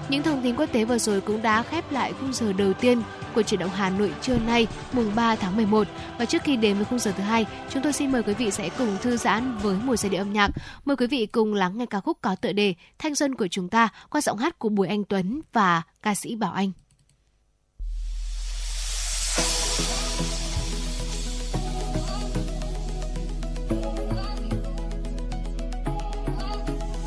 Những 0.08 0.22
thông 0.22 0.42
tin 0.42 0.56
quốc 0.56 0.72
tế 0.72 0.84
vừa 0.84 0.98
rồi 0.98 1.20
cũng 1.20 1.42
đã 1.42 1.62
khép 1.62 1.92
lại 1.92 2.12
khung 2.20 2.32
giờ 2.32 2.52
đầu 2.52 2.72
tiên 2.72 3.02
của 3.34 3.42
chuyển 3.42 3.60
động 3.60 3.70
Hà 3.70 3.90
Nội 3.90 4.12
trưa 4.22 4.38
nay, 4.38 4.66
mùng 4.92 5.14
3 5.14 5.36
tháng 5.36 5.56
11. 5.56 5.88
Và 6.18 6.24
trước 6.24 6.42
khi 6.42 6.56
đến 6.56 6.76
với 6.76 6.84
khung 6.84 6.98
giờ 6.98 7.12
thứ 7.16 7.22
hai, 7.22 7.46
chúng 7.70 7.82
tôi 7.82 7.92
xin 7.92 8.12
mời 8.12 8.22
quý 8.22 8.34
vị 8.34 8.50
sẽ 8.50 8.68
cùng 8.78 8.96
thư 9.02 9.16
giãn 9.16 9.56
với 9.62 9.76
một 9.84 9.96
giai 9.96 10.10
điệu 10.10 10.20
âm 10.20 10.32
nhạc. 10.32 10.50
Mời 10.84 10.96
quý 10.96 11.06
vị 11.06 11.26
cùng 11.26 11.54
lắng 11.54 11.78
nghe 11.78 11.86
ca 11.86 12.00
khúc 12.00 12.18
có 12.22 12.34
tựa 12.34 12.52
đề 12.52 12.74
Thanh 12.98 13.14
xuân 13.14 13.34
của 13.34 13.48
chúng 13.48 13.68
ta 13.68 13.88
qua 14.10 14.20
giọng 14.20 14.38
hát 14.38 14.58
của 14.58 14.68
Bùi 14.68 14.88
Anh 14.88 15.04
Tuấn 15.04 15.40
và 15.52 15.82
ca 16.02 16.14
sĩ 16.14 16.36
Bảo 16.36 16.52
Anh. 16.52 16.72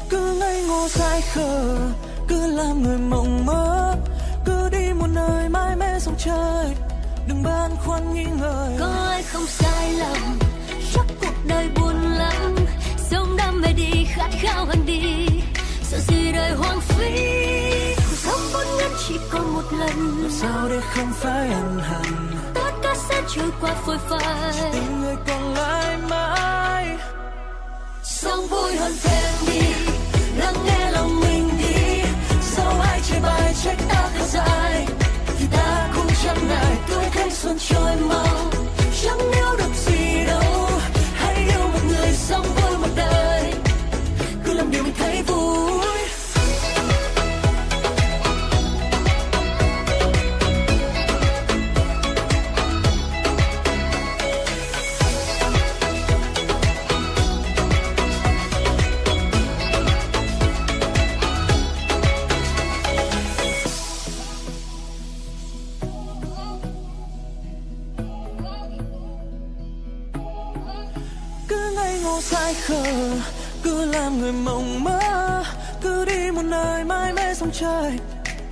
cứ 0.10 0.38
ngây 0.40 0.64
ngô 0.68 0.88
sai 0.88 1.22
khờ 1.22 1.78
cứ 2.28 2.48
làm 2.48 2.84
người 2.84 2.98
mộng 2.98 3.46
mơ 3.46 3.96
cứ 4.46 4.70
đi 4.70 4.94
một 4.94 5.08
nơi 5.14 5.50
mãi 5.50 5.76
mê 5.76 6.00
sông 6.00 6.16
trời 6.18 6.76
đừng 7.28 7.44
băn 7.44 7.72
khoăn 7.86 8.14
nghi 8.14 8.26
ngờ. 8.40 8.72
Có 8.80 8.86
ai 8.86 9.24
không 9.24 9.46
sai 9.48 9.94
lầm 9.94 10.40
chắc 10.94 11.06
cuộc 11.22 11.36
đời 11.48 11.70
buồn 11.76 11.96
lắm. 12.18 12.56
Sống 12.98 13.38
đam 13.38 13.62
mê 13.62 13.74
đi 13.74 14.06
khát 14.06 14.30
khao 14.42 14.66
hơn 14.66 14.86
đi. 14.86 15.28
Sợ 15.84 15.98
gì 16.00 16.32
đời 16.32 16.52
hoang 16.52 16.80
phí? 16.82 17.36
Sống 18.16 18.40
vốn 18.54 18.68
ngắn 18.78 18.92
chỉ 19.08 19.16
còn 19.32 19.54
một 19.54 19.64
lần. 19.72 20.22
Làm 20.22 20.32
sao 20.32 20.70
để 20.70 20.80
không 20.94 21.12
phải 21.14 21.50
ân 21.50 21.80
hận? 21.80 22.14
Tất 22.54 22.72
cả 22.84 22.96
sẽ 23.10 23.22
trôi 23.36 23.52
qua 23.62 23.74
phôi 23.86 23.98
phai. 24.10 24.72
Tình 24.74 25.02
người 25.02 25.16
còn 25.28 25.54
lại 25.54 25.98
mãi. 26.10 26.98
Sống 28.04 28.48
vui 28.48 28.76
hơn 28.76 28.94
thêm 29.04 29.34
đi. 29.48 29.62
Lắng 30.38 30.56
nghe 30.66 30.92
lòng 30.92 31.20
Bài 33.26 33.54
trách 33.64 33.78
ta 33.90 34.10
thật 34.18 34.26
dài 34.28 34.88
thì 35.40 35.46
ta 35.52 35.90
cũng 35.96 36.08
chẳng 36.24 36.48
ngại 36.48 36.76
tuổi 36.90 37.06
thanh 37.14 37.32
xuân 37.32 37.58
trôi 37.60 37.96
mau. 38.10 38.52
Chẳng 39.04 39.32
níu 39.32 39.56
được 39.58 39.74
gì 39.76 40.05
ngô 72.16 72.22
dại 72.22 72.54
khờ 72.54 72.84
cứ 73.64 73.86
làm 73.86 74.20
người 74.20 74.32
mộng 74.32 74.84
mơ 74.84 75.44
cứ 75.82 76.06
đi 76.06 76.32
một 76.32 76.42
nơi 76.42 76.84
mãi 76.84 77.14
mê 77.14 77.34
sông 77.34 77.52
trời. 77.54 77.92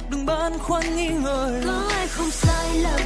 Đừng 0.10 0.26
băn 0.26 0.58
khoăn 0.60 0.96
nghi 0.96 1.08
ngờ. 1.08 1.62
Có 1.66 1.90
ai 1.96 2.08
không 2.08 2.32
sai 2.32 2.78
lầm 2.78 3.02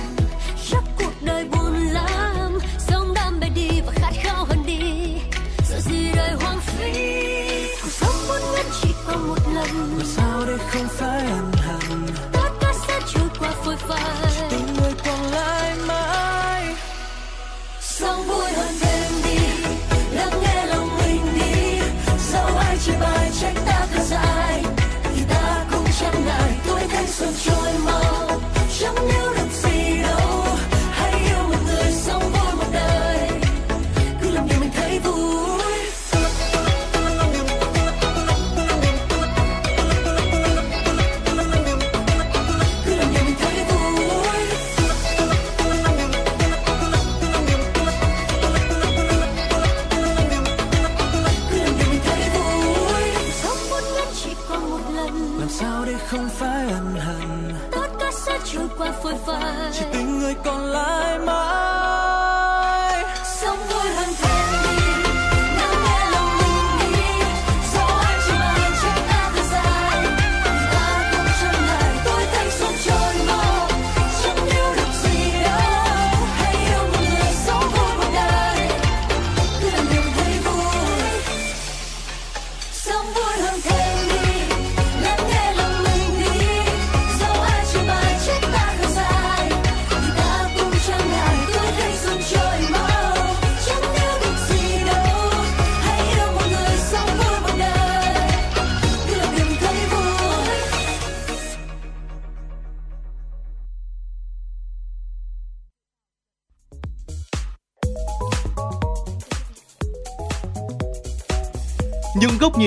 chắc 0.72 0.84
cuộc 0.98 1.14
đời 1.22 1.46
buồn 1.46 1.88
lắm. 1.92 2.60
Sống 2.78 3.14
đam 3.14 3.40
mê 3.40 3.50
đi 3.50 3.82
và 3.86 3.92
khát 3.96 4.12
khao 4.24 4.46
hơn 4.46 4.64
đi. 4.66 5.14
Sợ 5.70 5.80
gì 5.80 6.12
đời 6.16 6.32
hoang 6.42 6.60
phí 6.60 6.92
cuộc 7.82 7.92
sống 7.92 8.16
vốn 8.28 8.42
ngắn 8.56 8.66
chỉ 8.82 8.90
còn 9.08 9.28
một 9.28 9.40
lần. 9.54 9.98
Làm 9.98 10.08
sao 10.16 10.44
để 10.48 10.54
không 10.70 10.88
phải 10.90 11.20
ân 11.20 11.52
hận? 11.52 12.08
Tất 12.34 12.50
cả 12.62 12.74
sẽ 12.88 13.00
trôi 13.14 13.30
qua 13.40 13.52
phôi 13.64 13.76
phai. 13.76 14.50
Tình 14.50 14.74
người 14.80 14.94
còn 15.06 15.32
lại 15.32 15.76
mãi. 15.88 16.76
Sống 17.82 18.24
vui 18.28 18.52
hơn 18.52 18.87
phải 56.48 56.70
ân 56.70 56.96
hận. 56.96 57.54
Tất 57.72 57.88
cả 58.00 58.12
sẽ 58.12 58.40
trôi 58.46 58.68
qua 58.78 58.92
phôi 59.04 59.14
phai. 59.26 59.72
Chỉ 59.74 59.86
tình 59.94 60.20
người 60.20 60.36
còn 60.46 60.66
lại 60.66 61.20
mãi 61.20 61.77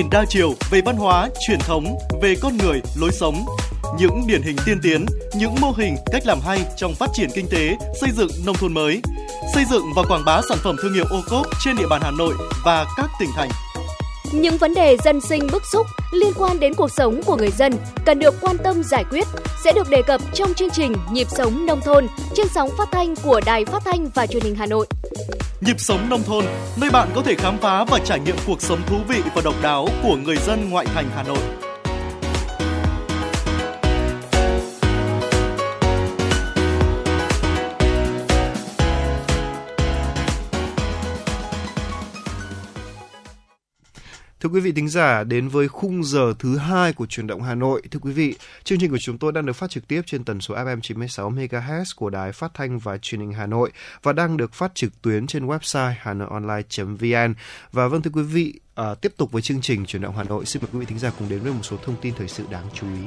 nhìn 0.00 0.10
đa 0.10 0.24
chiều 0.28 0.54
về 0.70 0.80
văn 0.84 0.96
hóa, 0.96 1.28
truyền 1.46 1.58
thống, 1.58 1.98
về 2.22 2.34
con 2.42 2.56
người, 2.56 2.80
lối 3.00 3.10
sống, 3.12 3.44
những 3.98 4.26
điển 4.26 4.42
hình 4.42 4.56
tiên 4.66 4.78
tiến, 4.82 5.06
những 5.34 5.54
mô 5.60 5.72
hình, 5.76 5.96
cách 6.12 6.26
làm 6.26 6.40
hay 6.40 6.64
trong 6.76 6.94
phát 6.94 7.10
triển 7.14 7.30
kinh 7.34 7.46
tế, 7.50 7.76
xây 8.00 8.10
dựng 8.16 8.30
nông 8.46 8.56
thôn 8.56 8.74
mới, 8.74 9.02
xây 9.54 9.64
dựng 9.70 9.82
và 9.96 10.02
quảng 10.08 10.24
bá 10.26 10.40
sản 10.48 10.58
phẩm 10.62 10.76
thương 10.82 10.94
hiệu 10.94 11.04
ô 11.10 11.20
cốp 11.30 11.46
trên 11.64 11.76
địa 11.76 11.86
bàn 11.90 12.00
Hà 12.04 12.10
Nội 12.10 12.34
và 12.64 12.86
các 12.96 13.10
tỉnh 13.20 13.28
thành. 13.36 13.48
Những 14.32 14.58
vấn 14.58 14.74
đề 14.74 14.96
dân 15.04 15.20
sinh 15.28 15.48
bức 15.52 15.62
xúc 15.72 15.86
liên 16.12 16.32
quan 16.36 16.60
đến 16.60 16.74
cuộc 16.74 16.90
sống 16.90 17.22
của 17.26 17.36
người 17.36 17.50
dân 17.50 17.72
cần 18.04 18.18
được 18.18 18.34
quan 18.40 18.56
tâm 18.64 18.82
giải 18.82 19.04
quyết 19.10 19.26
sẽ 19.64 19.72
được 19.72 19.90
đề 19.90 20.02
cập 20.02 20.20
trong 20.34 20.54
chương 20.54 20.70
trình 20.70 20.92
Nhịp 21.12 21.26
sống 21.30 21.66
nông 21.66 21.80
thôn 21.80 22.06
trên 22.34 22.46
sóng 22.48 22.70
phát 22.78 22.88
thanh 22.92 23.14
của 23.16 23.40
Đài 23.46 23.64
Phát 23.64 23.82
thanh 23.84 24.08
và 24.14 24.26
Truyền 24.26 24.42
hình 24.42 24.54
Hà 24.54 24.66
Nội. 24.66 24.86
Nhịp 25.60 25.80
sống 25.80 26.08
nông 26.08 26.22
thôn, 26.22 26.44
nơi 26.80 26.90
bạn 26.90 27.08
có 27.14 27.22
thể 27.22 27.34
khám 27.34 27.58
phá 27.58 27.84
và 27.84 27.98
trải 28.04 28.20
nghiệm 28.20 28.36
cuộc 28.46 28.62
sống 28.62 28.80
thú 28.86 28.96
vị 29.08 29.22
và 29.34 29.42
độc 29.44 29.54
đáo 29.62 29.88
của 30.02 30.16
người 30.16 30.36
dân 30.36 30.70
ngoại 30.70 30.86
thành 30.94 31.10
Hà 31.14 31.22
Nội. 31.22 31.69
Thưa 44.40 44.48
quý 44.48 44.60
vị 44.60 44.72
thính 44.72 44.88
giả, 44.88 45.24
đến 45.24 45.48
với 45.48 45.68
khung 45.68 46.04
giờ 46.04 46.34
thứ 46.38 46.56
hai 46.56 46.92
của 46.92 47.06
truyền 47.06 47.26
động 47.26 47.42
Hà 47.42 47.54
Nội. 47.54 47.82
Thưa 47.90 47.98
quý 48.02 48.12
vị, 48.12 48.34
chương 48.64 48.78
trình 48.78 48.90
của 48.90 48.98
chúng 49.00 49.18
tôi 49.18 49.32
đang 49.32 49.46
được 49.46 49.52
phát 49.52 49.70
trực 49.70 49.88
tiếp 49.88 50.02
trên 50.06 50.24
tần 50.24 50.40
số 50.40 50.54
FM 50.54 50.80
96 50.80 51.30
MHz 51.30 51.84
của 51.96 52.10
Đài 52.10 52.32
Phát 52.32 52.54
thanh 52.54 52.78
và 52.78 52.98
Truyền 52.98 53.20
hình 53.20 53.32
Hà 53.32 53.46
Nội 53.46 53.70
và 54.02 54.12
đang 54.12 54.36
được 54.36 54.54
phát 54.54 54.74
trực 54.74 55.02
tuyến 55.02 55.26
trên 55.26 55.46
website 55.46 55.92
hanoionline.vn. 55.98 57.34
Và 57.72 57.88
vâng 57.88 58.02
thưa 58.02 58.10
quý 58.14 58.22
vị, 58.22 58.54
à, 58.74 58.94
tiếp 58.94 59.12
tục 59.16 59.32
với 59.32 59.42
chương 59.42 59.60
trình 59.60 59.86
truyền 59.86 60.02
động 60.02 60.16
Hà 60.16 60.24
Nội, 60.24 60.46
xin 60.46 60.62
mời 60.62 60.70
quý 60.72 60.78
vị 60.78 60.86
thính 60.86 60.98
giả 60.98 61.10
cùng 61.18 61.28
đến 61.28 61.40
với 61.40 61.52
một 61.52 61.62
số 61.62 61.76
thông 61.76 61.96
tin 62.00 62.14
thời 62.18 62.28
sự 62.28 62.44
đáng 62.50 62.66
chú 62.74 62.86
ý. 62.86 63.02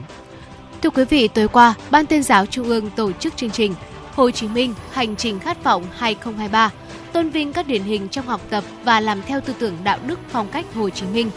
Thưa 0.81 0.89
quý 0.89 1.05
vị, 1.09 1.27
tối 1.27 1.47
qua, 1.47 1.73
Ban 1.91 2.05
tuyên 2.05 2.23
giáo 2.23 2.45
Trung 2.45 2.67
ương 2.67 2.89
tổ 2.89 3.11
chức 3.11 3.37
chương 3.37 3.51
trình 3.51 3.73
Hồ 4.11 4.31
Chí 4.31 4.47
Minh 4.47 4.73
Hành 4.91 5.15
trình 5.15 5.39
khát 5.39 5.63
vọng 5.63 5.85
2023 5.91 6.71
tôn 7.13 7.29
vinh 7.29 7.53
các 7.53 7.67
điển 7.67 7.83
hình 7.83 8.07
trong 8.09 8.27
học 8.27 8.41
tập 8.49 8.63
và 8.83 8.99
làm 8.99 9.21
theo 9.21 9.41
tư 9.41 9.53
tưởng 9.59 9.77
đạo 9.83 9.99
đức 10.07 10.19
phong 10.29 10.47
cách 10.51 10.65
Hồ 10.75 10.89
Chí 10.89 11.05
Minh. 11.05 11.29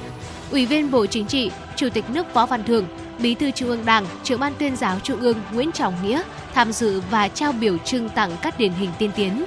Ủy 0.50 0.66
viên 0.66 0.90
Bộ 0.90 1.06
Chính 1.06 1.26
trị, 1.26 1.50
Chủ 1.76 1.88
tịch 1.88 2.04
nước 2.10 2.34
Võ 2.34 2.46
Văn 2.46 2.64
Thưởng, 2.64 2.86
Bí 3.18 3.34
thư 3.34 3.50
Trung 3.50 3.68
ương 3.68 3.84
Đảng, 3.84 4.06
Trưởng 4.24 4.40
ban 4.40 4.52
Tuyên 4.58 4.76
giáo 4.76 5.00
Trung 5.00 5.20
ương 5.20 5.36
Nguyễn 5.52 5.72
Trọng 5.72 5.94
Nghĩa 6.02 6.22
tham 6.54 6.72
dự 6.72 7.02
và 7.10 7.28
trao 7.28 7.52
biểu 7.52 7.78
trưng 7.78 8.08
tặng 8.08 8.30
các 8.42 8.58
điển 8.58 8.72
hình 8.72 8.90
tiên 8.98 9.10
tiến. 9.16 9.44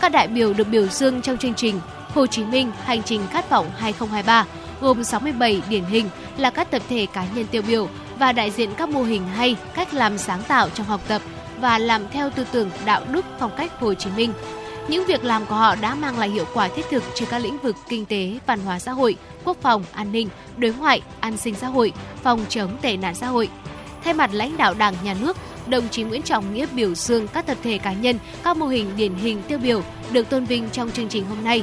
Các 0.00 0.12
đại 0.12 0.28
biểu 0.28 0.52
được 0.52 0.68
biểu 0.68 0.86
dương 0.86 1.22
trong 1.22 1.38
chương 1.38 1.54
trình 1.54 1.80
Hồ 2.14 2.26
Chí 2.26 2.44
Minh 2.44 2.72
Hành 2.84 3.02
trình 3.02 3.20
khát 3.30 3.50
vọng 3.50 3.70
2023 3.76 4.46
gồm 4.80 5.04
67 5.04 5.62
điển 5.68 5.84
hình 5.84 6.08
là 6.36 6.50
các 6.50 6.70
tập 6.70 6.82
thể 6.88 7.06
cá 7.12 7.26
nhân 7.34 7.46
tiêu 7.46 7.62
biểu 7.66 7.88
và 8.18 8.32
đại 8.32 8.50
diện 8.50 8.70
các 8.76 8.88
mô 8.88 9.02
hình 9.02 9.22
hay 9.34 9.56
cách 9.74 9.94
làm 9.94 10.18
sáng 10.18 10.42
tạo 10.48 10.68
trong 10.74 10.86
học 10.86 11.00
tập 11.08 11.22
và 11.60 11.78
làm 11.78 12.02
theo 12.12 12.30
tư 12.30 12.46
tưởng 12.52 12.70
đạo 12.84 13.02
đức 13.12 13.24
phong 13.38 13.50
cách 13.56 13.80
Hồ 13.80 13.94
Chí 13.94 14.10
Minh. 14.16 14.32
Những 14.88 15.04
việc 15.06 15.24
làm 15.24 15.46
của 15.46 15.54
họ 15.54 15.74
đã 15.74 15.94
mang 15.94 16.18
lại 16.18 16.30
hiệu 16.30 16.44
quả 16.54 16.68
thiết 16.68 16.84
thực 16.90 17.02
trên 17.14 17.28
các 17.28 17.38
lĩnh 17.38 17.58
vực 17.58 17.76
kinh 17.88 18.06
tế, 18.06 18.38
văn 18.46 18.60
hóa 18.60 18.78
xã 18.78 18.92
hội, 18.92 19.16
quốc 19.44 19.56
phòng, 19.60 19.84
an 19.92 20.12
ninh, 20.12 20.28
đối 20.56 20.72
ngoại, 20.72 21.02
an 21.20 21.36
sinh 21.36 21.54
xã 21.54 21.66
hội, 21.66 21.92
phòng 22.22 22.44
chống 22.48 22.76
tệ 22.82 22.96
nạn 22.96 23.14
xã 23.14 23.26
hội. 23.26 23.48
Thay 24.04 24.14
mặt 24.14 24.30
lãnh 24.32 24.56
đạo 24.56 24.74
Đảng, 24.74 24.94
Nhà 25.04 25.14
nước, 25.20 25.36
đồng 25.66 25.88
chí 25.88 26.02
Nguyễn 26.02 26.22
Trọng 26.22 26.54
Nghĩa 26.54 26.66
biểu 26.72 26.94
dương 26.94 27.28
các 27.28 27.46
tập 27.46 27.56
thể 27.62 27.78
cá 27.78 27.92
nhân, 27.92 28.18
các 28.42 28.56
mô 28.56 28.66
hình 28.66 28.90
điển 28.96 29.14
hình 29.14 29.42
tiêu 29.48 29.58
biểu 29.58 29.82
được 30.12 30.30
tôn 30.30 30.44
vinh 30.44 30.70
trong 30.70 30.90
chương 30.90 31.08
trình 31.08 31.24
hôm 31.24 31.44
nay. 31.44 31.62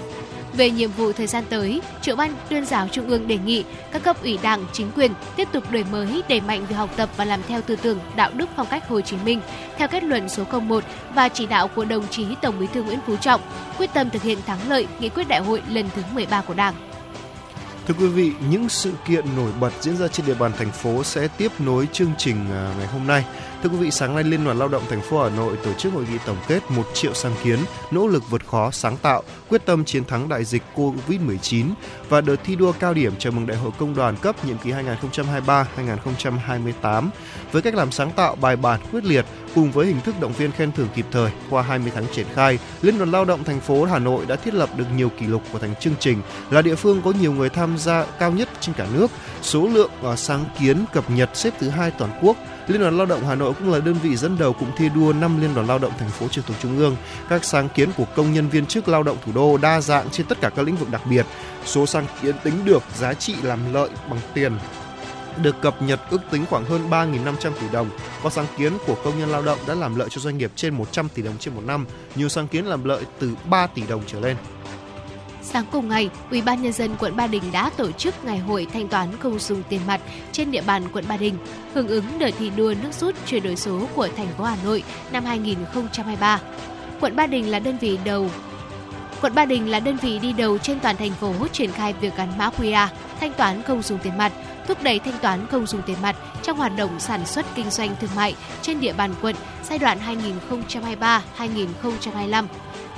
Về 0.53 0.69
nhiệm 0.69 0.91
vụ 0.91 1.11
thời 1.11 1.27
gian 1.27 1.43
tới, 1.49 1.81
trưởng 2.01 2.17
ban 2.17 2.35
tuyên 2.49 2.65
giáo 2.65 2.87
Trung 2.87 3.07
ương 3.07 3.27
đề 3.27 3.37
nghị 3.37 3.63
các 3.91 4.03
cấp 4.03 4.23
ủy 4.23 4.39
Đảng, 4.41 4.65
chính 4.73 4.91
quyền 4.95 5.11
tiếp 5.35 5.47
tục 5.51 5.71
đổi 5.71 5.85
mới, 5.91 6.23
đẩy 6.29 6.41
mạnh 6.41 6.65
việc 6.65 6.75
học 6.75 6.89
tập 6.95 7.09
và 7.17 7.25
làm 7.25 7.39
theo 7.47 7.61
tư 7.61 7.75
tưởng 7.75 7.99
đạo 8.15 8.31
đức 8.33 8.49
phong 8.55 8.67
cách 8.69 8.87
Hồ 8.87 9.01
Chí 9.01 9.17
Minh 9.25 9.41
theo 9.77 9.87
kết 9.87 10.03
luận 10.03 10.29
số 10.29 10.43
01 10.59 10.83
và 11.15 11.29
chỉ 11.29 11.45
đạo 11.45 11.67
của 11.67 11.85
đồng 11.85 12.07
chí 12.07 12.25
Tổng 12.41 12.59
Bí 12.59 12.67
thư 12.73 12.83
Nguyễn 12.83 12.99
Phú 13.07 13.15
Trọng, 13.15 13.41
quyết 13.77 13.89
tâm 13.93 14.09
thực 14.09 14.21
hiện 14.21 14.37
thắng 14.45 14.69
lợi 14.69 14.87
nghị 14.99 15.09
quyết 15.09 15.27
đại 15.27 15.39
hội 15.39 15.61
lần 15.69 15.89
thứ 15.95 16.01
13 16.13 16.41
của 16.41 16.53
Đảng. 16.53 16.73
Thưa 17.87 17.93
quý 17.99 18.07
vị, 18.07 18.31
những 18.49 18.69
sự 18.69 18.93
kiện 19.07 19.25
nổi 19.35 19.51
bật 19.59 19.71
diễn 19.81 19.97
ra 19.97 20.07
trên 20.07 20.25
địa 20.25 20.33
bàn 20.33 20.51
thành 20.57 20.71
phố 20.71 21.03
sẽ 21.03 21.27
tiếp 21.27 21.51
nối 21.59 21.87
chương 21.91 22.11
trình 22.17 22.45
à, 22.51 22.73
ngày 22.77 22.87
hôm 22.87 23.07
nay. 23.07 23.25
Thưa 23.63 23.69
quý 23.69 23.77
vị, 23.77 23.91
sáng 23.91 24.15
nay 24.15 24.23
Liên 24.23 24.45
đoàn 24.45 24.59
Lao 24.59 24.67
động 24.67 24.83
thành 24.89 25.01
phố 25.01 25.23
Hà 25.23 25.29
Nội 25.29 25.57
tổ 25.63 25.73
chức 25.73 25.93
hội 25.93 26.05
nghị 26.11 26.17
tổng 26.25 26.37
kết 26.47 26.59
1 26.69 26.83
triệu 26.93 27.13
sáng 27.13 27.33
kiến, 27.43 27.59
nỗ 27.91 28.07
lực 28.07 28.29
vượt 28.29 28.47
khó, 28.47 28.71
sáng 28.71 28.97
tạo, 28.97 29.23
quyết 29.49 29.65
tâm 29.65 29.85
chiến 29.85 30.05
thắng 30.05 30.29
đại 30.29 30.43
dịch 30.43 30.63
COVID-19 30.75 31.65
và 32.09 32.21
đợt 32.21 32.35
thi 32.43 32.55
đua 32.55 32.71
cao 32.71 32.93
điểm 32.93 33.13
chào 33.19 33.31
mừng 33.31 33.47
Đại 33.47 33.57
hội 33.57 33.71
Công 33.79 33.95
đoàn 33.95 34.15
cấp 34.21 34.45
nhiệm 34.45 34.57
kỳ 34.57 34.71
2023-2028 34.71 37.09
với 37.51 37.61
cách 37.61 37.75
làm 37.75 37.91
sáng 37.91 38.11
tạo, 38.11 38.35
bài 38.35 38.55
bản, 38.55 38.79
quyết 38.91 39.03
liệt 39.03 39.25
cùng 39.55 39.71
với 39.71 39.87
hình 39.87 40.01
thức 40.01 40.15
động 40.19 40.33
viên 40.33 40.51
khen 40.51 40.71
thưởng 40.71 40.87
kịp 40.95 41.05
thời 41.11 41.31
qua 41.49 41.61
20 41.61 41.91
tháng 41.95 42.05
triển 42.13 42.27
khai, 42.33 42.59
Liên 42.81 42.97
đoàn 42.97 43.11
Lao 43.11 43.25
động 43.25 43.43
thành 43.43 43.59
phố 43.59 43.83
Hà 43.83 43.99
Nội 43.99 44.25
đã 44.25 44.35
thiết 44.35 44.53
lập 44.53 44.69
được 44.77 44.85
nhiều 44.95 45.09
kỷ 45.09 45.27
lục 45.27 45.41
của 45.53 45.59
thành 45.59 45.75
chương 45.75 45.95
trình, 45.99 46.21
là 46.49 46.61
địa 46.61 46.75
phương 46.75 47.01
có 47.01 47.13
nhiều 47.21 47.33
người 47.33 47.49
tham 47.49 47.77
gia 47.77 48.05
cao 48.05 48.31
nhất 48.31 48.49
trên 48.59 48.75
cả 48.75 48.87
nước, 48.93 49.11
số 49.41 49.67
lượng 49.67 49.91
ờ, 50.01 50.15
sáng 50.15 50.45
kiến 50.59 50.85
cập 50.93 51.11
nhật 51.11 51.29
xếp 51.33 51.53
thứ 51.59 51.69
hai 51.69 51.91
toàn 51.91 52.11
quốc. 52.21 52.37
Liên 52.71 52.81
đoàn 52.81 52.97
Lao 52.97 53.05
động 53.05 53.25
Hà 53.27 53.35
Nội 53.35 53.53
cũng 53.59 53.71
là 53.71 53.79
đơn 53.79 53.95
vị 54.03 54.15
dẫn 54.15 54.37
đầu 54.37 54.53
cụm 54.53 54.69
thi 54.77 54.89
đua 54.95 55.13
năm 55.13 55.41
Liên 55.41 55.55
đoàn 55.55 55.67
Lao 55.67 55.79
động 55.79 55.91
thành 55.99 56.09
phố 56.09 56.27
trực 56.27 56.45
thuộc 56.45 56.57
Trung 56.61 56.77
ương. 56.77 56.95
Các 57.29 57.45
sáng 57.45 57.69
kiến 57.69 57.89
của 57.97 58.05
công 58.15 58.33
nhân 58.33 58.49
viên 58.49 58.65
chức 58.65 58.87
lao 58.87 59.03
động 59.03 59.17
thủ 59.25 59.31
đô 59.35 59.57
đa 59.57 59.81
dạng 59.81 60.09
trên 60.09 60.25
tất 60.25 60.41
cả 60.41 60.49
các 60.49 60.65
lĩnh 60.65 60.75
vực 60.75 60.89
đặc 60.89 61.01
biệt. 61.09 61.25
Số 61.65 61.85
sáng 61.85 62.05
kiến 62.21 62.35
tính 62.43 62.65
được 62.65 62.83
giá 62.97 63.13
trị 63.13 63.35
làm 63.43 63.73
lợi 63.73 63.89
bằng 64.09 64.19
tiền 64.33 64.53
được 65.43 65.61
cập 65.61 65.81
nhật 65.81 65.99
ước 66.09 66.21
tính 66.31 66.45
khoảng 66.49 66.65
hơn 66.65 66.89
3.500 66.89 67.51
tỷ 67.61 67.67
đồng. 67.71 67.89
Có 68.23 68.29
sáng 68.29 68.45
kiến 68.57 68.73
của 68.87 68.95
công 69.03 69.19
nhân 69.19 69.29
lao 69.29 69.41
động 69.41 69.59
đã 69.67 69.75
làm 69.75 69.95
lợi 69.95 70.07
cho 70.11 70.21
doanh 70.21 70.37
nghiệp 70.37 70.51
trên 70.55 70.73
100 70.75 71.09
tỷ 71.09 71.21
đồng 71.21 71.37
trên 71.37 71.55
một 71.55 71.63
năm, 71.65 71.85
nhiều 72.15 72.29
sáng 72.29 72.47
kiến 72.47 72.65
làm 72.65 72.83
lợi 72.83 73.03
từ 73.19 73.35
3 73.49 73.67
tỷ 73.67 73.81
đồng 73.89 74.01
trở 74.07 74.19
lên. 74.19 74.37
Sáng 75.41 75.65
cùng 75.71 75.89
ngày, 75.89 76.09
Ủy 76.31 76.41
ban 76.41 76.61
nhân 76.61 76.73
dân 76.73 76.95
quận 76.99 77.15
Ba 77.15 77.27
Đình 77.27 77.43
đã 77.51 77.69
tổ 77.77 77.91
chức 77.91 78.25
ngày 78.25 78.39
hội 78.39 78.67
thanh 78.73 78.87
toán 78.87 79.17
không 79.19 79.39
dùng 79.39 79.63
tiền 79.69 79.81
mặt 79.87 80.01
trên 80.31 80.51
địa 80.51 80.61
bàn 80.61 80.83
quận 80.93 81.05
Ba 81.07 81.17
Đình, 81.17 81.35
hưởng 81.73 81.87
ứng 81.87 82.05
đợt 82.19 82.31
thi 82.39 82.51
đua 82.55 82.73
nước 82.81 82.93
rút 82.93 83.15
chuyển 83.25 83.43
đổi 83.43 83.55
số 83.55 83.87
của 83.95 84.07
thành 84.17 84.27
phố 84.37 84.43
Hà 84.43 84.57
Nội 84.63 84.83
năm 85.11 85.25
2023. 85.25 86.39
Quận 87.01 87.15
Ba 87.15 87.27
Đình 87.27 87.51
là 87.51 87.59
đơn 87.59 87.77
vị 87.77 87.99
đầu 88.05 88.29
Quận 89.21 89.35
Ba 89.35 89.45
Đình 89.45 89.71
là 89.71 89.79
đơn 89.79 89.97
vị 90.01 90.19
đi 90.19 90.33
đầu 90.33 90.57
trên 90.57 90.79
toàn 90.79 90.97
thành 90.97 91.11
phố 91.11 91.33
triển 91.51 91.71
khai 91.71 91.93
việc 91.93 92.15
gắn 92.17 92.37
mã 92.37 92.49
QR, 92.57 92.87
thanh 93.19 93.33
toán 93.33 93.63
không 93.63 93.81
dùng 93.81 93.99
tiền 93.99 94.17
mặt, 94.17 94.31
thúc 94.67 94.83
đẩy 94.83 94.99
thanh 94.99 95.19
toán 95.21 95.47
không 95.47 95.65
dùng 95.65 95.81
tiền 95.81 95.97
mặt 96.01 96.15
trong 96.43 96.57
hoạt 96.57 96.75
động 96.77 96.99
sản 96.99 97.25
xuất 97.25 97.45
kinh 97.55 97.69
doanh 97.69 97.95
thương 98.01 98.09
mại 98.15 98.35
trên 98.61 98.79
địa 98.79 98.93
bàn 98.93 99.13
quận 99.21 99.35
giai 99.63 99.79
đoạn 99.79 99.99
2023-2025. 101.37 102.45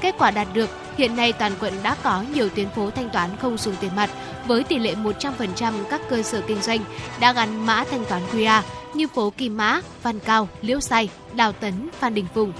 Kết 0.03 0.15
quả 0.17 0.31
đạt 0.31 0.47
được, 0.53 0.69
hiện 0.97 1.15
nay 1.15 1.33
toàn 1.33 1.51
quận 1.59 1.73
đã 1.83 1.95
có 2.03 2.23
nhiều 2.33 2.49
tuyến 2.49 2.69
phố 2.69 2.89
thanh 2.89 3.09
toán 3.09 3.29
không 3.41 3.57
dùng 3.57 3.75
tiền 3.79 3.95
mặt 3.95 4.09
với 4.47 4.63
tỷ 4.63 4.79
lệ 4.79 4.95
100% 4.95 5.73
các 5.89 6.01
cơ 6.09 6.21
sở 6.21 6.41
kinh 6.47 6.61
doanh 6.61 6.79
đã 7.19 7.33
gắn 7.33 7.65
mã 7.65 7.83
thanh 7.91 8.05
toán 8.05 8.21
QR 8.31 8.61
như 8.93 9.07
phố 9.07 9.29
Kim 9.29 9.57
Mã, 9.57 9.81
Văn 10.03 10.19
Cao, 10.19 10.47
Liễu 10.61 10.79
Sai, 10.79 11.09
Đào 11.33 11.51
Tấn, 11.51 11.89
Phan 11.99 12.13
Đình 12.13 12.25
Phùng. 12.33 12.53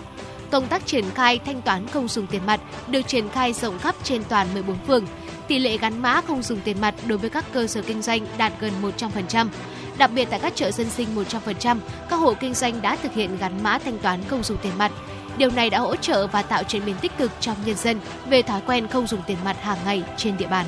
Công 0.52 0.68
tác 0.68 0.86
triển 0.86 1.06
khai 1.16 1.40
thanh 1.46 1.62
toán 1.62 1.88
không 1.88 2.08
dùng 2.08 2.28
tiền 2.28 2.46
mặt 2.46 2.62
được 2.88 3.02
triển 3.08 3.30
khai 3.30 3.54
rộng 3.54 3.80
khắp 3.80 3.96
trên 4.04 4.24
toàn 4.24 4.48
14 4.54 4.78
phường. 4.88 5.06
Tỷ 5.48 5.60
lệ 5.60 5.78
gắn 5.78 6.02
mã 6.02 6.22
không 6.22 6.44
dùng 6.44 6.62
tiền 6.62 6.82
mặt 6.82 6.96
đối 7.08 7.18
với 7.18 7.30
các 7.30 7.46
cơ 7.54 7.68
sở 7.68 7.82
kinh 7.82 8.02
doanh 8.02 8.26
đạt 8.38 8.54
gần 8.60 8.72
100%. 8.98 9.48
Đặc 9.98 10.12
biệt 10.16 10.28
tại 10.30 10.40
các 10.40 10.56
chợ 10.56 10.72
dân 10.72 10.90
sinh 10.90 11.08
100%, 11.16 11.78
các 12.10 12.16
hộ 12.16 12.34
kinh 12.34 12.54
doanh 12.54 12.82
đã 12.82 12.96
thực 12.96 13.14
hiện 13.14 13.38
gắn 13.38 13.64
mã 13.64 13.78
thanh 13.78 14.00
toán 14.00 14.20
không 14.28 14.44
dùng 14.44 14.58
tiền 14.58 14.74
mặt. 14.78 14.92
Điều 15.38 15.50
này 15.50 15.70
đã 15.70 15.80
hỗ 15.80 15.96
trợ 15.96 16.28
và 16.28 16.42
tạo 16.42 16.64
chuyển 16.64 16.86
biến 16.86 16.96
tích 17.02 17.18
cực 17.18 17.32
trong 17.40 17.58
nhân 17.66 17.76
dân 17.76 18.00
về 18.30 18.42
thói 18.42 18.62
quen 18.66 18.88
không 18.88 19.08
dùng 19.08 19.22
tiền 19.28 19.38
mặt 19.44 19.62
hàng 19.62 19.78
ngày 19.86 20.04
trên 20.18 20.38
địa 20.38 20.48
bàn. 20.48 20.66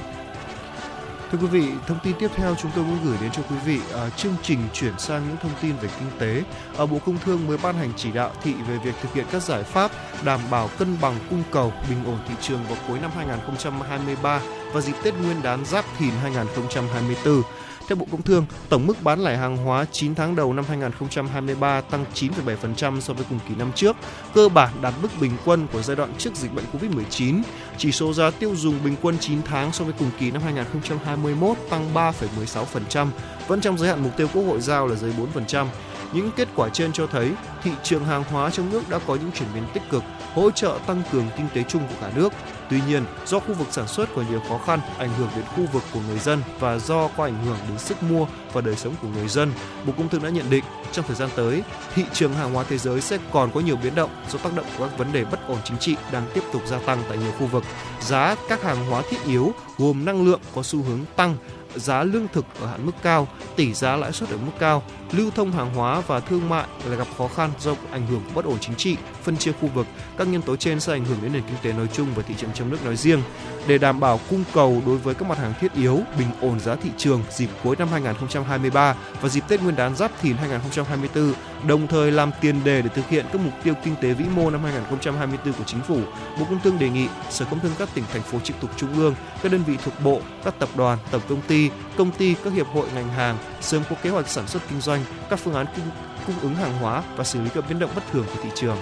Thưa 1.31 1.37
quý 1.37 1.47
vị, 1.47 1.67
thông 1.87 1.99
tin 2.03 2.15
tiếp 2.19 2.27
theo 2.35 2.55
chúng 2.55 2.71
tôi 2.75 2.85
muốn 2.85 2.97
gửi 3.03 3.17
đến 3.21 3.31
cho 3.31 3.41
quý 3.49 3.55
vị 3.65 3.79
à, 3.93 4.09
chương 4.09 4.35
trình 4.43 4.59
chuyển 4.73 4.99
sang 4.99 5.27
những 5.27 5.37
thông 5.41 5.51
tin 5.61 5.75
về 5.81 5.89
kinh 5.99 6.09
tế. 6.19 6.43
Ở 6.77 6.85
Bộ 6.85 6.99
Công 7.05 7.17
Thương 7.17 7.47
mới 7.47 7.57
ban 7.63 7.75
hành 7.75 7.91
chỉ 7.97 8.11
đạo 8.11 8.31
thị 8.43 8.53
về 8.67 8.77
việc 8.83 8.95
thực 9.01 9.13
hiện 9.13 9.25
các 9.31 9.43
giải 9.43 9.63
pháp 9.63 9.91
đảm 10.23 10.39
bảo 10.51 10.69
cân 10.79 10.97
bằng 11.01 11.15
cung 11.29 11.43
cầu, 11.51 11.73
bình 11.89 12.05
ổn 12.05 12.17
thị 12.27 12.35
trường 12.41 12.63
vào 12.69 12.77
cuối 12.87 12.99
năm 12.99 13.11
2023 13.15 14.41
và 14.73 14.81
dịp 14.81 14.93
Tết 15.03 15.13
Nguyên 15.13 15.41
đán 15.43 15.65
Giáp 15.65 15.85
Thìn 15.97 16.11
2024. 16.21 17.41
Theo 17.87 17.95
Bộ 17.95 18.05
Công 18.11 18.21
Thương, 18.21 18.45
tổng 18.69 18.87
mức 18.87 19.03
bán 19.03 19.23
lẻ 19.23 19.37
hàng 19.37 19.57
hóa 19.57 19.85
9 19.91 20.15
tháng 20.15 20.35
đầu 20.35 20.53
năm 20.53 20.65
2023 20.67 21.81
tăng 21.81 22.05
9,7% 22.13 22.99
so 22.99 23.13
với 23.13 23.25
cùng 23.29 23.39
kỳ 23.49 23.55
năm 23.55 23.71
trước, 23.75 23.95
cơ 24.33 24.49
bản 24.49 24.69
đạt 24.81 24.93
mức 25.01 25.07
bình 25.21 25.31
quân 25.45 25.67
của 25.73 25.81
giai 25.81 25.95
đoạn 25.95 26.13
trước 26.17 26.35
dịch 26.35 26.53
bệnh 26.55 26.65
Covid-19. 26.73 27.41
Chỉ 27.77 27.91
số 27.91 28.13
giá 28.13 28.31
tiêu 28.31 28.55
dùng 28.55 28.83
bình 28.83 28.95
quân 29.01 29.17
9 29.19 29.41
tháng 29.43 29.71
so 29.71 29.83
với 29.83 29.93
cùng 29.99 30.09
kỳ 30.19 30.31
năm 30.31 30.41
2021 30.41 31.57
tăng 31.69 31.93
3,16%, 31.93 33.07
vẫn 33.47 33.61
trong 33.61 33.77
giới 33.77 33.89
hạn 33.89 34.03
mục 34.03 34.17
tiêu 34.17 34.27
Quốc 34.33 34.43
hội 34.43 34.61
giao 34.61 34.87
là 34.87 34.95
dưới 34.95 35.11
4%. 35.33 35.65
Những 36.13 36.31
kết 36.35 36.47
quả 36.55 36.69
trên 36.69 36.93
cho 36.93 37.07
thấy 37.07 37.31
thị 37.63 37.71
trường 37.83 38.05
hàng 38.05 38.23
hóa 38.23 38.49
trong 38.49 38.69
nước 38.71 38.89
đã 38.89 38.99
có 39.07 39.15
những 39.15 39.31
chuyển 39.31 39.49
biến 39.53 39.63
tích 39.73 39.83
cực, 39.89 40.03
hỗ 40.33 40.51
trợ 40.51 40.79
tăng 40.87 41.03
cường 41.11 41.25
kinh 41.37 41.47
tế 41.53 41.63
chung 41.63 41.87
của 41.87 41.95
cả 42.01 42.11
nước. 42.15 42.33
Tuy 42.69 42.79
nhiên, 42.87 43.05
do 43.25 43.39
khu 43.39 43.53
vực 43.53 43.67
sản 43.71 43.87
xuất 43.87 44.09
có 44.15 44.23
nhiều 44.29 44.41
khó 44.49 44.57
khăn, 44.65 44.79
ảnh 44.97 45.09
hưởng 45.17 45.29
đến 45.35 45.45
khu 45.45 45.65
vực 45.73 45.83
của 45.93 45.99
người 46.07 46.19
dân 46.19 46.41
và 46.59 46.77
do 46.79 47.07
có 47.17 47.23
ảnh 47.23 47.45
hưởng 47.45 47.57
đến 47.69 47.79
sức 47.79 48.03
mua 48.03 48.27
và 48.53 48.61
đời 48.61 48.75
sống 48.75 48.93
của 49.01 49.07
người 49.07 49.27
dân, 49.27 49.51
Bộ 49.85 49.93
Công 49.97 50.09
Thương 50.09 50.23
đã 50.23 50.29
nhận 50.29 50.49
định 50.49 50.63
trong 50.91 51.05
thời 51.07 51.15
gian 51.15 51.29
tới, 51.35 51.63
thị 51.95 52.03
trường 52.13 52.33
hàng 52.33 52.53
hóa 52.53 52.65
thế 52.69 52.77
giới 52.77 53.01
sẽ 53.01 53.17
còn 53.31 53.51
có 53.51 53.59
nhiều 53.59 53.75
biến 53.83 53.95
động 53.95 54.09
do 54.29 54.39
tác 54.39 54.55
động 54.55 54.65
của 54.77 54.87
các 54.87 54.97
vấn 54.97 55.13
đề 55.13 55.25
bất 55.25 55.47
ổn 55.47 55.57
chính 55.63 55.77
trị 55.77 55.95
đang 56.11 56.23
tiếp 56.33 56.43
tục 56.53 56.61
gia 56.65 56.79
tăng 56.79 57.03
tại 57.09 57.17
nhiều 57.17 57.31
khu 57.39 57.45
vực. 57.45 57.63
Giá 58.01 58.35
các 58.49 58.63
hàng 58.63 58.85
hóa 58.89 59.01
thiết 59.09 59.23
yếu 59.25 59.53
gồm 59.77 60.05
năng 60.05 60.25
lượng 60.25 60.39
có 60.55 60.63
xu 60.63 60.83
hướng 60.83 60.99
tăng, 61.15 61.37
giá 61.75 62.03
lương 62.03 62.27
thực 62.33 62.45
ở 62.59 62.67
hạn 62.67 62.85
mức 62.85 62.91
cao, 63.03 63.27
tỷ 63.55 63.73
giá 63.73 63.95
lãi 63.95 64.11
suất 64.11 64.29
ở 64.29 64.37
mức 64.37 64.51
cao, 64.59 64.83
lưu 65.11 65.31
thông 65.31 65.51
hàng 65.51 65.73
hóa 65.73 66.01
và 66.07 66.19
thương 66.19 66.49
mại 66.49 66.67
là 66.85 66.95
gặp 66.95 67.07
khó 67.17 67.27
khăn 67.27 67.51
do 67.59 67.75
ảnh 67.91 68.07
hưởng 68.07 68.21
của 68.25 68.31
bất 68.35 68.45
ổn 68.45 68.57
chính 68.61 68.75
trị, 68.75 68.97
phân 69.23 69.37
chia 69.37 69.51
khu 69.51 69.67
vực. 69.67 69.87
Các 70.17 70.27
nhân 70.27 70.41
tố 70.41 70.55
trên 70.55 70.79
sẽ 70.79 70.93
ảnh 70.93 71.05
hưởng 71.05 71.17
đến 71.21 71.33
nền 71.33 71.43
kinh 71.47 71.57
tế 71.61 71.73
nói 71.73 71.87
chung 71.93 72.07
và 72.15 72.23
thị 72.23 72.33
trường 72.37 72.49
trong 72.53 72.69
nước 72.69 72.85
nói 72.85 72.95
riêng. 72.95 73.21
Để 73.67 73.77
đảm 73.77 73.99
bảo 73.99 74.19
cung 74.29 74.43
cầu 74.53 74.81
đối 74.85 74.97
với 74.97 75.15
các 75.15 75.29
mặt 75.29 75.37
hàng 75.37 75.53
thiết 75.59 75.73
yếu, 75.73 75.99
bình 76.17 76.27
ổn 76.41 76.59
giá 76.59 76.75
thị 76.75 76.89
trường 76.97 77.23
dịp 77.31 77.49
cuối 77.63 77.75
năm 77.79 77.87
2023 77.91 78.95
và 79.21 79.29
dịp 79.29 79.43
Tết 79.47 79.61
Nguyên 79.61 79.75
đán 79.75 79.95
Giáp 79.95 80.11
Thìn 80.21 80.35
2024, 80.35 81.33
đồng 81.67 81.87
thời 81.87 82.11
làm 82.11 82.31
tiền 82.41 82.63
đề 82.63 82.81
để 82.81 82.89
thực 82.89 83.09
hiện 83.09 83.25
các 83.31 83.41
mục 83.41 83.53
tiêu 83.63 83.73
kinh 83.83 83.95
tế 84.01 84.13
vĩ 84.13 84.25
mô 84.35 84.49
năm 84.49 84.63
2024 84.63 85.53
của 85.53 85.63
chính 85.65 85.81
phủ, 85.81 85.99
Bộ 86.39 86.45
Công 86.49 86.59
Thương 86.63 86.79
đề 86.79 86.89
nghị 86.89 87.07
Sở 87.29 87.45
Công 87.45 87.59
Thương 87.59 87.71
các 87.79 87.89
tỉnh 87.93 88.03
thành 88.13 88.21
phố 88.21 88.39
trực 88.39 88.55
thuộc 88.61 88.71
trung 88.77 88.93
ương, 88.95 89.15
các 89.43 89.51
đơn 89.51 89.63
vị 89.67 89.77
thuộc 89.83 89.93
bộ, 90.03 90.21
các 90.43 90.59
tập 90.59 90.69
đoàn, 90.75 90.97
tổng 91.11 91.21
công 91.29 91.41
ty, 91.41 91.69
công 91.97 92.11
ty, 92.11 92.35
các 92.43 92.53
hiệp 92.53 92.67
hội 92.67 92.87
ngành 92.95 93.09
hàng 93.09 93.37
sớm 93.61 93.83
có 93.89 93.95
kế 94.03 94.09
hoạch 94.09 94.27
sản 94.27 94.47
xuất 94.47 94.63
kinh 94.69 94.81
doanh, 94.81 95.01
các 95.29 95.39
phương 95.39 95.53
án 95.53 95.65
cung, 95.75 95.85
cung 96.27 96.39
ứng 96.41 96.55
hàng 96.55 96.77
hóa 96.77 97.03
và 97.15 97.23
xử 97.23 97.41
lý 97.41 97.49
các 97.55 97.63
biến 97.69 97.79
động 97.79 97.91
bất 97.95 98.03
thường 98.11 98.25
của 98.33 98.41
thị 98.43 98.49
trường. 98.55 98.77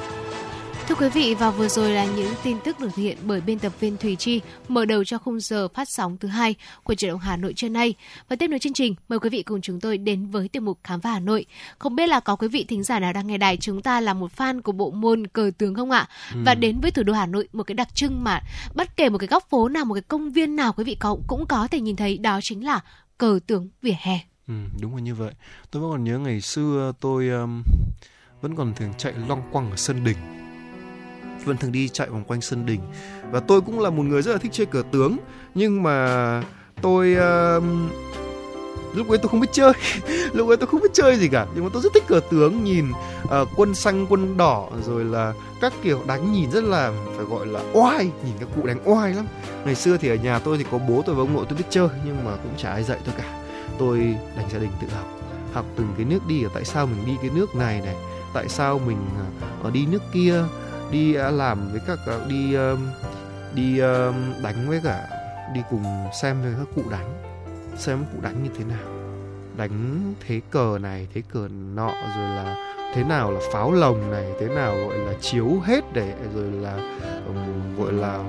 Thưa 0.88 0.96
quý 0.96 1.10
vị, 1.10 1.36
và 1.40 1.52
vừa 1.52 1.68
rồi 1.68 1.90
là 1.90 2.06
những 2.06 2.34
tin 2.44 2.58
tức 2.64 2.80
được 2.80 2.88
thực 2.88 2.96
hiện 2.96 3.18
bởi 3.24 3.42
biên 3.42 3.60
tập 3.60 3.74
viên 3.80 3.98
Thùy 3.98 4.16
Chi, 4.16 4.42
mở 4.68 4.86
đầu 4.86 5.04
cho 5.04 5.18
khung 5.18 5.40
giờ 5.40 5.68
phát 5.68 5.90
sóng 5.90 6.18
thứ 6.18 6.28
hai 6.28 6.56
của 6.84 6.96
truyền 6.96 7.12
động 7.12 7.20
Hà 7.20 7.38
Nội 7.38 7.54
trưa 7.54 7.70
nay. 7.70 7.94
Và 8.30 8.36
tiếp 8.36 8.48
nối 8.48 8.60
chương 8.60 8.74
trình, 8.74 8.96
mời 9.10 9.20
quý 9.20 9.30
vị 9.30 9.44
cùng 9.44 9.62
chúng 9.62 9.80
tôi 9.80 9.98
đến 9.98 10.26
với 10.26 10.48
tiểu 10.48 10.62
mục 10.62 10.80
Khám 10.84 11.02
phá 11.02 11.12
Hà 11.12 11.20
Nội. 11.20 11.46
Không 11.80 11.96
biết 11.96 12.08
là 12.08 12.20
có 12.20 12.36
quý 12.36 12.48
vị 12.48 12.66
thính 12.68 12.84
giả 12.84 13.00
nào 13.00 13.14
đang 13.14 13.28
nghe 13.28 13.38
đài 13.38 13.58
chúng 13.58 13.82
ta 13.82 14.02
là 14.02 14.14
một 14.14 14.32
fan 14.38 14.62
của 14.62 14.72
bộ 14.72 14.92
môn 14.92 15.28
cờ 15.28 15.52
tướng 15.58 15.76
không 15.76 15.92
ạ? 15.92 16.08
Ừ. 16.34 16.40
Và 16.46 16.56
đến 16.56 16.80
với 16.80 16.92
thủ 16.92 17.04
đô 17.04 17.14
Hà 17.14 17.26
Nội, 17.26 17.48
một 17.54 17.64
cái 17.64 17.76
đặc 17.76 17.96
trưng 17.96 18.24
mà 18.24 18.42
bất 18.76 18.98
kể 18.98 19.10
một 19.10 19.18
cái 19.18 19.28
góc 19.28 19.50
phố 19.50 19.70
nào, 19.70 19.86
một 19.86 19.94
cái 19.94 20.04
công 20.08 20.32
viên 20.32 20.56
nào 20.56 20.74
quý 20.74 20.84
vị 20.84 20.96
có 20.96 21.18
cũng 21.28 21.46
có 21.46 21.68
thể 21.68 21.82
nhìn 21.82 21.96
thấy 21.96 22.18
đó 22.18 22.40
chính 22.44 22.66
là 22.66 22.80
cờ 23.18 23.40
tướng 23.48 23.70
vỉa 23.82 23.96
hè. 24.00 24.20
Ừ, 24.48 24.54
đúng 24.82 24.96
là 24.96 25.02
như 25.02 25.16
vậy. 25.16 25.34
Tôi 25.72 25.82
vẫn 25.82 25.92
còn 25.92 26.04
nhớ 26.04 26.20
ngày 26.20 26.42
xưa 26.42 26.94
tôi 27.00 27.30
um, 27.30 27.64
vẫn 28.42 28.56
còn 28.56 28.74
thường 28.76 28.94
chạy 28.98 29.14
loanh 29.28 29.42
quanh 29.52 29.72
ở 29.72 29.78
sân 29.78 30.04
đình 30.04 30.43
vẫn 31.46 31.58
thường 31.58 31.72
đi 31.72 31.90
chạy 31.90 32.10
vòng 32.10 32.24
quanh 32.24 32.42
sân 32.42 32.66
đình. 32.66 32.80
Và 33.32 33.40
tôi 33.40 33.62
cũng 33.62 33.80
là 33.80 33.90
một 33.90 34.04
người 34.04 34.22
rất 34.22 34.32
là 34.32 34.38
thích 34.38 34.52
chơi 34.52 34.66
cờ 34.66 34.84
tướng. 34.92 35.18
Nhưng 35.56 35.84
mà 35.84 36.44
tôi 36.82 37.16
uh, 37.58 37.64
lúc 38.96 39.10
ấy 39.10 39.18
tôi 39.18 39.30
không 39.30 39.40
biết 39.40 39.50
chơi. 39.52 39.74
Lúc 40.34 40.48
ấy 40.48 40.58
tôi 40.58 40.68
không 40.68 40.82
biết 40.82 40.94
chơi 40.94 41.16
gì 41.16 41.28
cả. 41.28 41.48
Nhưng 41.56 41.64
mà 41.64 41.70
tôi 41.74 41.82
rất 41.82 41.94
thích 41.94 42.04
cờ 42.08 42.20
tướng 42.32 42.64
nhìn 42.64 42.92
uh, 43.24 43.48
quân 43.56 43.76
xanh 43.76 44.06
quân 44.10 44.38
đỏ 44.38 44.70
rồi 44.86 45.06
là 45.06 45.34
các 45.62 45.74
kiểu 45.84 46.02
đánh 46.08 46.34
nhìn 46.34 46.52
rất 46.52 46.64
là 46.64 46.92
phải 47.16 47.26
gọi 47.26 47.48
là 47.48 47.62
oai. 47.74 48.06
Nhìn 48.26 48.36
các 48.40 48.50
cụ 48.56 48.68
đánh 48.68 48.80
oai 48.86 49.14
lắm. 49.14 49.26
Ngày 49.66 49.76
xưa 49.76 49.98
thì 49.98 50.10
ở 50.10 50.16
nhà 50.16 50.40
tôi 50.40 50.58
thì 50.58 50.66
có 50.72 50.78
bố 50.78 51.04
tôi 51.06 51.16
và 51.16 51.22
ông 51.22 51.34
nội 51.34 51.46
tôi 51.50 51.58
biết 51.58 51.66
chơi 51.70 51.88
nhưng 52.06 52.26
mà 52.26 52.32
cũng 52.32 52.54
chả 52.58 52.70
ai 52.70 52.84
dạy 52.84 53.00
tôi 53.06 53.16
cả. 53.18 53.44
Tôi 53.80 53.98
đành 54.38 54.50
gia 54.54 54.60
đình 54.60 54.72
tự 54.82 54.88
học. 54.96 55.06
Học 55.54 55.66
từng 55.76 55.94
cái 55.98 56.06
nước 56.06 56.20
đi 56.28 56.44
ở 56.44 56.50
tại 56.54 56.66
sao 56.66 56.86
mình 56.86 57.06
đi 57.06 57.14
cái 57.22 57.32
nước 57.36 57.56
này 57.56 57.82
này? 57.86 57.96
Tại 58.34 58.50
sao 58.50 58.80
mình 58.88 58.98
ờ, 59.18 59.48
ở 59.64 59.72
đi 59.72 59.86
nước 59.86 60.02
kia? 60.14 60.44
Đi 60.92 61.16
à, 61.16 61.30
làm 61.30 61.72
với 61.72 61.82
các 61.88 62.00
à, 62.06 62.20
đi 62.28 62.56
đi 63.56 63.80
đánh 64.44 64.66
với 64.68 64.82
cả 64.84 65.08
đi 65.54 65.62
cùng 65.70 65.84
xem 66.22 66.42
với 66.42 66.54
các 66.58 66.68
cụ 66.76 66.90
đánh. 66.92 67.22
Xem 67.78 67.98
các 68.00 68.06
cụ 68.14 68.22
đánh 68.22 68.44
như 68.44 68.50
thế 68.58 68.64
nào. 68.66 68.94
Đánh 69.58 70.14
thế 70.28 70.42
cờ 70.52 70.78
này 70.82 71.08
thế 71.14 71.22
cờ 71.34 71.48
nọ 71.76 71.92
rồi 72.18 72.28
là 72.36 72.74
thế 72.94 73.04
nào 73.04 73.32
là 73.32 73.40
pháo 73.52 73.72
lồng 73.72 74.12
này 74.12 74.34
thế 74.40 74.48
nào 74.48 74.76
gọi 74.76 74.98
là 74.98 75.14
chiếu 75.22 75.60
hết 75.66 75.94
để 75.94 76.14
rồi 76.36 76.52
là 76.52 76.74
um, 77.28 77.76
gọi 77.78 77.94
là 77.94 78.24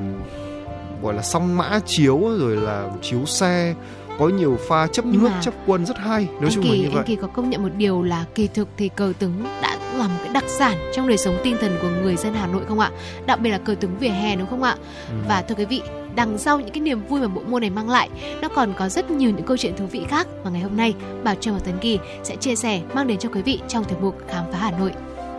gọi 1.03 1.15
là 1.15 1.23
song 1.23 1.57
mã 1.57 1.81
chiếu 1.87 2.19
rồi 2.39 2.57
là 2.57 2.91
chiếu 3.03 3.27
xe 3.27 3.75
có 4.19 4.29
nhiều 4.29 4.59
pha 4.69 4.87
chấp 4.87 5.05
nước 5.07 5.31
chấp 5.41 5.55
quân 5.67 5.87
rất 5.87 5.99
hay. 5.99 6.29
Nói 6.41 6.51
chung 6.55 6.65
kỳ, 6.65 6.71
là 6.71 6.77
như 6.77 6.91
vậy. 6.91 6.97
Anh 6.97 7.07
kỳ 7.07 7.17
có 7.17 7.27
công 7.27 7.51
nhận 7.51 7.63
một 7.63 7.73
điều 7.77 8.03
là 8.03 8.25
kỳ 8.35 8.49
thực 8.49 8.69
thì 8.77 8.89
cờ 8.89 9.13
tướng 9.19 9.45
đã 9.63 9.79
là 9.95 10.09
một 10.09 10.15
cái 10.25 10.33
đặc 10.33 10.45
sản 10.47 10.91
trong 10.95 11.09
đời 11.09 11.17
sống 11.17 11.37
tinh 11.45 11.57
thần 11.61 11.79
của 11.83 11.89
người 11.89 12.17
dân 12.17 12.35
Hà 12.35 12.47
Nội 12.47 12.63
không 12.69 12.81
ạ? 12.81 12.91
Đặc 13.27 13.41
biệt 13.41 13.51
là 13.51 13.59
cờ 13.59 13.75
tướng 13.75 13.99
vỉa 13.99 14.09
hè 14.09 14.37
đúng 14.37 14.47
không 14.51 14.63
ạ? 14.63 14.77
Ừ. 15.09 15.15
và 15.29 15.43
thưa 15.43 15.55
quý 15.55 15.65
vị 15.65 15.83
đằng 16.15 16.39
sau 16.39 16.61
những 16.61 16.71
cái 16.71 16.81
niềm 16.81 17.07
vui 17.09 17.21
mà 17.21 17.29
bộ 17.29 17.43
môn 17.47 17.61
này 17.61 17.71
mang 17.71 17.91
lại 17.91 18.09
nó 18.43 18.49
còn 18.49 18.73
có 18.79 18.89
rất 18.89 19.11
nhiều 19.11 19.31
những 19.31 19.47
câu 19.47 19.57
chuyện 19.57 19.77
thú 19.77 19.87
vị 19.87 20.05
khác. 20.09 20.27
Mà 20.45 20.51
ngày 20.51 20.63
hôm 20.63 20.77
nay 20.77 20.95
Bảo 21.25 21.35
Trâm 21.35 21.55
và 21.55 21.61
Tấn 21.61 21.79
Kỳ 21.79 21.99
sẽ 22.23 22.37
chia 22.37 22.57
sẻ 22.57 22.83
mang 22.95 23.07
đến 23.07 23.19
cho 23.19 23.29
quý 23.29 23.43
vị 23.43 23.61
trong 23.69 23.85
tiểu 23.85 23.99
mục 24.01 24.19
khám 24.29 24.45
phá 24.53 24.59
Hà 24.59 24.71
Nội. 24.71 24.93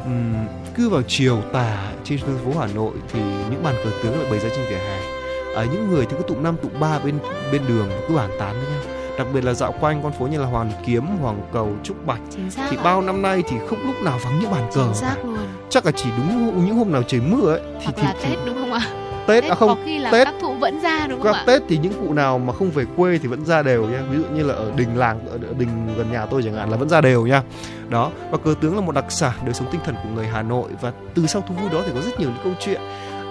Ừ, 0.05 0.11
cứ 0.75 0.89
vào 0.89 1.01
chiều 1.07 1.41
tà 1.53 1.91
trên 2.03 2.19
phố 2.19 2.59
Hà 2.59 2.67
Nội 2.67 2.93
thì 3.13 3.19
những 3.51 3.63
bàn 3.63 3.75
cờ 3.83 3.91
tướng 4.03 4.19
lại 4.19 4.31
bày 4.31 4.39
ra 4.39 4.49
trên 4.55 4.65
vỉa 4.69 4.75
hè 4.75 5.14
à, 5.55 5.65
những 5.71 5.89
người 5.89 6.05
thì 6.05 6.15
cứ 6.17 6.23
tụng 6.23 6.43
năm 6.43 6.57
tụng 6.57 6.79
ba 6.79 6.99
bên 6.99 7.19
bên 7.51 7.61
đường 7.67 7.89
cứ 8.07 8.15
bàn 8.15 8.29
tán 8.39 8.55
với 8.55 8.71
nhau. 8.71 8.81
Đặc 9.17 9.27
biệt 9.33 9.43
là 9.43 9.53
dạo 9.53 9.73
quanh 9.79 10.03
con 10.03 10.11
phố 10.19 10.27
như 10.27 10.39
là 10.39 10.45
Hoàn 10.45 10.71
Kiếm, 10.85 11.05
Hoàng 11.21 11.41
Cầu, 11.53 11.69
Trúc 11.83 12.05
Bạch. 12.05 12.19
Thì 12.69 12.77
bao 12.83 13.01
năm 13.01 13.21
nay 13.21 13.43
thì 13.49 13.55
không 13.69 13.79
lúc 13.85 13.95
nào 14.03 14.19
vắng 14.23 14.39
những 14.41 14.51
bàn 14.51 14.69
cờ 14.75 14.87
luôn. 15.23 15.37
chắc 15.69 15.85
là 15.85 15.91
chỉ 15.91 16.09
đúng 16.17 16.65
những 16.65 16.75
hôm 16.75 16.91
nào 16.91 17.03
trời 17.07 17.21
mưa 17.21 17.51
ấy 17.51 17.61
thì 17.79 17.85
Hoặc 17.85 17.95
thì, 17.95 18.03
là 18.03 18.13
thì 18.21 18.29
Tết 18.29 18.39
đúng 18.45 18.55
không 18.55 18.73
ạ? 18.73 18.81
Tết, 19.27 19.43
Tết 19.43 19.51
à 19.51 19.55
không 19.55 19.81
khi 19.85 19.99
là 19.99 20.11
Tết 20.11 20.25
các 20.25 20.33
cụ 20.41 20.53
vẫn 20.53 20.81
ra 20.81 21.07
đúng 21.07 21.21
không 21.21 21.33
các 21.33 21.39
ạ? 21.39 21.43
Tết 21.47 21.61
thì 21.67 21.77
những 21.77 21.93
cụ 22.01 22.13
nào 22.13 22.39
mà 22.39 22.53
không 22.53 22.71
về 22.71 22.85
quê 22.97 23.19
thì 23.21 23.27
vẫn 23.27 23.45
ra 23.45 23.63
đều 23.63 23.85
nha. 23.85 24.01
Ví 24.11 24.17
dụ 24.17 24.23
như 24.35 24.43
là 24.43 24.53
ở 24.53 24.71
đình 24.75 24.97
làng 24.97 25.27
ở 25.27 25.37
đình 25.57 25.95
gần 25.97 26.11
nhà 26.11 26.25
tôi 26.25 26.41
chẳng 26.43 26.53
hạn 26.53 26.69
là 26.69 26.77
vẫn 26.77 26.89
ra 26.89 27.01
đều 27.01 27.27
nha. 27.27 27.41
Đó 27.89 28.11
và 28.31 28.37
cờ 28.37 28.53
tướng 28.61 28.75
là 28.75 28.81
một 28.81 28.95
đặc 28.95 29.05
sản 29.09 29.33
đời 29.45 29.53
sống 29.53 29.67
tinh 29.71 29.81
thần 29.85 29.95
của 30.03 30.09
người 30.15 30.27
Hà 30.27 30.41
Nội. 30.41 30.69
Và 30.81 30.91
từ 31.15 31.27
sau 31.27 31.41
thú 31.41 31.55
vui 31.61 31.69
đó 31.69 31.81
thì 31.85 31.91
có 31.95 32.01
rất 32.01 32.19
nhiều 32.19 32.29
những 32.29 32.43
câu 32.43 32.53
chuyện. 32.59 32.81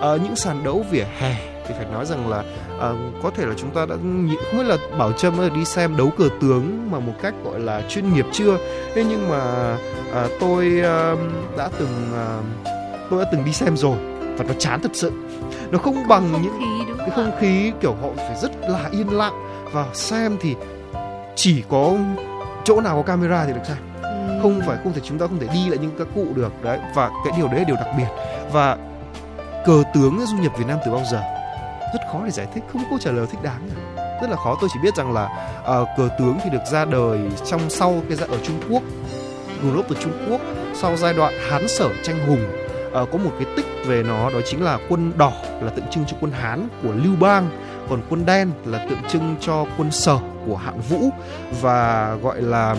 À, 0.00 0.08
những 0.24 0.36
sàn 0.36 0.64
đấu 0.64 0.84
vỉa 0.90 1.04
hè 1.18 1.53
thì 1.68 1.74
phải 1.76 1.86
nói 1.92 2.06
rằng 2.06 2.28
là 2.28 2.44
à, 2.80 2.92
có 3.22 3.30
thể 3.30 3.46
là 3.46 3.54
chúng 3.56 3.70
ta 3.70 3.86
đã 3.86 3.96
không 3.96 4.28
biết 4.58 4.64
là 4.64 4.76
bảo 4.98 5.12
trâm 5.12 5.54
đi 5.54 5.64
xem 5.64 5.96
đấu 5.96 6.10
cờ 6.18 6.28
tướng 6.40 6.90
mà 6.90 6.98
một 6.98 7.12
cách 7.22 7.34
gọi 7.44 7.60
là 7.60 7.82
chuyên 7.88 8.14
nghiệp 8.14 8.26
chưa? 8.32 8.56
Thế 8.94 9.04
nhưng 9.08 9.28
mà 9.28 9.40
à, 10.14 10.26
tôi 10.40 10.80
à, 10.84 11.14
đã 11.58 11.68
từng 11.78 12.12
à, 12.14 12.38
tôi 13.10 13.24
đã 13.24 13.30
từng 13.32 13.44
đi 13.44 13.52
xem 13.52 13.76
rồi 13.76 13.96
và 14.36 14.44
nó 14.44 14.54
chán 14.58 14.80
thật 14.82 14.90
sự. 14.94 15.12
Nó 15.70 15.78
không 15.78 16.08
bằng 16.08 16.28
không 16.32 16.42
những 16.42 16.58
khí, 16.58 16.92
cái 16.98 17.10
không 17.10 17.30
khí 17.40 17.72
kiểu 17.80 17.94
họ 18.02 18.08
phải 18.16 18.36
rất 18.42 18.52
là 18.60 18.88
yên 18.92 19.10
lặng. 19.10 19.64
Và 19.72 19.86
xem 19.92 20.36
thì 20.40 20.54
chỉ 21.36 21.62
có 21.68 21.92
chỗ 22.64 22.80
nào 22.80 22.96
có 22.96 23.02
camera 23.02 23.44
thì 23.46 23.52
được 23.52 23.60
xem. 23.68 23.76
Ừ. 24.02 24.38
không 24.42 24.60
phải 24.66 24.78
không 24.82 24.92
thể 24.92 25.00
chúng 25.04 25.18
ta 25.18 25.26
không 25.26 25.38
thể 25.38 25.46
đi 25.54 25.68
lại 25.68 25.78
những 25.82 25.90
các 25.98 26.06
cụ 26.14 26.26
được. 26.34 26.52
Đấy 26.62 26.78
và 26.94 27.10
cái 27.24 27.34
điều 27.36 27.48
đấy 27.48 27.58
là 27.58 27.64
điều 27.64 27.76
đặc 27.76 27.88
biệt. 27.98 28.08
Và 28.52 28.76
cờ 29.66 29.82
tướng 29.94 30.26
du 30.26 30.36
nhập 30.36 30.52
Việt 30.58 30.64
Nam 30.68 30.78
từ 30.84 30.92
bao 30.92 31.02
giờ 31.12 31.22
rất 31.94 32.00
khó 32.12 32.20
để 32.24 32.30
giải 32.30 32.46
thích 32.54 32.64
không 32.72 32.82
có 32.82 32.88
câu 32.90 32.98
trả 32.98 33.10
lời 33.10 33.26
thích 33.30 33.42
đáng 33.42 33.68
cả 33.96 34.04
rất 34.20 34.30
là 34.30 34.36
khó. 34.36 34.56
Tôi 34.60 34.70
chỉ 34.72 34.80
biết 34.82 34.94
rằng 34.94 35.12
là 35.12 35.24
uh, 35.60 35.88
cờ 35.96 36.08
tướng 36.18 36.38
thì 36.44 36.50
được 36.50 36.64
ra 36.72 36.84
đời 36.84 37.20
trong 37.46 37.70
sau 37.70 38.02
cái 38.08 38.16
giai 38.16 38.28
ở 38.28 38.38
Trung 38.42 38.60
Quốc 38.70 38.82
nguồn 39.62 39.76
gốc 39.76 39.84
từ 39.88 39.96
Trung 40.02 40.26
Quốc 40.28 40.40
sau 40.74 40.96
giai 40.96 41.14
đoạn 41.14 41.34
Hán 41.50 41.68
Sở 41.68 41.88
tranh 42.02 42.26
hùng. 42.26 42.46
Uh, 43.02 43.08
có 43.12 43.18
một 43.18 43.30
cái 43.38 43.48
tích 43.56 43.66
về 43.86 44.02
nó 44.02 44.30
đó 44.30 44.38
chính 44.46 44.64
là 44.64 44.78
quân 44.88 45.12
đỏ 45.16 45.32
là 45.62 45.70
tượng 45.70 45.86
trưng 45.90 46.04
cho 46.06 46.16
quân 46.20 46.32
Hán 46.32 46.68
của 46.82 46.92
Lưu 46.92 47.14
Bang 47.20 47.50
còn 47.88 48.02
quân 48.10 48.26
đen 48.26 48.50
là 48.64 48.86
tượng 48.88 48.98
trưng 49.08 49.36
cho 49.40 49.66
quân 49.78 49.90
Sở 49.90 50.18
của 50.46 50.56
Hạng 50.56 50.80
Vũ. 50.80 51.10
Và 51.60 52.14
gọi 52.22 52.42
là 52.42 52.76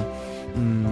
um, 0.55 0.85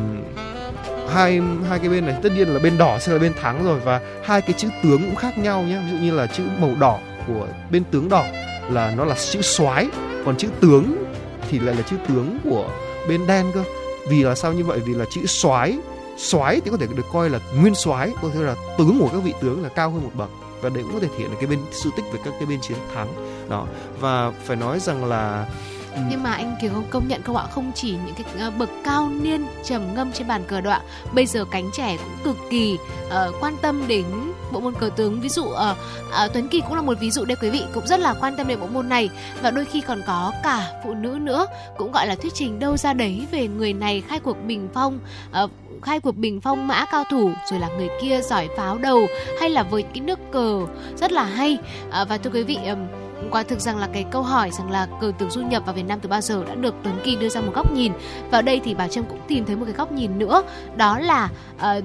hai 1.14 1.42
hai 1.70 1.80
cái 1.80 1.90
bên 1.90 2.06
này 2.06 2.16
tất 2.24 2.30
nhiên 2.36 2.48
là 2.48 2.60
bên 2.60 2.78
đỏ 2.78 3.00
sẽ 3.00 3.14
là 3.14 3.20
bên 3.20 3.34
thắng 3.42 3.66
rồi 3.66 3.80
và 3.80 4.02
hai 4.24 4.42
cái 4.42 4.54
chữ 4.54 4.68
tướng 4.84 5.02
cũng 5.02 5.16
khác 5.16 5.38
nhau 5.38 5.62
nhé 5.62 5.82
ví 5.86 5.92
dụ 5.92 6.04
như 6.04 6.12
là 6.12 6.28
chữ 6.28 6.44
màu 6.60 6.72
đỏ 6.80 7.00
của 7.28 7.48
bên 7.72 7.84
tướng 7.92 8.10
đỏ 8.10 8.26
là 8.70 8.94
nó 8.98 9.06
là 9.06 9.16
chữ 9.32 9.42
soái 9.42 9.88
còn 10.26 10.38
chữ 10.38 10.48
tướng 10.60 10.96
thì 11.50 11.60
lại 11.60 11.76
là 11.76 11.82
chữ 11.82 11.96
tướng 12.08 12.38
của 12.44 12.70
bên 13.08 13.28
đen 13.28 13.52
cơ. 13.54 13.64
Vì 14.08 14.24
là 14.24 14.36
sao 14.36 14.54
như 14.54 14.64
vậy? 14.64 14.80
Vì 14.80 14.94
là 14.94 15.06
chữ 15.10 15.26
soái 15.26 15.78
soái 16.18 16.60
thì 16.60 16.72
có 16.72 16.78
thể 16.78 16.88
được 16.96 17.06
coi 17.14 17.30
là 17.30 17.40
nguyên 17.56 17.76
soái 17.76 18.12
có 18.22 18.30
thể 18.34 18.40
là 18.40 18.56
tướng 18.78 19.00
của 19.00 19.10
các 19.14 19.24
vị 19.24 19.34
tướng 19.42 19.64
là 19.64 19.70
cao 19.70 19.90
hơn 19.90 20.04
một 20.04 20.12
bậc. 20.14 20.30
Và 20.62 20.70
đấy 20.70 20.84
cũng 20.84 20.94
có 20.94 21.00
thể 21.00 21.08
thể 21.08 21.18
hiện 21.18 21.30
được 21.30 21.38
cái 21.40 21.48
bên 21.48 21.60
sự 21.72 21.90
tích 21.96 22.06
về 22.14 22.20
các 22.26 22.34
cái 22.40 22.46
bên 22.46 22.62
chiến 22.62 22.78
thắng. 22.96 23.08
Đó 23.50 23.68
và 24.00 24.32
phải 24.44 24.56
nói 24.56 24.80
rằng 24.80 25.06
là 25.06 25.48
nhưng 26.10 26.24
mà 26.24 26.34
anh 26.34 26.56
Kiều 26.62 26.72
không 26.74 26.88
công 26.90 27.08
nhận 27.08 27.24
không 27.24 27.38
ạ? 27.38 27.46
Không 27.52 27.72
chỉ 27.76 27.96
những 28.06 28.16
cái 28.16 28.26
ờ, 28.40 28.52
bậc 28.52 28.70
cao 28.84 29.10
niên 29.22 29.46
trầm 29.64 29.96
ngâm 29.96 30.12
trên 30.12 30.28
bàn 30.28 30.44
cờ 30.48 30.62
đoạn 30.62 30.82
bây 31.14 31.26
giờ 31.26 31.46
cánh 31.52 31.70
trẻ 31.74 31.98
cũng 31.98 32.18
cực 32.24 32.38
kỳ 32.50 32.78
uh, 33.08 33.12
quan 33.42 33.58
tâm 33.62 33.88
đến 33.88 34.06
bộ 34.54 34.60
môn 34.60 34.74
cờ 34.80 34.90
tướng. 34.96 35.22
Ví 35.22 35.30
dụ 35.30 35.44
uh, 35.44 35.54
uh, 35.54 36.34
Tuấn 36.34 36.48
Kỳ 36.48 36.62
cũng 36.62 36.76
là 36.76 36.82
một 36.82 36.98
ví 37.00 37.12
dụ 37.12 37.26
đây 37.26 37.36
quý 37.42 37.50
vị 37.50 37.64
cũng 37.74 37.88
rất 37.88 38.00
là 38.00 38.14
quan 38.14 38.36
tâm 38.38 38.48
đến 38.48 38.60
bộ 38.60 38.68
môn 38.68 38.90
này. 38.90 39.10
Và 39.42 39.52
đôi 39.52 39.66
khi 39.66 39.82
còn 39.82 40.02
có 40.08 40.32
cả 40.44 40.72
phụ 40.84 40.94
nữ 40.94 41.18
nữa 41.22 41.46
cũng 41.78 41.92
gọi 41.92 42.08
là 42.08 42.16
thuyết 42.16 42.34
trình 42.34 42.60
đâu 42.60 42.78
ra 42.78 42.94
đấy 42.94 43.28
về 43.32 43.48
người 43.48 43.74
này 43.74 44.04
khai 44.08 44.20
cuộc 44.20 44.38
bình 44.48 44.70
phong 44.74 45.00
uh, 45.44 45.50
khai 45.82 46.00
cuộc 46.00 46.18
bình 46.18 46.42
phong 46.42 46.68
mã 46.68 46.86
cao 46.86 47.04
thủ 47.12 47.32
rồi 47.52 47.60
là 47.60 47.70
người 47.78 47.90
kia 48.02 48.22
giỏi 48.22 48.50
pháo 48.58 48.78
đầu 48.78 49.08
hay 49.40 49.50
là 49.50 49.64
với 49.64 49.84
cái 49.84 50.00
nước 50.00 50.20
cờ 50.32 50.60
rất 50.98 51.12
là 51.12 51.24
hay. 51.24 51.58
Uh, 51.88 52.10
và 52.10 52.18
thưa 52.18 52.30
quý 52.30 52.44
vị 52.44 52.58
um, 52.68 52.80
quả 53.32 53.44
thực 53.44 53.60
rằng 53.60 53.78
là 53.78 53.88
cái 53.94 54.06
câu 54.12 54.22
hỏi 54.22 54.52
rằng 54.52 54.72
là 54.72 54.88
cờ 55.02 55.12
tướng 55.18 55.32
du 55.32 55.42
nhập 55.42 55.64
vào 55.66 55.76
Việt 55.76 55.86
Nam 55.88 56.00
từ 56.00 56.10
bao 56.10 56.22
giờ 56.22 56.44
đã 56.48 56.56
được 56.56 56.76
Tuấn 56.84 57.00
Kỳ 57.04 57.16
đưa 57.16 57.30
ra 57.30 57.42
một 57.42 57.52
góc 57.56 57.72
nhìn. 57.72 57.92
Và 58.32 58.38
ở 58.38 58.42
đây 58.42 58.62
thì 58.64 58.74
Bảo 58.74 58.88
Trâm 58.88 59.04
cũng 59.04 59.20
tìm 59.28 59.46
thấy 59.46 59.56
một 59.56 59.66
cái 59.66 59.74
góc 59.74 59.92
nhìn 59.92 60.20
nữa 60.20 60.44
đó 60.76 61.00
là 61.00 61.30
uh, 61.56 61.84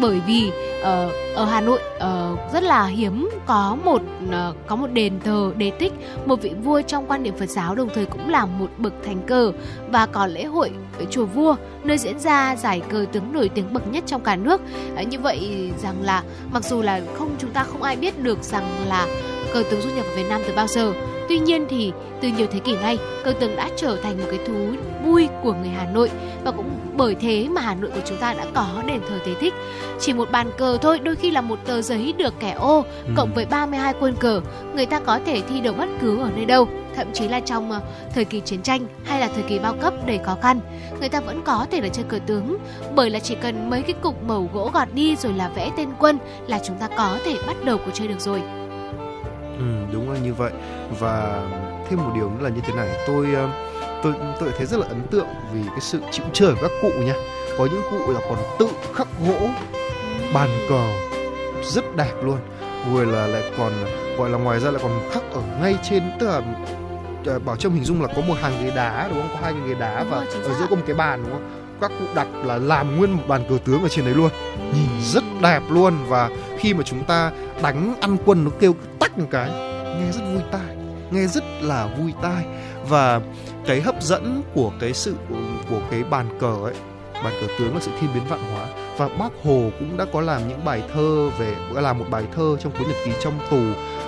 bởi 0.00 0.20
vì 0.26 0.52
uh, 0.80 0.86
ở 1.34 1.44
Hà 1.44 1.60
Nội 1.60 1.80
uh, 1.96 2.52
rất 2.52 2.62
là 2.62 2.86
hiếm 2.86 3.28
có 3.46 3.76
một 3.84 4.02
uh, 4.28 4.56
có 4.66 4.76
một 4.76 4.86
đền 4.92 5.20
thờ 5.24 5.52
đề 5.56 5.70
tích 5.70 5.92
một 6.26 6.42
vị 6.42 6.52
vua 6.62 6.82
trong 6.82 7.06
quan 7.06 7.22
niệm 7.22 7.34
Phật 7.38 7.50
giáo 7.50 7.74
đồng 7.74 7.88
thời 7.94 8.06
cũng 8.06 8.28
là 8.30 8.46
một 8.46 8.68
bậc 8.78 8.92
thành 9.04 9.22
cờ 9.26 9.52
và 9.90 10.06
có 10.06 10.26
lễ 10.26 10.44
hội 10.44 10.70
ở 10.98 11.04
chùa 11.10 11.24
vua 11.24 11.56
nơi 11.84 11.98
diễn 11.98 12.18
ra 12.18 12.56
giải 12.56 12.80
cờ 12.88 13.06
tướng 13.12 13.32
nổi 13.32 13.48
tiếng 13.48 13.72
bậc 13.72 13.92
nhất 13.92 14.04
trong 14.06 14.22
cả 14.22 14.36
nước. 14.36 14.60
Uh, 15.00 15.08
như 15.08 15.18
vậy 15.18 15.70
rằng 15.82 16.02
là 16.02 16.22
mặc 16.52 16.64
dù 16.64 16.82
là 16.82 17.00
không 17.18 17.30
chúng 17.38 17.50
ta 17.50 17.64
không 17.64 17.82
ai 17.82 17.96
biết 17.96 18.22
được 18.22 18.42
rằng 18.42 18.64
là 18.88 19.06
cờ 19.52 19.62
tướng 19.70 19.80
du 19.80 19.90
nhập 19.90 20.06
vào 20.06 20.16
Việt 20.16 20.28
Nam 20.28 20.40
từ 20.46 20.52
bao 20.56 20.66
giờ 20.66 20.92
Tuy 21.30 21.38
nhiên 21.38 21.66
thì 21.68 21.92
từ 22.20 22.28
nhiều 22.28 22.46
thế 22.50 22.58
kỷ 22.58 22.76
nay, 22.76 22.98
cờ 23.24 23.32
tướng 23.32 23.56
đã 23.56 23.68
trở 23.76 23.96
thành 23.96 24.18
một 24.18 24.24
cái 24.30 24.38
thú 24.46 24.54
vui 25.04 25.28
của 25.42 25.52
người 25.52 25.68
Hà 25.68 25.86
Nội 25.92 26.10
và 26.44 26.50
cũng 26.50 26.70
bởi 26.96 27.14
thế 27.14 27.48
mà 27.48 27.60
Hà 27.60 27.74
Nội 27.74 27.90
của 27.94 28.00
chúng 28.06 28.18
ta 28.18 28.34
đã 28.34 28.46
có 28.54 28.82
đền 28.86 29.00
thờ 29.08 29.18
thế 29.24 29.34
thích. 29.34 29.54
Chỉ 30.00 30.12
một 30.12 30.30
bàn 30.30 30.50
cờ 30.58 30.78
thôi, 30.82 30.98
đôi 30.98 31.16
khi 31.16 31.30
là 31.30 31.40
một 31.40 31.58
tờ 31.66 31.82
giấy 31.82 32.14
được 32.18 32.34
kẻ 32.40 32.50
ô 32.50 32.84
ừ. 33.06 33.12
cộng 33.16 33.34
với 33.34 33.46
32 33.46 33.94
quân 34.00 34.14
cờ, 34.20 34.40
người 34.74 34.86
ta 34.86 35.00
có 35.00 35.20
thể 35.26 35.40
thi 35.40 35.60
đấu 35.60 35.74
bất 35.74 35.88
cứ 36.00 36.18
ở 36.18 36.30
nơi 36.36 36.44
đâu 36.44 36.68
thậm 36.96 37.06
chí 37.12 37.28
là 37.28 37.40
trong 37.40 37.70
uh, 37.70 37.82
thời 38.14 38.24
kỳ 38.24 38.40
chiến 38.40 38.62
tranh 38.62 38.86
hay 39.04 39.20
là 39.20 39.28
thời 39.34 39.42
kỳ 39.42 39.58
bao 39.58 39.74
cấp 39.80 39.94
đầy 40.06 40.18
khó 40.18 40.36
khăn 40.42 40.60
người 41.00 41.08
ta 41.08 41.20
vẫn 41.20 41.42
có 41.44 41.66
thể 41.70 41.80
là 41.80 41.88
chơi 41.88 42.04
cờ 42.08 42.18
tướng 42.26 42.58
bởi 42.94 43.10
là 43.10 43.18
chỉ 43.18 43.34
cần 43.34 43.70
mấy 43.70 43.82
cái 43.82 43.92
cục 43.92 44.22
mẩu 44.22 44.50
gỗ 44.54 44.70
gọt 44.74 44.88
đi 44.94 45.16
rồi 45.16 45.32
là 45.32 45.48
vẽ 45.48 45.70
tên 45.76 45.88
quân 45.98 46.18
là 46.46 46.60
chúng 46.64 46.76
ta 46.76 46.88
có 46.96 47.18
thể 47.24 47.36
bắt 47.46 47.56
đầu 47.64 47.78
cuộc 47.78 47.90
chơi 47.94 48.08
được 48.08 48.20
rồi 48.20 48.42
đúng 49.92 50.12
là 50.12 50.18
như 50.18 50.34
vậy. 50.34 50.52
Và 50.98 51.42
thêm 51.88 51.98
một 51.98 52.10
điều 52.14 52.30
nữa 52.30 52.44
là 52.44 52.48
như 52.48 52.60
thế 52.66 52.74
này 52.74 52.88
tôi 53.06 53.26
ờ, 53.34 53.48
tôi 54.02 54.14
tôi 54.40 54.50
thấy 54.56 54.66
rất 54.66 54.80
là 54.80 54.86
ấn 54.86 55.02
tượng 55.10 55.26
vì 55.52 55.62
cái 55.66 55.80
sự 55.80 56.00
chịu 56.10 56.26
chơi 56.32 56.54
của 56.54 56.60
các 56.62 56.70
cụ 56.82 56.90
nha. 56.98 57.14
Có 57.58 57.66
những 57.66 57.82
cụ 57.90 58.12
là 58.12 58.20
còn 58.28 58.38
tự 58.58 58.68
khắc 58.94 59.08
gỗ 59.28 59.48
bàn 60.34 60.48
cờ 60.68 60.84
rất 61.62 61.96
đẹp 61.96 62.12
luôn. 62.22 62.38
Vừa 62.90 63.04
là 63.04 63.26
lại 63.26 63.42
còn 63.58 63.72
gọi 64.18 64.30
là 64.30 64.38
ngoài 64.38 64.60
ra 64.60 64.70
lại 64.70 64.82
còn 64.82 65.00
khắc 65.10 65.22
ở 65.32 65.42
ngay 65.60 65.76
trên 65.82 66.02
tức 66.20 66.26
là 66.26 66.42
ờ, 67.26 67.38
bảo 67.38 67.56
trông 67.56 67.74
hình 67.74 67.84
dung 67.84 68.02
là 68.02 68.08
có 68.16 68.22
một 68.22 68.34
hàng 68.42 68.64
ghế 68.64 68.72
đá 68.76 69.08
đúng 69.08 69.20
không? 69.20 69.30
Có 69.32 69.38
hai 69.42 69.52
cái 69.52 69.68
ghế 69.68 69.74
đá 69.74 70.04
và 70.10 70.16
ở 70.16 70.54
giữa 70.58 70.66
có 70.70 70.76
một 70.76 70.82
cái 70.86 70.96
bàn 70.96 71.22
đúng 71.22 71.32
không? 71.32 71.50
Các 71.80 71.90
cụ 71.98 72.04
đặt 72.14 72.26
là 72.44 72.56
làm 72.56 72.96
nguyên 72.96 73.12
một 73.12 73.22
bàn 73.28 73.44
cờ 73.48 73.58
tướng 73.64 73.82
ở 73.82 73.88
trên 73.88 74.04
đấy 74.04 74.14
luôn. 74.14 74.30
Nhìn 74.74 75.02
rất 75.02 75.24
đẹp 75.42 75.62
luôn 75.70 75.94
và 76.08 76.30
khi 76.58 76.74
mà 76.74 76.82
chúng 76.82 77.04
ta 77.04 77.32
đánh 77.62 77.94
ăn 78.00 78.16
quân 78.24 78.44
nó 78.44 78.50
kêu 78.60 78.74
tách 78.98 79.18
một 79.18 79.26
cái 79.30 79.69
nghe 79.98 80.12
rất 80.12 80.22
vui 80.32 80.42
tai 80.52 80.76
nghe 81.10 81.26
rất 81.26 81.44
là 81.62 81.86
vui 81.98 82.12
tai. 82.22 82.44
Và 82.88 83.20
cái 83.66 83.80
hấp 83.80 84.02
dẫn 84.02 84.42
của 84.54 84.72
cái 84.80 84.92
sự 84.92 85.14
của 85.70 85.80
cái 85.90 86.04
bàn 86.04 86.38
cờ 86.40 86.56
ấy 86.64 86.74
bàn 87.24 87.32
cờ 87.40 87.46
tướng 87.58 87.74
là 87.74 87.80
sự 87.80 87.90
thiên 88.00 88.10
biến 88.14 88.22
vạn 88.28 88.40
hóa. 88.52 88.66
Và 88.96 89.08
bác 89.08 89.32
hồ 89.44 89.70
cũng 89.78 89.96
đã 89.96 90.04
có 90.12 90.20
làm 90.20 90.48
những 90.48 90.64
bài 90.64 90.82
thơ 90.94 91.30
về 91.38 91.54
làm 91.74 91.98
một 91.98 92.04
bài 92.10 92.24
thơ 92.36 92.56
trong 92.60 92.72
cuốn 92.72 92.88
nhật 92.88 92.96
ký 93.04 93.12
trong 93.20 93.38
tù 93.50 93.60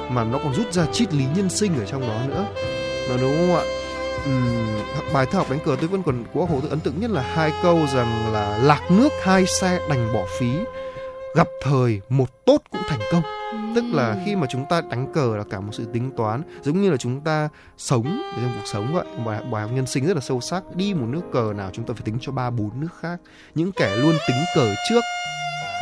mà 0.09 0.24
nó 0.24 0.38
còn 0.38 0.54
rút 0.54 0.72
ra 0.72 0.86
triết 0.92 1.14
lý 1.14 1.24
nhân 1.36 1.48
sinh 1.48 1.78
ở 1.78 1.86
trong 1.86 2.00
đó 2.00 2.18
nữa. 2.28 2.44
Nó 3.09 3.16
đúng 3.16 3.36
không 3.36 3.56
ạ? 3.56 3.62
Uhm, 4.28 5.12
bài 5.12 5.26
thơ 5.26 5.38
học 5.38 5.50
đánh 5.50 5.60
cờ 5.64 5.76
tôi 5.80 5.88
vẫn 5.88 6.02
còn 6.02 6.24
của 6.34 6.44
hồ 6.44 6.59
tôi 6.60 6.70
ấn 6.70 6.80
tượng 6.80 7.00
nhất 7.00 7.10
là 7.10 7.22
hai 7.22 7.52
câu 7.62 7.78
rằng 7.94 8.32
là 8.32 8.59
lạc 8.59 8.90
nước 8.90 9.09
hai 9.22 9.46
xe 9.46 9.80
đành 9.88 10.12
bỏ 10.14 10.24
phí 10.38 10.50
gặp 11.34 11.48
thời 11.62 12.00
một 12.09 12.44
tốt 12.44 12.62
cũng 12.70 12.80
thành 12.88 13.00
công. 13.12 13.22
Tức 13.74 13.84
là 13.92 14.16
khi 14.26 14.36
mà 14.36 14.46
chúng 14.50 14.64
ta 14.70 14.80
đánh 14.90 15.12
cờ 15.14 15.36
là 15.36 15.44
cả 15.50 15.60
một 15.60 15.72
sự 15.72 15.84
tính 15.92 16.10
toán 16.16 16.42
giống 16.62 16.82
như 16.82 16.90
là 16.90 16.96
chúng 16.96 17.20
ta 17.20 17.48
sống 17.78 18.22
trong 18.36 18.52
cuộc 18.56 18.66
sống 18.66 18.94
vậy. 18.94 19.04
Bài, 19.26 19.42
bài 19.52 19.62
học 19.62 19.70
nhân 19.74 19.86
sinh 19.86 20.06
rất 20.06 20.14
là 20.14 20.20
sâu 20.20 20.40
sắc. 20.40 20.62
Đi 20.76 20.94
một 20.94 21.06
nước 21.09 21.22
cờ 21.32 21.52
nào 21.56 21.70
chúng 21.72 21.86
ta 21.86 21.94
phải 21.94 22.02
tính 22.04 22.18
cho 22.20 22.32
ba 22.32 22.50
bốn 22.50 22.80
nước 22.80 22.88
khác. 23.00 23.20
Những 23.54 23.72
kẻ 23.72 23.96
luôn 23.96 24.14
tính 24.28 24.44
cờ 24.54 24.74
trước 24.88 25.00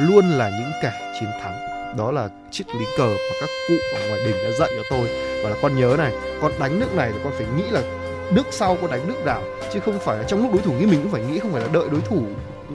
luôn 0.00 0.30
là 0.30 0.50
những 0.50 0.70
kẻ 0.82 1.14
chiến 1.20 1.30
thắng. 1.42 1.70
Đó 1.96 2.10
là 2.10 2.28
triết 2.50 2.66
lý 2.66 2.84
cờ 2.98 3.06
mà 3.06 3.34
các 3.40 3.50
cụ 3.68 3.74
ở 3.94 4.08
ngoài 4.08 4.20
đình 4.24 4.36
đã 4.44 4.50
dạy 4.58 4.70
cho 4.70 4.82
tôi. 4.90 5.08
Và 5.44 5.50
là 5.50 5.56
con 5.62 5.76
nhớ 5.76 5.94
này 5.98 6.12
con 6.40 6.52
đánh 6.60 6.80
nước 6.80 6.94
này 6.94 7.12
thì 7.12 7.18
con 7.24 7.32
phải 7.36 7.46
nghĩ 7.56 7.70
là 7.70 7.82
nước 8.32 8.46
sau 8.50 8.76
con 8.80 8.90
đánh 8.90 9.08
nước 9.08 9.24
nào 9.24 9.42
chứ 9.72 9.80
không 9.80 9.98
phải 9.98 10.18
là 10.18 10.24
trong 10.24 10.42
lúc 10.42 10.52
đối 10.52 10.62
thủ 10.62 10.72
nghĩ 10.72 10.86
mình 10.86 11.02
cũng 11.02 11.12
phải 11.12 11.24
nghĩ 11.24 11.38
không 11.38 11.52
phải 11.52 11.62
là 11.62 11.68
đợi 11.72 11.88
đối 11.90 12.00
thủ 12.00 12.22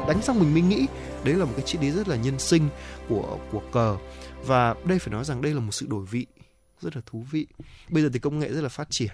đánh 0.08 0.22
xong 0.22 0.40
mình 0.40 0.54
mới 0.54 0.62
nghĩ 0.62 0.88
đấy 1.26 1.36
là 1.36 1.46
một 1.46 1.54
cái 1.56 1.66
triết 1.66 1.82
lý 1.82 1.92
rất 1.92 2.08
là 2.08 2.16
nhân 2.16 2.40
sinh 2.40 2.70
của 3.10 3.40
của 3.52 3.62
cờ. 3.72 3.98
Và 4.46 4.76
đây 4.86 5.00
phải 5.00 5.14
nói 5.14 5.26
rằng 5.26 5.42
đây 5.42 5.54
là 5.54 5.60
một 5.60 5.72
sự 5.72 5.86
đổi 5.90 6.06
vị 6.06 6.26
rất 6.82 6.96
là 6.96 7.02
thú 7.06 7.26
vị. 7.32 7.48
Bây 7.90 8.04
giờ 8.04 8.10
thì 8.14 8.20
công 8.20 8.40
nghệ 8.40 8.54
rất 8.54 8.62
là 8.62 8.70
phát 8.70 8.88
triển 8.90 9.12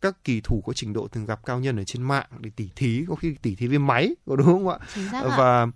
các 0.00 0.24
kỳ 0.24 0.40
thủ 0.40 0.62
có 0.66 0.72
trình 0.72 0.92
độ 0.92 1.08
thường 1.08 1.26
gặp 1.26 1.40
cao 1.46 1.60
nhân 1.60 1.76
ở 1.76 1.84
trên 1.84 2.02
mạng 2.02 2.26
để 2.40 2.50
tỉ 2.56 2.68
thí 2.76 3.04
có 3.08 3.14
khi 3.14 3.36
tỉ 3.42 3.54
thí 3.54 3.66
với 3.66 3.78
máy 3.78 4.14
có 4.26 4.36
đúng 4.36 4.46
không 4.46 4.68
ạ? 4.68 4.78
Và 5.38 5.66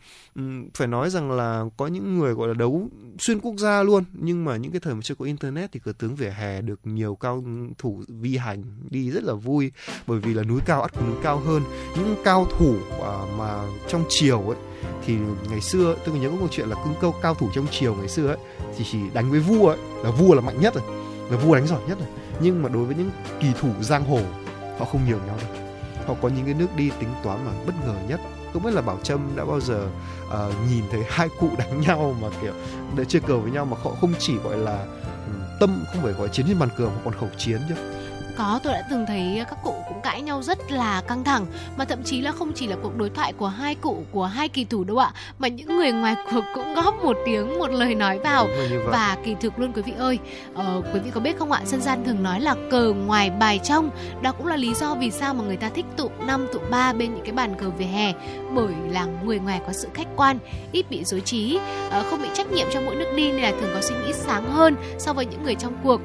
phải 0.75 0.89
nói 0.89 1.11
rằng 1.11 1.31
là 1.31 1.65
có 1.77 1.87
những 1.87 2.19
người 2.19 2.35
gọi 2.35 2.49
là 2.49 2.55
đấu 2.55 2.89
xuyên 3.19 3.41
quốc 3.41 3.55
gia 3.59 3.83
luôn 3.83 4.05
nhưng 4.13 4.45
mà 4.45 4.57
những 4.57 4.73
cái 4.73 4.81
thời 4.81 4.95
mà 4.95 5.01
chưa 5.03 5.15
có 5.15 5.25
internet 5.25 5.73
thì 5.73 5.81
cờ 5.81 5.93
tướng 5.93 6.15
vỉa 6.15 6.31
hè 6.31 6.61
được 6.61 6.81
nhiều 6.85 7.15
cao 7.15 7.45
thủ 7.79 8.03
vi 8.09 8.37
hành 8.37 8.65
đi 8.91 9.11
rất 9.11 9.25
là 9.25 9.35
vui 9.35 9.73
bởi 10.07 10.19
vì 10.19 10.35
là 10.35 10.43
núi 10.43 10.61
cao 10.67 10.83
ắt 10.83 10.93
có 10.95 11.01
núi 11.01 11.17
cao 11.23 11.39
hơn. 11.39 11.63
Những 11.97 12.17
cao 12.25 12.47
thủ 12.59 12.77
uh, 12.99 13.39
mà 13.39 13.65
trong 13.89 14.05
chiều 14.09 14.41
ấy 14.41 14.59
thì 15.07 15.17
ngày 15.51 15.61
xưa 15.61 15.97
tôi 16.05 16.19
nhớ 16.19 16.31
có 16.31 16.37
một 16.37 16.49
chuyện 16.51 16.69
là 16.69 16.77
cưng 16.85 16.95
câu 17.01 17.15
cao 17.23 17.35
thủ 17.35 17.51
trong 17.55 17.67
chiều 17.71 17.95
ngày 17.95 18.09
xưa 18.09 18.27
ấy 18.27 18.39
thì 18.77 18.85
chỉ 18.93 18.99
đánh 19.15 19.31
với 19.31 19.41
vua 19.41 19.69
ấy 19.69 19.79
là 20.05 20.11
vua 20.11 20.35
là 20.35 20.41
mạnh 20.41 20.61
nhất 20.61 20.75
rồi 20.75 20.85
là 21.31 21.37
vua 21.37 21.55
đánh 21.55 21.67
giỏi 21.67 21.81
nhất 21.89 21.99
rồi 21.99 22.09
nhưng 22.41 22.63
mà 22.63 22.69
đối 22.69 22.85
với 22.85 22.95
những 22.95 23.11
kỳ 23.41 23.49
thủ 23.61 23.69
giang 23.81 24.05
hồ 24.05 24.21
họ 24.79 24.85
không 24.85 25.05
nhiều 25.07 25.19
nhau 25.27 25.37
đâu. 25.37 25.63
Họ 26.07 26.15
có 26.23 26.29
những 26.29 26.45
cái 26.45 26.55
nước 26.55 26.77
đi 26.77 26.91
tính 27.01 27.09
toán 27.23 27.45
mà 27.45 27.53
bất 27.67 27.73
ngờ 27.87 27.95
nhất. 28.09 28.21
Không 28.53 28.63
biết 28.63 28.75
là 28.75 28.83
bảo 28.83 28.99
trâm 29.03 29.37
đã 29.37 29.45
bao 29.45 29.61
giờ 29.61 29.89
uh, 30.27 30.35
nhìn 30.71 30.85
thấy 30.91 31.01
hai 31.09 31.29
cụ 31.41 31.49
đánh 31.59 31.81
nhau 31.87 32.15
mà 32.23 32.29
kiểu 32.43 32.53
để 32.97 33.05
chơi 33.05 33.23
cờ 33.23 33.39
với 33.39 33.51
nhau 33.51 33.65
mà 33.65 33.77
họ 33.83 33.91
không 34.01 34.13
chỉ 34.19 34.37
gọi 34.37 34.57
là 34.57 34.87
ừ, 35.27 35.33
tâm 35.61 35.85
không 35.93 36.03
phải 36.03 36.13
gọi 36.13 36.29
chiến 36.29 36.47
trên 36.49 36.59
bàn 36.59 36.69
cờ 36.77 36.85
mà 36.87 37.01
còn 37.05 37.15
khẩu 37.15 37.29
chiến 37.37 37.61
chứ 37.69 37.75
có, 38.39 38.61
tôi 38.63 38.73
đã 38.73 38.83
từng 38.91 39.07
thấy 39.07 39.45
các 39.51 39.59
cụ 39.63 39.75
cũng 39.89 40.01
cãi 40.03 40.23
nhau 40.23 40.43
rất 40.43 40.73
là 40.73 41.03
căng 41.09 41.25
thẳng 41.25 41.47
mà 41.77 41.85
thậm 41.85 42.03
chí 42.05 42.21
là 42.21 42.33
không 42.33 42.53
chỉ 42.55 42.67
là 42.67 42.77
cuộc 42.83 42.97
đối 42.97 43.11
thoại 43.11 43.33
của 43.33 43.49
hai 43.49 43.75
cụ 43.75 44.05
của 44.13 44.27
hai 44.27 44.49
kỳ 44.49 44.65
thủ 44.65 44.85
đâu 44.85 44.99
ạ, 44.99 45.13
mà 45.39 45.49
những 45.49 45.77
người 45.77 45.93
ngoài 45.93 46.15
cuộc 46.33 46.45
cũng 46.55 46.75
góp 46.75 47.05
một 47.05 47.17
tiếng 47.27 47.59
một 47.59 47.71
lời 47.71 47.95
nói 47.95 48.19
vào 48.19 48.49
và 48.87 49.17
kỳ 49.25 49.35
thực 49.41 49.59
luôn 49.59 49.73
quý 49.73 49.83
vị 49.83 49.93
ơi. 49.99 50.19
Ờ, 50.55 50.83
quý 50.95 51.01
vị 51.01 51.11
có 51.15 51.21
biết 51.21 51.39
không 51.39 51.53
ạ, 51.53 51.61
dân 51.65 51.81
gian 51.81 52.05
thường 52.05 52.23
nói 52.23 52.41
là 52.41 52.55
cờ 52.71 52.93
ngoài 52.93 53.31
bài 53.31 53.61
trong, 53.65 53.91
đó 54.23 54.33
cũng 54.33 54.47
là 54.47 54.57
lý 54.57 54.75
do 54.75 54.95
vì 54.95 55.11
sao 55.11 55.35
mà 55.35 55.45
người 55.45 55.57
ta 55.57 55.69
thích 55.69 55.87
tụ 55.97 56.11
năm 56.27 56.47
tụ 56.53 56.59
ba 56.71 56.93
bên 56.93 57.15
những 57.15 57.25
cái 57.25 57.33
bàn 57.33 57.55
cờ 57.55 57.71
về 57.71 57.85
hè 57.85 58.13
bởi 58.55 58.75
là 58.91 59.07
người 59.25 59.39
ngoài 59.39 59.61
có 59.67 59.73
sự 59.73 59.89
khách 59.95 60.09
quan, 60.17 60.39
ít 60.73 60.91
bị 60.91 61.05
dối 61.05 61.21
trí, 61.21 61.59
ờ, 61.91 62.05
không 62.11 62.23
bị 62.23 62.29
trách 62.35 62.53
nhiệm 62.53 62.67
trong 62.73 62.87
mỗi 62.87 62.95
nước 62.95 63.13
đi 63.17 63.33
nên 63.33 63.43
là 63.43 63.51
thường 63.51 63.71
có 63.75 63.81
suy 63.81 63.95
nghĩ 63.95 64.13
sáng 64.13 64.51
hơn 64.51 64.77
so 64.99 65.13
với 65.13 65.27
những 65.27 65.43
người 65.43 65.55
trong 65.55 65.73
cuộc. 65.83 66.01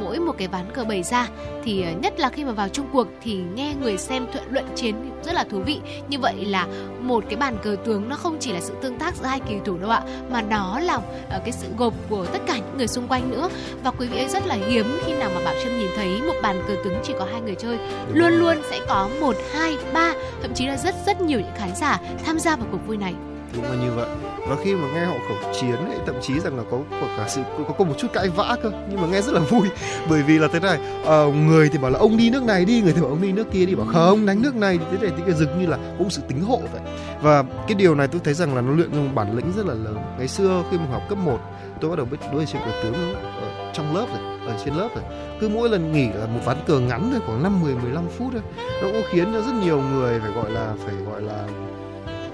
Mỗi 0.00 0.18
một 0.18 0.34
cái 0.38 0.48
ván 0.48 0.72
cờ 0.74 0.84
bày 0.84 1.02
ra 1.02 1.28
thì 1.64 1.67
Ờ, 1.68 1.92
nhất 2.02 2.20
là 2.20 2.28
khi 2.28 2.44
mà 2.44 2.52
vào 2.52 2.68
chung 2.68 2.86
cuộc 2.92 3.08
thì 3.22 3.40
nghe 3.54 3.74
người 3.80 3.98
xem 3.98 4.26
thuận 4.32 4.44
luận 4.50 4.64
chiến 4.74 4.94
rất 5.24 5.34
là 5.34 5.44
thú 5.50 5.60
vị. 5.66 5.80
Như 6.08 6.18
vậy 6.18 6.44
là 6.44 6.66
một 7.00 7.24
cái 7.28 7.36
bàn 7.36 7.58
cờ 7.62 7.76
tướng 7.84 8.08
nó 8.08 8.16
không 8.16 8.36
chỉ 8.40 8.52
là 8.52 8.60
sự 8.60 8.74
tương 8.82 8.98
tác 8.98 9.16
giữa 9.16 9.24
hai 9.24 9.40
kỳ 9.40 9.54
thủ 9.64 9.78
đâu 9.78 9.90
ạ 9.90 10.02
mà 10.30 10.42
nó 10.42 10.80
là 10.80 10.98
ờ, 11.30 11.40
cái 11.44 11.52
sự 11.52 11.66
gộp 11.78 11.94
của 12.08 12.26
tất 12.26 12.38
cả 12.46 12.56
những 12.56 12.78
người 12.78 12.88
xung 12.88 13.08
quanh 13.08 13.30
nữa. 13.30 13.48
Và 13.84 13.90
quý 13.90 14.06
vị 14.06 14.18
ấy 14.18 14.28
rất 14.28 14.46
là 14.46 14.54
hiếm 14.68 14.98
khi 15.04 15.12
nào 15.12 15.30
mà 15.34 15.44
bảo 15.44 15.54
trâm 15.64 15.78
nhìn 15.78 15.90
thấy 15.96 16.22
một 16.22 16.34
bàn 16.42 16.62
cờ 16.68 16.74
tướng 16.84 16.94
chỉ 17.02 17.12
có 17.18 17.26
hai 17.32 17.40
người 17.40 17.54
chơi. 17.54 17.78
Luôn 18.12 18.32
luôn 18.32 18.56
sẽ 18.70 18.80
có 18.88 19.08
một 19.20 19.36
hai 19.52 19.76
ba 19.92 20.14
thậm 20.42 20.54
chí 20.54 20.66
là 20.66 20.76
rất 20.76 20.94
rất 21.06 21.20
nhiều 21.20 21.40
những 21.40 21.54
khán 21.56 21.70
giả 21.76 22.00
tham 22.26 22.38
gia 22.38 22.56
vào 22.56 22.66
cuộc 22.70 22.86
vui 22.86 22.96
này 22.96 23.14
đúng 23.54 23.64
là 23.64 23.74
như 23.74 23.92
vậy. 23.96 24.06
Và 24.48 24.56
khi 24.64 24.74
mà 24.74 24.88
nghe 24.94 25.04
họ 25.04 25.14
khẩu 25.28 25.52
chiến 25.60 25.76
ấy 25.76 25.98
thậm 26.06 26.14
chí 26.22 26.40
rằng 26.40 26.56
là 26.56 26.62
có, 26.70 26.78
có 26.90 27.06
cả 27.16 27.28
sự 27.28 27.42
có, 27.68 27.74
có 27.78 27.84
một 27.84 27.94
chút 27.98 28.08
cãi 28.12 28.28
vã 28.28 28.56
cơ 28.62 28.70
nhưng 28.90 29.00
mà 29.00 29.06
nghe 29.06 29.22
rất 29.22 29.34
là 29.34 29.40
vui. 29.40 29.68
Bởi 30.10 30.22
vì 30.22 30.38
là 30.38 30.48
thế 30.52 30.60
này 30.60 30.78
uh, 31.02 31.34
người 31.34 31.68
thì 31.68 31.78
bảo 31.78 31.90
là 31.90 31.98
ông 31.98 32.16
đi 32.16 32.30
nước 32.30 32.42
này 32.42 32.64
đi 32.64 32.80
người 32.80 32.92
thì 32.92 33.00
bảo 33.00 33.10
ông 33.10 33.22
đi 33.22 33.32
nước 33.32 33.46
kia 33.52 33.66
đi. 33.66 33.74
Bảo 33.74 33.86
không 33.92 34.26
đánh 34.26 34.42
nước 34.42 34.54
này 34.54 34.78
thế 34.90 34.98
này 35.02 35.12
thì 35.16 35.22
cái 35.26 35.34
dực 35.34 35.48
như 35.60 35.66
là 35.66 35.78
cũng 35.98 36.10
sự 36.10 36.22
tính 36.28 36.40
hộ 36.40 36.60
vậy. 36.72 36.82
Và 37.22 37.42
cái 37.42 37.74
điều 37.74 37.94
này 37.94 38.08
tôi 38.08 38.20
thấy 38.24 38.34
rằng 38.34 38.54
là 38.54 38.60
nó 38.60 38.72
luyện 38.72 38.90
trong 38.90 39.14
bản 39.14 39.36
lĩnh 39.36 39.52
rất 39.56 39.66
là 39.66 39.74
lớn. 39.74 39.96
Ngày 40.18 40.28
xưa 40.28 40.64
khi 40.70 40.78
mà 40.78 40.84
học 40.92 41.02
cấp 41.08 41.18
1 41.18 41.38
tôi 41.80 41.90
bắt 41.90 41.96
đầu 41.96 42.06
biết 42.10 42.18
đối 42.32 42.46
chơi 42.46 42.62
cờ 42.66 42.82
tướng 42.82 43.14
ở 43.14 43.72
trong 43.74 43.96
lớp 43.96 44.06
rồi 44.10 44.38
ở 44.46 44.54
trên 44.64 44.74
lớp 44.74 44.88
rồi 44.94 45.04
cứ 45.40 45.48
mỗi 45.48 45.68
lần 45.68 45.92
nghỉ 45.92 46.08
là 46.14 46.26
một 46.26 46.40
ván 46.44 46.56
cờ 46.66 46.80
ngắn 46.80 47.08
thôi 47.10 47.20
khoảng 47.26 47.42
5 47.42 47.62
10 47.62 47.74
15 47.74 48.04
phút 48.18 48.28
thôi. 48.32 48.42
Nó 48.82 48.88
cũng 48.92 49.02
khiến 49.10 49.32
cho 49.32 49.40
rất 49.40 49.54
nhiều 49.64 49.82
người 49.82 50.20
phải 50.20 50.30
gọi 50.30 50.50
là 50.50 50.74
phải 50.84 50.94
gọi 50.94 51.22
là 51.22 51.44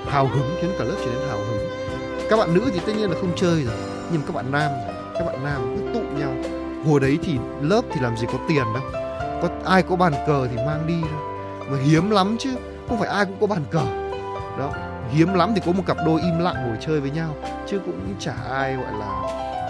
hào 0.07 0.27
hứng, 0.27 0.57
khiến 0.61 0.71
cả 0.79 0.85
lớp 0.85 0.97
trở 1.05 1.11
nên 1.11 1.29
hào 1.29 1.39
hứng. 1.39 1.69
Các 2.31 2.37
bạn 2.37 2.55
nữ 2.55 2.71
thì 2.75 2.81
tất 2.87 2.93
nhiên 2.97 3.11
là 3.11 3.17
không 3.21 3.33
chơi 3.37 3.63
rồi, 3.65 3.77
nhưng 4.13 4.23
các 4.27 4.35
bạn 4.35 4.53
nam 4.53 4.71
các 5.19 5.27
bạn 5.27 5.45
nam 5.45 5.77
cứ 5.77 5.95
tụ 5.95 6.01
nhau. 6.19 6.31
Hồi 6.87 7.01
đấy 7.01 7.19
thì 7.23 7.39
lớp 7.61 7.83
thì 7.93 8.01
làm 8.01 8.17
gì 8.17 8.27
có 8.33 8.39
tiền 8.49 8.65
đâu. 8.75 8.83
Có, 9.43 9.49
ai 9.65 9.83
có 9.83 9.97
bàn 9.97 10.13
cờ 10.27 10.49
thì 10.51 10.57
mang 10.57 10.87
đi 10.87 11.01
thôi. 11.01 11.21
Mà 11.69 11.79
hiếm 11.85 12.11
lắm 12.11 12.37
chứ, 12.39 12.51
không 12.89 12.99
phải 12.99 13.09
ai 13.09 13.25
cũng 13.25 13.37
có 13.41 13.47
bàn 13.47 13.65
cờ. 13.71 13.85
Đó, 14.59 14.73
hiếm 15.11 15.35
lắm 15.35 15.53
thì 15.55 15.63
có 15.67 15.73
một 15.73 15.83
cặp 15.87 15.97
đôi 16.07 16.21
im 16.21 16.39
lặng 16.39 16.55
ngồi 16.67 16.77
chơi 16.81 17.01
với 17.01 17.11
nhau, 17.11 17.35
chứ 17.67 17.81
cũng 17.87 18.15
chả 18.19 18.35
ai 18.51 18.75
gọi 18.75 18.93
là 18.99 19.23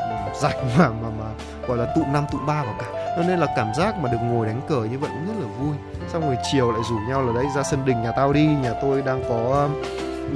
ừ, 0.09 0.41
rảnh 0.41 0.79
mà 0.79 0.89
mà 0.89 1.09
mà 1.19 1.27
gọi 1.69 1.79
là 1.79 1.93
tụ 1.97 2.03
năm, 2.13 2.25
tụ 2.33 2.39
ba 2.47 2.63
vào 2.63 2.75
cả. 2.79 3.15
Cho 3.17 3.23
nên 3.23 3.39
là 3.39 3.47
cảm 3.57 3.75
giác 3.75 3.99
mà 3.99 4.13
được 4.13 4.19
ngồi 4.23 4.47
đánh 4.47 4.61
cờ 4.69 4.85
như 4.85 4.99
vậy 4.99 5.11
cũng 5.11 5.27
rất 5.27 5.47
là 5.47 5.55
vui. 5.59 5.77
Xong 6.13 6.23
rồi 6.23 6.37
chiều 6.53 6.73
lại 6.73 6.81
rủ 6.91 6.97
nhau 7.09 7.23
là, 7.23 7.33
đấy, 7.33 7.47
ra 7.57 7.63
sân 7.63 7.85
đình 7.85 8.03
nhà 8.03 8.13
tao 8.13 8.33
đi, 8.33 8.47
nhà 8.47 8.73
tôi 8.83 9.03
đang 9.03 9.25
có 9.29 9.69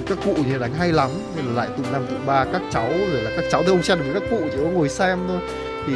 các 0.07 0.19
cụ 0.25 0.35
thì 0.45 0.59
đánh 0.59 0.75
hay 0.75 0.93
lắm, 0.93 1.11
nên 1.37 1.45
là 1.47 1.53
lại 1.53 1.69
tụ 1.77 1.83
năm, 1.93 2.07
tụ 2.11 2.15
ba 2.27 2.45
các 2.45 2.63
cháu, 2.71 2.89
rồi 3.13 3.23
là 3.23 3.31
các 3.37 3.45
cháu 3.51 3.63
tôi 3.63 3.71
không 3.75 3.83
xem 3.83 3.99
được 3.99 4.21
các 4.21 4.23
cụ 4.31 4.41
chỉ 4.53 4.59
có 4.65 4.71
ngồi 4.71 4.89
xem 4.89 5.19
thôi. 5.29 5.41
Thì 5.87 5.95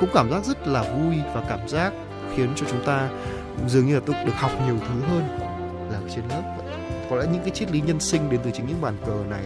cũng 0.00 0.10
cảm 0.14 0.30
giác 0.30 0.44
rất 0.44 0.68
là 0.68 0.82
vui 0.82 1.16
và 1.34 1.42
cảm 1.48 1.68
giác 1.68 1.92
khiến 2.36 2.48
cho 2.56 2.66
chúng 2.70 2.84
ta 2.84 3.08
dường 3.66 3.86
như 3.86 3.94
là 3.94 4.00
tôi 4.06 4.16
được 4.26 4.34
học 4.34 4.50
nhiều 4.66 4.76
thứ 4.80 5.00
hơn 5.10 5.28
là 5.92 5.98
trên 6.14 6.24
lớp 6.28 6.42
có 7.10 7.16
lẽ 7.16 7.26
những 7.32 7.42
cái 7.42 7.50
triết 7.50 7.70
lý 7.70 7.80
nhân 7.80 8.00
sinh 8.00 8.30
đến 8.30 8.40
từ 8.44 8.50
chính 8.50 8.66
những 8.66 8.80
bàn 8.80 8.96
cờ 9.06 9.12
này 9.30 9.44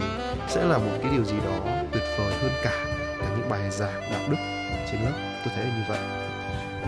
sẽ 0.48 0.64
là 0.64 0.78
một 0.78 0.93
cái 1.02 1.10
điều 1.12 1.24
gì 1.24 1.36
đó 1.44 1.73
tuyệt 1.93 2.02
vời 2.19 2.32
hơn 2.43 2.51
cả 2.62 2.85
là 3.19 3.27
những 3.39 3.48
bài 3.48 3.70
giảng 3.70 4.01
đạo 4.12 4.20
đức 4.31 4.36
trên 4.93 5.02
lớp. 5.02 5.12
Tôi 5.44 5.55
thấy 5.56 5.64
là 5.64 5.70
như 5.77 5.82
vậy. 5.89 6.22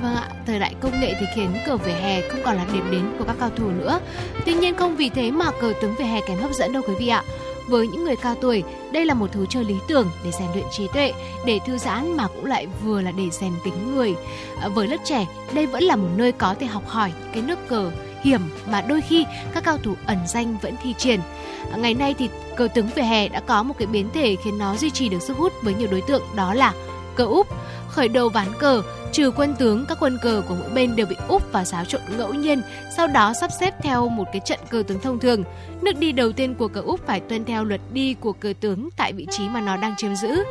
Vâng 0.02 0.16
ạ, 0.16 0.28
thời 0.46 0.58
đại 0.58 0.74
công 0.80 1.00
nghệ 1.00 1.14
thì 1.20 1.26
khiến 1.34 1.50
cờ 1.66 1.76
vỉa 1.76 1.92
hè 1.92 2.28
không 2.28 2.40
còn 2.44 2.56
là 2.56 2.66
điểm 2.72 2.90
đến 2.90 3.02
của 3.18 3.24
các 3.24 3.36
cao 3.40 3.50
thủ 3.56 3.70
nữa. 3.70 4.00
Tuy 4.46 4.54
nhiên 4.54 4.76
không 4.76 4.96
vì 4.96 5.08
thế 5.08 5.30
mà 5.30 5.50
cờ 5.60 5.72
tướng 5.80 5.94
vỉa 5.94 6.04
hè 6.04 6.20
kém 6.20 6.38
hấp 6.38 6.52
dẫn 6.52 6.72
đâu 6.72 6.82
quý 6.86 6.94
vị 6.98 7.08
ạ. 7.08 7.22
Với 7.68 7.88
những 7.88 8.04
người 8.04 8.16
cao 8.16 8.34
tuổi, 8.40 8.62
đây 8.92 9.06
là 9.06 9.14
một 9.14 9.32
thú 9.32 9.46
chơi 9.46 9.64
lý 9.64 9.74
tưởng 9.88 10.10
để 10.24 10.30
rèn 10.30 10.48
luyện 10.54 10.64
trí 10.70 10.88
tuệ, 10.94 11.12
để 11.46 11.60
thư 11.66 11.78
giãn 11.78 12.16
mà 12.16 12.26
cũng 12.26 12.44
lại 12.44 12.66
vừa 12.84 13.00
là 13.00 13.10
để 13.10 13.30
rèn 13.30 13.52
tính 13.64 13.94
người. 13.94 14.14
À, 14.60 14.68
với 14.68 14.88
lớp 14.88 14.96
trẻ, 15.04 15.26
đây 15.52 15.66
vẫn 15.66 15.82
là 15.82 15.96
một 15.96 16.08
nơi 16.16 16.32
có 16.32 16.54
thể 16.60 16.66
học 16.66 16.88
hỏi 16.88 17.12
cái 17.32 17.42
nước 17.42 17.68
cờ 17.68 17.90
hiểm 18.22 18.40
mà 18.70 18.80
đôi 18.80 19.00
khi 19.00 19.24
các 19.54 19.64
cao 19.64 19.78
thủ 19.78 19.94
ẩn 20.06 20.18
danh 20.26 20.56
vẫn 20.62 20.74
thi 20.82 20.94
triển. 20.98 21.20
À, 21.72 21.76
ngày 21.76 21.94
nay 21.94 22.14
thì 22.18 22.28
cờ 22.56 22.68
tướng 22.74 22.88
vỉa 22.94 23.02
hè 23.02 23.28
đã 23.28 23.40
có 23.40 23.62
một 23.62 23.74
cái 23.78 23.86
biến 23.86 24.08
thể 24.14 24.36
khiến 24.44 24.58
nó 24.58 24.76
duy 24.76 24.90
trì 24.90 25.08
được 25.08 25.22
sức 25.22 25.36
hút 25.36 25.52
với 25.62 25.74
nhiều 25.74 25.88
đối 25.90 26.00
tượng 26.00 26.22
đó 26.34 26.54
là 26.54 26.72
cờ 27.16 27.24
úp, 27.24 27.46
khởi 27.88 28.08
đầu 28.08 28.28
ván 28.28 28.48
cờ, 28.58 28.82
trừ 29.12 29.30
quân 29.36 29.54
tướng, 29.58 29.84
các 29.88 29.98
quân 30.00 30.18
cờ 30.22 30.42
của 30.48 30.54
mỗi 30.60 30.70
bên 30.74 30.96
đều 30.96 31.06
bị 31.06 31.16
úp 31.28 31.52
và 31.52 31.64
xáo 31.64 31.84
trộn 31.84 32.00
ngẫu 32.18 32.34
nhiên, 32.34 32.62
sau 32.96 33.06
đó 33.06 33.32
sắp 33.40 33.50
xếp 33.60 33.74
theo 33.82 34.08
một 34.08 34.24
cái 34.32 34.40
trận 34.44 34.58
cờ 34.70 34.82
tướng 34.86 35.00
thông 35.00 35.18
thường. 35.18 35.42
Nước 35.82 35.98
đi 35.98 36.12
đầu 36.12 36.32
tiên 36.32 36.54
của 36.54 36.68
cờ 36.68 36.80
úp 36.80 37.06
phải 37.06 37.20
tuân 37.20 37.44
theo 37.44 37.64
luật 37.64 37.80
đi 37.92 38.14
của 38.14 38.32
cờ 38.32 38.52
tướng 38.60 38.88
tại 38.96 39.12
vị 39.12 39.26
trí 39.30 39.48
mà 39.48 39.60
nó 39.60 39.76
đang 39.76 39.94
chiếm 39.96 40.14
giữ. 40.14 40.44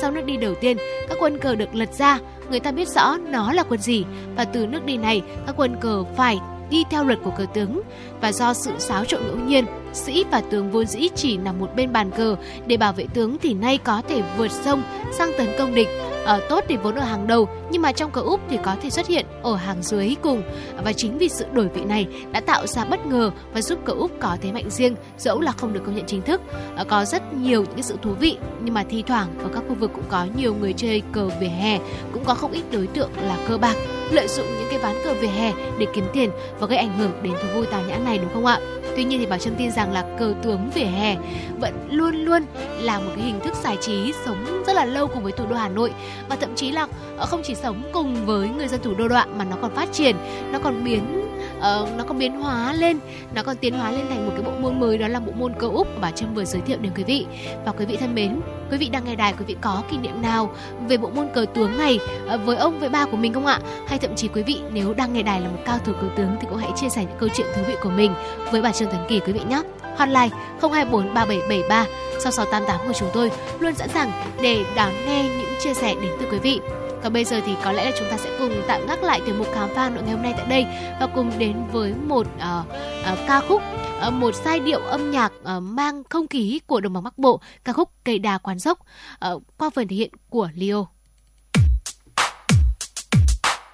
Sau 0.00 0.10
nước 0.10 0.24
đi 0.24 0.36
đầu 0.36 0.54
tiên, 0.60 0.76
các 1.08 1.18
quân 1.20 1.38
cờ 1.38 1.54
được 1.54 1.74
lật 1.74 1.92
ra, 1.92 2.18
người 2.50 2.60
ta 2.60 2.72
biết 2.72 2.88
rõ 2.88 3.16
nó 3.16 3.52
là 3.52 3.62
quân 3.62 3.80
gì, 3.80 4.04
và 4.36 4.44
từ 4.44 4.66
nước 4.66 4.84
đi 4.84 4.96
này, 4.96 5.22
các 5.46 5.54
quân 5.58 5.76
cờ 5.80 6.04
phải 6.16 6.38
đi 6.70 6.84
theo 6.90 7.04
luật 7.04 7.18
của 7.24 7.30
cờ 7.30 7.46
tướng 7.54 7.82
và 8.20 8.32
do 8.32 8.54
sự 8.54 8.70
xáo 8.78 9.04
trộn 9.04 9.20
ngẫu 9.26 9.36
nhiên, 9.36 9.66
sĩ 9.92 10.24
và 10.30 10.40
tướng 10.50 10.70
vốn 10.70 10.86
dĩ 10.86 11.08
chỉ 11.14 11.36
nằm 11.36 11.60
một 11.60 11.76
bên 11.76 11.92
bàn 11.92 12.10
cờ. 12.10 12.36
Để 12.66 12.76
bảo 12.76 12.92
vệ 12.92 13.06
tướng 13.14 13.38
thì 13.38 13.54
nay 13.54 13.78
có 13.78 14.02
thể 14.08 14.22
vượt 14.36 14.50
sông, 14.50 14.82
sang 15.12 15.30
tấn 15.38 15.48
công 15.58 15.74
địch 15.74 15.88
ở 16.24 16.40
tốt 16.48 16.64
thì 16.68 16.76
vốn 16.76 16.94
ở 16.94 17.04
hàng 17.04 17.26
đầu, 17.26 17.48
nhưng 17.70 17.82
mà 17.82 17.92
trong 17.92 18.10
cờ 18.10 18.20
úp 18.20 18.40
thì 18.50 18.58
có 18.64 18.76
thể 18.82 18.90
xuất 18.90 19.06
hiện 19.06 19.26
ở 19.42 19.56
hàng 19.56 19.82
dưới 19.82 20.16
cùng. 20.22 20.42
Và 20.84 20.92
chính 20.92 21.18
vì 21.18 21.28
sự 21.28 21.44
đổi 21.52 21.68
vị 21.68 21.84
này 21.84 22.06
đã 22.32 22.40
tạo 22.40 22.66
ra 22.66 22.84
bất 22.84 23.06
ngờ 23.06 23.30
và 23.52 23.62
giúp 23.62 23.78
cờ 23.84 23.92
úp 23.92 24.10
có 24.20 24.36
thế 24.40 24.52
mạnh 24.52 24.70
riêng, 24.70 24.94
dẫu 25.18 25.40
là 25.40 25.52
không 25.52 25.72
được 25.72 25.80
công 25.86 25.96
nhận 25.96 26.06
chính 26.06 26.22
thức. 26.22 26.40
Ờ, 26.76 26.84
có 26.84 27.04
rất 27.04 27.34
nhiều 27.34 27.64
những 27.64 27.82
sự 27.82 27.96
thú 28.02 28.12
vị, 28.20 28.36
nhưng 28.64 28.74
mà 28.74 28.84
thi 28.90 29.02
thoảng 29.06 29.28
ở 29.42 29.48
các 29.54 29.62
khu 29.68 29.74
vực 29.74 29.90
cũng 29.94 30.04
có 30.08 30.26
nhiều 30.36 30.54
người 30.54 30.72
chơi 30.72 31.02
cờ 31.12 31.28
vỉa 31.40 31.46
hè, 31.46 31.78
cũng 32.12 32.24
có 32.24 32.34
không 32.34 32.52
ít 32.52 32.62
đối 32.72 32.86
tượng 32.86 33.10
là 33.22 33.36
cơ 33.48 33.58
bạc, 33.58 33.76
lợi 34.10 34.28
dụng 34.28 34.46
những 34.46 34.68
cái 34.70 34.78
ván 34.78 34.96
cờ 35.04 35.14
vỉa 35.14 35.28
hè 35.28 35.52
để 35.78 35.86
kiếm 35.94 36.04
tiền 36.12 36.30
và 36.58 36.66
gây 36.66 36.78
ảnh 36.78 36.98
hưởng 36.98 37.12
đến 37.22 37.32
thú 37.32 37.48
vui 37.54 37.66
tào 37.66 37.82
nhã 37.88 37.98
này 37.98 38.09
đúng 38.18 38.32
không 38.34 38.46
ạ 38.46 38.60
Tuy 38.96 39.04
nhiên 39.04 39.18
thì 39.18 39.26
Bảo 39.26 39.38
Trâm 39.38 39.54
tin 39.54 39.70
rằng 39.70 39.92
là 39.92 40.04
cờ 40.18 40.34
tướng 40.42 40.70
vỉa 40.74 40.84
hè 40.84 41.16
vẫn 41.60 41.88
luôn 41.90 42.14
luôn 42.14 42.42
là 42.80 42.98
một 42.98 43.10
cái 43.16 43.24
hình 43.24 43.40
thức 43.40 43.54
giải 43.62 43.76
trí 43.80 44.12
sống 44.24 44.62
rất 44.66 44.72
là 44.72 44.84
lâu 44.84 45.06
cùng 45.06 45.22
với 45.22 45.32
thủ 45.32 45.44
đô 45.50 45.56
Hà 45.56 45.68
Nội 45.68 45.92
và 46.28 46.36
thậm 46.36 46.50
chí 46.54 46.72
là 46.72 46.86
ờ, 47.16 47.26
không 47.26 47.40
chỉ 47.44 47.54
sống 47.54 47.82
cùng 47.92 48.26
với 48.26 48.48
người 48.48 48.68
dân 48.68 48.80
thủ 48.82 48.94
đô 48.94 49.08
đoạn 49.08 49.38
mà 49.38 49.44
nó 49.44 49.56
còn 49.62 49.74
phát 49.74 49.92
triển, 49.92 50.16
nó 50.52 50.58
còn 50.58 50.84
biến 50.84 51.30
uh, 51.58 51.88
nó 51.98 52.04
còn 52.06 52.18
biến 52.18 52.40
hóa 52.40 52.72
lên, 52.72 52.98
nó 53.34 53.42
còn 53.42 53.56
tiến 53.56 53.74
hóa 53.74 53.90
lên 53.90 54.06
thành 54.08 54.26
một 54.26 54.32
cái 54.34 54.42
bộ 54.42 54.52
môn 54.60 54.80
mới 54.80 54.98
đó 54.98 55.08
là 55.08 55.20
bộ 55.20 55.32
môn 55.32 55.52
cờ 55.58 55.68
úp 55.68 55.94
mà 55.94 56.00
Bảo 56.00 56.10
Trâm 56.10 56.34
vừa 56.34 56.44
giới 56.44 56.62
thiệu 56.62 56.78
đến 56.80 56.92
quý 56.96 57.04
vị. 57.04 57.26
Và 57.64 57.72
quý 57.72 57.84
vị 57.84 57.96
thân 57.96 58.14
mến, 58.14 58.40
quý 58.70 58.76
vị 58.76 58.88
đang 58.88 59.04
nghe 59.04 59.16
đài 59.16 59.32
quý 59.32 59.44
vị 59.46 59.56
có 59.60 59.82
kỷ 59.90 59.96
niệm 59.96 60.22
nào 60.22 60.54
về 60.88 60.96
bộ 60.96 61.10
môn 61.10 61.28
cờ 61.34 61.46
tướng 61.54 61.78
này 61.78 61.98
ờ, 62.26 62.38
với 62.38 62.56
ông 62.56 62.80
với 62.80 62.88
ba 62.88 63.04
của 63.04 63.16
mình 63.16 63.32
không 63.32 63.46
ạ? 63.46 63.60
Hay 63.86 63.98
thậm 63.98 64.16
chí 64.16 64.28
quý 64.28 64.42
vị 64.42 64.60
nếu 64.72 64.94
đang 64.94 65.12
nghe 65.12 65.22
đài 65.22 65.40
là 65.40 65.48
một 65.48 65.58
cao 65.64 65.78
thủ 65.84 65.92
cờ 65.92 66.06
tướng 66.16 66.36
thì 66.40 66.46
cũng 66.50 66.58
hãy 66.58 66.70
chia 66.76 66.88
sẻ 66.88 67.04
những 67.04 67.18
câu 67.20 67.28
chuyện 67.34 67.46
thú 67.56 67.62
vị 67.68 67.74
của 67.82 67.90
mình 67.90 68.14
với 68.52 68.62
bà 68.62 68.72
Trương 68.72 68.90
Tấn 68.90 69.00
Kỳ 69.08 69.20
quý 69.20 69.32
vị 69.32 69.40
nhé. 69.48 69.62
Hotline 69.96 70.28
024 70.60 71.14
3773 71.14 71.86
6688 72.18 72.86
của 72.86 72.92
chúng 72.92 73.08
tôi 73.12 73.30
luôn 73.58 73.74
sẵn 73.74 73.88
sàng 73.88 74.12
để 74.42 74.64
đón 74.76 74.92
nghe 75.06 75.22
những 75.22 75.54
chia 75.60 75.74
sẻ 75.74 75.94
đến 76.02 76.12
từ 76.20 76.26
quý 76.30 76.38
vị. 76.38 76.60
Còn 77.02 77.12
bây 77.12 77.24
giờ 77.24 77.40
thì 77.46 77.52
có 77.64 77.72
lẽ 77.72 77.84
là 77.84 77.96
chúng 77.98 78.08
ta 78.10 78.16
sẽ 78.16 78.30
cùng 78.38 78.62
tạm 78.66 78.86
gác 78.86 79.02
lại 79.02 79.20
tiểu 79.26 79.34
mục 79.38 79.46
khám 79.54 79.68
phá 79.74 79.90
nội 79.90 80.02
ngày 80.02 80.12
hôm 80.12 80.22
nay 80.22 80.34
tại 80.36 80.46
đây 80.46 80.66
và 81.00 81.06
cùng 81.06 81.32
đến 81.38 81.54
với 81.72 81.94
một 82.06 82.26
uh, 82.36 82.66
uh, 83.12 83.18
ca 83.28 83.40
khúc 83.48 83.62
Ờ, 84.00 84.10
một 84.10 84.34
giai 84.44 84.60
điệu 84.60 84.78
âm 84.78 85.10
nhạc 85.10 85.32
ờ, 85.42 85.60
mang 85.60 86.02
không 86.10 86.28
khí 86.28 86.60
của 86.66 86.80
đồng 86.80 86.92
bằng 86.92 87.02
Bắc 87.02 87.18
Bộ, 87.18 87.40
ca 87.64 87.72
khúc 87.72 87.90
Cây 88.04 88.18
đà 88.18 88.38
quán 88.38 88.58
dốc 88.58 88.78
ờ, 89.18 89.40
qua 89.58 89.70
phần 89.70 89.88
thể 89.88 89.96
hiện 89.96 90.10
của 90.28 90.48
Leo 90.54 90.88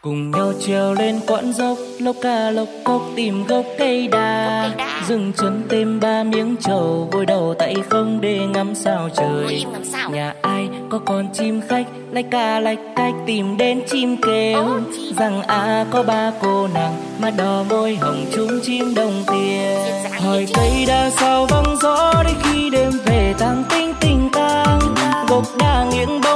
cùng 0.06 0.30
nhau 0.30 0.52
trèo 0.66 0.94
lên 0.94 1.20
quãng 1.26 1.52
dốc 1.52 1.78
lốc 1.98 2.16
ca 2.22 2.50
lốc 2.50 2.68
cốc 2.84 3.02
tìm 3.16 3.44
gốc 3.46 3.64
cây 3.78 4.08
đa. 4.08 4.70
Dừng 5.08 5.32
chân 5.32 5.62
thêm 5.68 6.00
ba 6.00 6.22
miếng 6.22 6.56
trầu 6.60 7.08
vội 7.12 7.26
đầu 7.26 7.54
tay 7.58 7.74
không 7.88 8.20
để 8.20 8.38
ngắm 8.54 8.74
sao 8.74 9.08
trời. 9.16 9.64
Nhà 10.10 10.34
ai 10.42 10.68
có 10.90 10.98
con 10.98 11.28
chim 11.32 11.60
khách 11.68 11.86
lách 12.12 12.24
ca 12.30 12.60
lách 12.60 12.78
cách 12.96 13.14
tìm 13.26 13.56
đến 13.56 13.80
chim 13.86 14.16
kêu. 14.22 14.64
Rằng 15.16 15.42
à 15.42 15.86
có 15.90 16.02
ba 16.02 16.32
cô 16.42 16.68
nàng 16.74 16.94
mà 17.20 17.30
đỏ 17.30 17.64
môi 17.70 17.96
hồng 17.96 18.24
chung 18.32 18.60
chim 18.62 18.94
đồng 18.94 19.24
tiền. 19.26 19.78
Hỏi 20.20 20.46
cây 20.54 20.84
đa 20.88 21.10
sao 21.10 21.46
vắng 21.50 21.76
gió 21.82 22.12
đến 22.26 22.34
khi 22.42 22.70
đêm 22.70 22.90
về 23.06 23.34
tang 23.38 23.64
tinh 23.70 23.94
tình 24.00 24.28
tang. 24.32 24.80
Gốc 25.28 25.44
đa 25.58 25.86
nghiêng 25.92 26.20
bóng 26.20 26.35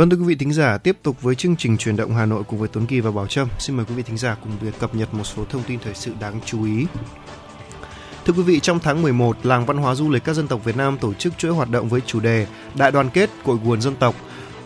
Vâng 0.00 0.10
thưa 0.10 0.16
quý 0.16 0.24
vị 0.24 0.34
thính 0.34 0.52
giả, 0.52 0.78
tiếp 0.78 0.96
tục 1.02 1.22
với 1.22 1.34
chương 1.34 1.56
trình 1.56 1.76
truyền 1.76 1.96
động 1.96 2.14
Hà 2.14 2.26
Nội 2.26 2.42
cùng 2.48 2.58
với 2.58 2.68
Tuấn 2.68 2.86
Kỳ 2.86 3.00
và 3.00 3.10
Bảo 3.10 3.26
Trâm. 3.26 3.48
Xin 3.58 3.76
mời 3.76 3.86
quý 3.88 3.94
vị 3.94 4.02
thính 4.02 4.18
giả 4.18 4.36
cùng 4.42 4.52
việc 4.60 4.78
cập 4.78 4.94
nhật 4.94 5.14
một 5.14 5.24
số 5.24 5.44
thông 5.50 5.62
tin 5.62 5.78
thời 5.84 5.94
sự 5.94 6.12
đáng 6.20 6.40
chú 6.44 6.64
ý. 6.64 6.86
Thưa 8.24 8.32
quý 8.32 8.42
vị, 8.42 8.60
trong 8.60 8.78
tháng 8.78 9.02
11, 9.02 9.36
Làng 9.42 9.66
Văn 9.66 9.76
hóa 9.76 9.94
Du 9.94 10.10
lịch 10.10 10.24
các 10.24 10.34
dân 10.34 10.48
tộc 10.48 10.64
Việt 10.64 10.76
Nam 10.76 10.98
tổ 10.98 11.14
chức 11.14 11.38
chuỗi 11.38 11.50
hoạt 11.50 11.70
động 11.70 11.88
với 11.88 12.00
chủ 12.06 12.20
đề 12.20 12.46
Đại 12.74 12.90
đoàn 12.90 13.10
kết 13.10 13.30
cội 13.44 13.58
nguồn 13.64 13.80
dân 13.80 13.96
tộc. 13.96 14.14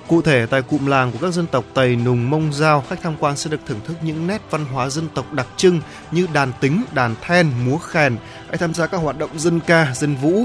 Cụ 0.09 0.23
thể, 0.23 0.47
tại 0.47 0.62
cụm 0.62 0.86
làng 0.86 1.12
của 1.12 1.19
các 1.23 1.32
dân 1.32 1.47
tộc 1.47 1.65
Tây, 1.74 1.97
Nùng, 1.97 2.31
Mông, 2.31 2.52
Giao, 2.52 2.85
khách 2.89 3.02
tham 3.02 3.16
quan 3.20 3.36
sẽ 3.36 3.51
được 3.51 3.61
thưởng 3.66 3.81
thức 3.85 3.97
những 4.02 4.27
nét 4.27 4.43
văn 4.51 4.65
hóa 4.65 4.89
dân 4.89 5.09
tộc 5.15 5.32
đặc 5.32 5.47
trưng 5.56 5.81
như 6.11 6.27
đàn 6.32 6.52
tính, 6.61 6.85
đàn 6.93 7.15
then, 7.20 7.51
múa 7.65 7.78
khen, 7.78 8.16
hãy 8.48 8.56
tham 8.59 8.74
gia 8.74 8.86
các 8.86 8.98
hoạt 8.98 9.19
động 9.19 9.39
dân 9.39 9.61
ca, 9.66 9.94
dân 9.94 10.16
vũ, 10.16 10.44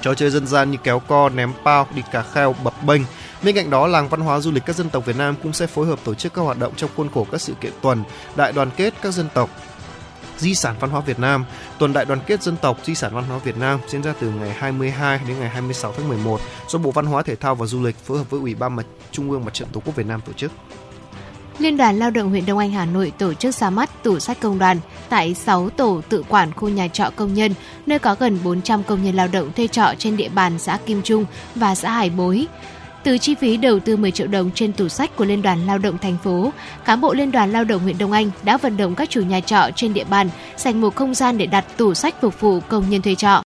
trò 0.00 0.14
chơi 0.14 0.30
dân 0.30 0.46
gian 0.46 0.70
như 0.70 0.78
kéo 0.84 0.98
co, 0.98 1.28
ném 1.28 1.52
bao, 1.64 1.86
đi 1.94 2.02
cà 2.12 2.22
kheo, 2.22 2.54
bập 2.64 2.84
bênh, 2.84 3.02
Bên 3.42 3.54
cạnh 3.54 3.70
đó, 3.70 3.86
làng 3.86 4.08
văn 4.08 4.20
hóa 4.20 4.40
du 4.40 4.50
lịch 4.50 4.66
các 4.66 4.76
dân 4.76 4.90
tộc 4.90 5.06
Việt 5.06 5.16
Nam 5.16 5.34
cũng 5.42 5.52
sẽ 5.52 5.66
phối 5.66 5.86
hợp 5.86 5.98
tổ 6.04 6.14
chức 6.14 6.34
các 6.34 6.42
hoạt 6.42 6.58
động 6.58 6.72
trong 6.76 6.90
khuôn 6.96 7.08
khổ 7.14 7.26
các 7.32 7.40
sự 7.40 7.54
kiện 7.60 7.72
tuần 7.82 8.02
đại 8.36 8.52
đoàn 8.52 8.70
kết 8.76 8.94
các 9.02 9.10
dân 9.10 9.28
tộc 9.34 9.50
Di 10.38 10.54
sản 10.54 10.76
văn 10.80 10.90
hóa 10.90 11.00
Việt 11.00 11.18
Nam, 11.18 11.44
tuần 11.78 11.92
đại 11.92 12.04
đoàn 12.04 12.20
kết 12.26 12.42
dân 12.42 12.56
tộc 12.56 12.78
Di 12.84 12.94
sản 12.94 13.14
văn 13.14 13.24
hóa 13.24 13.38
Việt 13.38 13.56
Nam 13.56 13.80
diễn 13.88 14.02
ra 14.02 14.14
từ 14.20 14.30
ngày 14.30 14.50
22 14.50 15.20
đến 15.28 15.40
ngày 15.40 15.48
26 15.48 15.92
tháng 15.92 16.08
11 16.08 16.40
do 16.68 16.78
Bộ 16.78 16.90
Văn 16.90 17.06
hóa 17.06 17.22
Thể 17.22 17.36
thao 17.36 17.54
và 17.54 17.66
Du 17.66 17.82
lịch 17.82 17.96
phối 17.96 18.18
hợp 18.18 18.30
với 18.30 18.40
Ủy 18.40 18.54
ban 18.54 18.76
Mặt 18.76 18.86
Trung 19.10 19.30
ương 19.30 19.44
Mặt 19.44 19.54
trận 19.54 19.68
Tổ 19.72 19.80
quốc 19.84 19.96
Việt 19.96 20.06
Nam 20.06 20.20
tổ 20.26 20.32
chức. 20.32 20.52
Liên 21.58 21.76
đoàn 21.76 21.98
Lao 21.98 22.10
động 22.10 22.30
huyện 22.30 22.46
Đông 22.46 22.58
Anh 22.58 22.70
Hà 22.70 22.84
Nội 22.84 23.12
tổ 23.18 23.34
chức 23.34 23.54
ra 23.54 23.70
mắt 23.70 24.02
tủ 24.02 24.18
sách 24.18 24.40
công 24.40 24.58
đoàn 24.58 24.80
tại 25.08 25.34
6 25.34 25.70
tổ 25.70 26.00
tự 26.08 26.24
quản 26.28 26.52
khu 26.52 26.68
nhà 26.68 26.88
trọ 26.88 27.10
công 27.16 27.34
nhân, 27.34 27.54
nơi 27.86 27.98
có 27.98 28.16
gần 28.20 28.38
400 28.44 28.82
công 28.82 29.04
nhân 29.04 29.14
lao 29.14 29.28
động 29.28 29.52
thuê 29.52 29.66
trọ 29.66 29.94
trên 29.98 30.16
địa 30.16 30.28
bàn 30.28 30.58
xã 30.58 30.78
Kim 30.86 31.02
Trung 31.02 31.24
và 31.54 31.74
xã 31.74 31.90
Hải 31.90 32.10
Bối. 32.10 32.46
Từ 33.02 33.18
chi 33.18 33.34
phí 33.34 33.56
đầu 33.56 33.80
tư 33.80 33.96
10 33.96 34.10
triệu 34.10 34.26
đồng 34.26 34.50
trên 34.54 34.72
tủ 34.72 34.88
sách 34.88 35.16
của 35.16 35.24
Liên 35.24 35.42
đoàn 35.42 35.66
Lao 35.66 35.78
động 35.78 35.98
thành 35.98 36.16
phố, 36.24 36.52
cán 36.84 37.00
bộ 37.00 37.14
Liên 37.14 37.32
đoàn 37.32 37.52
Lao 37.52 37.64
động 37.64 37.82
huyện 37.82 37.98
Đông 37.98 38.12
Anh 38.12 38.30
đã 38.42 38.56
vận 38.56 38.76
động 38.76 38.94
các 38.94 39.10
chủ 39.10 39.22
nhà 39.22 39.40
trọ 39.40 39.70
trên 39.76 39.94
địa 39.94 40.04
bàn 40.04 40.28
dành 40.56 40.80
một 40.80 40.94
không 40.94 41.14
gian 41.14 41.38
để 41.38 41.46
đặt 41.46 41.64
tủ 41.76 41.94
sách 41.94 42.20
phục 42.20 42.40
vụ 42.40 42.60
công 42.60 42.90
nhân 42.90 43.02
thuê 43.02 43.14
trọ. 43.14 43.42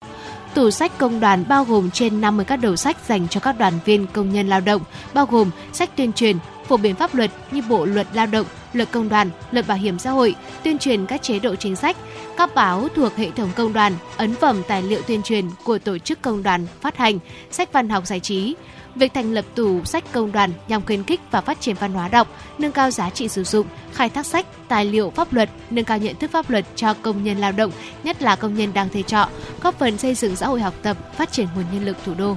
Tủ 0.55 0.71
sách 0.71 0.99
công 0.99 1.21
đoàn 1.21 1.45
bao 1.49 1.65
gồm 1.65 1.91
trên 1.91 2.21
50 2.21 2.45
các 2.45 2.57
đầu 2.57 2.77
sách 2.77 2.97
dành 3.07 3.29
cho 3.29 3.41
các 3.41 3.59
đoàn 3.59 3.73
viên 3.85 4.07
công 4.07 4.33
nhân 4.33 4.49
lao 4.49 4.61
động, 4.61 4.83
bao 5.15 5.27
gồm 5.27 5.51
sách 5.73 5.97
tuyên 5.97 6.13
truyền, 6.13 6.37
phổ 6.69 6.77
biến 6.77 6.95
pháp 6.95 7.15
luật 7.15 7.31
như 7.51 7.63
Bộ 7.69 7.85
luật 7.85 8.07
Lao 8.15 8.27
động, 8.27 8.47
Luật 8.73 8.91
Công 8.93 9.09
đoàn, 9.09 9.31
Luật 9.51 9.67
Bảo 9.67 9.79
hiểm 9.79 9.99
xã 9.99 10.11
hội, 10.11 10.35
tuyên 10.63 10.79
truyền 10.79 11.07
các 11.07 11.23
chế 11.23 11.39
độ 11.39 11.55
chính 11.55 11.77
sách, 11.77 11.97
các 12.37 12.55
báo 12.55 12.89
thuộc 12.95 13.17
hệ 13.17 13.31
thống 13.31 13.51
công 13.57 13.73
đoàn, 13.73 13.93
ấn 14.17 14.35
phẩm 14.35 14.63
tài 14.69 14.83
liệu 14.83 15.03
tuyên 15.03 15.23
truyền 15.23 15.45
của 15.65 15.79
tổ 15.79 15.99
chức 15.99 16.23
công 16.23 16.43
đoàn 16.43 16.67
phát 16.81 16.97
hành, 16.97 17.19
sách 17.51 17.73
văn 17.73 17.89
học 17.89 18.07
giải 18.07 18.21
trí, 18.21 18.55
Việc 18.95 19.15
thành 19.15 19.33
lập 19.33 19.45
tủ 19.55 19.85
sách 19.85 20.05
công 20.13 20.33
đoàn 20.33 20.51
nhằm 20.69 20.87
khuyến 20.87 21.05
khích 21.05 21.21
và 21.31 21.41
phát 21.41 21.61
triển 21.61 21.77
văn 21.81 21.93
hóa 21.93 22.09
đọc, 22.09 22.29
nâng 22.59 22.73
cao 22.73 22.91
giá 22.91 23.11
trị 23.11 23.29
sử 23.29 23.45
dụng, 23.45 23.67
khai 23.93 24.09
thác 24.09 24.27
sách, 24.27 24.47
tài 24.69 24.85
liệu 24.85 25.11
pháp 25.11 25.33
luật, 25.33 25.51
nâng 25.71 25.85
cao 25.85 25.99
nhận 25.99 26.17
thức 26.17 26.31
pháp 26.31 26.51
luật 26.51 26.65
cho 26.77 26.95
công 26.95 27.25
nhân 27.25 27.39
lao 27.39 27.53
động, 27.53 27.71
nhất 28.05 28.23
là 28.23 28.37
công 28.37 28.55
nhân 28.55 28.73
đang 28.75 28.89
thuê 28.89 29.03
trọ, 29.03 29.29
góp 29.63 29.79
phần 29.79 29.99
xây 29.99 30.15
dựng 30.15 30.37
xã 30.37 30.47
hội 30.47 30.61
học 30.61 30.75
tập, 30.83 31.17
phát 31.17 31.33
triển 31.33 31.47
nguồn 31.55 31.65
nhân 31.73 31.85
lực 31.85 31.97
thủ 32.05 32.15
đô. 32.15 32.37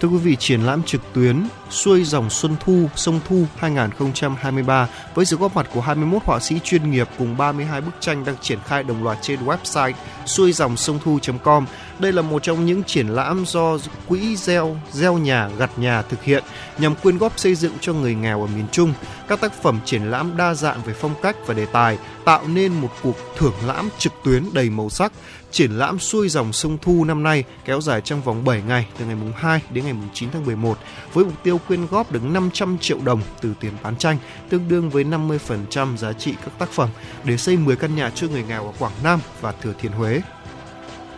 Thưa 0.00 0.08
quý 0.08 0.18
vị, 0.18 0.36
triển 0.38 0.60
lãm 0.60 0.82
trực 0.82 1.00
tuyến 1.12 1.48
Xuôi 1.70 2.04
dòng 2.04 2.30
Xuân 2.30 2.56
Thu, 2.60 2.88
Sông 2.96 3.20
Thu 3.28 3.44
2023 3.56 4.88
với 5.14 5.24
sự 5.24 5.36
góp 5.36 5.56
mặt 5.56 5.66
của 5.74 5.80
21 5.80 6.22
họa 6.24 6.40
sĩ 6.40 6.60
chuyên 6.64 6.90
nghiệp 6.90 7.08
cùng 7.18 7.36
32 7.36 7.80
bức 7.80 7.92
tranh 8.00 8.24
đang 8.24 8.36
triển 8.40 8.58
khai 8.66 8.82
đồng 8.82 9.04
loạt 9.04 9.18
trên 9.22 9.44
website 9.44 9.92
xuôi 10.26 10.52
dòng 10.52 10.76
sông 10.76 10.98
thu.com. 11.04 11.66
Đây 11.98 12.12
là 12.12 12.22
một 12.22 12.42
trong 12.42 12.66
những 12.66 12.82
triển 12.84 13.08
lãm 13.08 13.44
do 13.46 13.78
Quỹ 14.08 14.36
Gieo, 14.36 14.76
Gieo 14.92 15.18
Nhà, 15.18 15.48
Gặt 15.58 15.70
Nhà 15.78 16.02
thực 16.02 16.22
hiện 16.22 16.44
nhằm 16.78 16.94
quyên 16.94 17.18
góp 17.18 17.38
xây 17.38 17.54
dựng 17.54 17.72
cho 17.80 17.92
người 17.92 18.14
nghèo 18.14 18.40
ở 18.40 18.46
miền 18.46 18.66
Trung. 18.72 18.92
Các 19.28 19.40
tác 19.40 19.62
phẩm 19.62 19.80
triển 19.84 20.10
lãm 20.10 20.36
đa 20.36 20.54
dạng 20.54 20.82
về 20.82 20.94
phong 21.00 21.14
cách 21.22 21.36
và 21.46 21.54
đề 21.54 21.66
tài 21.66 21.98
tạo 22.24 22.42
nên 22.48 22.72
một 22.72 22.90
cuộc 23.02 23.16
thưởng 23.36 23.54
lãm 23.66 23.88
trực 23.98 24.12
tuyến 24.24 24.44
đầy 24.52 24.70
màu 24.70 24.90
sắc. 24.90 25.12
Triển 25.56 25.78
lãm 25.78 25.98
xuôi 25.98 26.28
dòng 26.28 26.52
sông 26.52 26.78
Thu 26.82 27.04
năm 27.04 27.22
nay 27.22 27.44
kéo 27.64 27.80
dài 27.80 28.00
trong 28.00 28.22
vòng 28.22 28.44
7 28.44 28.62
ngày 28.68 28.86
từ 28.98 29.04
ngày 29.04 29.14
mùng 29.14 29.32
2 29.36 29.60
đến 29.70 29.84
ngày 29.84 29.92
mùng 29.92 30.08
9 30.14 30.30
tháng 30.30 30.46
11 30.46 30.78
với 31.12 31.24
mục 31.24 31.42
tiêu 31.42 31.60
quyên 31.68 31.86
góp 31.86 32.12
được 32.12 32.24
500 32.24 32.78
triệu 32.78 32.98
đồng 33.04 33.20
từ 33.40 33.54
tiền 33.60 33.72
bán 33.82 33.96
tranh, 33.96 34.16
tương 34.48 34.68
đương 34.68 34.90
với 34.90 35.04
50% 35.04 35.96
giá 35.96 36.12
trị 36.12 36.34
các 36.44 36.58
tác 36.58 36.68
phẩm 36.70 36.88
để 37.24 37.36
xây 37.36 37.56
10 37.56 37.76
căn 37.76 37.96
nhà 37.96 38.10
cho 38.14 38.26
người 38.26 38.44
nghèo 38.48 38.66
ở 38.66 38.72
Quảng 38.78 38.92
Nam 39.04 39.20
và 39.40 39.52
Thừa 39.52 39.72
Thiên 39.78 39.92
Huế. 39.92 40.22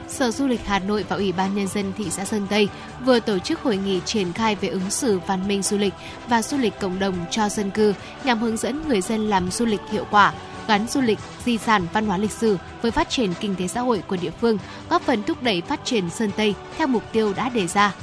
Sở 0.09 0.31
Du 0.31 0.47
lịch 0.47 0.66
Hà 0.66 0.78
Nội 0.78 1.05
và 1.09 1.16
Ủy 1.16 1.32
ban 1.32 1.55
Nhân 1.55 1.69
dân 1.69 1.93
thị 1.98 2.10
xã 2.10 2.24
Sơn 2.24 2.47
Tây 2.51 2.69
vừa 3.05 3.20
tổ 3.20 3.39
chức 3.39 3.60
hội 3.60 3.77
nghị 3.77 4.01
triển 4.05 4.32
khai 4.32 4.55
về 4.55 4.69
ứng 4.69 4.90
xử 4.90 5.20
văn 5.27 5.48
minh 5.48 5.62
du 5.62 5.78
lịch 5.78 5.94
và 6.28 6.43
du 6.43 6.56
lịch 6.56 6.81
cộng 6.81 6.98
đồng 6.98 7.15
cho 7.31 7.48
dân 7.48 7.70
cư 7.70 7.94
nhằm 8.24 8.39
hướng 8.39 8.56
dẫn 8.56 8.89
người 8.89 9.01
dân 9.01 9.28
làm 9.28 9.51
du 9.51 9.65
lịch 9.65 9.81
hiệu 9.90 10.05
quả, 10.10 10.32
gắn 10.68 10.86
du 10.88 11.00
lịch, 11.00 11.18
di 11.44 11.58
sản 11.58 11.86
văn 11.92 12.06
hóa 12.06 12.18
lịch 12.18 12.30
sử 12.30 12.58
với 12.82 12.90
phát 12.90 13.10
triển 13.10 13.30
kinh 13.40 13.54
tế 13.54 13.66
xã 13.66 13.80
hội 13.80 14.02
của 14.08 14.16
địa 14.16 14.30
phương, 14.40 14.58
góp 14.90 15.02
phần 15.02 15.22
thúc 15.22 15.42
đẩy 15.42 15.60
phát 15.60 15.80
triển 15.84 16.10
Sơn 16.10 16.30
Tây 16.36 16.54
theo 16.78 16.86
mục 16.86 17.02
tiêu 17.12 17.32
đã 17.36 17.48
đề 17.48 17.66
ra. 17.66 17.94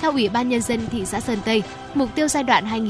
Theo 0.00 0.12
Ủy 0.12 0.28
ban 0.28 0.48
Nhân 0.48 0.62
dân 0.62 0.80
thị 0.92 1.06
xã 1.06 1.20
Sơn 1.20 1.38
Tây, 1.44 1.62
mục 1.94 2.08
tiêu 2.14 2.28
giai 2.28 2.42
đoạn 2.42 2.86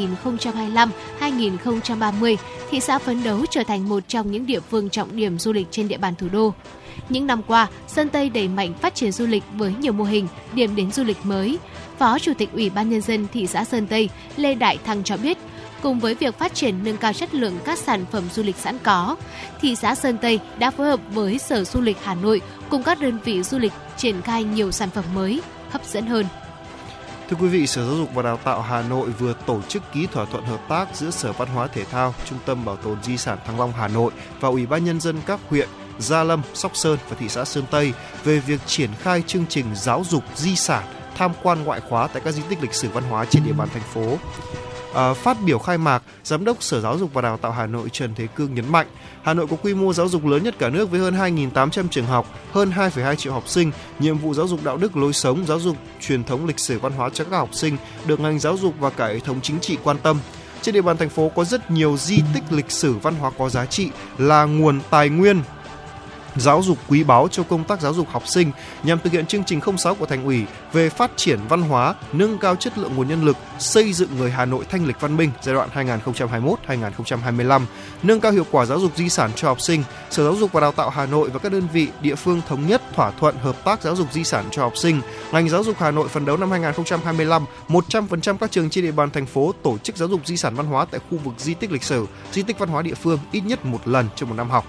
2025-2030, 1.20 2.36
thị 2.70 2.80
xã 2.80 2.98
phấn 2.98 3.24
đấu 3.24 3.44
trở 3.50 3.64
thành 3.64 3.88
một 3.88 4.02
trong 4.08 4.30
những 4.30 4.46
địa 4.46 4.60
phương 4.60 4.90
trọng 4.90 5.16
điểm 5.16 5.38
du 5.38 5.52
lịch 5.52 5.66
trên 5.70 5.88
địa 5.88 5.98
bàn 5.98 6.14
thủ 6.14 6.28
đô. 6.32 6.54
Những 7.08 7.26
năm 7.26 7.42
qua, 7.42 7.68
Sơn 7.88 8.08
Tây 8.08 8.28
đẩy 8.28 8.48
mạnh 8.48 8.74
phát 8.74 8.94
triển 8.94 9.12
du 9.12 9.26
lịch 9.26 9.42
với 9.54 9.74
nhiều 9.80 9.92
mô 9.92 10.04
hình, 10.04 10.28
điểm 10.52 10.76
đến 10.76 10.92
du 10.92 11.04
lịch 11.04 11.26
mới. 11.26 11.58
Phó 11.98 12.18
Chủ 12.18 12.32
tịch 12.38 12.52
Ủy 12.52 12.70
ban 12.70 12.90
Nhân 12.90 13.00
dân 13.00 13.26
thị 13.32 13.46
xã 13.46 13.64
Sơn 13.64 13.86
Tây 13.86 14.08
Lê 14.36 14.54
Đại 14.54 14.78
Thăng 14.84 15.04
cho 15.04 15.16
biết, 15.16 15.38
cùng 15.82 16.00
với 16.00 16.14
việc 16.14 16.38
phát 16.38 16.54
triển 16.54 16.84
nâng 16.84 16.96
cao 16.96 17.12
chất 17.12 17.34
lượng 17.34 17.58
các 17.64 17.78
sản 17.78 18.04
phẩm 18.12 18.24
du 18.32 18.42
lịch 18.42 18.56
sẵn 18.56 18.78
có, 18.78 19.16
thị 19.60 19.76
xã 19.76 19.94
Sơn 19.94 20.18
Tây 20.18 20.40
đã 20.58 20.70
phối 20.70 20.86
hợp 20.86 21.00
với 21.10 21.38
Sở 21.38 21.64
Du 21.64 21.80
lịch 21.80 21.96
Hà 22.02 22.14
Nội 22.14 22.40
cùng 22.70 22.82
các 22.82 23.00
đơn 23.00 23.18
vị 23.24 23.42
du 23.42 23.58
lịch 23.58 23.72
triển 23.96 24.22
khai 24.22 24.44
nhiều 24.44 24.70
sản 24.70 24.90
phẩm 24.90 25.04
mới, 25.14 25.40
hấp 25.70 25.84
dẫn 25.84 26.06
hơn. 26.06 26.26
Thưa 27.28 27.36
quý 27.40 27.48
vị, 27.48 27.66
Sở 27.66 27.86
Giáo 27.86 27.96
dục 27.96 28.14
và 28.14 28.22
Đào 28.22 28.36
tạo 28.36 28.62
Hà 28.62 28.82
Nội 28.82 29.10
vừa 29.10 29.34
tổ 29.46 29.60
chức 29.68 29.82
ký 29.92 30.06
thỏa 30.06 30.24
thuận 30.24 30.44
hợp 30.44 30.60
tác 30.68 30.96
giữa 30.96 31.10
Sở 31.10 31.32
Văn 31.32 31.48
hóa 31.48 31.66
Thể 31.66 31.84
thao, 31.84 32.14
Trung 32.24 32.38
tâm 32.46 32.64
Bảo 32.64 32.76
tồn 32.76 33.02
Di 33.02 33.16
sản 33.16 33.38
Thăng 33.46 33.58
Long 33.58 33.72
Hà 33.72 33.88
Nội 33.88 34.12
và 34.40 34.48
Ủy 34.48 34.66
ban 34.66 34.84
Nhân 34.84 35.00
dân 35.00 35.16
các 35.26 35.40
huyện 35.48 35.68
Gia 35.98 36.24
Lâm, 36.24 36.42
Sóc 36.54 36.76
Sơn 36.76 36.98
và 37.08 37.16
thị 37.20 37.28
xã 37.28 37.44
Sơn 37.44 37.64
Tây 37.70 37.92
về 38.24 38.38
việc 38.38 38.60
triển 38.66 38.90
khai 38.98 39.22
chương 39.26 39.46
trình 39.48 39.66
giáo 39.74 40.04
dục 40.08 40.24
di 40.36 40.56
sản 40.56 40.84
tham 41.14 41.32
quan 41.42 41.64
ngoại 41.64 41.80
khóa 41.88 42.06
tại 42.06 42.22
các 42.24 42.32
di 42.32 42.42
tích 42.48 42.62
lịch 42.62 42.74
sử 42.74 42.88
văn 42.88 43.04
hóa 43.04 43.24
trên 43.24 43.44
địa 43.44 43.52
bàn 43.52 43.68
thành 43.72 43.82
phố. 43.82 44.18
À, 44.94 45.14
phát 45.14 45.36
biểu 45.44 45.58
khai 45.58 45.78
mạc, 45.78 46.02
Giám 46.24 46.44
đốc 46.44 46.62
Sở 46.62 46.80
Giáo 46.80 46.98
dục 46.98 47.14
và 47.14 47.22
Đào 47.22 47.36
tạo 47.36 47.52
Hà 47.52 47.66
Nội 47.66 47.88
Trần 47.92 48.14
Thế 48.14 48.26
Cương 48.26 48.54
nhấn 48.54 48.72
mạnh, 48.72 48.86
Hà 49.22 49.34
Nội 49.34 49.46
có 49.50 49.56
quy 49.62 49.74
mô 49.74 49.92
giáo 49.92 50.08
dục 50.08 50.26
lớn 50.26 50.42
nhất 50.42 50.54
cả 50.58 50.68
nước 50.68 50.90
với 50.90 51.00
hơn 51.00 51.14
2.800 51.14 51.88
trường 51.88 52.06
học, 52.06 52.26
hơn 52.52 52.70
2,2 52.70 53.14
triệu 53.14 53.32
học 53.32 53.48
sinh. 53.48 53.72
Nhiệm 53.98 54.18
vụ 54.18 54.34
giáo 54.34 54.48
dục 54.48 54.60
đạo 54.64 54.76
đức 54.76 54.96
lối 54.96 55.12
sống, 55.12 55.46
giáo 55.46 55.60
dục 55.60 55.76
truyền 56.00 56.24
thống 56.24 56.46
lịch 56.46 56.58
sử 56.58 56.78
văn 56.78 56.92
hóa 56.92 57.10
cho 57.14 57.24
các 57.24 57.36
học 57.36 57.48
sinh 57.52 57.76
được 58.06 58.20
ngành 58.20 58.38
giáo 58.38 58.56
dục 58.56 58.74
và 58.78 58.90
cả 58.90 59.06
hệ 59.06 59.18
thống 59.18 59.40
chính 59.42 59.60
trị 59.60 59.78
quan 59.84 59.96
tâm. 60.02 60.18
Trên 60.62 60.74
địa 60.74 60.82
bàn 60.82 60.96
thành 60.96 61.08
phố 61.08 61.28
có 61.28 61.44
rất 61.44 61.70
nhiều 61.70 61.96
di 61.96 62.18
tích 62.34 62.44
lịch 62.50 62.70
sử 62.70 62.92
văn 62.92 63.14
hóa 63.14 63.30
có 63.38 63.48
giá 63.48 63.66
trị 63.66 63.88
là 64.18 64.44
nguồn 64.44 64.80
tài 64.90 65.08
nguyên 65.08 65.42
giáo 66.36 66.62
dục 66.62 66.78
quý 66.88 67.04
báu 67.04 67.28
cho 67.28 67.42
công 67.42 67.64
tác 67.64 67.80
giáo 67.80 67.94
dục 67.94 68.08
học 68.08 68.26
sinh 68.26 68.50
nhằm 68.82 68.98
thực 68.98 69.12
hiện 69.12 69.26
chương 69.26 69.44
trình 69.44 69.60
06 69.76 69.94
của 69.94 70.06
thành 70.06 70.24
ủy 70.24 70.44
về 70.72 70.88
phát 70.88 71.10
triển 71.16 71.38
văn 71.48 71.62
hóa, 71.62 71.94
nâng 72.12 72.38
cao 72.38 72.56
chất 72.56 72.78
lượng 72.78 72.96
nguồn 72.96 73.08
nhân 73.08 73.24
lực, 73.24 73.36
xây 73.58 73.92
dựng 73.92 74.16
người 74.18 74.30
Hà 74.30 74.44
Nội 74.44 74.64
thanh 74.70 74.86
lịch 74.86 75.00
văn 75.00 75.16
minh 75.16 75.30
giai 75.42 75.54
đoạn 75.54 75.68
2021-2025, 75.74 77.62
nâng 78.02 78.20
cao 78.20 78.32
hiệu 78.32 78.46
quả 78.50 78.64
giáo 78.64 78.80
dục 78.80 78.92
di 78.96 79.08
sản 79.08 79.30
cho 79.36 79.48
học 79.48 79.60
sinh. 79.60 79.82
Sở 80.10 80.24
Giáo 80.24 80.36
dục 80.36 80.52
và 80.52 80.60
Đào 80.60 80.72
tạo 80.72 80.90
Hà 80.90 81.06
Nội 81.06 81.30
và 81.30 81.38
các 81.38 81.52
đơn 81.52 81.68
vị 81.72 81.88
địa 82.00 82.14
phương 82.14 82.40
thống 82.48 82.66
nhất 82.66 82.82
thỏa 82.94 83.10
thuận 83.10 83.36
hợp 83.36 83.64
tác 83.64 83.82
giáo 83.82 83.96
dục 83.96 84.12
di 84.12 84.24
sản 84.24 84.44
cho 84.50 84.62
học 84.62 84.76
sinh. 84.76 85.00
Ngành 85.32 85.48
giáo 85.48 85.64
dục 85.64 85.76
Hà 85.78 85.90
Nội 85.90 86.08
phấn 86.08 86.24
đấu 86.24 86.36
năm 86.36 86.50
2025, 86.50 87.44
100% 87.68 88.36
các 88.36 88.50
trường 88.50 88.70
trên 88.70 88.84
địa 88.84 88.92
bàn 88.92 89.10
thành 89.10 89.26
phố 89.26 89.52
tổ 89.62 89.78
chức 89.78 89.96
giáo 89.96 90.08
dục 90.08 90.20
di 90.24 90.36
sản 90.36 90.54
văn 90.54 90.66
hóa 90.66 90.84
tại 90.90 91.00
khu 91.10 91.18
vực 91.18 91.34
di 91.38 91.54
tích 91.54 91.72
lịch 91.72 91.82
sử, 91.82 92.06
di 92.32 92.42
tích 92.42 92.58
văn 92.58 92.68
hóa 92.68 92.82
địa 92.82 92.94
phương 92.94 93.18
ít 93.32 93.40
nhất 93.40 93.64
một 93.64 93.88
lần 93.88 94.08
trong 94.16 94.28
một 94.28 94.34
năm 94.34 94.50
học. 94.50 94.66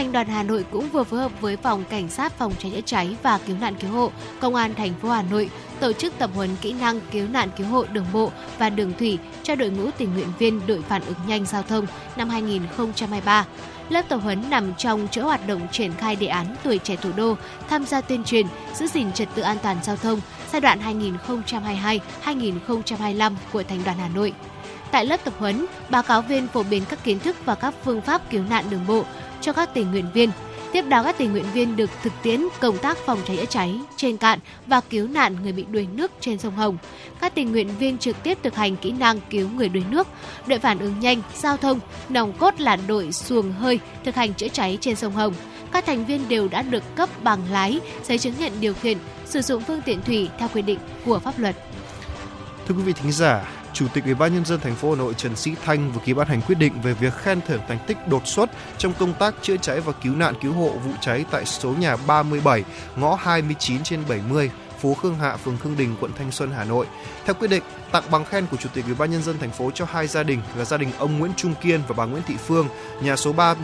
Thành 0.00 0.12
đoàn 0.12 0.26
Hà 0.26 0.42
Nội 0.42 0.64
cũng 0.70 0.88
vừa 0.88 1.04
phối 1.04 1.20
hợp 1.20 1.32
với 1.40 1.56
Phòng 1.56 1.84
Cảnh 1.90 2.08
sát 2.08 2.32
Phòng 2.38 2.52
cháy 2.58 2.72
chữa 2.74 2.80
cháy 2.80 3.16
và 3.22 3.38
Cứu 3.46 3.56
nạn 3.60 3.74
Cứu 3.80 3.90
hộ, 3.90 4.10
Công 4.40 4.54
an 4.54 4.74
thành 4.74 4.94
phố 5.02 5.08
Hà 5.08 5.22
Nội 5.22 5.50
tổ 5.80 5.92
chức 5.92 6.18
tập 6.18 6.30
huấn 6.34 6.50
kỹ 6.60 6.72
năng 6.72 7.00
cứu 7.10 7.28
nạn 7.28 7.48
cứu 7.56 7.66
hộ 7.66 7.84
đường 7.92 8.06
bộ 8.12 8.32
và 8.58 8.70
đường 8.70 8.92
thủy 8.98 9.18
cho 9.42 9.54
đội 9.54 9.70
ngũ 9.70 9.90
tình 9.98 10.14
nguyện 10.14 10.26
viên 10.38 10.66
đội 10.66 10.82
phản 10.88 11.02
ứng 11.04 11.16
nhanh 11.26 11.46
giao 11.46 11.62
thông 11.62 11.86
năm 12.16 12.28
2023. 12.28 13.46
Lớp 13.88 14.02
tập 14.08 14.20
huấn 14.22 14.50
nằm 14.50 14.74
trong 14.74 15.08
chuỗi 15.10 15.24
hoạt 15.24 15.46
động 15.46 15.60
triển 15.72 15.92
khai 15.92 16.16
đề 16.16 16.26
án 16.26 16.56
tuổi 16.62 16.78
trẻ 16.78 16.96
thủ 16.96 17.10
đô 17.16 17.34
tham 17.68 17.86
gia 17.86 18.00
tuyên 18.00 18.24
truyền 18.24 18.46
giữ 18.74 18.86
gìn 18.86 19.12
trật 19.12 19.28
tự 19.34 19.42
an 19.42 19.56
toàn 19.62 19.76
giao 19.82 19.96
thông 19.96 20.20
giai 20.52 20.60
đoạn 20.60 20.80
2022-2025 22.24 23.32
của 23.52 23.62
Thành 23.62 23.84
đoàn 23.84 23.98
Hà 23.98 24.08
Nội. 24.08 24.32
Tại 24.90 25.06
lớp 25.06 25.24
tập 25.24 25.34
huấn, 25.38 25.66
báo 25.90 26.02
cáo 26.02 26.22
viên 26.22 26.48
phổ 26.48 26.62
biến 26.62 26.82
các 26.88 27.04
kiến 27.04 27.18
thức 27.18 27.36
và 27.44 27.54
các 27.54 27.74
phương 27.84 28.00
pháp 28.00 28.30
cứu 28.30 28.42
nạn 28.50 28.64
đường 28.70 28.86
bộ 28.86 29.04
cho 29.40 29.52
các 29.52 29.74
tình 29.74 29.90
nguyện 29.90 30.06
viên. 30.14 30.30
Tiếp 30.72 30.82
đó 30.82 31.02
các 31.02 31.18
tình 31.18 31.32
nguyện 31.32 31.44
viên 31.52 31.76
được 31.76 31.90
thực 32.02 32.12
tiễn 32.22 32.40
công 32.60 32.78
tác 32.78 32.98
phòng 33.06 33.18
cháy 33.26 33.36
chữa 33.36 33.44
cháy 33.44 33.80
trên 33.96 34.16
cạn 34.16 34.38
và 34.66 34.80
cứu 34.80 35.08
nạn 35.08 35.36
người 35.42 35.52
bị 35.52 35.64
đuối 35.70 35.88
nước 35.92 36.12
trên 36.20 36.38
sông 36.38 36.56
Hồng. 36.56 36.78
Các 37.20 37.34
tình 37.34 37.52
nguyện 37.52 37.68
viên 37.78 37.98
trực 37.98 38.22
tiếp 38.22 38.38
thực 38.42 38.54
hành 38.54 38.76
kỹ 38.76 38.92
năng 38.92 39.20
cứu 39.30 39.48
người 39.48 39.68
đuối 39.68 39.84
nước. 39.90 40.06
Đội 40.46 40.58
phản 40.58 40.78
ứng 40.78 41.00
nhanh, 41.00 41.22
giao 41.36 41.56
thông, 41.56 41.80
nòng 42.08 42.32
cốt 42.32 42.60
là 42.60 42.76
đội 42.76 43.12
xuồng 43.12 43.52
hơi 43.52 43.80
thực 44.04 44.14
hành 44.14 44.34
chữa 44.34 44.48
cháy 44.48 44.78
trên 44.80 44.96
sông 44.96 45.12
Hồng. 45.12 45.34
Các 45.72 45.86
thành 45.86 46.06
viên 46.06 46.28
đều 46.28 46.48
đã 46.48 46.62
được 46.62 46.82
cấp 46.96 47.08
bằng 47.22 47.40
lái, 47.50 47.80
giấy 48.04 48.18
chứng 48.18 48.34
nhận 48.38 48.52
điều 48.60 48.74
khiển, 48.74 48.98
sử 49.24 49.42
dụng 49.42 49.62
phương 49.62 49.82
tiện 49.82 50.02
thủy 50.02 50.28
theo 50.38 50.48
quy 50.54 50.62
định 50.62 50.78
của 51.04 51.18
pháp 51.18 51.38
luật. 51.38 51.56
Thưa 52.68 52.74
quý 52.74 52.82
vị 52.82 52.92
thính 52.92 53.12
giả, 53.12 53.44
Chủ 53.72 53.86
tịch 53.94 54.04
Ủy 54.04 54.14
ban 54.14 54.34
nhân 54.34 54.44
dân 54.44 54.60
thành 54.60 54.74
phố 54.74 54.90
Hà 54.90 54.96
Nội 54.96 55.14
Trần 55.14 55.36
Sĩ 55.36 55.54
Thanh 55.64 55.92
vừa 55.92 56.00
ký 56.04 56.14
ban 56.14 56.28
hành 56.28 56.42
quyết 56.42 56.58
định 56.58 56.72
về 56.82 56.92
việc 56.92 57.14
khen 57.14 57.40
thưởng 57.46 57.60
thành 57.68 57.78
tích 57.86 58.08
đột 58.08 58.26
xuất 58.26 58.50
trong 58.78 58.92
công 58.98 59.14
tác 59.14 59.34
chữa 59.42 59.56
cháy 59.56 59.80
và 59.80 59.92
cứu 59.92 60.16
nạn 60.16 60.34
cứu 60.42 60.52
hộ 60.52 60.68
vụ 60.68 60.90
cháy 61.00 61.24
tại 61.30 61.44
số 61.44 61.72
nhà 61.72 61.96
37, 61.96 62.64
ngõ 62.96 63.14
29 63.14 63.82
trên 63.82 64.00
70, 64.08 64.50
phố 64.80 64.94
Khương 64.94 65.14
Hạ, 65.14 65.36
phường 65.36 65.58
Khương 65.58 65.76
Đình, 65.76 65.96
quận 66.00 66.12
Thanh 66.18 66.32
Xuân, 66.32 66.50
Hà 66.56 66.64
Nội. 66.64 66.86
Theo 67.24 67.34
quyết 67.34 67.48
định, 67.48 67.62
tặng 67.92 68.04
bằng 68.10 68.24
khen 68.24 68.46
của 68.50 68.56
Chủ 68.56 68.68
tịch 68.74 68.84
Ủy 68.84 68.94
ban 68.94 69.10
nhân 69.10 69.22
dân 69.22 69.38
thành 69.38 69.50
phố 69.50 69.70
cho 69.74 69.84
hai 69.84 70.06
gia 70.06 70.22
đình 70.22 70.40
là 70.56 70.64
gia 70.64 70.76
đình 70.76 70.90
ông 70.98 71.18
Nguyễn 71.18 71.32
Trung 71.36 71.54
Kiên 71.62 71.80
và 71.88 71.94
bà 71.98 72.04
Nguyễn 72.04 72.22
Thị 72.26 72.34
Phương, 72.46 72.68
nhà 73.02 73.16
số 73.16 73.32
3 73.32 73.54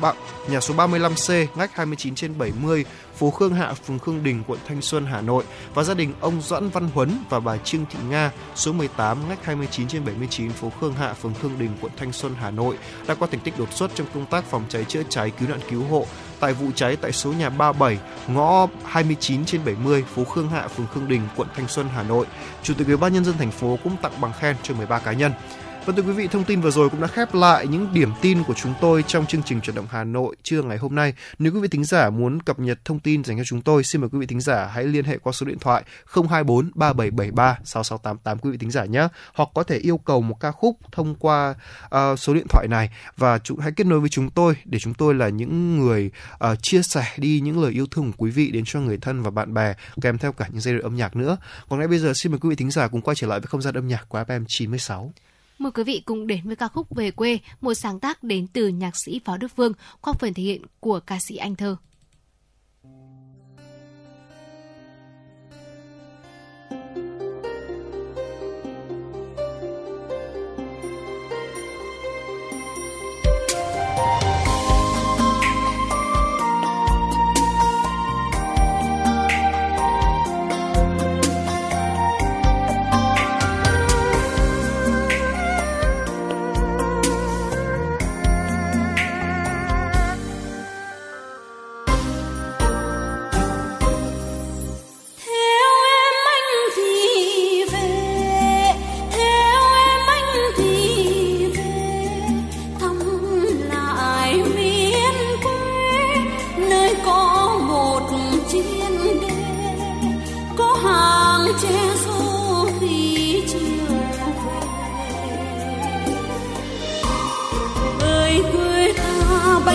ba, 0.00 0.12
nhà 0.48 0.60
số 0.60 0.74
35C, 0.74 1.46
ngách 1.54 1.76
29 1.76 2.14
trên 2.14 2.38
70, 2.38 2.84
phố 3.16 3.30
Khương 3.30 3.54
Hạ, 3.54 3.74
phường 3.74 3.98
Khương 3.98 4.22
Đình, 4.22 4.42
quận 4.46 4.58
Thanh 4.68 4.82
Xuân, 4.82 5.06
Hà 5.06 5.20
Nội 5.20 5.44
và 5.74 5.82
gia 5.82 5.94
đình 5.94 6.12
ông 6.20 6.40
Doãn 6.40 6.68
Văn 6.68 6.88
Huấn 6.94 7.18
và 7.30 7.40
bà 7.40 7.56
Trương 7.56 7.86
Thị 7.90 7.98
Nga, 8.10 8.30
số 8.54 8.72
18, 8.72 9.28
ngách 9.28 9.44
29 9.44 9.88
trên 9.88 10.04
79, 10.04 10.50
phố 10.50 10.70
Khương 10.80 10.94
Hạ, 10.94 11.12
phường 11.12 11.34
Khương 11.34 11.58
Đình, 11.58 11.70
quận 11.80 11.92
Thanh 11.96 12.12
Xuân, 12.12 12.34
Hà 12.40 12.50
Nội 12.50 12.78
đã 13.08 13.14
có 13.14 13.26
thành 13.26 13.40
tích 13.40 13.58
đột 13.58 13.72
xuất 13.72 13.90
trong 13.94 14.06
công 14.14 14.26
tác 14.26 14.44
phòng 14.44 14.64
cháy 14.68 14.84
chữa 14.84 15.02
cháy, 15.08 15.30
cứu 15.30 15.48
nạn 15.48 15.60
cứu 15.70 15.84
hộ 15.84 16.06
tại 16.40 16.52
vụ 16.52 16.70
cháy 16.74 16.96
tại 16.96 17.12
số 17.12 17.32
nhà 17.32 17.50
37, 17.50 17.98
ngõ 18.28 18.66
29 18.84 19.44
trên 19.44 19.64
70, 19.64 20.04
phố 20.14 20.24
Khương 20.24 20.48
Hạ, 20.48 20.68
phường 20.68 20.86
Khương 20.94 21.08
Đình, 21.08 21.22
quận 21.36 21.48
Thanh 21.56 21.68
Xuân, 21.68 21.88
Hà 21.94 22.02
Nội. 22.02 22.26
Chủ 22.62 22.74
tịch 22.74 22.86
Ủy 22.86 22.96
ban 22.96 23.12
nhân 23.12 23.24
dân 23.24 23.38
thành 23.38 23.50
phố 23.50 23.78
cũng 23.84 23.96
tặng 24.02 24.20
bằng 24.20 24.32
khen 24.40 24.56
cho 24.62 24.74
13 24.74 24.98
cá 24.98 25.12
nhân. 25.12 25.32
Vâng 25.86 25.96
thưa 25.96 26.02
quý 26.02 26.12
vị, 26.12 26.28
thông 26.28 26.44
tin 26.44 26.60
vừa 26.60 26.70
rồi 26.70 26.90
cũng 26.90 27.00
đã 27.00 27.06
khép 27.06 27.34
lại 27.34 27.66
những 27.66 27.88
điểm 27.92 28.12
tin 28.22 28.42
của 28.42 28.54
chúng 28.54 28.74
tôi 28.80 29.04
trong 29.06 29.26
chương 29.26 29.42
trình 29.42 29.60
chuyển 29.60 29.76
động 29.76 29.86
Hà 29.90 30.04
Nội 30.04 30.36
trưa 30.42 30.62
ngày 30.62 30.78
hôm 30.78 30.94
nay. 30.94 31.14
Nếu 31.38 31.52
quý 31.52 31.60
vị 31.60 31.68
thính 31.68 31.84
giả 31.84 32.10
muốn 32.10 32.40
cập 32.42 32.58
nhật 32.58 32.84
thông 32.84 32.98
tin 32.98 33.24
dành 33.24 33.38
cho 33.38 33.44
chúng 33.44 33.62
tôi, 33.62 33.84
xin 33.84 34.00
mời 34.00 34.10
quý 34.12 34.18
vị 34.18 34.26
thính 34.26 34.40
giả 34.40 34.66
hãy 34.66 34.84
liên 34.84 35.04
hệ 35.04 35.18
qua 35.18 35.32
số 35.32 35.46
điện 35.46 35.58
thoại 35.58 35.84
024 36.14 36.70
3773 36.74 37.58
6688 37.64 38.38
quý 38.38 38.50
vị 38.50 38.58
thính 38.58 38.70
giả 38.70 38.84
nhé. 38.84 39.08
Hoặc 39.34 39.48
có 39.54 39.62
thể 39.62 39.76
yêu 39.76 39.98
cầu 39.98 40.22
một 40.22 40.40
ca 40.40 40.50
khúc 40.50 40.78
thông 40.92 41.14
qua 41.14 41.54
uh, 41.84 42.18
số 42.18 42.34
điện 42.34 42.46
thoại 42.48 42.66
này 42.70 42.90
và 43.16 43.38
chúng 43.38 43.58
hãy 43.58 43.72
kết 43.76 43.86
nối 43.86 44.00
với 44.00 44.08
chúng 44.08 44.30
tôi 44.30 44.56
để 44.64 44.78
chúng 44.78 44.94
tôi 44.94 45.14
là 45.14 45.28
những 45.28 45.78
người 45.78 46.10
uh, 46.34 46.62
chia 46.62 46.82
sẻ 46.82 47.04
đi 47.16 47.40
những 47.40 47.62
lời 47.62 47.72
yêu 47.72 47.86
thương 47.90 48.12
của 48.12 48.24
quý 48.24 48.30
vị 48.30 48.50
đến 48.50 48.64
cho 48.66 48.80
người 48.80 48.98
thân 48.98 49.22
và 49.22 49.30
bạn 49.30 49.54
bè 49.54 49.74
kèm 50.00 50.18
theo 50.18 50.32
cả 50.32 50.46
những 50.50 50.60
giai 50.60 50.74
điệu 50.74 50.82
âm 50.82 50.96
nhạc 50.96 51.16
nữa. 51.16 51.36
Còn 51.68 51.78
ngay 51.78 51.88
bây 51.88 51.98
giờ 51.98 52.12
xin 52.14 52.32
mời 52.32 52.38
quý 52.38 52.50
vị 52.50 52.56
thính 52.56 52.70
giả 52.70 52.88
cùng 52.88 53.00
quay 53.00 53.14
trở 53.14 53.26
lại 53.26 53.40
với 53.40 53.46
không 53.46 53.62
gian 53.62 53.74
âm 53.74 53.88
nhạc 53.88 54.08
của 54.08 54.18
FM 54.18 54.44
96. 54.48 55.12
Mời 55.58 55.72
quý 55.72 55.84
vị 55.84 56.02
cùng 56.06 56.26
đến 56.26 56.40
với 56.44 56.56
ca 56.56 56.68
khúc 56.68 56.96
Về 56.96 57.10
quê, 57.10 57.38
một 57.60 57.74
sáng 57.74 58.00
tác 58.00 58.22
đến 58.22 58.46
từ 58.46 58.68
nhạc 58.68 58.92
sĩ 59.06 59.20
Phó 59.24 59.36
Đức 59.36 59.48
Phương 59.56 59.72
qua 60.00 60.12
phần 60.18 60.34
thể 60.34 60.42
hiện 60.42 60.62
của 60.80 61.00
ca 61.00 61.18
sĩ 61.28 61.36
Anh 61.36 61.56
Thơ. 61.56 61.76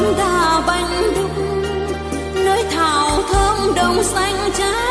Bánh 0.02 0.14
đa 0.18 0.64
bánh 0.68 1.14
đúc 1.15 1.32
nơi 2.36 2.64
thảo 2.72 3.22
thơm 3.32 3.76
đồng 3.76 4.03
xanh 4.03 4.52
trái. 4.57 4.90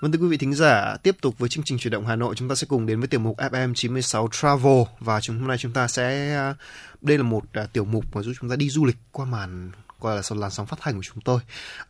Vâng 0.00 0.12
thưa 0.12 0.18
quý 0.18 0.28
vị 0.28 0.36
thính 0.36 0.54
giả, 0.54 0.96
tiếp 1.02 1.16
tục 1.20 1.38
với 1.38 1.48
chương 1.48 1.64
trình 1.64 1.78
chuyển 1.78 1.92
động 1.92 2.06
Hà 2.06 2.16
Nội, 2.16 2.34
chúng 2.34 2.48
ta 2.48 2.54
sẽ 2.54 2.66
cùng 2.70 2.86
đến 2.86 3.00
với 3.00 3.08
tiểu 3.08 3.20
mục 3.20 3.36
FM 3.36 3.74
96 3.74 4.28
Travel 4.32 4.82
và 5.00 5.20
chúng 5.20 5.38
hôm 5.38 5.48
nay 5.48 5.58
chúng 5.58 5.72
ta 5.72 5.88
sẽ 5.88 6.34
à, 6.34 6.54
đây 7.00 7.18
là 7.18 7.24
một 7.24 7.44
à, 7.52 7.66
tiểu 7.66 7.84
mục 7.84 8.04
mà 8.16 8.22
giúp 8.22 8.32
chúng 8.40 8.50
ta 8.50 8.56
đi 8.56 8.70
du 8.70 8.84
lịch 8.84 8.96
qua 9.12 9.24
màn 9.24 9.70
qua 9.98 10.14
là 10.14 10.22
làn 10.30 10.50
sóng 10.50 10.66
phát 10.66 10.82
hành 10.82 10.96
của 10.96 11.02
chúng 11.02 11.20
tôi. 11.24 11.40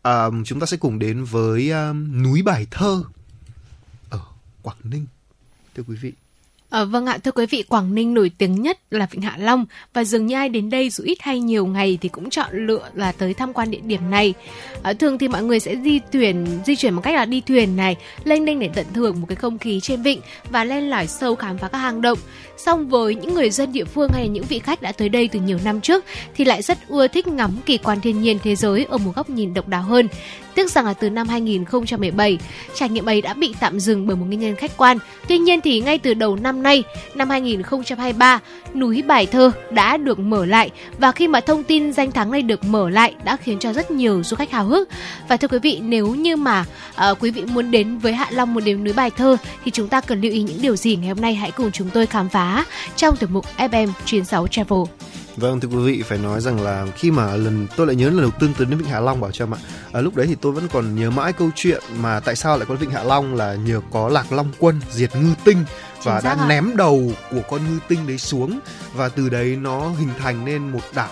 À, 0.02 0.24
chúng 0.44 0.60
ta 0.60 0.66
sẽ 0.66 0.76
cùng 0.76 0.98
đến 0.98 1.24
với 1.24 1.72
à, 1.72 1.92
núi 2.22 2.42
Bài 2.42 2.66
Thơ 2.70 3.02
ở 4.10 4.20
Quảng 4.62 4.78
Ninh. 4.84 5.06
Thưa 5.74 5.82
quý 5.82 5.96
vị, 5.96 6.12
À, 6.70 6.84
vâng 6.84 7.06
ạ, 7.06 7.18
thưa 7.18 7.30
quý 7.32 7.46
vị, 7.46 7.64
Quảng 7.68 7.94
Ninh 7.94 8.14
nổi 8.14 8.30
tiếng 8.38 8.62
nhất 8.62 8.78
là 8.90 9.06
Vịnh 9.10 9.22
Hạ 9.22 9.36
Long 9.38 9.66
và 9.94 10.04
dường 10.04 10.26
như 10.26 10.34
ai 10.34 10.48
đến 10.48 10.70
đây 10.70 10.90
dù 10.90 11.04
ít 11.04 11.18
hay 11.20 11.40
nhiều 11.40 11.66
ngày 11.66 11.98
thì 12.00 12.08
cũng 12.08 12.30
chọn 12.30 12.48
lựa 12.52 12.90
là 12.94 13.12
tới 13.12 13.34
tham 13.34 13.52
quan 13.52 13.70
địa 13.70 13.80
điểm 13.84 14.10
này. 14.10 14.34
À, 14.82 14.92
thường 14.92 15.18
thì 15.18 15.28
mọi 15.28 15.42
người 15.42 15.60
sẽ 15.60 15.76
di 15.76 15.98
chuyển 15.98 16.46
di 16.66 16.76
chuyển 16.76 16.94
một 16.94 17.02
cách 17.04 17.14
là 17.14 17.24
đi 17.24 17.40
thuyền 17.40 17.76
này, 17.76 17.96
lênh 18.24 18.44
đênh 18.44 18.58
để 18.58 18.70
tận 18.74 18.86
hưởng 18.94 19.20
một 19.20 19.26
cái 19.28 19.36
không 19.36 19.58
khí 19.58 19.80
trên 19.80 20.02
vịnh 20.02 20.20
và 20.50 20.64
lên 20.64 20.90
lỏi 20.90 21.06
sâu 21.06 21.34
khám 21.34 21.58
phá 21.58 21.68
các 21.68 21.78
hang 21.78 22.02
động. 22.02 22.18
Song 22.64 22.88
với 22.88 23.14
những 23.14 23.34
người 23.34 23.50
dân 23.50 23.72
địa 23.72 23.84
phương 23.84 24.10
hay 24.12 24.28
những 24.28 24.44
vị 24.44 24.58
khách 24.58 24.82
đã 24.82 24.92
tới 24.92 25.08
đây 25.08 25.28
từ 25.28 25.40
nhiều 25.40 25.58
năm 25.64 25.80
trước 25.80 26.04
thì 26.34 26.44
lại 26.44 26.62
rất 26.62 26.78
ưa 26.88 27.08
thích 27.08 27.26
ngắm 27.26 27.50
kỳ 27.66 27.78
quan 27.78 28.00
thiên 28.00 28.20
nhiên 28.20 28.38
thế 28.44 28.56
giới 28.56 28.86
ở 28.90 28.98
một 28.98 29.12
góc 29.16 29.30
nhìn 29.30 29.54
độc 29.54 29.68
đáo 29.68 29.82
hơn. 29.82 30.08
Tiếc 30.54 30.70
rằng 30.70 30.86
là 30.86 30.94
từ 30.94 31.10
năm 31.10 31.28
2017, 31.28 32.38
trải 32.74 32.88
nghiệm 32.88 33.06
ấy 33.06 33.22
đã 33.22 33.34
bị 33.34 33.54
tạm 33.60 33.80
dừng 33.80 34.06
bởi 34.06 34.16
một 34.16 34.24
nguyên 34.26 34.40
nhân 34.40 34.56
khách 34.56 34.76
quan. 34.76 34.98
Tuy 35.28 35.38
nhiên 35.38 35.60
thì 35.60 35.80
ngay 35.80 35.98
từ 35.98 36.14
đầu 36.14 36.36
năm 36.36 36.62
nay, 36.62 36.84
năm 37.14 37.30
2023, 37.30 38.40
núi 38.74 39.02
Bài 39.02 39.26
Thơ 39.26 39.50
đã 39.70 39.96
được 39.96 40.18
mở 40.18 40.46
lại 40.46 40.70
và 40.98 41.12
khi 41.12 41.28
mà 41.28 41.40
thông 41.40 41.62
tin 41.62 41.92
danh 41.92 42.12
thắng 42.12 42.30
này 42.30 42.42
được 42.42 42.64
mở 42.64 42.90
lại 42.90 43.14
đã 43.24 43.36
khiến 43.36 43.58
cho 43.58 43.72
rất 43.72 43.90
nhiều 43.90 44.22
du 44.22 44.36
khách 44.36 44.50
hào 44.50 44.64
hức. 44.64 44.88
Và 45.28 45.36
thưa 45.36 45.48
quý 45.48 45.58
vị, 45.58 45.80
nếu 45.82 46.14
như 46.14 46.36
mà 46.36 46.64
uh, 47.10 47.18
quý 47.20 47.30
vị 47.30 47.42
muốn 47.44 47.70
đến 47.70 47.98
với 47.98 48.12
Hạ 48.12 48.26
Long 48.30 48.54
muốn 48.54 48.64
đến 48.64 48.84
núi 48.84 48.92
Bài 48.92 49.10
Thơ 49.10 49.36
thì 49.64 49.70
chúng 49.70 49.88
ta 49.88 50.00
cần 50.00 50.20
lưu 50.20 50.32
ý 50.32 50.42
những 50.42 50.62
điều 50.62 50.76
gì 50.76 50.96
ngày 50.96 51.08
hôm 51.08 51.20
nay 51.20 51.34
hãy 51.34 51.50
cùng 51.50 51.72
chúng 51.72 51.90
tôi 51.90 52.06
khám 52.06 52.28
phá 52.28 52.49
trong 52.96 53.16
tiểu 53.16 53.28
mục 53.32 53.44
FM 53.58 53.88
96 54.04 54.46
Travel. 54.46 54.80
Vâng 55.36 55.60
thưa 55.60 55.68
quý 55.68 55.76
vị 55.76 56.02
phải 56.02 56.18
nói 56.18 56.40
rằng 56.40 56.60
là 56.60 56.86
khi 56.96 57.10
mà 57.10 57.36
lần 57.36 57.66
tôi 57.76 57.86
lại 57.86 57.96
nhớ 57.96 58.10
lần 58.10 58.20
đầu 58.20 58.30
tiên 58.40 58.54
tới 58.58 58.66
đến 58.66 58.78
Vịnh 58.78 58.88
Hạ 58.88 59.00
Long 59.00 59.20
bảo 59.20 59.30
Trâm 59.30 59.54
ạ. 59.54 59.58
À, 59.92 60.00
lúc 60.00 60.14
đấy 60.16 60.26
thì 60.26 60.36
tôi 60.40 60.52
vẫn 60.52 60.68
còn 60.72 60.94
nhớ 60.94 61.10
mãi 61.10 61.32
câu 61.32 61.50
chuyện 61.54 61.82
mà 62.00 62.20
tại 62.20 62.36
sao 62.36 62.56
lại 62.56 62.66
có 62.68 62.74
Vịnh 62.74 62.90
Hạ 62.90 63.02
Long 63.02 63.34
là 63.34 63.54
nhờ 63.54 63.80
có 63.90 64.08
Lạc 64.08 64.32
Long 64.32 64.52
Quân 64.58 64.80
diệt 64.90 65.16
ngư 65.16 65.34
tinh 65.44 65.64
và 66.02 66.20
đã 66.24 66.36
ném 66.48 66.76
đầu 66.76 67.12
của 67.30 67.42
con 67.50 67.60
ngư 67.64 67.78
tinh 67.88 68.06
đấy 68.06 68.18
xuống 68.18 68.60
và 68.94 69.08
từ 69.08 69.28
đấy 69.28 69.56
nó 69.60 69.90
hình 69.98 70.10
thành 70.18 70.44
nên 70.44 70.68
một 70.72 70.82
đảo 70.94 71.10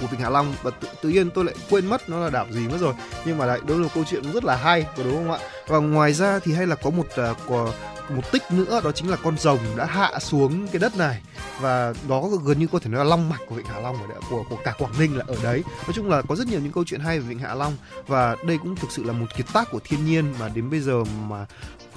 của 0.00 0.06
Vịnh 0.06 0.20
Hạ 0.20 0.30
Long. 0.30 0.54
Và 0.62 0.70
tự, 0.70 0.88
tự 1.02 1.08
nhiên 1.08 1.30
tôi 1.30 1.44
lại 1.44 1.54
quên 1.70 1.86
mất 1.86 2.08
nó 2.08 2.20
là 2.20 2.30
đảo 2.30 2.46
gì 2.50 2.68
mất 2.68 2.78
rồi. 2.80 2.94
Nhưng 3.24 3.38
mà 3.38 3.46
lại 3.46 3.60
đó 3.68 3.74
là 3.74 3.82
một 3.82 3.88
câu 3.94 4.04
chuyện 4.10 4.32
rất 4.32 4.44
là 4.44 4.56
hay 4.56 4.86
và 4.96 5.04
đúng 5.04 5.14
không 5.14 5.32
ạ? 5.32 5.38
Và 5.66 5.78
ngoài 5.78 6.12
ra 6.12 6.38
thì 6.38 6.52
hay 6.54 6.66
là 6.66 6.74
có 6.74 6.90
một 6.90 7.06
uh, 7.30 7.36
có 7.48 7.72
một 8.08 8.32
tích 8.32 8.42
nữa 8.50 8.80
đó 8.84 8.92
chính 8.92 9.10
là 9.10 9.16
con 9.16 9.38
rồng 9.38 9.58
đã 9.76 9.84
hạ 9.84 10.10
xuống 10.20 10.68
cái 10.68 10.78
đất 10.78 10.96
này. 10.96 11.22
Và 11.60 11.94
đó 12.08 12.22
gần 12.44 12.58
như 12.58 12.66
có 12.72 12.78
thể 12.78 12.90
nói 12.90 13.04
là 13.04 13.10
long 13.10 13.28
mạch 13.28 13.40
của 13.48 13.54
Vịnh 13.54 13.66
Hạ 13.66 13.80
Long 13.80 14.02
ở 14.02 14.06
đấy, 14.08 14.18
của 14.30 14.44
của 14.48 14.58
cả 14.64 14.74
Quảng 14.78 14.92
Ninh 14.98 15.18
là 15.18 15.24
ở 15.28 15.36
đấy. 15.42 15.62
Nói 15.82 15.92
chung 15.94 16.08
là 16.08 16.22
có 16.22 16.36
rất 16.36 16.46
nhiều 16.46 16.60
những 16.60 16.72
câu 16.72 16.84
chuyện 16.86 17.00
hay 17.00 17.18
về 17.18 17.26
Vịnh 17.26 17.38
Hạ 17.38 17.54
Long. 17.54 17.76
Và 18.06 18.36
đây 18.46 18.58
cũng 18.58 18.76
thực 18.76 18.90
sự 18.90 19.04
là 19.04 19.12
một 19.12 19.26
kiệt 19.36 19.46
tác 19.52 19.70
của 19.70 19.80
thiên 19.84 20.04
nhiên 20.04 20.34
mà 20.38 20.48
đến 20.48 20.70
bây 20.70 20.80
giờ 20.80 21.04
mà 21.04 21.46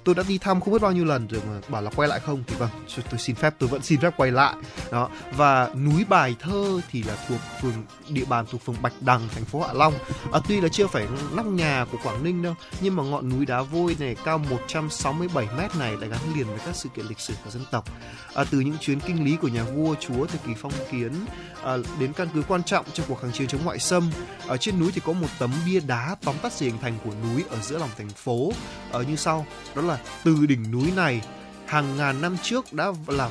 tôi 0.08 0.16
đã 0.16 0.24
đi 0.28 0.38
thăm 0.38 0.62
không 0.62 0.74
biết 0.74 0.82
bao 0.82 0.92
nhiêu 0.92 1.06
lần 1.06 1.28
rồi 1.28 1.42
mà 1.48 1.60
bảo 1.68 1.82
là 1.82 1.92
quay 1.96 2.10
lại 2.10 2.20
không. 2.20 2.44
Thì 2.48 2.56
vâng 2.56 2.70
tôi- 2.96 3.06
tôi 3.12 3.20
xin 3.20 3.36
phép 3.36 3.54
tôi 3.60 3.70
vẫn 3.70 3.82
xin 3.82 4.00
phép 4.00 4.14
quay 4.18 4.32
lại. 4.32 4.56
Đó 4.92 5.10
và 5.36 5.70
núi 5.86 6.06
Bài 6.10 6.36
Thơ 6.40 6.82
thì 6.92 7.04
là 7.04 7.16
thuộc 7.28 7.40
phường 7.62 7.74
địa 8.10 8.26
bàn 8.26 8.46
thuộc 8.52 8.62
phường 8.66 8.76
Bạch 8.82 8.94
Đằng 9.02 9.22
thành 9.36 9.46
phố 9.46 9.62
Hạ 9.62 9.74
Long. 9.74 9.94
À, 10.32 10.40
tuy 10.48 10.62
là 10.62 10.70
chưa 10.70 10.88
phải 10.88 11.08
nóc 11.36 11.46
nhà 11.46 11.86
của 11.92 11.98
Quảng 12.04 12.24
Ninh 12.24 12.42
đâu 12.44 12.56
nhưng 12.82 12.96
mà 12.96 13.04
ngọn 13.04 13.30
núi 13.30 13.46
đá 13.46 13.62
vôi 13.62 13.96
này 14.00 14.16
cao 14.26 14.38
167 14.38 15.48
mét 15.58 15.76
này 15.76 15.98
lại 15.98 16.10
gắn 16.10 16.20
liền 16.36 16.48
với 16.48 16.60
các 16.66 16.76
sự 16.76 16.90
kiện 16.96 17.06
lịch 17.06 17.20
sử 17.20 17.34
của 17.44 17.50
dân 17.50 17.64
tộc. 17.72 17.86
À, 18.34 18.44
từ 18.52 18.60
những 18.60 18.78
chuyến 18.78 19.00
kinh 19.00 19.26
lý 19.26 19.36
của 19.36 19.48
nhà 19.48 19.64
vua 19.64 19.96
chúa 20.00 20.26
thời 20.26 20.40
kỳ 20.48 20.54
phong 20.62 20.74
kiến 20.92 21.12
à, 21.64 21.78
đến 22.00 22.14
căn 22.14 22.28
cứ 22.34 22.44
quan 22.48 22.64
trọng 22.64 22.86
trong 22.94 23.06
cuộc 23.10 23.22
kháng 23.22 23.32
chiến 23.32 23.48
chống 23.48 23.66
ngoại 23.66 23.80
xâm. 23.80 24.12
Ở 24.48 24.58
trên 24.58 24.80
núi 24.80 24.92
thì 24.96 25.02
có 25.06 25.14
một 25.14 25.28
tấm 25.40 25.52
bia 25.66 25.80
đá 25.80 26.16
tóm 26.24 26.36
tắt 26.42 26.54
sự 26.54 26.66
hình 26.66 26.78
thành 26.82 26.98
của 27.04 27.12
núi 27.24 27.44
ở 27.50 27.58
giữa 27.62 27.78
lòng 27.78 27.90
thành 27.98 28.10
phố. 28.10 28.52
Ở 28.92 29.02
như 29.04 29.16
sau 29.16 29.46
đó 29.76 29.82
là 29.82 29.97
là 29.98 30.22
từ 30.24 30.46
đỉnh 30.46 30.72
núi 30.72 30.92
này 30.96 31.22
hàng 31.66 31.98
ngàn 31.98 32.22
năm 32.22 32.38
trước 32.44 32.74
đã 32.74 32.86
là 33.08 33.30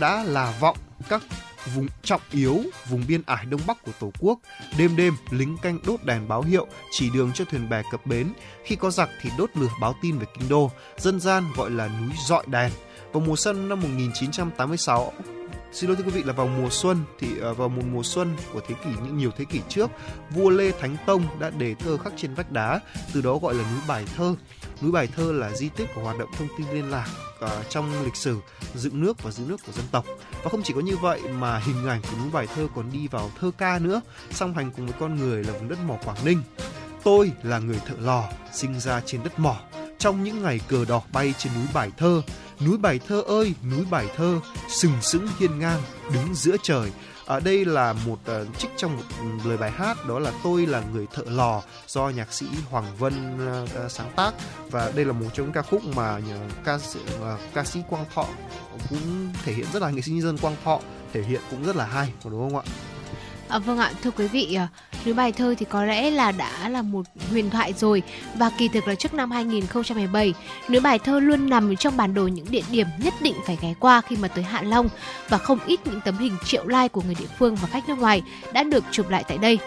đã 0.00 0.24
là 0.24 0.54
vọng 0.60 0.76
các 1.08 1.22
vùng 1.74 1.86
trọng 2.02 2.20
yếu, 2.30 2.60
vùng 2.88 3.04
biên 3.08 3.22
ải 3.26 3.44
đông 3.44 3.60
bắc 3.66 3.82
của 3.82 3.92
Tổ 4.00 4.10
quốc. 4.18 4.38
Đêm 4.78 4.96
đêm, 4.96 5.14
lính 5.30 5.56
canh 5.62 5.78
đốt 5.86 6.04
đèn 6.04 6.28
báo 6.28 6.42
hiệu, 6.42 6.66
chỉ 6.90 7.10
đường 7.10 7.30
cho 7.34 7.44
thuyền 7.44 7.68
bè 7.68 7.82
cập 7.90 8.06
bến. 8.06 8.32
Khi 8.64 8.76
có 8.76 8.90
giặc 8.90 9.08
thì 9.22 9.30
đốt 9.38 9.50
lửa 9.54 9.68
báo 9.80 9.94
tin 10.02 10.18
về 10.18 10.26
kinh 10.38 10.48
đô, 10.48 10.70
dân 10.98 11.20
gian 11.20 11.44
gọi 11.56 11.70
là 11.70 11.88
núi 11.88 12.16
dọi 12.26 12.44
đèn. 12.46 12.70
Vào 13.12 13.22
mùa 13.26 13.36
xuân 13.36 13.68
năm 13.68 13.80
1986, 13.80 15.12
Xin 15.72 15.88
lỗi 15.90 15.96
thưa 15.96 16.04
quý 16.04 16.10
vị 16.10 16.22
là 16.22 16.32
vào 16.32 16.46
mùa 16.46 16.68
xuân 16.70 17.04
thì 17.18 17.38
ờ, 17.38 17.54
vào 17.54 17.68
một 17.68 17.82
mùa 17.92 18.02
xuân 18.02 18.36
của 18.52 18.60
thế 18.68 18.74
kỷ 18.84 18.90
những 19.04 19.18
nhiều 19.18 19.30
thế 19.36 19.44
kỷ 19.44 19.60
trước, 19.68 19.90
vua 20.30 20.50
Lê 20.50 20.70
Thánh 20.70 20.96
Tông 21.06 21.38
đã 21.38 21.50
đề 21.50 21.74
thơ 21.74 21.96
khắc 21.96 22.12
trên 22.16 22.34
vách 22.34 22.52
đá, 22.52 22.80
từ 23.14 23.20
đó 23.20 23.38
gọi 23.38 23.54
là 23.54 23.62
núi 23.70 23.80
Bài 23.88 24.04
Thơ. 24.16 24.34
Núi 24.82 24.92
Bài 24.92 25.08
Thơ 25.16 25.32
là 25.32 25.52
di 25.52 25.68
tích 25.68 25.88
của 25.94 26.02
hoạt 26.02 26.18
động 26.18 26.28
thông 26.38 26.48
tin 26.58 26.66
liên 26.72 26.90
lạc 26.90 27.08
uh, 27.44 27.50
trong 27.68 28.04
lịch 28.04 28.16
sử 28.16 28.38
dựng 28.74 29.00
nước 29.00 29.22
và 29.22 29.30
giữ 29.30 29.44
nước 29.46 29.60
của 29.66 29.72
dân 29.72 29.84
tộc. 29.90 30.04
Và 30.42 30.50
không 30.50 30.62
chỉ 30.62 30.74
có 30.74 30.80
như 30.80 30.96
vậy 30.96 31.20
mà 31.20 31.58
hình 31.58 31.86
ảnh 31.86 32.02
của 32.02 32.18
núi 32.18 32.30
Bài 32.32 32.46
Thơ 32.54 32.68
còn 32.74 32.92
đi 32.92 33.08
vào 33.08 33.30
thơ 33.40 33.50
ca 33.58 33.78
nữa, 33.78 34.00
song 34.30 34.54
hành 34.54 34.70
cùng 34.76 34.86
với 34.86 34.94
con 35.00 35.16
người 35.16 35.44
là 35.44 35.52
vùng 35.52 35.68
đất 35.68 35.78
mỏ 35.86 35.94
Quảng 36.04 36.24
Ninh. 36.24 36.42
Tôi 37.04 37.32
là 37.42 37.58
người 37.58 37.80
thợ 37.86 37.94
lò, 38.00 38.24
sinh 38.52 38.80
ra 38.80 39.02
trên 39.06 39.22
đất 39.22 39.38
mỏ. 39.38 39.56
Trong 39.98 40.24
những 40.24 40.42
ngày 40.42 40.60
cờ 40.68 40.84
đỏ 40.84 41.02
bay 41.12 41.34
trên 41.38 41.52
núi 41.54 41.66
Bài 41.74 41.90
Thơ, 41.96 42.22
núi 42.66 42.78
Bài 42.78 43.00
Thơ 43.08 43.22
ơi, 43.26 43.54
núi 43.70 43.84
Bài 43.90 44.06
Thơ, 44.16 44.40
sừng 44.68 45.02
sững 45.02 45.28
hiên 45.38 45.58
ngang, 45.58 45.80
đứng 46.14 46.34
giữa 46.34 46.56
trời. 46.62 46.92
Ở 47.26 47.40
đây 47.40 47.64
là 47.64 47.92
một 47.92 48.18
uh, 48.42 48.58
trích 48.58 48.70
trong 48.76 48.96
một 48.96 49.02
lời 49.44 49.56
bài 49.56 49.70
hát 49.70 50.06
đó 50.08 50.18
là 50.18 50.32
tôi 50.44 50.66
là 50.66 50.82
người 50.92 51.06
thợ 51.14 51.22
lò 51.26 51.62
do 51.86 52.08
nhạc 52.08 52.32
sĩ 52.32 52.46
Hoàng 52.70 52.96
Vân 52.98 53.38
uh, 53.64 53.90
sáng 53.90 54.10
tác 54.16 54.34
và 54.70 54.92
đây 54.94 55.04
là 55.04 55.12
một 55.12 55.26
trong 55.34 55.46
những 55.46 55.52
ca 55.52 55.62
khúc 55.62 55.84
mà 55.84 56.18
nhờ 56.18 56.38
ca 56.64 56.74
uh, 56.74 57.40
ca 57.54 57.64
sĩ 57.64 57.80
Quang 57.88 58.04
Thọ 58.14 58.26
cũng 58.90 59.32
thể 59.44 59.52
hiện 59.52 59.66
rất 59.72 59.82
là 59.82 59.90
nghệ 59.90 60.02
sĩ 60.02 60.12
nhân 60.12 60.22
dân 60.22 60.38
Quang 60.38 60.56
Thọ 60.64 60.80
thể 61.12 61.22
hiện 61.22 61.40
cũng 61.50 61.64
rất 61.64 61.76
là 61.76 61.86
hay 61.86 62.12
đúng 62.24 62.50
không 62.50 62.60
ạ? 62.60 62.64
À, 63.48 63.58
vâng 63.58 63.78
ạ, 63.78 63.92
thưa 64.02 64.10
quý 64.10 64.26
vị, 64.26 64.54
ờ, 64.54 64.66
núi 65.04 65.14
bài 65.14 65.32
thơ 65.32 65.54
thì 65.58 65.66
có 65.70 65.84
lẽ 65.84 66.10
là 66.10 66.32
đã 66.32 66.68
là 66.68 66.82
một 66.82 67.06
huyền 67.30 67.50
thoại 67.50 67.72
rồi 67.72 68.02
và 68.34 68.50
kỳ 68.58 68.68
thực 68.68 68.88
là 68.88 68.94
trước 68.94 69.14
năm 69.14 69.30
2017, 69.30 70.34
núi 70.68 70.80
bài 70.80 70.98
thơ 70.98 71.20
luôn 71.20 71.50
nằm 71.50 71.76
trong 71.76 71.96
bản 71.96 72.14
đồ 72.14 72.26
những 72.26 72.46
địa 72.50 72.62
điểm 72.70 72.86
nhất 72.98 73.14
định 73.20 73.34
phải 73.46 73.58
ghé 73.62 73.74
qua 73.80 74.00
khi 74.00 74.16
mà 74.16 74.28
tới 74.28 74.44
Hạ 74.44 74.62
Long 74.62 74.88
và 75.28 75.38
không 75.38 75.58
ít 75.66 75.80
những 75.84 76.00
tấm 76.04 76.18
hình 76.18 76.36
triệu 76.44 76.66
like 76.66 76.88
của 76.88 77.02
người 77.02 77.14
địa 77.18 77.26
phương 77.38 77.56
và 77.56 77.68
khách 77.68 77.88
nước 77.88 77.98
ngoài 77.98 78.22
đã 78.52 78.62
được 78.62 78.84
chụp 78.90 79.08
lại 79.08 79.24
tại 79.28 79.38
đây. 79.38 79.58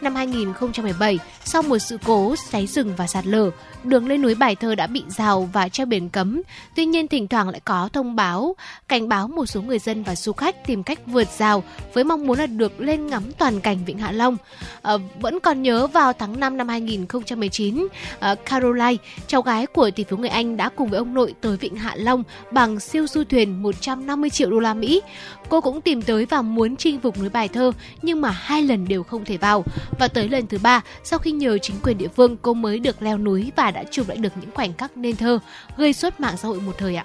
Năm 0.00 0.14
2017, 0.14 1.18
sau 1.44 1.62
một 1.62 1.78
sự 1.78 1.98
cố 2.04 2.34
cháy 2.50 2.66
rừng 2.66 2.94
và 2.96 3.06
sạt 3.06 3.26
lở, 3.26 3.50
đường 3.84 4.06
lên 4.06 4.22
núi 4.22 4.34
Bài 4.34 4.56
Thơ 4.56 4.74
đã 4.74 4.86
bị 4.86 5.02
rào 5.08 5.48
và 5.52 5.68
treo 5.68 5.86
biển 5.86 6.08
cấm. 6.08 6.42
Tuy 6.76 6.84
nhiên 6.84 7.08
thỉnh 7.08 7.28
thoảng 7.28 7.48
lại 7.48 7.60
có 7.64 7.88
thông 7.92 8.16
báo 8.16 8.56
cảnh 8.88 9.08
báo 9.08 9.28
một 9.28 9.46
số 9.46 9.62
người 9.62 9.78
dân 9.78 10.02
và 10.02 10.16
du 10.16 10.32
khách 10.32 10.66
tìm 10.66 10.82
cách 10.82 10.98
vượt 11.06 11.28
rào 11.38 11.62
với 11.94 12.04
mong 12.04 12.26
muốn 12.26 12.38
là 12.38 12.46
được 12.46 12.80
lên 12.80 13.06
ngắm 13.06 13.22
toàn 13.38 13.60
cảnh 13.60 13.78
Vịnh 13.84 13.98
Hạ 13.98 14.12
Long. 14.12 14.36
À, 14.82 14.94
vẫn 15.20 15.40
còn 15.40 15.62
nhớ 15.62 15.86
vào 15.86 16.12
tháng 16.12 16.40
5 16.40 16.56
năm 16.56 16.68
2019, 16.68 17.86
à, 18.20 18.28
ờ, 18.28 18.34
Caroline, 18.34 18.96
cháu 19.26 19.42
gái 19.42 19.66
của 19.66 19.90
tỷ 19.90 20.04
phú 20.04 20.16
người 20.16 20.28
Anh 20.28 20.56
đã 20.56 20.68
cùng 20.68 20.88
với 20.88 20.98
ông 20.98 21.14
nội 21.14 21.34
tới 21.40 21.56
Vịnh 21.56 21.76
Hạ 21.76 21.94
Long 21.96 22.22
bằng 22.50 22.80
siêu 22.80 23.06
du 23.06 23.24
thuyền 23.24 23.62
150 23.62 24.30
triệu 24.30 24.50
đô 24.50 24.58
la 24.58 24.74
Mỹ. 24.74 25.02
Cô 25.48 25.60
cũng 25.60 25.80
tìm 25.80 26.02
tới 26.02 26.26
và 26.26 26.42
muốn 26.42 26.76
chinh 26.76 27.00
phục 27.00 27.18
núi 27.18 27.28
Bài 27.28 27.48
Thơ 27.48 27.72
nhưng 28.02 28.20
mà 28.20 28.30
hai 28.30 28.62
lần 28.62 28.88
đều 28.88 29.02
không 29.02 29.24
thể 29.24 29.36
vào. 29.36 29.64
Và 29.98 30.08
tới 30.08 30.28
lần 30.28 30.46
thứ 30.46 30.58
ba, 30.62 30.82
sau 31.04 31.18
khi 31.18 31.30
nhờ 31.30 31.58
chính 31.58 31.76
quyền 31.82 31.98
địa 31.98 32.08
phương, 32.08 32.36
cô 32.42 32.54
mới 32.54 32.78
được 32.78 33.02
leo 33.02 33.18
núi 33.18 33.52
và 33.56 33.70
đã 33.70 33.84
chụp 33.90 34.08
lại 34.08 34.16
được 34.16 34.32
những 34.40 34.50
khoảnh 34.54 34.72
khắc 34.72 34.96
nên 34.96 35.16
thơ, 35.16 35.38
gây 35.76 35.92
sốt 35.92 36.20
mạng 36.20 36.36
xã 36.36 36.48
hội 36.48 36.60
một 36.60 36.72
thời 36.78 36.96
ạ. 36.96 37.04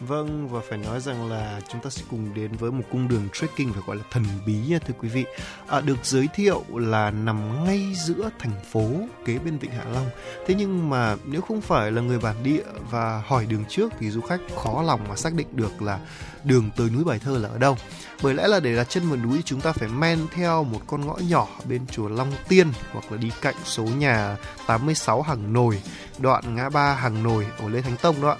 Vâng 0.00 0.48
và 0.48 0.60
phải 0.68 0.78
nói 0.78 1.00
rằng 1.00 1.30
là 1.30 1.60
chúng 1.68 1.80
ta 1.80 1.90
sẽ 1.90 2.02
cùng 2.10 2.34
đến 2.34 2.52
với 2.52 2.70
một 2.70 2.84
cung 2.92 3.08
đường 3.08 3.28
trekking 3.32 3.72
phải 3.72 3.82
gọi 3.86 3.96
là 3.96 4.02
thần 4.10 4.24
bí 4.46 4.54
nha 4.68 4.78
thưa 4.78 4.94
quý 5.00 5.08
vị. 5.08 5.24
À, 5.66 5.80
được 5.80 5.98
giới 6.02 6.28
thiệu 6.34 6.64
là 6.74 7.10
nằm 7.10 7.64
ngay 7.64 7.92
giữa 8.06 8.30
thành 8.38 8.60
phố 8.70 8.90
kế 9.24 9.38
bên 9.38 9.58
Vịnh 9.58 9.70
Hạ 9.70 9.84
Long. 9.92 10.10
Thế 10.46 10.54
nhưng 10.54 10.90
mà 10.90 11.16
nếu 11.24 11.40
không 11.40 11.60
phải 11.60 11.92
là 11.92 12.02
người 12.02 12.18
bản 12.18 12.36
địa 12.42 12.62
và 12.90 13.22
hỏi 13.26 13.46
đường 13.46 13.64
trước 13.68 13.92
thì 13.98 14.10
du 14.10 14.20
khách 14.20 14.40
khó 14.56 14.82
lòng 14.82 15.00
mà 15.08 15.16
xác 15.16 15.34
định 15.34 15.46
được 15.52 15.82
là 15.82 15.98
đường 16.44 16.70
tới 16.76 16.90
núi 16.90 17.04
Bài 17.04 17.18
Thơ 17.18 17.38
là 17.38 17.48
ở 17.48 17.58
đâu. 17.58 17.76
Bởi 18.22 18.34
lẽ 18.34 18.48
là 18.48 18.60
để 18.60 18.76
đặt 18.76 18.88
chân 18.88 19.08
vào 19.08 19.16
núi 19.16 19.42
chúng 19.44 19.60
ta 19.60 19.72
phải 19.72 19.88
men 19.88 20.18
theo 20.34 20.64
một 20.64 20.80
con 20.86 21.06
ngõ 21.06 21.16
nhỏ 21.28 21.48
bên 21.64 21.86
chùa 21.86 22.08
Long 22.08 22.32
Tiên 22.48 22.72
hoặc 22.92 23.12
là 23.12 23.18
đi 23.18 23.30
cạnh 23.40 23.54
số 23.64 23.84
nhà 23.84 24.36
86 24.66 25.22
hàng 25.22 25.52
nồi, 25.52 25.82
đoạn 26.18 26.54
ngã 26.54 26.68
ba 26.68 26.94
hàng 26.94 27.22
nồi 27.22 27.46
ở 27.58 27.68
Lê 27.68 27.82
Thánh 27.82 27.96
Tông 28.02 28.22
đó 28.22 28.30
ạ 28.30 28.38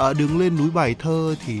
À, 0.00 0.12
đường 0.12 0.38
lên 0.38 0.56
núi 0.56 0.70
Bài 0.70 0.94
Thơ 0.98 1.34
thì 1.46 1.60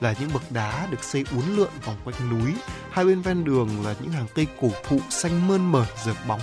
là 0.00 0.14
những 0.20 0.30
bậc 0.32 0.52
đá 0.52 0.86
được 0.90 1.04
xây 1.04 1.24
uốn 1.36 1.56
lượn 1.56 1.68
vòng 1.84 1.96
quanh 2.04 2.30
núi. 2.30 2.54
Hai 2.90 3.04
bên 3.04 3.22
ven 3.22 3.44
đường 3.44 3.84
là 3.84 3.94
những 4.00 4.12
hàng 4.12 4.26
cây 4.34 4.46
cổ 4.60 4.70
thụ 4.88 5.00
xanh 5.10 5.48
mơn 5.48 5.72
mởn 5.72 5.86
rợp 6.04 6.16
bóng. 6.28 6.40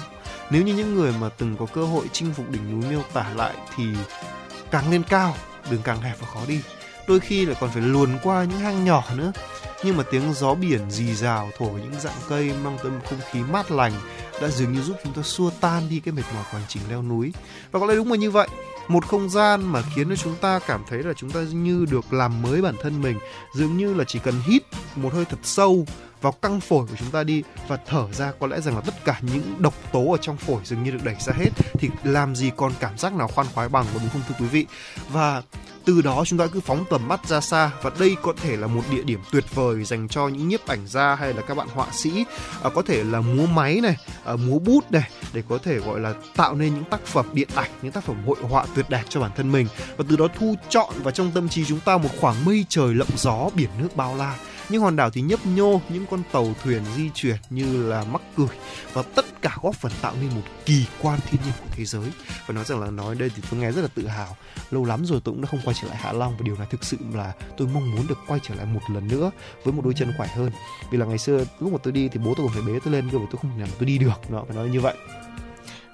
Nếu 0.50 0.64
như 0.64 0.76
những 0.76 0.96
người 0.96 1.14
mà 1.22 1.30
từng 1.30 1.56
có 1.58 1.66
cơ 1.66 1.86
hội 1.86 2.06
chinh 2.12 2.34
phục 2.34 2.50
đỉnh 2.50 2.72
núi 2.72 2.92
miêu 2.92 3.02
tả 3.14 3.26
lại 3.36 3.54
thì 3.76 3.84
càng 4.72 4.92
lên 4.92 5.04
cao, 5.04 5.36
đường 5.72 5.82
càng 5.84 6.02
hẹp 6.02 6.20
và 6.20 6.28
khó 6.34 6.40
đi. 6.48 6.62
Đôi 7.08 7.20
khi 7.20 7.46
lại 7.46 7.56
còn 7.60 7.70
phải 7.70 7.82
luồn 7.82 8.18
qua 8.24 8.44
những 8.44 8.60
hang 8.60 8.86
nhỏ 8.86 9.04
nữa. 9.16 9.32
Nhưng 9.84 9.98
mà 9.98 10.04
tiếng 10.12 10.34
gió 10.34 10.54
biển 10.54 10.92
rì 10.92 11.16
rào 11.16 11.52
thổi 11.58 11.80
những 11.82 12.00
dạng 12.02 12.20
cây 12.30 12.52
mang 12.64 12.78
tới 12.84 12.92
một 12.92 13.00
không 13.10 13.20
khí 13.32 13.40
mát 13.52 13.72
lành 13.72 13.94
đã 14.42 14.48
dường 14.48 14.74
như 14.74 14.82
giúp 14.82 14.96
chúng 15.04 15.14
ta 15.14 15.22
xua 15.22 15.50
tan 15.62 15.90
đi 15.90 16.00
cái 16.00 16.12
mệt 16.12 16.24
mỏi 16.34 16.44
của 16.52 16.58
hành 16.58 16.68
trình 16.68 16.84
leo 16.90 17.02
núi. 17.02 17.34
Và 17.72 17.80
có 17.80 17.86
lẽ 17.86 17.96
đúng 17.96 18.12
là 18.12 18.18
như 18.18 18.32
vậy 18.32 18.48
một 18.88 19.06
không 19.06 19.30
gian 19.30 19.72
mà 19.72 19.82
khiến 19.96 20.10
cho 20.10 20.16
chúng 20.16 20.36
ta 20.36 20.60
cảm 20.68 20.82
thấy 20.90 21.04
là 21.04 21.14
chúng 21.14 21.30
ta 21.30 21.40
như 21.42 21.86
được 21.92 22.14
làm 22.14 22.42
mới 22.42 22.62
bản 22.62 22.76
thân 22.82 23.02
mình. 23.02 23.20
Dường 23.56 23.78
như 23.78 23.94
là 23.94 24.04
chỉ 24.08 24.20
cần 24.20 24.36
hít 24.46 24.64
một 24.96 25.14
hơi 25.14 25.26
thật 25.26 25.38
sâu 25.44 25.86
vào 26.24 26.32
căng 26.32 26.60
phổi 26.60 26.86
của 26.86 26.96
chúng 27.00 27.12
ta 27.12 27.24
đi 27.24 27.44
và 27.68 27.78
thở 27.88 28.08
ra 28.12 28.32
có 28.40 28.48
lẽ 28.48 28.62
rằng 28.62 28.76
là 28.76 28.82
tất 28.82 29.06
cả 29.06 29.20
những 29.22 29.56
độc 29.60 29.74
tố 29.92 30.12
ở 30.12 30.18
trong 30.18 30.38
phổi 30.38 30.62
dường 30.64 30.84
như 30.84 30.92
được 30.92 31.04
đẩy 31.04 31.16
ra 31.20 31.34
hết 31.34 31.50
thì 31.74 31.90
làm 32.04 32.36
gì 32.36 32.52
còn 32.58 32.72
cảm 32.80 32.98
giác 32.98 33.14
nào 33.14 33.28
khoan 33.28 33.48
khoái 33.54 33.70
bằng 33.70 33.86
đúng 33.94 34.10
không 34.10 34.22
thưa 34.28 34.36
quý 34.40 34.46
vị? 34.46 34.66
Và 35.10 35.42
từ 35.86 36.02
đó 36.02 36.24
chúng 36.26 36.40
ta 36.40 36.48
cứ 36.48 36.60
phóng 36.60 36.86
tầm 36.90 37.08
mắt 37.08 37.28
ra 37.28 37.42
xa 37.42 37.72
và 37.82 37.92
đây 38.00 38.16
có 38.22 38.34
thể 38.42 38.58
là 38.58 38.68
một 38.68 38.82
địa 38.92 39.04
điểm 39.04 39.20
tuyệt 39.32 39.56
vời 39.56 39.84
dành 39.84 40.08
cho 40.08 40.28
những 40.28 40.48
nhiếp 40.48 40.68
ảnh 40.68 40.88
gia 40.88 41.16
hay 41.16 41.34
là 41.34 41.42
các 41.42 41.58
bạn 41.58 41.68
họa 41.74 41.88
sĩ 41.92 42.26
à, 42.64 42.70
có 42.76 42.82
thể 42.82 43.04
là 43.04 43.22
múa 43.22 43.46
máy 43.46 43.80
này 43.82 43.96
à, 44.26 44.36
múa 44.36 44.60
bút 44.60 44.92
này 44.92 45.10
để 45.34 45.44
có 45.50 45.58
thể 45.58 45.80
gọi 45.80 46.00
là 46.00 46.14
tạo 46.36 46.56
nên 46.56 46.74
những 46.74 46.84
tác 46.84 47.06
phẩm 47.06 47.26
điện 47.34 47.48
ảnh 47.56 47.70
những 47.82 47.92
tác 47.92 48.04
phẩm 48.04 48.26
hội 48.28 48.38
họa 48.42 48.66
tuyệt 48.76 48.90
đẹp 48.90 49.04
cho 49.10 49.20
bản 49.20 49.32
thân 49.36 49.52
mình. 49.52 49.68
Và 49.98 50.06
từ 50.10 50.16
đó 50.16 50.28
thu 50.40 50.56
chọn 50.70 50.94
vào 50.98 51.12
trong 51.12 51.32
tâm 51.32 51.50
trí 51.50 51.66
chúng 51.66 51.80
ta 51.80 51.98
một 51.98 52.10
khoảng 52.22 52.46
mây 52.46 52.66
trời 52.70 52.94
lộng 52.94 53.18
gió 53.18 53.50
biển 53.56 53.70
nước 53.80 53.96
bao 53.96 54.16
la 54.16 54.36
những 54.70 54.82
hòn 54.82 54.96
đảo 54.96 55.10
thì 55.10 55.22
nhấp 55.22 55.46
nhô, 55.46 55.82
những 55.90 56.06
con 56.12 56.24
tàu 56.32 56.48
thuyền 56.64 56.82
di 56.96 57.10
chuyển 57.14 57.36
như 57.50 57.90
là 57.90 58.04
mắc 58.04 58.22
cười. 58.38 58.48
Và 58.94 59.04
tất 59.16 59.42
cả 59.42 59.58
góp 59.62 59.76
phần 59.76 59.92
tạo 60.02 60.14
nên 60.22 60.30
một 60.30 60.42
kỳ 60.66 60.86
quan 61.02 61.20
thiên 61.30 61.42
nhiên 61.46 61.54
của 61.60 61.70
thế 61.72 61.86
giới. 61.86 62.12
Và 62.46 62.54
nói 62.54 62.66
rằng 62.66 62.80
là 62.80 62.92
nói 62.92 63.16
đây 63.16 63.32
thì 63.36 63.42
tôi 63.52 63.60
nghe 63.60 63.72
rất 63.72 63.82
là 63.82 63.88
tự 63.96 64.08
hào. 64.08 64.38
Lâu 64.72 64.86
lắm 64.86 65.06
rồi 65.06 65.22
tôi 65.24 65.34
cũng 65.34 65.42
đã 65.42 65.48
không 65.52 65.62
quay 65.64 65.76
trở 65.82 65.88
lại 65.88 65.98
Hạ 65.98 66.12
Long. 66.12 66.38
Và 66.38 66.44
điều 66.44 66.56
này 66.56 66.68
thực 66.70 66.84
sự 66.84 66.98
là 67.14 67.34
tôi 67.58 67.68
mong 67.74 67.92
muốn 67.92 68.08
được 68.08 68.18
quay 68.28 68.40
trở 68.44 68.56
lại 68.56 68.66
một 68.66 68.82
lần 68.94 69.08
nữa 69.08 69.32
với 69.64 69.74
một 69.74 69.82
đôi 69.86 69.94
chân 69.94 70.14
khỏe 70.18 70.28
hơn. 70.28 70.52
Vì 70.92 70.98
là 70.98 71.06
ngày 71.06 71.18
xưa 71.18 71.46
lúc 71.60 71.72
mà 71.72 71.78
tôi 71.84 71.94
đi 71.94 72.08
thì 72.08 72.20
bố 72.20 72.34
tôi 72.38 72.48
còn 72.48 72.56
phải 72.56 72.74
bế 72.74 72.80
tôi 72.84 72.94
lên 72.94 73.10
cơ 73.12 73.18
mà 73.18 73.26
tôi 73.32 73.40
không 73.42 73.52
thể 73.52 73.58
nào 73.58 73.68
tôi 73.80 73.86
đi 73.86 73.98
được. 73.98 74.22
Nó 74.30 74.44
phải 74.48 74.56
nói 74.56 74.70
như 74.70 74.82
vậy. 74.82 74.96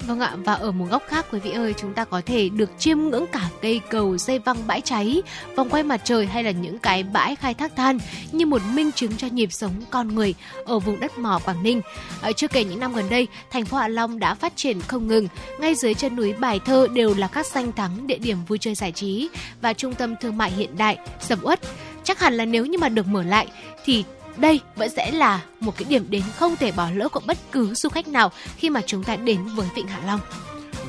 Vâng 0.07 0.19
ạ, 0.19 0.35
và 0.45 0.53
ở 0.53 0.71
một 0.71 0.85
góc 0.89 1.03
khác 1.07 1.25
quý 1.31 1.39
vị 1.39 1.51
ơi, 1.51 1.73
chúng 1.77 1.93
ta 1.93 2.05
có 2.05 2.21
thể 2.25 2.49
được 2.49 2.69
chiêm 2.79 2.99
ngưỡng 2.99 3.25
cả 3.27 3.49
cây 3.61 3.81
cầu 3.89 4.17
dây 4.17 4.39
văng 4.39 4.67
bãi 4.67 4.81
cháy, 4.81 5.21
vòng 5.55 5.69
quay 5.69 5.83
mặt 5.83 6.01
trời 6.03 6.25
hay 6.25 6.43
là 6.43 6.51
những 6.51 6.79
cái 6.79 7.03
bãi 7.03 7.35
khai 7.35 7.53
thác 7.53 7.75
than 7.75 7.99
như 8.31 8.45
một 8.45 8.61
minh 8.73 8.91
chứng 8.91 9.17
cho 9.17 9.27
nhịp 9.27 9.51
sống 9.51 9.73
con 9.89 10.15
người 10.15 10.33
ở 10.65 10.79
vùng 10.79 10.99
đất 10.99 11.17
mỏ 11.17 11.39
Quảng 11.45 11.63
Ninh. 11.63 11.81
À, 12.21 12.31
chưa 12.31 12.47
kể 12.47 12.63
những 12.63 12.79
năm 12.79 12.93
gần 12.93 13.05
đây, 13.09 13.27
thành 13.51 13.65
phố 13.65 13.77
Hạ 13.77 13.87
Long 13.87 14.19
đã 14.19 14.33
phát 14.33 14.53
triển 14.55 14.81
không 14.81 15.07
ngừng. 15.07 15.27
Ngay 15.59 15.75
dưới 15.75 15.93
chân 15.93 16.15
núi 16.15 16.33
Bài 16.33 16.59
Thơ 16.65 16.87
đều 16.93 17.15
là 17.15 17.27
các 17.27 17.45
danh 17.45 17.71
thắng 17.71 18.07
địa 18.07 18.17
điểm 18.17 18.37
vui 18.47 18.57
chơi 18.57 18.75
giải 18.75 18.91
trí 18.91 19.29
và 19.61 19.73
trung 19.73 19.93
tâm 19.93 20.15
thương 20.21 20.37
mại 20.37 20.51
hiện 20.51 20.77
đại, 20.77 20.97
sầm 21.19 21.39
uất. 21.41 21.59
Chắc 22.03 22.19
hẳn 22.19 22.33
là 22.33 22.45
nếu 22.45 22.65
như 22.65 22.77
mà 22.77 22.89
được 22.89 23.07
mở 23.07 23.23
lại 23.23 23.47
thì 23.85 24.03
đây 24.39 24.61
vẫn 24.75 24.89
sẽ 24.89 25.11
là 25.11 25.41
một 25.59 25.77
cái 25.77 25.85
điểm 25.89 26.05
đến 26.09 26.23
không 26.35 26.55
thể 26.55 26.71
bỏ 26.71 26.89
lỡ 26.95 27.09
của 27.09 27.21
bất 27.25 27.37
cứ 27.51 27.73
du 27.73 27.89
khách 27.89 28.07
nào 28.07 28.31
khi 28.57 28.69
mà 28.69 28.81
chúng 28.85 29.03
ta 29.03 29.15
đến 29.15 29.45
với 29.55 29.67
Vịnh 29.75 29.87
Hạ 29.87 29.99
Long. 30.05 30.19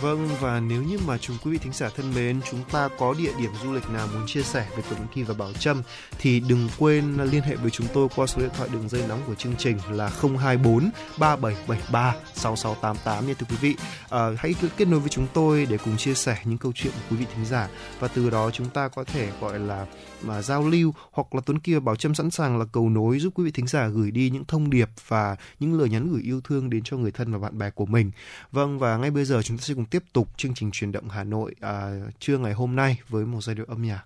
Vâng 0.00 0.28
và 0.40 0.60
nếu 0.60 0.82
như 0.82 0.98
mà 1.06 1.18
chúng 1.18 1.36
quý 1.44 1.50
vị 1.50 1.58
thính 1.58 1.72
giả 1.72 1.88
thân 1.96 2.14
mến 2.14 2.40
chúng 2.50 2.60
ta 2.72 2.88
có 2.98 3.14
địa 3.18 3.32
điểm 3.38 3.50
du 3.62 3.72
lịch 3.72 3.90
nào 3.90 4.08
muốn 4.14 4.26
chia 4.26 4.42
sẻ 4.42 4.66
về 4.76 4.82
Tuấn 4.90 5.00
Kỳ 5.14 5.22
và 5.22 5.34
Bảo 5.34 5.52
Trâm 5.52 5.82
thì 6.18 6.40
đừng 6.40 6.68
quên 6.78 7.16
liên 7.30 7.42
hệ 7.42 7.56
với 7.56 7.70
chúng 7.70 7.86
tôi 7.94 8.08
qua 8.16 8.26
số 8.26 8.40
điện 8.40 8.50
thoại 8.56 8.68
đường 8.72 8.88
dây 8.88 9.02
nóng 9.08 9.20
của 9.26 9.34
chương 9.34 9.56
trình 9.58 9.78
là 9.90 10.10
024 10.22 10.90
3773 11.18 12.14
6688 12.34 13.26
nha 13.26 13.34
thưa 13.38 13.46
quý 13.50 13.56
vị. 13.60 13.76
À, 14.10 14.28
hãy 14.38 14.54
cứ 14.60 14.68
kết 14.76 14.88
nối 14.88 15.00
với 15.00 15.08
chúng 15.08 15.26
tôi 15.32 15.66
để 15.70 15.78
cùng 15.84 15.96
chia 15.96 16.14
sẻ 16.14 16.36
những 16.44 16.58
câu 16.58 16.72
chuyện 16.74 16.92
của 16.92 17.00
quý 17.10 17.16
vị 17.16 17.26
thính 17.34 17.44
giả 17.44 17.68
và 18.00 18.08
từ 18.08 18.30
đó 18.30 18.50
chúng 18.50 18.68
ta 18.68 18.88
có 18.88 19.04
thể 19.04 19.28
gọi 19.40 19.58
là 19.58 19.86
mà 20.22 20.42
giao 20.42 20.68
lưu 20.68 20.94
hoặc 21.12 21.34
là 21.34 21.40
Tuấn 21.46 21.58
Kiều 21.58 21.80
Bảo 21.80 21.96
Trâm 21.96 22.14
sẵn 22.14 22.30
sàng 22.30 22.58
là 22.58 22.64
cầu 22.72 22.88
nối 22.88 23.18
giúp 23.18 23.32
quý 23.34 23.44
vị 23.44 23.50
thính 23.50 23.66
giả 23.66 23.88
gửi 23.88 24.10
đi 24.10 24.30
những 24.30 24.44
thông 24.44 24.70
điệp 24.70 24.88
và 25.08 25.36
những 25.60 25.78
lời 25.78 25.88
nhắn 25.88 26.12
gửi 26.12 26.22
yêu 26.22 26.40
thương 26.40 26.70
đến 26.70 26.82
cho 26.84 26.96
người 26.96 27.10
thân 27.10 27.32
và 27.32 27.38
bạn 27.38 27.58
bè 27.58 27.70
của 27.70 27.86
mình. 27.86 28.10
Vâng 28.52 28.78
và 28.78 28.96
ngay 28.96 29.10
bây 29.10 29.24
giờ 29.24 29.42
chúng 29.42 29.58
ta 29.58 29.62
sẽ 29.62 29.74
cùng 29.74 29.84
tiếp 29.84 30.02
tục 30.12 30.28
chương 30.36 30.54
trình 30.54 30.70
truyền 30.70 30.92
động 30.92 31.08
Hà 31.08 31.24
Nội 31.24 31.54
à, 31.60 31.90
trưa 32.18 32.38
ngày 32.38 32.52
hôm 32.52 32.76
nay 32.76 32.98
với 33.08 33.26
một 33.26 33.40
giai 33.40 33.56
điệu 33.56 33.66
âm 33.68 33.82
nhạc. 33.82 34.04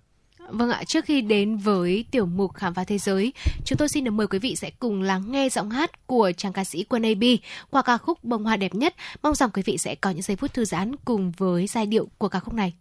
Vâng 0.49 0.71
ạ, 0.71 0.85
trước 0.87 1.05
khi 1.05 1.21
đến 1.21 1.57
với 1.57 2.05
tiểu 2.11 2.27
mục 2.27 2.55
khám 2.55 2.75
phá 2.75 2.85
thế 2.85 2.99
giới, 2.99 3.33
chúng 3.65 3.79
tôi 3.79 3.89
xin 3.89 4.05
được 4.05 4.11
mời 4.11 4.27
quý 4.27 4.39
vị 4.39 4.57
sẽ 4.57 4.71
cùng 4.71 5.03
lắng 5.03 5.33
nghe 5.33 5.49
giọng 5.49 5.71
hát 5.71 6.07
của 6.07 6.33
chàng 6.37 6.53
ca 6.53 6.65
sĩ 6.65 6.85
Quân 6.85 7.03
AB 7.03 7.25
qua 7.71 7.83
ca 7.83 7.99
khúc 7.99 8.25
Bông 8.25 8.45
hoa 8.45 8.57
đẹp 8.57 8.75
nhất. 8.75 8.95
Mong 9.23 9.35
rằng 9.35 9.51
quý 9.51 9.63
vị 9.63 9.79
sẽ 9.79 9.95
có 9.95 10.11
những 10.11 10.23
giây 10.23 10.37
phút 10.37 10.55
thư 10.55 10.65
giãn 10.65 10.97
cùng 11.05 11.33
với 11.37 11.67
giai 11.67 11.87
điệu 11.87 12.09
của 12.19 12.29
ca 12.29 12.41
khúc 12.41 12.55
này. 12.55 12.75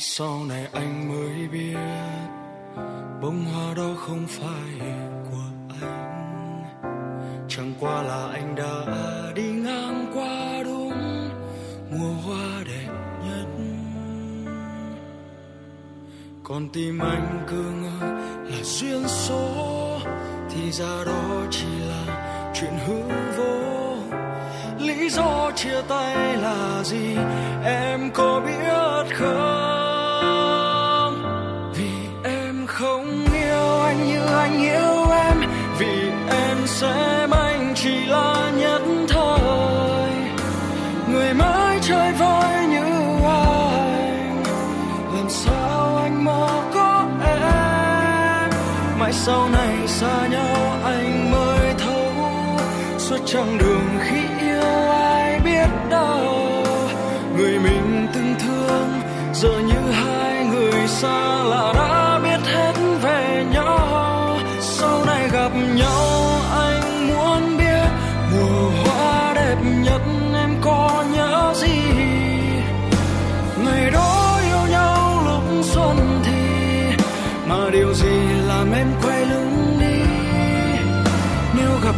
Sau 0.00 0.44
này 0.48 0.68
anh 0.72 1.08
mới 1.08 1.48
biết? 1.52 1.76
Bông 3.22 3.44
hoa 3.44 3.74
đó 3.74 3.94
không 3.96 4.26
phải 4.28 4.88
của 5.30 5.76
anh. 5.80 6.64
Chẳng 7.48 7.72
qua 7.80 8.02
là 8.02 8.28
anh 8.32 8.54
đã 8.54 8.84
đi 9.34 9.42
ngang 9.42 10.12
qua 10.14 10.62
đúng 10.64 11.28
mùa 11.90 12.12
hoa 12.24 12.64
đẹp 12.66 12.92
nhất. 13.24 13.46
Còn 16.44 16.68
tim 16.72 16.98
anh 16.98 17.44
cứ 17.48 17.62
ngỡ 17.62 18.06
là 18.44 18.62
duyên 18.62 19.08
số, 19.08 19.98
thì 20.50 20.70
ra 20.72 21.04
đó 21.06 21.46
chỉ 21.50 21.78
là 21.88 22.50
chuyện 22.54 22.72
hư 22.86 23.02
vô. 23.36 23.96
Lý 24.78 25.08
do 25.08 25.50
chia 25.56 25.82
tay 25.88 26.36
là 26.36 26.82
gì? 26.84 27.16
Em 27.64 28.10
có 28.14 28.42
biết 28.46 29.16
không? 29.16 29.67
Xem 36.80 37.30
anh 37.30 37.74
chỉ 37.74 38.06
là 38.06 38.52
nhất 38.56 38.82
thời. 39.08 40.12
Người 41.10 41.34
mãi 41.34 41.78
chơi 41.82 42.12
vơi 42.12 42.66
như 42.66 42.84
anh. 43.24 44.42
Làm 45.14 45.28
sao 45.28 45.96
anh 45.96 46.24
mơ 46.24 46.48
có 46.74 47.06
em? 47.20 48.50
Mãi 48.98 49.12
sau 49.12 49.48
này 49.48 49.88
xa 49.88 50.26
nhau 50.30 50.78
anh 50.84 51.30
mới 51.30 51.74
thấu 51.78 52.12
suốt 52.98 53.18
chặng 53.26 53.58
đường 53.58 53.88
khi 54.00 54.17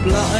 nếu 0.05 0.40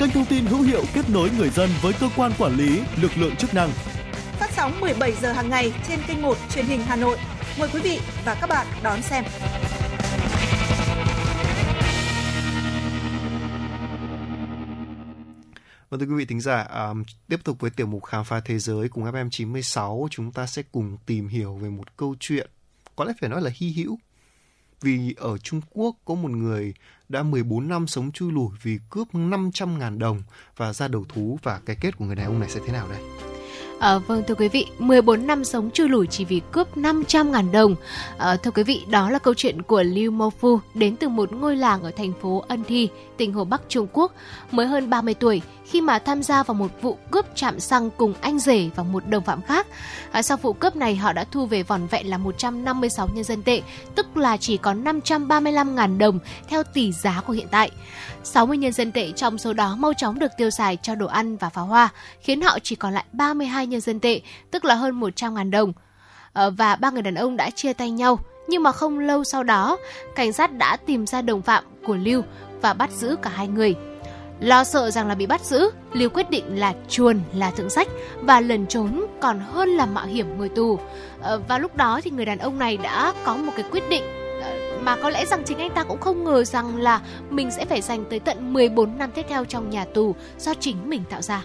kênh 0.00 0.10
thông 0.10 0.24
tin 0.24 0.46
hữu 0.46 0.62
hiệu 0.62 0.82
kết 0.94 1.10
nối 1.10 1.30
người 1.38 1.50
dân 1.50 1.70
với 1.82 1.92
cơ 2.00 2.08
quan 2.16 2.32
quản 2.38 2.56
lý, 2.56 2.80
lực 3.02 3.10
lượng 3.16 3.36
chức 3.36 3.54
năng. 3.54 3.70
Phát 4.32 4.50
sóng 4.52 4.80
17 4.80 5.12
giờ 5.12 5.32
hàng 5.32 5.50
ngày 5.50 5.72
trên 5.88 5.98
kênh 6.08 6.22
1 6.22 6.36
truyền 6.50 6.64
hình 6.64 6.80
Hà 6.82 6.96
Nội. 6.96 7.18
Mời 7.58 7.68
quý 7.72 7.80
vị 7.80 7.98
và 8.24 8.34
các 8.40 8.46
bạn 8.46 8.66
đón 8.82 9.02
xem. 9.02 9.24
Vâng 15.90 16.00
thưa 16.00 16.06
quý 16.06 16.14
vị 16.14 16.24
thính 16.24 16.40
giả, 16.40 16.62
à, 16.62 16.88
tiếp 17.28 17.40
tục 17.44 17.56
với 17.60 17.70
tiểu 17.70 17.86
mục 17.86 18.04
khám 18.04 18.24
phá 18.24 18.40
thế 18.44 18.58
giới 18.58 18.88
cùng 18.88 19.04
FM96 19.04 20.08
chúng 20.10 20.32
ta 20.32 20.46
sẽ 20.46 20.62
cùng 20.72 20.96
tìm 21.06 21.28
hiểu 21.28 21.56
về 21.56 21.68
một 21.68 21.96
câu 21.96 22.14
chuyện 22.20 22.50
có 22.96 23.04
lẽ 23.04 23.12
phải 23.20 23.30
nói 23.30 23.42
là 23.42 23.50
hy 23.54 23.72
hữu. 23.72 23.98
Vì 24.82 25.14
ở 25.16 25.38
Trung 25.38 25.60
Quốc 25.70 25.96
có 26.04 26.14
một 26.14 26.30
người 26.30 26.74
đã 27.08 27.22
14 27.22 27.68
năm 27.68 27.86
sống 27.86 28.12
chui 28.12 28.32
lủi 28.32 28.48
vì 28.62 28.78
cướp 28.90 29.08
500.000 29.14 29.98
đồng 29.98 30.22
và 30.56 30.72
ra 30.72 30.88
đầu 30.88 31.04
thú 31.08 31.38
và 31.42 31.60
cái 31.66 31.76
kết 31.80 31.96
của 31.96 32.04
người 32.04 32.16
đàn 32.16 32.26
ông 32.26 32.40
này 32.40 32.50
sẽ 32.50 32.60
thế 32.66 32.72
nào 32.72 32.88
đây? 32.88 33.29
À, 33.80 33.98
vâng 33.98 34.22
thưa 34.28 34.34
quý 34.34 34.48
vị, 34.48 34.66
14 34.78 35.26
năm 35.26 35.44
sống 35.44 35.70
chui 35.70 35.88
lủi 35.88 36.06
chỉ 36.06 36.24
vì 36.24 36.40
cướp 36.52 36.76
500 36.76 37.32
ngàn 37.32 37.52
đồng. 37.52 37.76
À, 38.18 38.36
thưa 38.36 38.50
quý 38.50 38.62
vị, 38.62 38.82
đó 38.90 39.10
là 39.10 39.18
câu 39.18 39.34
chuyện 39.34 39.62
của 39.62 39.82
Liu 39.82 40.12
Mofu 40.12 40.58
đến 40.74 40.96
từ 40.96 41.08
một 41.08 41.32
ngôi 41.32 41.56
làng 41.56 41.82
ở 41.82 41.90
thành 41.90 42.12
phố 42.22 42.44
Ân 42.48 42.64
Thi, 42.64 42.88
tỉnh 43.16 43.32
Hồ 43.32 43.44
Bắc 43.44 43.62
Trung 43.68 43.86
Quốc. 43.92 44.12
Mới 44.50 44.66
hơn 44.66 44.90
30 44.90 45.14
tuổi, 45.14 45.42
khi 45.66 45.80
mà 45.80 45.98
tham 45.98 46.22
gia 46.22 46.42
vào 46.42 46.54
một 46.54 46.70
vụ 46.82 46.98
cướp 47.10 47.26
trạm 47.34 47.60
xăng 47.60 47.90
cùng 47.90 48.14
anh 48.20 48.38
rể 48.38 48.70
và 48.74 48.82
một 48.82 49.08
đồng 49.08 49.24
phạm 49.24 49.42
khác. 49.42 49.66
À, 50.12 50.22
sau 50.22 50.36
vụ 50.36 50.52
cướp 50.52 50.76
này, 50.76 50.96
họ 50.96 51.12
đã 51.12 51.24
thu 51.24 51.46
về 51.46 51.62
vỏn 51.62 51.86
vẹn 51.86 52.10
là 52.10 52.18
156 52.18 53.08
nhân 53.14 53.24
dân 53.24 53.42
tệ, 53.42 53.62
tức 53.94 54.16
là 54.16 54.36
chỉ 54.36 54.56
có 54.56 54.74
535 54.74 55.74
ngàn 55.74 55.98
đồng 55.98 56.18
theo 56.48 56.62
tỷ 56.62 56.92
giá 56.92 57.22
của 57.26 57.32
hiện 57.32 57.48
tại. 57.50 57.70
60 58.24 58.56
nhân 58.56 58.72
dân 58.72 58.92
tệ 58.92 59.12
trong 59.12 59.38
số 59.38 59.52
đó 59.52 59.76
mau 59.78 59.92
chóng 59.94 60.18
được 60.18 60.30
tiêu 60.36 60.50
xài 60.50 60.78
cho 60.82 60.94
đồ 60.94 61.06
ăn 61.06 61.36
và 61.36 61.48
pháo 61.48 61.66
hoa, 61.66 61.88
khiến 62.20 62.40
họ 62.40 62.58
chỉ 62.62 62.76
còn 62.76 62.92
lại 62.92 63.04
32 63.12 63.66
nhân 63.70 63.80
dân 63.80 64.00
tệ, 64.00 64.20
tức 64.50 64.64
là 64.64 64.74
hơn 64.74 64.94
100 64.94 65.34
ngàn 65.34 65.50
đồng. 65.50 65.72
Ờ, 66.32 66.50
và 66.50 66.76
ba 66.76 66.90
người 66.90 67.02
đàn 67.02 67.14
ông 67.14 67.36
đã 67.36 67.50
chia 67.50 67.72
tay 67.72 67.90
nhau, 67.90 68.18
nhưng 68.48 68.62
mà 68.62 68.72
không 68.72 68.98
lâu 68.98 69.24
sau 69.24 69.42
đó, 69.42 69.76
cảnh 70.14 70.32
sát 70.32 70.52
đã 70.52 70.76
tìm 70.76 71.06
ra 71.06 71.22
đồng 71.22 71.42
phạm 71.42 71.64
của 71.86 71.96
Lưu 71.96 72.22
và 72.62 72.72
bắt 72.72 72.90
giữ 72.90 73.16
cả 73.22 73.30
hai 73.30 73.48
người. 73.48 73.74
Lo 74.40 74.64
sợ 74.64 74.90
rằng 74.90 75.08
là 75.08 75.14
bị 75.14 75.26
bắt 75.26 75.44
giữ, 75.44 75.70
Lưu 75.92 76.08
quyết 76.08 76.30
định 76.30 76.58
là 76.58 76.74
chuồn 76.88 77.20
là 77.34 77.50
thượng 77.50 77.70
sách 77.70 77.88
và 78.20 78.40
lần 78.40 78.66
trốn 78.66 79.06
còn 79.20 79.40
hơn 79.40 79.68
là 79.68 79.86
mạo 79.86 80.06
hiểm 80.06 80.38
ngồi 80.38 80.48
tù. 80.48 80.78
Ờ, 81.20 81.40
và 81.48 81.58
lúc 81.58 81.76
đó 81.76 82.00
thì 82.04 82.10
người 82.10 82.24
đàn 82.24 82.38
ông 82.38 82.58
này 82.58 82.76
đã 82.76 83.14
có 83.24 83.36
một 83.36 83.52
cái 83.56 83.64
quyết 83.70 83.82
định 83.90 84.02
ờ, 84.42 84.50
mà 84.80 84.96
có 84.96 85.10
lẽ 85.10 85.26
rằng 85.26 85.42
chính 85.44 85.58
anh 85.58 85.70
ta 85.70 85.84
cũng 85.84 86.00
không 86.00 86.24
ngờ 86.24 86.44
rằng 86.44 86.76
là 86.76 87.00
mình 87.30 87.50
sẽ 87.50 87.64
phải 87.64 87.80
dành 87.80 88.04
tới 88.10 88.20
tận 88.20 88.52
14 88.52 88.98
năm 88.98 89.10
tiếp 89.14 89.26
theo 89.28 89.44
trong 89.44 89.70
nhà 89.70 89.84
tù 89.84 90.14
do 90.38 90.54
chính 90.54 90.90
mình 90.90 91.02
tạo 91.10 91.22
ra. 91.22 91.42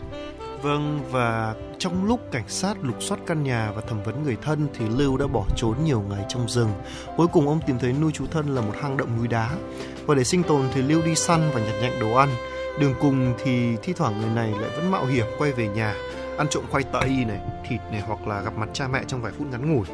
Vâng, 0.66 1.00
và 1.12 1.56
trong 1.80 2.06
lúc 2.06 2.20
cảnh 2.32 2.44
sát 2.48 2.78
lục 2.82 2.96
soát 3.00 3.20
căn 3.28 3.44
nhà 3.44 3.72
và 3.76 3.82
thẩm 3.82 4.04
vấn 4.04 4.24
người 4.24 4.38
thân 4.42 4.68
thì 4.78 4.86
Lưu 4.90 5.18
đã 5.18 5.28
bỏ 5.28 5.46
trốn 5.56 5.76
nhiều 5.84 6.04
ngày 6.10 6.26
trong 6.30 6.50
rừng. 6.50 6.70
Cuối 7.18 7.28
cùng 7.28 7.48
ông 7.48 7.60
tìm 7.68 7.80
thấy 7.80 7.94
nuôi 7.94 8.12
chú 8.12 8.26
thân 8.32 8.56
là 8.56 8.62
một 8.62 8.74
hang 8.82 8.98
động 8.98 9.18
núi 9.18 9.28
đá. 9.28 9.50
Và 10.06 10.16
để 10.16 10.24
sinh 10.24 10.44
tồn 10.44 10.62
thì 10.74 10.82
Lưu 10.82 11.02
đi 11.06 11.16
săn 11.16 11.42
và 11.54 11.60
nhặt 11.60 11.76
nhạnh 11.82 12.00
đồ 12.00 12.14
ăn. 12.14 12.30
Đường 12.80 12.94
cùng 13.02 13.34
thì 13.44 13.76
thi 13.84 13.94
thoảng 13.94 14.22
người 14.22 14.30
này 14.30 14.52
lại 14.52 14.70
vẫn 14.76 14.92
mạo 14.92 15.06
hiểm 15.06 15.26
quay 15.38 15.52
về 15.52 15.68
nhà, 15.68 15.96
ăn 16.38 16.48
trộm 16.50 16.64
khoai 16.72 16.84
tây 16.84 17.10
này, 17.10 17.40
thịt 17.70 17.80
này 17.92 18.02
hoặc 18.08 18.28
là 18.28 18.42
gặp 18.42 18.54
mặt 18.58 18.70
cha 18.74 18.88
mẹ 18.88 19.04
trong 19.08 19.22
vài 19.22 19.32
phút 19.38 19.48
ngắn 19.52 19.76
ngủi. 19.76 19.86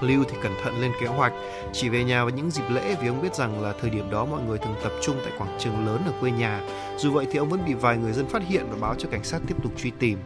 Lưu 0.00 0.24
thì 0.28 0.36
cẩn 0.42 0.52
thận 0.62 0.80
lên 0.80 0.92
kế 1.00 1.06
hoạch, 1.06 1.32
chỉ 1.72 1.88
về 1.88 2.04
nhà 2.04 2.24
vào 2.24 2.30
những 2.30 2.50
dịp 2.50 2.70
lễ 2.70 2.96
vì 3.00 3.08
ông 3.08 3.22
biết 3.22 3.34
rằng 3.34 3.62
là 3.62 3.72
thời 3.80 3.90
điểm 3.90 4.10
đó 4.10 4.24
mọi 4.24 4.40
người 4.42 4.58
thường 4.58 4.74
tập 4.82 4.92
trung 5.02 5.16
tại 5.24 5.32
quảng 5.38 5.56
trường 5.58 5.86
lớn 5.86 6.02
ở 6.06 6.12
quê 6.20 6.30
nhà. 6.30 6.60
Dù 6.96 7.12
vậy 7.12 7.26
thì 7.32 7.38
ông 7.38 7.48
vẫn 7.48 7.64
bị 7.66 7.74
vài 7.74 7.96
người 7.96 8.12
dân 8.12 8.28
phát 8.28 8.42
hiện 8.48 8.66
và 8.70 8.76
báo 8.80 8.94
cho 8.98 9.08
cảnh 9.08 9.24
sát 9.24 9.40
tiếp 9.46 9.56
tục 9.62 9.72
truy 9.76 9.90
tìm. 9.98 10.18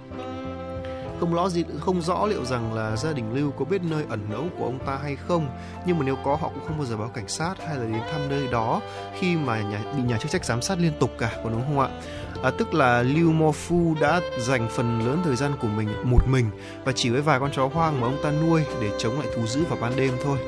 Không 1.21 1.35
rõ 1.35 1.49
gì 1.49 1.65
không 1.81 2.03
rõ 2.03 2.27
liệu 2.27 2.45
rằng 2.45 2.75
là 2.75 2.97
gia 2.97 3.13
đình 3.13 3.35
Lưu 3.35 3.51
có 3.51 3.65
biết 3.65 3.83
nơi 3.91 4.05
ẩn 4.09 4.21
náu 4.31 4.45
của 4.59 4.65
ông 4.65 4.79
ta 4.87 4.99
hay 5.03 5.17
không, 5.17 5.49
nhưng 5.87 5.99
mà 5.99 6.05
nếu 6.05 6.17
có 6.25 6.37
họ 6.37 6.49
cũng 6.49 6.65
không 6.67 6.79
bao 6.79 6.87
giờ 6.87 6.97
báo 6.97 7.09
cảnh 7.09 7.29
sát 7.29 7.55
hay 7.67 7.77
là 7.77 7.85
đến 7.85 8.03
thăm 8.13 8.29
nơi 8.29 8.49
đó 8.53 8.81
khi 9.19 9.37
mà 9.37 9.63
nhà, 9.63 9.81
bị 9.97 10.03
nhà 10.03 10.19
chức 10.19 10.31
trách 10.31 10.45
giám 10.45 10.63
sát 10.63 10.79
liên 10.79 10.93
tục 11.01 11.11
cả, 11.19 11.31
có 11.45 11.51
đúng 11.51 11.63
không 11.67 11.81
ạ? 11.81 11.89
À, 12.43 12.51
tức 12.51 12.75
là 12.75 13.03
Liu 13.03 13.33
Mofu 13.33 14.01
đã 14.01 14.21
dành 14.39 14.69
phần 14.71 15.07
lớn 15.07 15.21
thời 15.25 15.37
gian 15.37 15.53
của 15.61 15.69
mình 15.69 15.89
một 16.05 16.29
mình 16.29 16.47
và 16.85 16.93
chỉ 16.93 17.11
với 17.11 17.23
vài 17.23 17.41
con 17.41 17.51
chó 17.53 17.67
hoang 17.67 18.01
mà 18.01 18.07
ông 18.07 18.17
ta 18.23 18.31
nuôi 18.31 18.63
để 18.81 18.91
chống 18.99 19.21
lại 19.21 19.29
thú 19.37 19.47
dữ 19.47 19.65
vào 19.65 19.79
ban 19.81 19.97
đêm 19.97 20.15
thôi. 20.25 20.39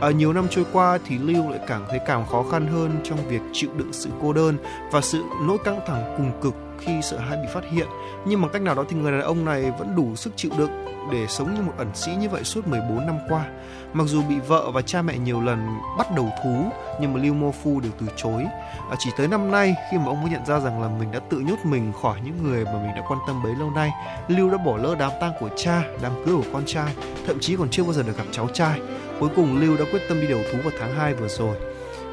À, 0.00 0.10
nhiều 0.10 0.32
năm 0.32 0.46
trôi 0.50 0.64
qua 0.72 0.98
thì 1.06 1.18
Lưu 1.18 1.50
lại 1.50 1.60
cảm 1.66 1.82
thấy 1.90 1.98
càng 2.06 2.26
khó 2.26 2.44
khăn 2.50 2.66
hơn 2.66 3.00
trong 3.04 3.28
việc 3.28 3.40
chịu 3.52 3.70
đựng 3.76 3.92
sự 3.92 4.10
cô 4.22 4.32
đơn 4.32 4.56
và 4.92 5.00
sự 5.00 5.22
nỗi 5.46 5.58
căng 5.64 5.80
thẳng 5.86 6.14
cùng 6.16 6.32
cực 6.42 6.54
khi 6.78 6.92
sợ 7.02 7.18
hãi 7.18 7.38
bị 7.42 7.48
phát 7.54 7.64
hiện. 7.70 7.86
Nhưng 8.26 8.42
bằng 8.42 8.50
cách 8.52 8.62
nào 8.62 8.74
đó 8.74 8.84
thì 8.88 8.96
người 8.96 9.12
đàn 9.12 9.20
ông 9.20 9.44
này 9.44 9.72
vẫn 9.78 9.96
đủ 9.96 10.16
sức 10.16 10.32
chịu 10.36 10.50
đựng 10.58 10.84
để 11.12 11.26
sống 11.28 11.54
như 11.54 11.62
một 11.62 11.72
ẩn 11.76 11.88
sĩ 11.94 12.12
như 12.14 12.28
vậy 12.28 12.44
suốt 12.44 12.66
14 12.66 13.06
năm 13.06 13.18
qua. 13.28 13.46
Mặc 13.94 14.04
dù 14.06 14.22
bị 14.22 14.34
vợ 14.48 14.70
và 14.70 14.82
cha 14.82 15.02
mẹ 15.02 15.18
nhiều 15.18 15.40
lần 15.40 15.80
bắt 15.98 16.06
đầu 16.16 16.32
thú 16.44 16.70
nhưng 17.00 17.12
mà 17.14 17.20
Liu 17.20 17.34
Mofu 17.34 17.80
đều 17.80 17.92
từ 18.00 18.06
chối. 18.16 18.44
À, 18.90 18.96
chỉ 18.98 19.10
tới 19.16 19.28
năm 19.28 19.50
nay 19.50 19.74
khi 19.90 19.98
mà 19.98 20.04
ông 20.04 20.22
mới 20.22 20.30
nhận 20.30 20.46
ra 20.46 20.60
rằng 20.60 20.82
là 20.82 20.88
mình 20.88 21.12
đã 21.12 21.20
tự 21.30 21.38
nhốt 21.38 21.56
mình 21.64 21.92
khỏi 22.02 22.20
những 22.24 22.42
người 22.42 22.64
mà 22.64 22.72
mình 22.72 22.94
đã 22.96 23.02
quan 23.08 23.20
tâm 23.26 23.42
bấy 23.42 23.54
lâu 23.54 23.70
nay, 23.70 23.90
Liu 24.28 24.50
đã 24.50 24.58
bỏ 24.58 24.76
lỡ 24.76 24.96
đám 24.98 25.12
tang 25.20 25.32
của 25.40 25.50
cha, 25.56 25.82
đám 26.02 26.12
cưới 26.26 26.34
của 26.34 26.50
con 26.52 26.62
trai, 26.66 26.94
thậm 27.26 27.38
chí 27.40 27.56
còn 27.56 27.68
chưa 27.70 27.84
bao 27.84 27.92
giờ 27.92 28.02
được 28.02 28.16
gặp 28.16 28.24
cháu 28.32 28.48
trai. 28.48 28.80
Cuối 29.20 29.28
cùng 29.36 29.60
Lưu 29.60 29.76
đã 29.76 29.84
quyết 29.92 30.00
tâm 30.08 30.20
đi 30.20 30.26
đầu 30.26 30.40
thú 30.52 30.58
vào 30.64 30.72
tháng 30.80 30.94
2 30.94 31.14
vừa 31.14 31.28
rồi. 31.28 31.56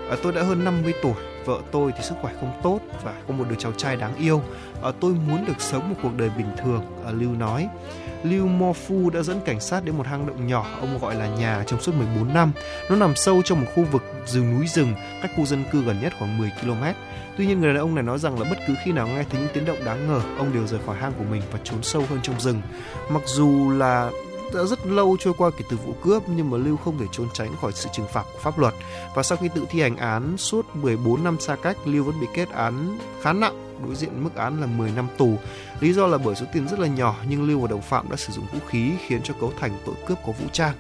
À, 0.10 0.18
tôi 0.24 0.34
đã 0.34 0.44
hơn 0.44 0.64
50 0.64 0.94
tuổi, 1.04 1.14
vợ 1.46 1.60
tôi 1.72 1.92
thì 1.98 2.04
sức 2.04 2.16
khỏe 2.22 2.34
không 2.40 2.60
tốt 2.64 2.80
và 3.04 3.14
có 3.28 3.34
một 3.34 3.46
đứa 3.50 3.56
cháu 3.56 3.72
trai 3.72 3.96
đáng 3.96 4.16
yêu. 4.16 4.42
À, 4.84 4.92
tôi 5.00 5.14
muốn 5.14 5.46
được 5.46 5.62
sống 5.62 5.90
một 5.90 5.96
cuộc 6.04 6.18
đời 6.18 6.30
bình 6.38 6.52
thường, 6.58 6.82
à, 7.06 7.12
Lưu 7.12 7.32
nói. 7.32 7.68
Liu 8.24 8.48
Mofu 8.48 9.10
đã 9.10 9.24
dẫn 9.24 9.42
cảnh 9.46 9.60
sát 9.60 9.86
đến 9.86 9.98
một 9.98 10.08
hang 10.08 10.28
động 10.28 10.48
nhỏ 10.48 10.66
ông 10.80 11.00
gọi 11.02 11.16
là 11.16 11.28
nhà 11.28 11.64
trong 11.68 11.82
suốt 11.82 11.96
14 11.96 12.34
năm. 12.34 12.52
Nó 12.90 12.96
nằm 12.96 13.16
sâu 13.16 13.42
trong 13.42 13.62
một 13.62 13.68
khu 13.76 13.84
vực 13.92 14.04
rừng 14.26 14.56
núi 14.58 14.68
rừng, 14.68 14.94
cách 15.22 15.32
khu 15.38 15.46
dân 15.46 15.64
cư 15.72 15.82
gần 15.82 16.02
nhất 16.02 16.14
khoảng 16.20 16.38
10 16.38 16.52
km. 16.62 16.84
Tuy 17.38 17.46
nhiên 17.46 17.62
người 17.62 17.74
đàn 17.74 17.82
ông 17.82 17.96
này 17.96 18.04
nói 18.04 18.20
rằng 18.20 18.40
là 18.40 18.50
bất 18.50 18.58
cứ 18.68 18.74
khi 18.86 18.92
nào 18.92 19.08
nghe 19.08 19.24
thấy 19.30 19.42
những 19.42 19.50
tiếng 19.54 19.66
động 19.66 19.86
đáng 19.86 20.08
ngờ, 20.08 20.22
ông 20.38 20.54
đều 20.54 20.68
rời 20.68 20.80
khỏi 20.86 20.98
hang 20.98 21.14
của 21.18 21.24
mình 21.32 21.42
và 21.52 21.60
trốn 21.64 21.84
sâu 21.84 22.04
hơn 22.10 22.20
trong 22.24 22.40
rừng. 22.40 22.62
Mặc 23.10 23.22
dù 23.26 23.72
là 23.72 24.12
đã 24.54 24.64
rất 24.64 24.88
lâu 24.88 25.18
trôi 25.20 25.34
qua 25.38 25.52
kể 25.58 25.66
từ 25.70 25.78
vụ 25.78 25.94
cướp 26.04 26.24
nhưng 26.30 26.50
mà 26.50 26.58
Lưu 26.58 26.78
không 26.78 26.98
thể 26.98 27.06
trốn 27.12 27.28
tránh 27.34 27.56
khỏi 27.62 27.72
sự 27.72 27.90
trừng 27.94 28.08
phạt 28.14 28.24
của 28.34 28.40
pháp 28.40 28.60
luật. 28.60 28.74
Và 29.16 29.24
sau 29.24 29.38
khi 29.38 29.50
tự 29.56 29.66
thi 29.70 29.82
hành 29.82 29.98
án 29.98 30.38
suốt 30.38 30.76
14 30.76 31.24
năm 31.24 31.40
xa 31.40 31.56
cách, 31.56 31.78
Lưu 31.86 32.04
vẫn 32.04 32.20
bị 32.22 32.28
kết 32.34 32.50
án 32.50 32.98
khá 33.22 33.34
nặng, 33.34 33.78
đối 33.86 33.96
diện 33.96 34.24
mức 34.24 34.36
án 34.36 34.62
là 34.62 34.68
10 34.68 34.92
năm 34.92 35.08
tù. 35.18 35.38
Lý 35.82 35.94
do 35.94 36.08
là 36.08 36.18
bởi 36.18 36.36
số 36.36 36.46
tiền 36.54 36.68
rất 36.68 36.80
là 36.80 36.88
nhỏ 36.88 37.16
nhưng 37.30 37.48
Lưu 37.48 37.60
và 37.60 37.68
đồng 37.68 37.82
phạm 37.82 38.10
đã 38.10 38.18
sử 38.18 38.34
dụng 38.34 38.46
vũ 38.54 38.60
khí 38.68 38.92
khiến 39.08 39.22
cho 39.24 39.34
cấu 39.42 39.54
thành 39.60 39.72
tội 39.86 39.96
cướp 40.08 40.18
có 40.26 40.32
vũ 40.32 40.46
trang. 40.52 40.74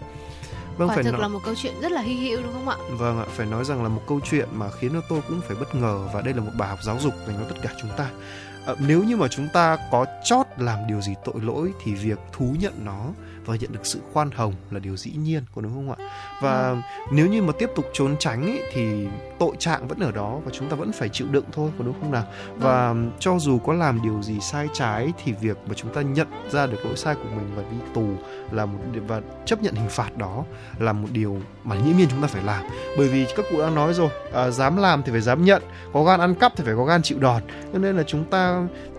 Vâng, 0.78 0.90
Quả 0.90 0.96
phải 0.96 1.04
thực 1.04 1.12
nói... 1.12 1.22
là 1.22 1.28
một 1.28 1.40
câu 1.46 1.56
chuyện 1.56 1.74
rất 1.82 1.92
là 1.92 2.02
hy 2.02 2.16
hữu 2.16 2.42
đúng 2.44 2.54
không 2.54 2.70
ạ? 2.70 2.78
Vâng 2.92 3.20
ạ, 3.20 3.26
phải 3.30 3.46
nói 3.46 3.66
rằng 3.66 3.84
là 3.84 3.90
một 3.90 4.02
câu 4.08 4.20
chuyện 4.24 4.50
mà 4.52 4.72
khiến 4.72 4.92
cho 4.94 5.02
tôi 5.10 5.22
cũng 5.28 5.42
phải 5.48 5.58
bất 5.60 5.76
ngờ 5.76 6.08
và 6.14 6.22
đây 6.22 6.34
là 6.34 6.42
một 6.42 6.52
bài 6.58 6.70
học 6.70 6.80
giáo 6.84 7.00
dục 7.00 7.14
dành 7.28 7.36
cho 7.40 7.46
tất 7.50 7.56
cả 7.62 7.70
chúng 7.82 7.92
ta. 7.98 8.10
À, 8.66 8.74
nếu 8.80 9.04
như 9.04 9.18
mà 9.18 9.28
chúng 9.28 9.48
ta 9.54 9.78
có 9.92 10.06
chót 10.24 10.46
làm 10.58 10.80
điều 10.88 11.02
gì 11.02 11.14
tội 11.26 11.36
lỗi 11.42 11.72
thì 11.84 11.94
việc 11.94 12.20
thú 12.32 12.56
nhận 12.60 12.74
nó 12.86 13.06
và 13.46 13.56
nhận 13.56 13.72
được 13.72 13.86
sự 13.86 14.00
khoan 14.14 14.32
hồng 14.32 14.54
là 14.72 14.80
điều 14.80 14.98
dĩ 14.98 15.12
nhiên 15.12 15.44
có 15.56 15.62
đúng 15.62 15.74
không 15.74 15.92
ạ 15.92 16.10
và 16.42 16.70
ừ. 16.70 16.78
nếu 17.12 17.28
như 17.28 17.42
mà 17.42 17.54
tiếp 17.60 17.70
tục 17.76 17.86
trốn 17.94 18.16
tránh 18.20 18.46
ý, 18.46 18.60
thì 18.74 19.08
tội 19.40 19.56
trạng 19.60 19.88
vẫn 19.88 20.00
ở 20.00 20.12
đó 20.12 20.40
và 20.46 20.52
chúng 20.54 20.70
ta 20.70 20.76
vẫn 20.76 20.92
phải 20.92 21.10
chịu 21.10 21.28
đựng 21.32 21.46
thôi 21.52 21.72
có 21.78 21.86
đúng 21.86 21.94
không 22.00 22.12
nào 22.12 22.24
và 22.56 22.90
ừ. 22.90 22.96
cho 23.20 23.40
dù 23.40 23.60
có 23.60 23.74
làm 23.74 24.02
điều 24.04 24.22
gì 24.22 24.40
sai 24.40 24.68
trái 24.74 25.14
thì 25.24 25.32
việc 25.32 25.58
mà 25.68 25.74
chúng 25.74 25.94
ta 25.94 26.02
nhận 26.02 26.28
ra 26.52 26.68
được 26.68 26.86
lỗi 26.86 26.98
sai 26.98 27.16
của 27.16 27.30
mình 27.36 27.52
và 27.56 27.64
đi 27.72 27.78
tù 27.94 28.08
là 28.52 28.66
một 28.66 28.80
và 29.08 29.22
chấp 29.46 29.62
nhận 29.62 29.76
hình 29.76 29.90
phạt 29.90 30.18
đó 30.18 30.44
là 30.80 30.94
một 30.94 31.08
điều 31.12 31.38
mà 31.64 31.76
dĩ 31.76 31.94
nhiên 31.94 32.08
chúng 32.10 32.22
ta 32.22 32.28
phải 32.28 32.44
làm 32.44 32.66
bởi 32.98 33.08
vì 33.08 33.26
các 33.36 33.46
cụ 33.52 33.62
đã 33.62 33.70
nói 33.70 33.94
rồi 33.94 34.10
à, 34.34 34.50
dám 34.50 34.78
làm 34.78 35.04
thì 35.04 35.12
phải 35.12 35.22
dám 35.22 35.46
nhận 35.46 35.64
có 35.94 36.04
gan 36.04 36.20
ăn 36.20 36.36
cắp 36.36 36.54
thì 36.56 36.64
phải 36.64 36.76
có 36.76 36.86
gan 36.86 37.02
chịu 37.02 37.20
đòn 37.20 37.42
cho 37.74 37.80
nên 37.80 37.98
là 37.98 38.04
chúng 38.08 38.24
ta 38.24 38.51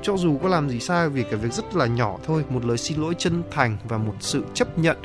cho 0.02 0.16
dù 0.16 0.38
có 0.42 0.48
làm 0.48 0.68
gì 0.68 0.80
sai 0.80 1.08
vì 1.08 1.22
cái 1.22 1.34
việc 1.34 1.52
rất 1.52 1.76
là 1.76 1.86
nhỏ 1.86 2.18
thôi 2.26 2.44
một 2.48 2.64
lời 2.64 2.78
xin 2.78 3.00
lỗi 3.00 3.14
chân 3.18 3.42
thành 3.50 3.76
và 3.88 3.98
một 3.98 4.14
sự 4.20 4.44
chấp 4.54 4.78
nhận 4.78 4.96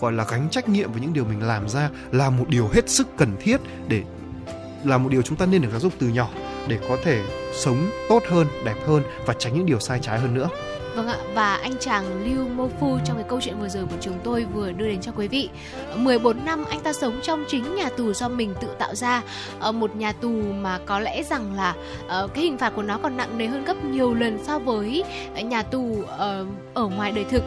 gọi 0.00 0.12
là 0.12 0.24
gánh 0.30 0.48
trách 0.50 0.68
nhiệm 0.68 0.92
với 0.92 1.00
những 1.00 1.12
điều 1.12 1.24
mình 1.24 1.42
làm 1.42 1.68
ra 1.68 1.90
là 2.12 2.30
một 2.30 2.44
điều 2.48 2.68
hết 2.72 2.88
sức 2.88 3.08
cần 3.16 3.36
thiết 3.40 3.60
để 3.88 4.02
là 4.84 4.98
một 4.98 5.08
điều 5.12 5.22
chúng 5.22 5.38
ta 5.38 5.46
nên 5.46 5.62
được 5.62 5.68
giáo 5.70 5.80
dục 5.80 5.92
từ 5.98 6.08
nhỏ 6.08 6.28
để 6.68 6.78
có 6.88 6.96
thể 7.04 7.22
sống 7.54 7.90
tốt 8.08 8.22
hơn, 8.28 8.46
đẹp 8.64 8.76
hơn 8.86 9.02
và 9.26 9.34
tránh 9.38 9.54
những 9.54 9.66
điều 9.66 9.80
sai 9.80 9.98
trái 10.02 10.18
hơn 10.18 10.34
nữa. 10.34 10.48
Vâng 10.94 11.08
ạ, 11.08 11.16
và 11.34 11.54
anh 11.54 11.72
chàng 11.80 12.24
Lưu 12.24 12.48
Mô 12.48 12.68
Phu 12.80 12.98
trong 13.04 13.16
cái 13.16 13.26
câu 13.28 13.40
chuyện 13.40 13.60
vừa 13.60 13.68
rồi 13.68 13.84
của 13.84 13.96
chúng 14.00 14.18
tôi 14.24 14.46
vừa 14.54 14.72
đưa 14.72 14.86
đến 14.86 15.00
cho 15.00 15.12
quý 15.16 15.28
vị. 15.28 15.48
14 15.96 16.44
năm 16.44 16.64
anh 16.70 16.80
ta 16.80 16.92
sống 16.92 17.20
trong 17.22 17.44
chính 17.48 17.74
nhà 17.74 17.88
tù 17.96 18.12
do 18.12 18.28
mình 18.28 18.54
tự 18.60 18.68
tạo 18.78 18.94
ra, 18.94 19.22
một 19.74 19.96
nhà 19.96 20.12
tù 20.12 20.30
mà 20.60 20.78
có 20.86 21.00
lẽ 21.00 21.22
rằng 21.22 21.54
là 21.54 21.74
ờ, 22.08 22.28
cái 22.34 22.44
hình 22.44 22.58
phạt 22.58 22.72
của 22.76 22.82
nó 22.82 22.98
còn 22.98 23.16
nặng 23.16 23.38
nề 23.38 23.46
hơn 23.46 23.64
gấp 23.64 23.84
nhiều 23.84 24.14
lần 24.14 24.44
so 24.44 24.58
với 24.58 25.04
ờ, 25.34 25.42
nhà 25.42 25.62
tù 25.62 26.04
ờ, 26.18 26.46
ở 26.74 26.86
ngoài 26.86 27.12
đời 27.12 27.24
thực. 27.30 27.42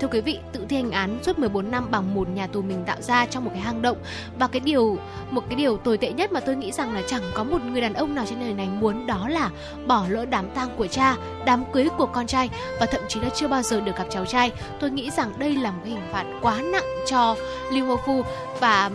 Thưa 0.00 0.08
quý 0.08 0.20
vị, 0.20 0.38
tự 0.52 0.66
thi 0.68 0.76
hành 0.76 0.90
án 0.90 1.18
suốt 1.22 1.38
14 1.38 1.70
năm 1.70 1.90
bằng 1.90 2.14
một 2.14 2.28
nhà 2.28 2.46
tù 2.46 2.62
mình 2.62 2.82
tạo 2.86 3.00
ra 3.00 3.26
trong 3.26 3.44
một 3.44 3.50
cái 3.54 3.62
hang 3.62 3.82
động 3.82 3.96
và 4.38 4.46
cái 4.46 4.60
điều 4.60 4.98
một 5.30 5.44
cái 5.48 5.56
điều 5.56 5.76
tồi 5.76 5.98
tệ 5.98 6.12
nhất 6.12 6.32
mà 6.32 6.40
tôi 6.40 6.56
nghĩ 6.56 6.72
rằng 6.72 6.94
là 6.94 7.02
chẳng 7.06 7.22
có 7.34 7.44
một 7.44 7.62
người 7.64 7.80
đàn 7.80 7.94
ông 7.94 8.14
nào 8.14 8.24
trên 8.28 8.40
đời 8.40 8.54
này 8.54 8.68
muốn 8.80 9.06
đó 9.06 9.28
là 9.28 9.50
bỏ 9.86 10.06
lỡ 10.08 10.24
đám 10.24 10.50
tang 10.54 10.68
của 10.76 10.86
cha, 10.86 11.16
đám 11.44 11.64
cưới 11.72 11.88
của 11.98 12.06
con 12.06 12.26
trai 12.26 12.50
và 12.80 12.86
thậm 12.90 13.00
chí 13.08 13.20
là 13.20 13.28
chưa 13.34 13.48
bao 13.48 13.62
giờ 13.62 13.80
được 13.80 13.96
gặp 13.96 14.06
cháu 14.10 14.26
trai. 14.26 14.52
Tôi 14.80 14.90
nghĩ 14.90 15.10
rằng 15.10 15.32
đây 15.38 15.52
là 15.52 15.70
một 15.70 15.82
hình 15.84 16.02
phạt 16.12 16.24
quá 16.40 16.62
nặng 16.62 16.84
cho 17.06 17.36
Lưu 17.72 17.86
Ngô 17.86 17.96
Phu 18.06 18.22
và 18.60 18.90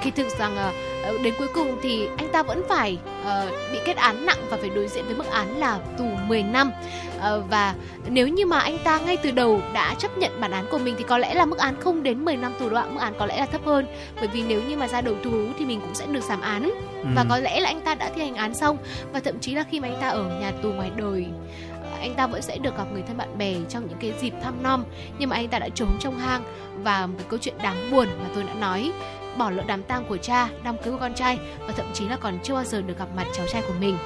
khi 0.00 0.10
thực 0.10 0.28
rằng 0.38 0.56
uh, 0.68 1.20
đến 1.22 1.34
cuối 1.38 1.48
cùng 1.54 1.78
thì 1.82 2.08
anh 2.16 2.28
ta 2.32 2.42
vẫn 2.42 2.62
phải 2.68 2.98
uh, 3.22 3.72
bị 3.72 3.78
kết 3.84 3.96
án 3.96 4.26
nặng 4.26 4.38
và 4.50 4.56
phải 4.56 4.70
đối 4.70 4.88
diện 4.88 5.04
với 5.06 5.14
mức 5.14 5.30
án 5.30 5.56
là 5.56 5.78
tù 5.98 6.04
10 6.26 6.42
năm. 6.42 6.72
Và 7.48 7.74
nếu 8.08 8.28
như 8.28 8.46
mà 8.46 8.58
anh 8.58 8.78
ta 8.84 8.98
ngay 8.98 9.16
từ 9.16 9.30
đầu 9.30 9.60
đã 9.74 9.94
chấp 9.98 10.18
nhận 10.18 10.40
bản 10.40 10.50
án 10.50 10.66
của 10.70 10.78
mình 10.78 10.94
thì 10.98 11.04
có 11.08 11.18
lẽ 11.18 11.34
là 11.34 11.44
mức 11.44 11.58
án 11.58 11.80
không 11.80 12.02
đến 12.02 12.24
10 12.24 12.36
năm 12.36 12.52
tù 12.58 12.68
đoạn 12.68 12.94
mức 12.94 13.00
án 13.00 13.14
có 13.18 13.26
lẽ 13.26 13.38
là 13.38 13.46
thấp 13.46 13.60
hơn. 13.64 13.86
Bởi 14.16 14.28
vì 14.28 14.42
nếu 14.48 14.62
như 14.68 14.76
mà 14.76 14.88
ra 14.88 15.00
đầu 15.00 15.14
thú 15.24 15.46
thì 15.58 15.64
mình 15.64 15.80
cũng 15.80 15.94
sẽ 15.94 16.06
được 16.06 16.24
giảm 16.24 16.40
án. 16.40 16.70
Ừ. 17.02 17.08
và 17.14 17.24
có 17.28 17.38
lẽ 17.38 17.60
là 17.60 17.68
anh 17.68 17.80
ta 17.80 17.94
đã 17.94 18.10
thi 18.14 18.22
hành 18.22 18.34
án 18.34 18.54
xong. 18.54 18.76
Và 19.12 19.20
thậm 19.20 19.38
chí 19.40 19.54
là 19.54 19.64
khi 19.70 19.80
mà 19.80 19.88
anh 19.88 20.00
ta 20.00 20.08
ở 20.08 20.40
nhà 20.40 20.52
tù 20.62 20.72
ngoài 20.72 20.90
đời 20.96 21.26
anh 22.00 22.14
ta 22.14 22.26
vẫn 22.26 22.42
sẽ 22.42 22.58
được 22.58 22.76
gặp 22.76 22.92
người 22.92 23.02
thân 23.02 23.16
bạn 23.16 23.38
bè 23.38 23.54
trong 23.68 23.88
những 23.88 23.98
cái 24.00 24.12
dịp 24.20 24.34
thăm 24.42 24.62
nom 24.62 24.84
nhưng 25.18 25.28
mà 25.28 25.36
anh 25.36 25.48
ta 25.48 25.58
đã 25.58 25.68
trốn 25.68 25.88
trong 26.00 26.18
hang 26.18 26.44
và 26.82 27.06
một 27.06 27.14
cái 27.18 27.26
câu 27.28 27.38
chuyện 27.42 27.54
đáng 27.62 27.90
buồn 27.90 28.06
mà 28.06 28.28
tôi 28.34 28.44
đã 28.44 28.54
nói. 28.54 28.92
Bỏ 29.38 29.50
lỡ 29.50 29.62
đám 29.66 29.82
tang 29.82 30.04
của 30.08 30.16
cha, 30.16 30.48
đám 30.64 30.76
cưới 30.78 30.92
của 30.92 31.00
con 31.00 31.14
trai 31.14 31.38
và 31.60 31.72
thậm 31.76 31.86
chí 31.94 32.08
là 32.08 32.16
còn 32.16 32.38
chưa 32.42 32.54
bao 32.54 32.64
giờ 32.64 32.82
được 32.82 32.98
gặp 32.98 33.08
mặt 33.16 33.26
cháu 33.36 33.46
trai 33.52 33.62
của 33.62 33.74
mình 33.80 33.98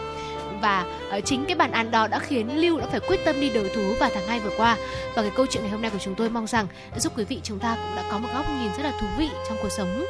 và 0.61 0.87
uh, 1.19 1.25
chính 1.25 1.45
cái 1.45 1.57
bản 1.57 1.73
án 1.73 1.91
đó 1.91 2.09
đã 2.09 2.19
khiến 2.19 2.61
Lưu 2.61 2.79
đã 2.79 2.87
phải 2.87 3.01
quyết 3.01 3.21
tâm 3.25 3.41
đi 3.41 3.51
đầu 3.51 3.65
thú 3.75 3.95
vào 4.01 4.11
tháng 4.15 4.27
2 4.27 4.41
vừa 4.41 4.51
qua 4.57 4.77
và 5.15 5.23
cái 5.23 5.31
câu 5.37 5.47
chuyện 5.47 5.63
ngày 5.63 5.73
hôm 5.73 5.83
nay 5.83 5.91
của 5.91 5.99
chúng 5.99 6.15
tôi 6.15 6.31
mong 6.31 6.47
rằng 6.47 6.67
giúp 6.97 7.13
quý 7.17 7.25
vị 7.25 7.41
chúng 7.43 7.59
ta 7.59 7.77
cũng 7.77 7.97
đã 7.97 8.05
có 8.11 8.19
một 8.19 8.29
góc 8.35 8.47
nhìn 8.61 8.71
rất 8.77 8.83
là 8.83 8.93
thú 9.01 9.07
vị 9.19 9.29
trong 9.49 9.59
cuộc 9.63 9.69
sống 9.69 10.05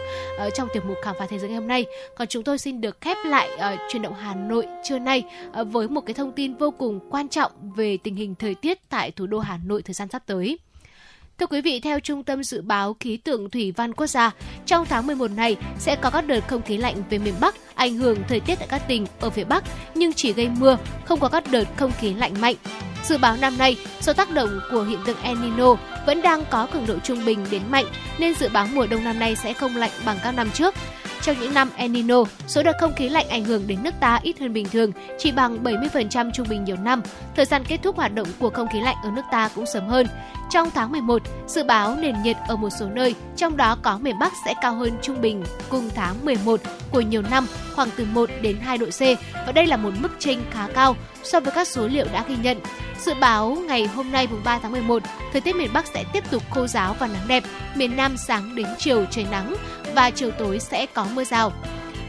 uh, 0.46 0.54
trong 0.54 0.68
tiểu 0.72 0.82
mục 0.86 0.96
khám 1.02 1.16
phá 1.18 1.26
thế 1.30 1.38
giới 1.38 1.48
ngày 1.48 1.58
hôm 1.58 1.68
nay 1.68 1.86
còn 2.16 2.28
chúng 2.28 2.42
tôi 2.42 2.58
xin 2.58 2.80
được 2.80 3.00
khép 3.00 3.16
lại 3.24 3.48
ờ, 3.58 3.72
uh, 3.72 3.80
truyền 3.90 4.02
động 4.02 4.14
Hà 4.14 4.34
Nội 4.34 4.66
trưa 4.84 4.98
nay 4.98 5.22
uh, 5.60 5.68
với 5.68 5.88
một 5.88 6.00
cái 6.00 6.14
thông 6.14 6.32
tin 6.32 6.54
vô 6.54 6.70
cùng 6.70 7.00
quan 7.10 7.28
trọng 7.28 7.52
về 7.76 7.96
tình 7.96 8.16
hình 8.16 8.34
thời 8.34 8.54
tiết 8.54 8.88
tại 8.88 9.10
thủ 9.10 9.26
đô 9.26 9.38
Hà 9.38 9.58
Nội 9.66 9.82
thời 9.82 9.94
gian 9.94 10.08
sắp 10.08 10.22
tới. 10.26 10.58
Thưa 11.40 11.46
quý 11.46 11.60
vị, 11.60 11.80
theo 11.80 12.00
Trung 12.00 12.24
tâm 12.24 12.44
Dự 12.44 12.62
báo 12.62 12.96
Khí 13.00 13.16
tượng 13.16 13.50
Thủy 13.50 13.72
văn 13.76 13.94
Quốc 13.94 14.06
gia, 14.06 14.30
trong 14.66 14.86
tháng 14.86 15.06
11 15.06 15.30
này 15.30 15.56
sẽ 15.78 15.96
có 15.96 16.10
các 16.10 16.26
đợt 16.26 16.40
không 16.48 16.62
khí 16.62 16.76
lạnh 16.76 17.02
về 17.10 17.18
miền 17.18 17.34
Bắc 17.40 17.54
ảnh 17.74 17.96
hưởng 17.96 18.18
thời 18.28 18.40
tiết 18.40 18.54
tại 18.58 18.68
các 18.70 18.82
tỉnh 18.88 19.06
ở 19.20 19.30
phía 19.30 19.44
Bắc 19.44 19.64
nhưng 19.94 20.12
chỉ 20.12 20.32
gây 20.32 20.48
mưa, 20.58 20.76
không 21.04 21.20
có 21.20 21.28
các 21.28 21.44
đợt 21.50 21.64
không 21.76 21.92
khí 22.00 22.14
lạnh 22.14 22.40
mạnh. 22.40 22.54
Dự 23.04 23.18
báo 23.18 23.36
năm 23.36 23.58
nay, 23.58 23.76
do 24.00 24.12
tác 24.12 24.30
động 24.30 24.60
của 24.70 24.82
hiện 24.82 24.98
tượng 25.06 25.16
El 25.22 25.38
Nino 25.38 25.74
vẫn 26.06 26.22
đang 26.22 26.44
có 26.50 26.66
cường 26.66 26.86
độ 26.86 26.98
trung 26.98 27.24
bình 27.24 27.46
đến 27.50 27.62
mạnh 27.70 27.86
nên 28.18 28.34
dự 28.34 28.48
báo 28.48 28.66
mùa 28.74 28.86
đông 28.86 29.04
năm 29.04 29.18
nay 29.18 29.36
sẽ 29.36 29.52
không 29.52 29.76
lạnh 29.76 29.92
bằng 30.06 30.18
các 30.22 30.32
năm 30.32 30.50
trước. 30.50 30.74
Trong 31.22 31.36
những 31.40 31.54
năm 31.54 31.70
El 31.76 31.90
Nino, 31.90 32.24
số 32.46 32.62
đợt 32.62 32.76
không 32.80 32.94
khí 32.94 33.08
lạnh 33.08 33.28
ảnh 33.28 33.44
hưởng 33.44 33.66
đến 33.66 33.82
nước 33.82 33.94
ta 34.00 34.20
ít 34.22 34.40
hơn 34.40 34.52
bình 34.52 34.66
thường, 34.72 34.92
chỉ 35.18 35.32
bằng 35.32 35.64
70% 35.64 36.30
trung 36.34 36.46
bình 36.50 36.64
nhiều 36.64 36.76
năm. 36.76 37.02
Thời 37.36 37.44
gian 37.44 37.64
kết 37.64 37.80
thúc 37.82 37.96
hoạt 37.96 38.14
động 38.14 38.28
của 38.38 38.50
không 38.50 38.68
khí 38.72 38.80
lạnh 38.80 38.96
ở 39.04 39.10
nước 39.10 39.22
ta 39.30 39.50
cũng 39.54 39.66
sớm 39.66 39.86
hơn. 39.86 40.06
Trong 40.50 40.70
tháng 40.70 40.92
11, 40.92 41.22
dự 41.46 41.64
báo 41.64 41.96
nền 41.96 42.22
nhiệt 42.22 42.36
ở 42.48 42.56
một 42.56 42.70
số 42.80 42.86
nơi, 42.88 43.14
trong 43.36 43.56
đó 43.56 43.76
có 43.82 43.98
miền 43.98 44.18
Bắc 44.18 44.32
sẽ 44.44 44.54
cao 44.62 44.74
hơn 44.74 44.98
trung 45.02 45.20
bình 45.20 45.44
cùng 45.68 45.90
tháng 45.94 46.24
11 46.24 46.60
của 46.90 47.00
nhiều 47.00 47.22
năm 47.30 47.46
khoảng 47.74 47.88
từ 47.96 48.06
1 48.12 48.30
đến 48.42 48.56
2 48.60 48.78
độ 48.78 48.86
C 48.86 49.00
và 49.46 49.52
đây 49.54 49.66
là 49.66 49.76
một 49.76 49.90
mức 50.00 50.08
chênh 50.18 50.38
khá 50.50 50.68
cao 50.74 50.96
so 51.22 51.40
với 51.40 51.52
các 51.54 51.68
số 51.68 51.86
liệu 51.86 52.06
đã 52.12 52.24
ghi 52.28 52.36
nhận. 52.42 52.58
Dự 53.00 53.14
báo 53.20 53.58
ngày 53.66 53.86
hôm 53.86 54.12
nay 54.12 54.28
mùng 54.30 54.44
3 54.44 54.58
tháng 54.58 54.72
11, 54.72 55.02
thời 55.32 55.40
tiết 55.40 55.56
miền 55.56 55.70
Bắc 55.72 55.86
sẽ 55.86 56.04
tiếp 56.12 56.24
tục 56.30 56.42
khô 56.50 56.66
giáo 56.66 56.96
và 56.98 57.06
nắng 57.06 57.28
đẹp, 57.28 57.44
miền 57.74 57.96
Nam 57.96 58.16
sáng 58.16 58.54
đến 58.54 58.66
chiều 58.78 59.04
trời 59.10 59.26
nắng 59.30 59.54
và 59.94 60.10
chiều 60.10 60.30
tối 60.30 60.58
sẽ 60.58 60.86
có 60.86 61.06
mưa 61.14 61.24
rào. 61.24 61.52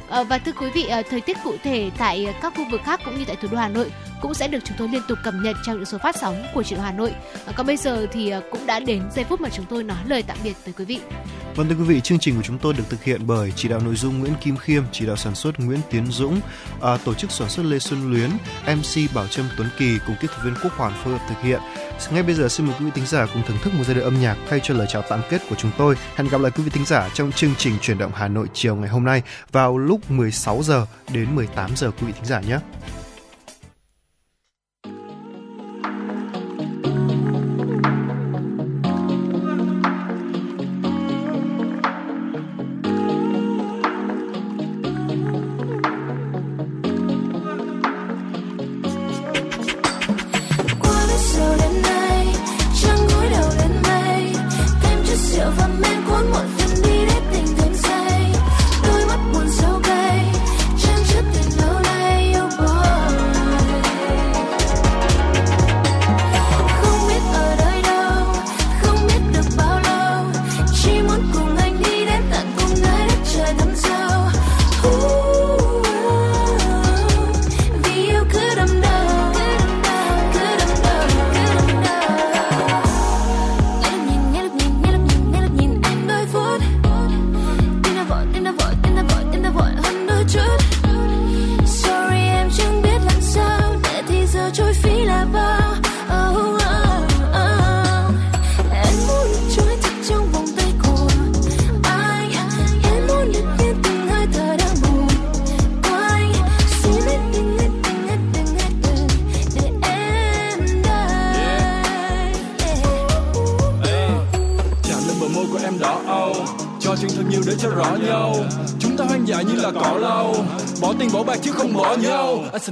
Ờ, 0.08 0.24
và 0.24 0.38
thưa 0.38 0.52
quý 0.52 0.68
vị, 0.74 0.86
ờ, 0.86 1.02
thời 1.10 1.22
tiết 1.22 1.38
cụ 1.44 1.56
thể 1.64 1.92
tại 1.98 2.26
ờ, 2.26 2.34
các 2.42 2.54
khu 2.58 2.64
vực 2.72 2.82
khác 2.84 3.00
cũng 3.06 3.18
như 3.18 3.26
tại 3.28 3.36
thủ 3.36 3.48
đô 3.52 3.58
Hà 3.58 3.68
Nội 3.68 3.92
cũng 4.22 4.34
sẽ 4.34 4.48
được 4.48 4.60
chúng 4.64 4.78
tôi 4.78 4.88
liên 4.88 5.02
tục 5.08 5.20
cập 5.24 5.34
nhật 5.34 5.56
trong 5.64 5.76
những 5.76 5.86
số 5.86 5.98
phát 5.98 6.16
sóng 6.16 6.44
của 6.54 6.64
truyền 6.64 6.80
Hà 6.80 6.92
Nội. 6.92 7.14
Còn 7.56 7.68
bây 7.68 7.78
giờ 7.78 8.08
thì 8.12 8.30
à, 8.30 8.42
cũng 8.52 8.66
đã 8.66 8.80
đến 8.80 9.02
giây 9.16 9.26
phút 9.26 9.42
mà 9.42 9.50
chúng 9.50 9.66
tôi 9.70 9.84
nói 9.84 9.98
lời 10.06 10.24
tạm 10.28 10.38
biệt 10.44 10.54
tới 10.66 10.74
quý 10.78 10.86
vị. 10.86 11.00
Vâng 11.56 11.70
thưa 11.70 11.76
quý 11.76 11.84
vị, 11.84 12.02
chương 12.02 12.20
trình 12.20 12.36
của 12.36 12.42
chúng 12.42 12.58
tôi 12.58 12.74
được 12.74 12.84
thực 12.90 13.04
hiện 13.04 13.22
bởi 13.28 13.54
chỉ 13.56 13.70
đạo 13.70 13.80
nội 13.80 13.96
dung 13.96 14.20
Nguyễn 14.20 14.34
Kim 14.42 14.58
Khiêm, 14.58 14.84
chỉ 14.92 15.06
đạo 15.06 15.16
sản 15.16 15.36
xuất 15.36 15.60
Nguyễn 15.60 15.80
Tiến 15.90 16.06
Dũng, 16.12 16.40
à, 16.82 16.98
tổ 17.06 17.14
chức 17.14 17.32
sản 17.32 17.50
xuất 17.50 17.66
Lê 17.66 17.80
Xuân 17.80 18.12
Luyến, 18.12 18.30
MC 18.76 19.16
Bảo 19.16 19.28
Trâm 19.28 19.46
Tuấn 19.58 19.70
Kỳ 19.78 19.98
cùng 20.08 20.16
kỹ 20.22 20.28
thuật 20.28 20.46
viên 20.46 20.54
Quốc 20.64 20.74
Hoàn 20.78 20.94
phối 21.04 21.14
hợp 21.14 21.26
thực 21.30 21.42
hiện. 21.42 21.62
Ngay 22.12 22.24
bây 22.24 22.36
giờ 22.36 22.50
xin 22.50 22.66
mời 22.66 22.76
quý 22.80 22.86
vị 22.86 22.92
thính 22.96 23.06
giả 23.06 23.28
cùng 23.34 23.44
thưởng 23.48 23.58
thức 23.64 23.74
một 23.74 23.84
giai 23.86 23.96
điệu 23.96 24.04
âm 24.04 24.22
nhạc 24.22 24.38
thay 24.50 24.60
cho 24.64 24.74
lời 24.74 24.88
chào 24.90 25.02
tạm 25.10 25.22
kết 25.30 25.42
của 25.50 25.56
chúng 25.56 25.72
tôi. 25.78 25.96
Hẹn 26.16 26.28
gặp 26.28 26.42
lại 26.42 26.52
quý 26.56 26.64
vị 26.64 26.70
thính 26.70 26.86
giả 26.86 27.10
trong 27.14 27.32
chương 27.32 27.56
trình 27.58 27.74
chuyển 27.82 27.98
động 27.98 28.12
Hà 28.16 28.28
Nội 28.28 28.48
chiều 28.54 28.76
ngày 28.76 28.90
hôm 28.90 29.04
nay 29.04 29.22
vào 29.52 29.78
lúc 29.78 30.12
16 30.12 30.64
giờ 30.64 30.86
đến 31.14 31.36
18 31.36 31.76
giờ 31.76 31.92
quý 31.92 32.08
vị 32.08 32.14
thính 32.14 32.26
giả 32.26 32.42
nhé. 32.42 32.58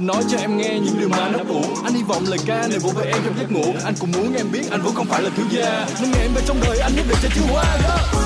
Sẽ 0.00 0.06
nói 0.06 0.22
cho 0.30 0.38
em 0.38 0.56
nghe 0.56 0.78
những 0.84 0.98
điều 0.98 1.08
mà 1.08 1.18
anh 1.18 1.32
ấp 1.32 1.48
ủ 1.48 1.62
anh 1.84 1.94
hy 1.94 2.02
vọng 2.02 2.22
lời 2.28 2.38
ca 2.46 2.66
này 2.68 2.78
vỗ 2.78 2.90
về 2.96 3.04
em 3.04 3.22
trong 3.24 3.34
giấc 3.38 3.52
ngủ. 3.52 3.72
Anh 3.84 3.94
cũng 4.00 4.10
muốn 4.12 4.34
em 4.34 4.46
biết 4.52 4.70
anh 4.70 4.82
vẫn 4.82 4.94
không 4.94 5.06
phải 5.06 5.22
là 5.22 5.30
thiếu 5.36 5.46
gia. 5.50 5.86
Nên 6.00 6.10
ngày 6.10 6.20
em 6.20 6.30
về 6.34 6.42
trong 6.46 6.60
đời, 6.60 6.78
anh 6.78 6.92
nhất 6.96 7.04
định 7.08 7.18
sẽ 7.22 7.28
chứa 7.34 7.42
hoa. 7.52 8.19